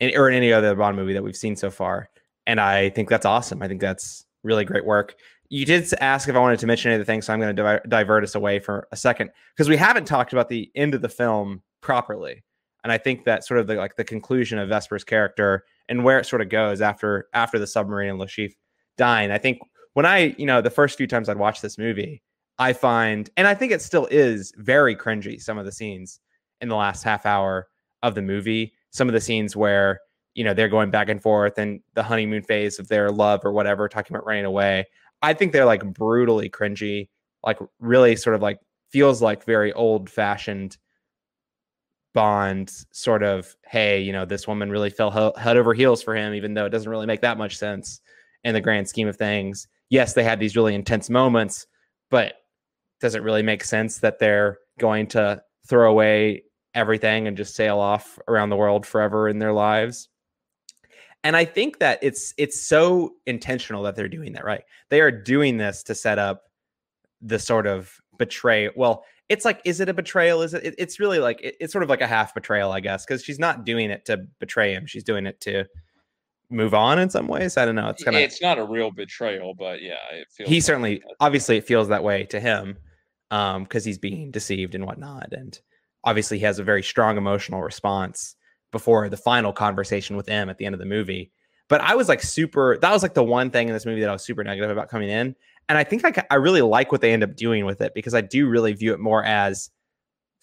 in, 0.00 0.16
or 0.16 0.28
in 0.28 0.34
any 0.34 0.52
other 0.52 0.74
bond 0.74 0.96
movie 0.96 1.14
that 1.14 1.22
we've 1.22 1.36
seen 1.36 1.56
so 1.56 1.70
far 1.70 2.10
and 2.46 2.60
i 2.60 2.90
think 2.90 3.08
that's 3.08 3.26
awesome. 3.26 3.62
I 3.62 3.68
think 3.68 3.80
that's 3.80 4.26
really 4.44 4.64
great 4.64 4.84
work. 4.84 5.16
You 5.48 5.64
did 5.64 5.92
ask 6.00 6.28
if 6.28 6.36
I 6.36 6.38
wanted 6.38 6.58
to 6.60 6.66
mention 6.66 6.92
anything, 6.92 7.22
so 7.22 7.32
I'm 7.32 7.40
going 7.40 7.54
to 7.54 7.62
di- 7.62 7.80
divert 7.88 8.24
us 8.24 8.34
away 8.34 8.58
for 8.58 8.88
a 8.92 8.96
second 8.96 9.30
because 9.54 9.68
we 9.68 9.76
haven't 9.76 10.06
talked 10.06 10.32
about 10.32 10.48
the 10.48 10.70
end 10.74 10.94
of 10.94 11.02
the 11.02 11.08
film 11.08 11.62
properly, 11.80 12.44
and 12.84 12.92
I 12.92 12.98
think 12.98 13.24
that 13.24 13.44
sort 13.44 13.58
of 13.58 13.66
the 13.66 13.74
like 13.74 13.96
the 13.96 14.04
conclusion 14.04 14.58
of 14.58 14.68
Vesper's 14.68 15.02
character 15.02 15.64
and 15.88 16.04
where 16.04 16.18
it 16.18 16.26
sort 16.26 16.42
of 16.42 16.50
goes 16.50 16.80
after 16.80 17.28
after 17.32 17.58
the 17.58 17.66
submarine 17.66 18.10
and 18.10 18.20
Chiffre 18.20 18.54
dying. 18.96 19.30
I 19.30 19.38
think 19.38 19.58
when 19.94 20.06
I 20.06 20.34
you 20.38 20.46
know 20.46 20.60
the 20.60 20.70
first 20.70 20.96
few 20.96 21.06
times 21.06 21.28
I'd 21.28 21.38
watch 21.38 21.62
this 21.62 21.78
movie, 21.78 22.22
I 22.58 22.74
find 22.74 23.28
and 23.36 23.48
I 23.48 23.54
think 23.54 23.72
it 23.72 23.82
still 23.82 24.06
is 24.10 24.52
very 24.58 24.94
cringy. 24.94 25.40
Some 25.40 25.58
of 25.58 25.64
the 25.64 25.72
scenes 25.72 26.20
in 26.60 26.68
the 26.68 26.76
last 26.76 27.02
half 27.02 27.26
hour 27.26 27.68
of 28.02 28.14
the 28.14 28.22
movie, 28.22 28.74
some 28.90 29.08
of 29.08 29.14
the 29.14 29.20
scenes 29.20 29.56
where 29.56 30.00
you 30.34 30.44
know 30.44 30.52
they're 30.52 30.68
going 30.68 30.90
back 30.90 31.08
and 31.08 31.22
forth 31.22 31.58
and 31.58 31.80
the 31.94 32.02
honeymoon 32.02 32.42
phase 32.42 32.78
of 32.78 32.88
their 32.88 33.10
love 33.10 33.40
or 33.44 33.52
whatever, 33.52 33.88
talking 33.88 34.14
about 34.14 34.26
running 34.26 34.44
away. 34.44 34.84
I 35.22 35.32
think 35.32 35.52
they're 35.52 35.64
like 35.64 35.84
brutally 35.94 36.50
cringy, 36.50 37.08
like 37.42 37.58
really 37.80 38.14
sort 38.14 38.36
of 38.36 38.42
like 38.42 38.58
feels 38.90 39.22
like 39.22 39.44
very 39.44 39.72
old 39.72 40.10
fashioned 40.10 40.76
Bond 42.14 42.72
sort 42.92 43.22
of, 43.22 43.54
hey, 43.66 44.00
you 44.00 44.12
know, 44.12 44.24
this 44.24 44.48
woman 44.48 44.70
really 44.70 44.90
fell 44.90 45.34
head 45.36 45.56
over 45.56 45.74
heels 45.74 46.02
for 46.02 46.16
him, 46.16 46.34
even 46.34 46.54
though 46.54 46.66
it 46.66 46.70
doesn't 46.70 46.90
really 46.90 47.06
make 47.06 47.20
that 47.20 47.38
much 47.38 47.58
sense 47.58 48.00
in 48.44 48.54
the 48.54 48.60
grand 48.60 48.88
scheme 48.88 49.08
of 49.08 49.16
things. 49.16 49.68
Yes, 49.90 50.14
they 50.14 50.24
had 50.24 50.40
these 50.40 50.56
really 50.56 50.74
intense 50.74 51.10
moments, 51.10 51.66
but 52.10 52.34
does 53.00 53.14
it 53.14 53.22
really 53.22 53.42
make 53.42 53.64
sense 53.64 53.98
that 53.98 54.18
they're 54.18 54.58
going 54.78 55.06
to 55.08 55.42
throw 55.68 55.90
away 55.90 56.44
everything 56.74 57.28
and 57.28 57.36
just 57.36 57.54
sail 57.54 57.78
off 57.78 58.18
around 58.28 58.50
the 58.50 58.56
world 58.56 58.86
forever 58.86 59.28
in 59.28 59.38
their 59.38 59.52
lives? 59.52 60.08
and 61.24 61.36
I 61.36 61.46
think 61.46 61.78
that 61.78 61.98
it's 62.02 62.34
it's 62.36 62.60
so 62.60 63.14
intentional 63.26 63.82
that 63.84 63.96
they're 63.96 64.08
doing 64.08 64.34
that, 64.34 64.44
right? 64.44 64.62
They 64.90 65.00
are 65.00 65.10
doing 65.10 65.56
this 65.56 65.82
to 65.84 65.94
set 65.94 66.18
up 66.18 66.42
the 67.22 67.38
sort 67.38 67.66
of 67.66 67.98
betray. 68.18 68.68
Well, 68.76 69.04
it's 69.28 69.44
like, 69.44 69.60
is 69.64 69.80
it 69.80 69.88
a 69.88 69.94
betrayal? 69.94 70.42
Is 70.42 70.54
it? 70.54 70.74
it's 70.78 71.00
really 71.00 71.18
like 71.18 71.40
it, 71.42 71.56
it's 71.60 71.72
sort 71.72 71.82
of 71.82 71.88
like 71.88 72.00
a 72.00 72.06
half 72.06 72.34
betrayal, 72.34 72.72
I 72.72 72.80
guess, 72.80 73.04
because 73.04 73.24
she's 73.24 73.38
not 73.38 73.64
doing 73.64 73.90
it 73.90 74.04
to 74.06 74.26
betray 74.38 74.74
him. 74.74 74.86
She's 74.86 75.04
doing 75.04 75.26
it 75.26 75.40
to 75.42 75.64
move 76.50 76.74
on 76.74 76.98
in 76.98 77.10
some 77.10 77.26
ways. 77.26 77.56
I 77.56 77.64
don't 77.64 77.74
know. 77.74 77.88
It's 77.88 78.04
kind 78.04 78.16
of 78.16 78.22
it's 78.22 78.42
not 78.42 78.58
a 78.58 78.64
real 78.64 78.90
betrayal, 78.90 79.54
but 79.54 79.82
yeah, 79.82 79.94
it 80.12 80.28
feels. 80.30 80.50
He 80.50 80.60
certainly, 80.60 81.02
obviously, 81.20 81.56
it 81.56 81.66
feels 81.66 81.88
that 81.88 82.04
way 82.04 82.24
to 82.26 82.40
him, 82.40 82.76
um, 83.30 83.64
because 83.64 83.84
he's 83.84 83.98
being 83.98 84.30
deceived 84.30 84.74
and 84.74 84.84
whatnot, 84.84 85.32
and 85.32 85.58
obviously, 86.04 86.38
he 86.38 86.44
has 86.44 86.58
a 86.58 86.64
very 86.64 86.82
strong 86.82 87.16
emotional 87.16 87.62
response 87.62 88.36
before 88.72 89.08
the 89.08 89.16
final 89.16 89.52
conversation 89.52 90.16
with 90.16 90.28
M 90.28 90.50
at 90.50 90.58
the 90.58 90.66
end 90.66 90.74
of 90.74 90.80
the 90.80 90.86
movie. 90.86 91.32
But 91.68 91.80
I 91.80 91.94
was 91.94 92.08
like 92.08 92.22
super. 92.22 92.78
That 92.80 92.92
was 92.92 93.02
like 93.02 93.14
the 93.14 93.24
one 93.24 93.50
thing 93.50 93.68
in 93.68 93.74
this 93.74 93.86
movie 93.86 94.00
that 94.00 94.10
I 94.10 94.12
was 94.12 94.24
super 94.24 94.44
negative 94.44 94.70
about 94.70 94.88
coming 94.88 95.08
in. 95.08 95.34
And 95.68 95.78
I 95.78 95.84
think 95.84 96.04
I, 96.04 96.24
I 96.30 96.34
really 96.34 96.62
like 96.62 96.92
what 96.92 97.00
they 97.00 97.12
end 97.12 97.24
up 97.24 97.36
doing 97.36 97.64
with 97.64 97.80
it 97.80 97.94
because 97.94 98.14
I 98.14 98.20
do 98.20 98.48
really 98.48 98.74
view 98.74 98.92
it 98.92 99.00
more 99.00 99.24
as 99.24 99.70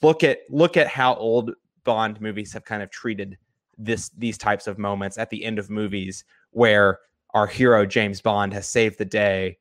look 0.02 0.24
at 0.24 0.40
look 0.50 0.78
at 0.78 0.88
how 0.88 1.16
old 1.16 1.52
Bond 1.84 2.20
movies 2.22 2.54
have 2.54 2.66
kind 2.66 2.82
of 2.84 2.90
treated 2.90 3.38
this 3.78 4.10
these 4.18 4.38
types 4.38 4.68
of 4.68 4.78
moments 4.78 5.18
at 5.18 5.30
the 5.30 5.44
end 5.44 5.60
of 5.60 5.70
movies 5.70 6.24
where 6.52 7.00
our 7.34 7.48
hero 7.48 7.86
James 7.86 8.22
Bond 8.22 8.54
has 8.54 8.68
saved 8.68 8.98
the 8.98 9.06
day. 9.06 9.58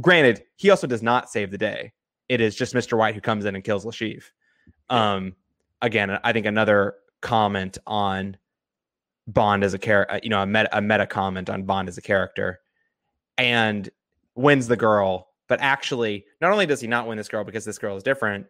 Granted, 0.00 0.44
he 0.56 0.70
also 0.70 0.86
does 0.86 1.02
not 1.02 1.30
save 1.30 1.50
the 1.50 1.58
day. 1.58 1.92
It 2.28 2.40
is 2.40 2.56
just 2.56 2.74
Mr. 2.74 2.96
White 2.96 3.14
who 3.14 3.20
comes 3.20 3.44
in 3.44 3.54
and 3.54 3.62
kills 3.62 3.84
Chiffre. 3.84 4.22
Um, 4.88 5.34
again, 5.82 6.18
I 6.24 6.32
think 6.32 6.46
another 6.46 6.94
comment 7.20 7.78
on 7.86 8.36
Bond 9.26 9.64
as 9.64 9.74
a 9.74 9.78
character, 9.78 10.14
uh, 10.14 10.20
you 10.22 10.30
know, 10.30 10.42
a 10.42 10.46
meta, 10.46 10.68
a 10.76 10.82
meta 10.82 11.06
comment 11.06 11.48
on 11.48 11.62
Bond 11.62 11.88
as 11.88 11.98
a 11.98 12.02
character, 12.02 12.60
and 13.38 13.88
wins 14.34 14.68
the 14.68 14.76
girl. 14.76 15.28
But 15.48 15.60
actually, 15.60 16.24
not 16.40 16.52
only 16.52 16.66
does 16.66 16.80
he 16.80 16.86
not 16.86 17.06
win 17.06 17.18
this 17.18 17.28
girl 17.28 17.44
because 17.44 17.64
this 17.64 17.78
girl 17.78 17.96
is 17.96 18.02
different, 18.02 18.46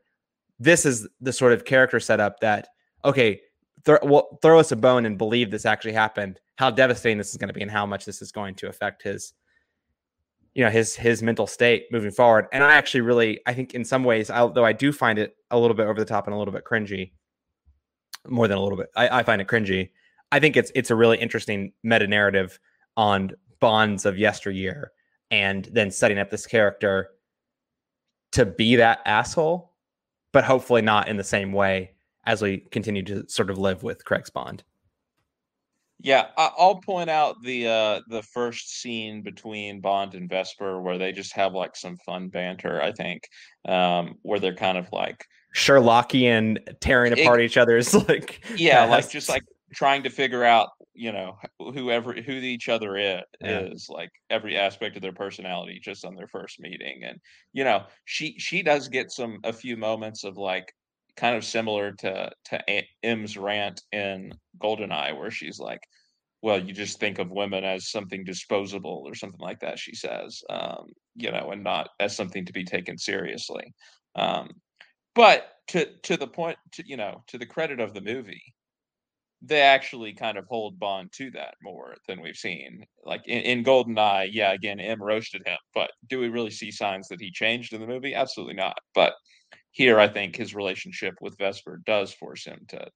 this 0.58 0.86
is 0.86 1.08
the 1.20 1.32
sort 1.32 1.52
of 1.52 1.64
character 1.64 2.00
setup 2.00 2.40
that 2.40 2.68
okay, 3.04 3.40
th- 3.84 3.98
well, 4.02 4.38
throw 4.42 4.58
us 4.58 4.72
a 4.72 4.76
bone 4.76 5.06
and 5.06 5.18
believe 5.18 5.50
this 5.50 5.66
actually 5.66 5.92
happened. 5.92 6.40
How 6.56 6.70
devastating 6.70 7.18
this 7.18 7.30
is 7.30 7.36
going 7.36 7.48
to 7.48 7.54
be, 7.54 7.62
and 7.62 7.70
how 7.70 7.86
much 7.86 8.04
this 8.04 8.22
is 8.22 8.32
going 8.32 8.54
to 8.56 8.68
affect 8.68 9.02
his, 9.02 9.32
you 10.54 10.64
know, 10.64 10.70
his 10.70 10.94
his 10.94 11.22
mental 11.22 11.46
state 11.46 11.86
moving 11.90 12.12
forward. 12.12 12.46
And 12.52 12.62
I 12.62 12.74
actually 12.74 13.02
really, 13.02 13.40
I 13.46 13.54
think 13.54 13.74
in 13.74 13.84
some 13.84 14.04
ways, 14.04 14.30
although 14.30 14.64
I 14.64 14.72
do 14.72 14.92
find 14.92 15.18
it 15.18 15.36
a 15.50 15.58
little 15.58 15.76
bit 15.76 15.86
over 15.86 15.98
the 15.98 16.06
top 16.06 16.26
and 16.26 16.34
a 16.34 16.38
little 16.38 16.54
bit 16.54 16.64
cringy, 16.64 17.12
more 18.28 18.48
than 18.48 18.58
a 18.58 18.62
little 18.62 18.78
bit. 18.78 18.88
I, 18.96 19.20
I 19.20 19.22
find 19.22 19.40
it 19.40 19.48
cringy. 19.48 19.90
I 20.32 20.40
think 20.40 20.56
it's 20.56 20.72
it's 20.74 20.90
a 20.90 20.94
really 20.94 21.18
interesting 21.18 21.72
meta 21.82 22.06
narrative 22.06 22.58
on 22.96 23.32
bonds 23.60 24.04
of 24.04 24.18
yesteryear, 24.18 24.92
and 25.30 25.68
then 25.72 25.90
setting 25.90 26.18
up 26.18 26.30
this 26.30 26.46
character 26.46 27.10
to 28.32 28.44
be 28.44 28.76
that 28.76 29.00
asshole, 29.04 29.72
but 30.32 30.44
hopefully 30.44 30.82
not 30.82 31.08
in 31.08 31.16
the 31.16 31.24
same 31.24 31.52
way 31.52 31.92
as 32.26 32.42
we 32.42 32.58
continue 32.58 33.02
to 33.02 33.28
sort 33.28 33.50
of 33.50 33.58
live 33.58 33.82
with 33.82 34.04
Craig's 34.04 34.30
Bond. 34.30 34.64
Yeah, 36.00 36.26
I'll 36.36 36.80
point 36.84 37.08
out 37.08 37.36
the 37.42 37.66
uh 37.66 38.00
the 38.08 38.22
first 38.22 38.80
scene 38.80 39.22
between 39.22 39.80
Bond 39.80 40.14
and 40.14 40.28
Vesper 40.28 40.82
where 40.82 40.98
they 40.98 41.12
just 41.12 41.32
have 41.34 41.54
like 41.54 41.76
some 41.76 41.96
fun 41.98 42.28
banter, 42.28 42.82
I 42.82 42.92
think. 42.92 43.28
Um 43.66 44.16
where 44.22 44.38
they're 44.38 44.54
kind 44.54 44.76
of 44.76 44.86
like 44.92 45.24
Sherlockian 45.54 46.58
tearing 46.80 47.12
apart 47.12 47.40
it, 47.40 47.44
each 47.44 47.56
other's 47.56 47.94
like 48.08 48.44
yeah, 48.56 48.84
like 48.84 49.08
just 49.08 49.28
like 49.28 49.44
trying 49.74 50.02
to 50.04 50.10
figure 50.10 50.44
out 50.44 50.70
you 50.94 51.12
know 51.12 51.36
whoever 51.58 52.12
who 52.12 52.32
each 52.32 52.68
other 52.68 52.96
is, 52.96 53.22
yeah. 53.40 53.60
is 53.60 53.88
like 53.90 54.10
every 54.30 54.56
aspect 54.56 54.96
of 54.96 55.02
their 55.02 55.12
personality 55.12 55.80
just 55.82 56.04
on 56.04 56.14
their 56.14 56.28
first 56.28 56.60
meeting 56.60 57.02
and 57.04 57.18
you 57.52 57.64
know 57.64 57.84
she 58.04 58.38
she 58.38 58.62
does 58.62 58.88
get 58.88 59.10
some 59.10 59.38
a 59.44 59.52
few 59.52 59.76
moments 59.76 60.24
of 60.24 60.36
like 60.36 60.72
kind 61.16 61.36
of 61.36 61.44
similar 61.44 61.92
to 61.92 62.30
to 62.44 62.84
M's 63.02 63.36
rant 63.36 63.82
in 63.92 64.32
Goldeneye 64.62 65.16
where 65.18 65.30
she's 65.30 65.58
like 65.58 65.80
well 66.42 66.58
you 66.58 66.72
just 66.72 67.00
think 67.00 67.18
of 67.18 67.30
women 67.30 67.64
as 67.64 67.90
something 67.90 68.24
disposable 68.24 69.02
or 69.06 69.14
something 69.14 69.40
like 69.40 69.60
that 69.60 69.78
she 69.78 69.94
says 69.94 70.42
um 70.50 70.86
you 71.16 71.30
know 71.32 71.50
and 71.50 71.64
not 71.64 71.88
as 72.00 72.16
something 72.16 72.46
to 72.46 72.52
be 72.52 72.64
taken 72.64 72.96
seriously 72.96 73.72
um 74.14 74.48
but 75.14 75.48
to 75.68 75.86
to 76.02 76.16
the 76.16 76.26
point 76.26 76.58
to 76.72 76.86
you 76.86 76.96
know 76.96 77.22
to 77.26 77.38
the 77.38 77.46
credit 77.46 77.80
of 77.80 77.94
the 77.94 78.00
movie 78.00 78.53
they 79.46 79.60
actually 79.60 80.14
kind 80.14 80.38
of 80.38 80.46
hold 80.48 80.78
bond 80.78 81.10
to 81.12 81.30
that 81.32 81.54
more 81.62 81.94
than 82.08 82.20
we've 82.22 82.36
seen 82.36 82.84
like 83.04 83.22
in, 83.26 83.40
in 83.42 83.64
goldeneye 83.64 84.28
yeah 84.32 84.52
again 84.52 84.80
m 84.80 85.02
roasted 85.02 85.42
him 85.46 85.58
but 85.74 85.90
do 86.08 86.18
we 86.18 86.28
really 86.28 86.50
see 86.50 86.70
signs 86.70 87.08
that 87.08 87.20
he 87.20 87.30
changed 87.30 87.72
in 87.72 87.80
the 87.80 87.86
movie? 87.86 88.14
Absolutely 88.14 88.54
not 88.54 88.76
but 88.94 89.14
here 89.72 89.98
i 90.00 90.08
think 90.08 90.36
his 90.36 90.54
relationship 90.54 91.14
with 91.20 91.36
vesper 91.38 91.80
does 91.86 92.12
force 92.12 92.44
him 92.44 92.60
to 92.68 92.86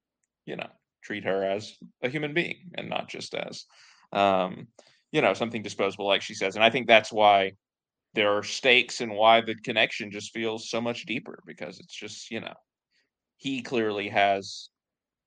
you 0.47 0.57
know 0.57 0.69
treat 1.05 1.25
her 1.25 1.45
as 1.45 1.75
a 2.03 2.09
human 2.09 2.35
being 2.35 2.57
and 2.77 2.89
not 2.89 3.09
just 3.09 3.35
as 3.35 3.65
um 4.13 4.67
you 5.13 5.21
know 5.23 5.35
something 5.35 5.63
disposable 5.63 6.07
like 6.07 6.23
she 6.23 6.35
says 6.35 6.57
and 6.57 6.65
i 6.65 6.71
think 6.71 6.87
that's 6.87 7.13
why 7.13 7.53
there 8.15 8.37
are 8.37 8.43
stakes 8.43 9.01
and 9.01 9.13
why 9.13 9.41
the 9.41 9.55
connection 9.57 10.11
just 10.11 10.33
feels 10.33 10.71
so 10.71 10.81
much 10.81 11.07
deeper 11.07 11.43
because 11.47 11.79
it's 11.79 11.95
just 11.95 12.31
you 12.31 12.41
know 12.41 12.55
he 13.37 13.63
clearly 13.63 14.09
has 14.09 14.71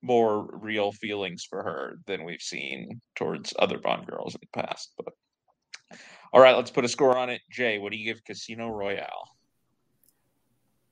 more 0.01 0.49
real 0.53 0.91
feelings 0.91 1.45
for 1.47 1.63
her 1.63 1.97
than 2.07 2.23
we've 2.23 2.41
seen 2.41 3.01
towards 3.15 3.53
other 3.59 3.77
bond 3.77 4.07
girls 4.07 4.35
in 4.35 4.41
the 4.41 4.61
past 4.61 4.93
but 4.97 5.13
all 6.33 6.41
right 6.41 6.55
let's 6.55 6.71
put 6.71 6.85
a 6.85 6.89
score 6.89 7.17
on 7.17 7.29
it. 7.29 7.41
Jay 7.49 7.77
what 7.77 7.91
do 7.91 7.97
you 7.97 8.05
give 8.05 8.23
casino 8.23 8.69
royale? 8.69 9.27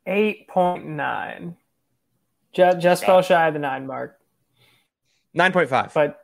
8.9 0.08 1.56
just, 2.52 2.80
just 2.80 3.06
fell 3.06 3.22
shy 3.22 3.48
of 3.48 3.54
the 3.54 3.60
9 3.60 3.86
mark. 3.86 4.18
9.5 5.38 5.94
but 5.94 6.20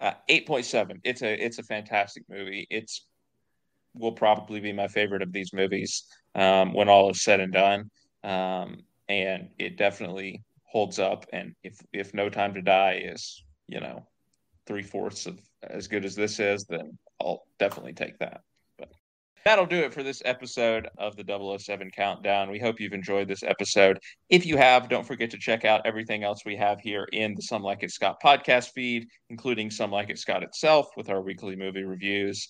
uh, 0.00 0.14
8.7 0.28 1.00
it's 1.04 1.22
a 1.22 1.44
it's 1.44 1.58
a 1.58 1.62
fantastic 1.62 2.24
movie. 2.28 2.66
It's 2.70 3.06
will 3.94 4.12
probably 4.12 4.60
be 4.60 4.72
my 4.72 4.88
favorite 4.88 5.22
of 5.22 5.32
these 5.32 5.52
movies 5.52 6.04
um, 6.34 6.72
when 6.72 6.88
all 6.88 7.10
is 7.10 7.22
said 7.22 7.40
and 7.40 7.52
done. 7.52 7.90
Um, 8.24 8.78
and 9.08 9.48
it 9.58 9.76
definitely 9.76 10.42
holds 10.72 10.98
up. 10.98 11.26
And 11.32 11.54
if 11.62 11.78
if 11.92 12.14
No 12.14 12.30
Time 12.30 12.54
to 12.54 12.62
Die 12.62 13.02
is, 13.04 13.44
you 13.68 13.78
know, 13.78 14.06
three 14.66 14.82
fourths 14.82 15.26
of 15.26 15.38
as 15.62 15.86
good 15.86 16.04
as 16.04 16.16
this 16.16 16.40
is, 16.40 16.64
then 16.64 16.98
I'll 17.20 17.44
definitely 17.58 17.92
take 17.92 18.18
that. 18.18 18.40
But 18.78 18.88
that'll 19.44 19.66
do 19.66 19.80
it 19.80 19.92
for 19.92 20.02
this 20.02 20.22
episode 20.24 20.88
of 20.96 21.14
the 21.14 21.58
007 21.58 21.90
Countdown. 21.90 22.50
We 22.50 22.58
hope 22.58 22.80
you've 22.80 22.94
enjoyed 22.94 23.28
this 23.28 23.42
episode. 23.42 23.98
If 24.30 24.46
you 24.46 24.56
have, 24.56 24.88
don't 24.88 25.06
forget 25.06 25.30
to 25.32 25.38
check 25.38 25.66
out 25.66 25.82
everything 25.84 26.24
else 26.24 26.40
we 26.46 26.56
have 26.56 26.80
here 26.80 27.06
in 27.12 27.34
the 27.34 27.42
Some 27.42 27.62
Like 27.62 27.82
It 27.82 27.90
Scott 27.90 28.16
podcast 28.24 28.70
feed, 28.70 29.06
including 29.28 29.70
Some 29.70 29.90
Like 29.90 30.08
It 30.08 30.18
Scott 30.18 30.42
itself 30.42 30.88
with 30.96 31.10
our 31.10 31.20
weekly 31.20 31.54
movie 31.54 31.84
reviews. 31.84 32.48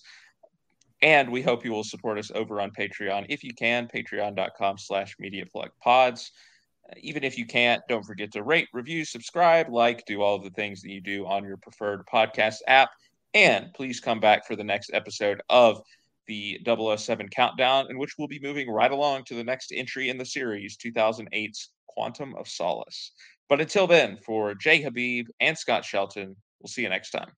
And 1.01 1.29
we 1.29 1.41
hope 1.41 1.65
you 1.65 1.73
will 1.73 1.83
support 1.83 2.17
us 2.17 2.31
over 2.33 2.61
on 2.61 2.71
Patreon 2.71 3.25
if 3.27 3.43
you 3.43 3.53
can, 3.53 3.89
patreon.com 3.93 4.77
slash 4.77 5.17
mediaplugpods. 5.21 6.29
Even 6.97 7.23
if 7.23 7.37
you 7.37 7.45
can't, 7.45 7.81
don't 7.87 8.05
forget 8.05 8.31
to 8.33 8.43
rate, 8.43 8.67
review, 8.73 9.05
subscribe, 9.05 9.69
like, 9.69 10.05
do 10.05 10.21
all 10.21 10.39
the 10.39 10.49
things 10.51 10.81
that 10.81 10.91
you 10.91 11.01
do 11.01 11.25
on 11.25 11.43
your 11.43 11.57
preferred 11.57 12.05
podcast 12.05 12.57
app. 12.67 12.89
And 13.33 13.73
please 13.73 13.99
come 13.99 14.19
back 14.19 14.45
for 14.45 14.55
the 14.55 14.63
next 14.63 14.91
episode 14.93 15.41
of 15.49 15.81
the 16.27 16.59
007 16.65 17.29
Countdown, 17.29 17.87
in 17.89 17.97
which 17.97 18.15
we'll 18.17 18.27
be 18.27 18.39
moving 18.39 18.69
right 18.69 18.91
along 18.91 19.23
to 19.25 19.35
the 19.35 19.43
next 19.43 19.71
entry 19.73 20.09
in 20.09 20.17
the 20.17 20.25
series, 20.25 20.77
2008's 20.77 21.69
Quantum 21.87 22.35
of 22.35 22.47
Solace. 22.47 23.11
But 23.49 23.61
until 23.61 23.87
then, 23.87 24.17
for 24.25 24.55
Jay 24.55 24.81
Habib 24.81 25.27
and 25.39 25.57
Scott 25.57 25.85
Shelton, 25.85 26.35
we'll 26.59 26.67
see 26.67 26.83
you 26.83 26.89
next 26.89 27.11
time. 27.11 27.31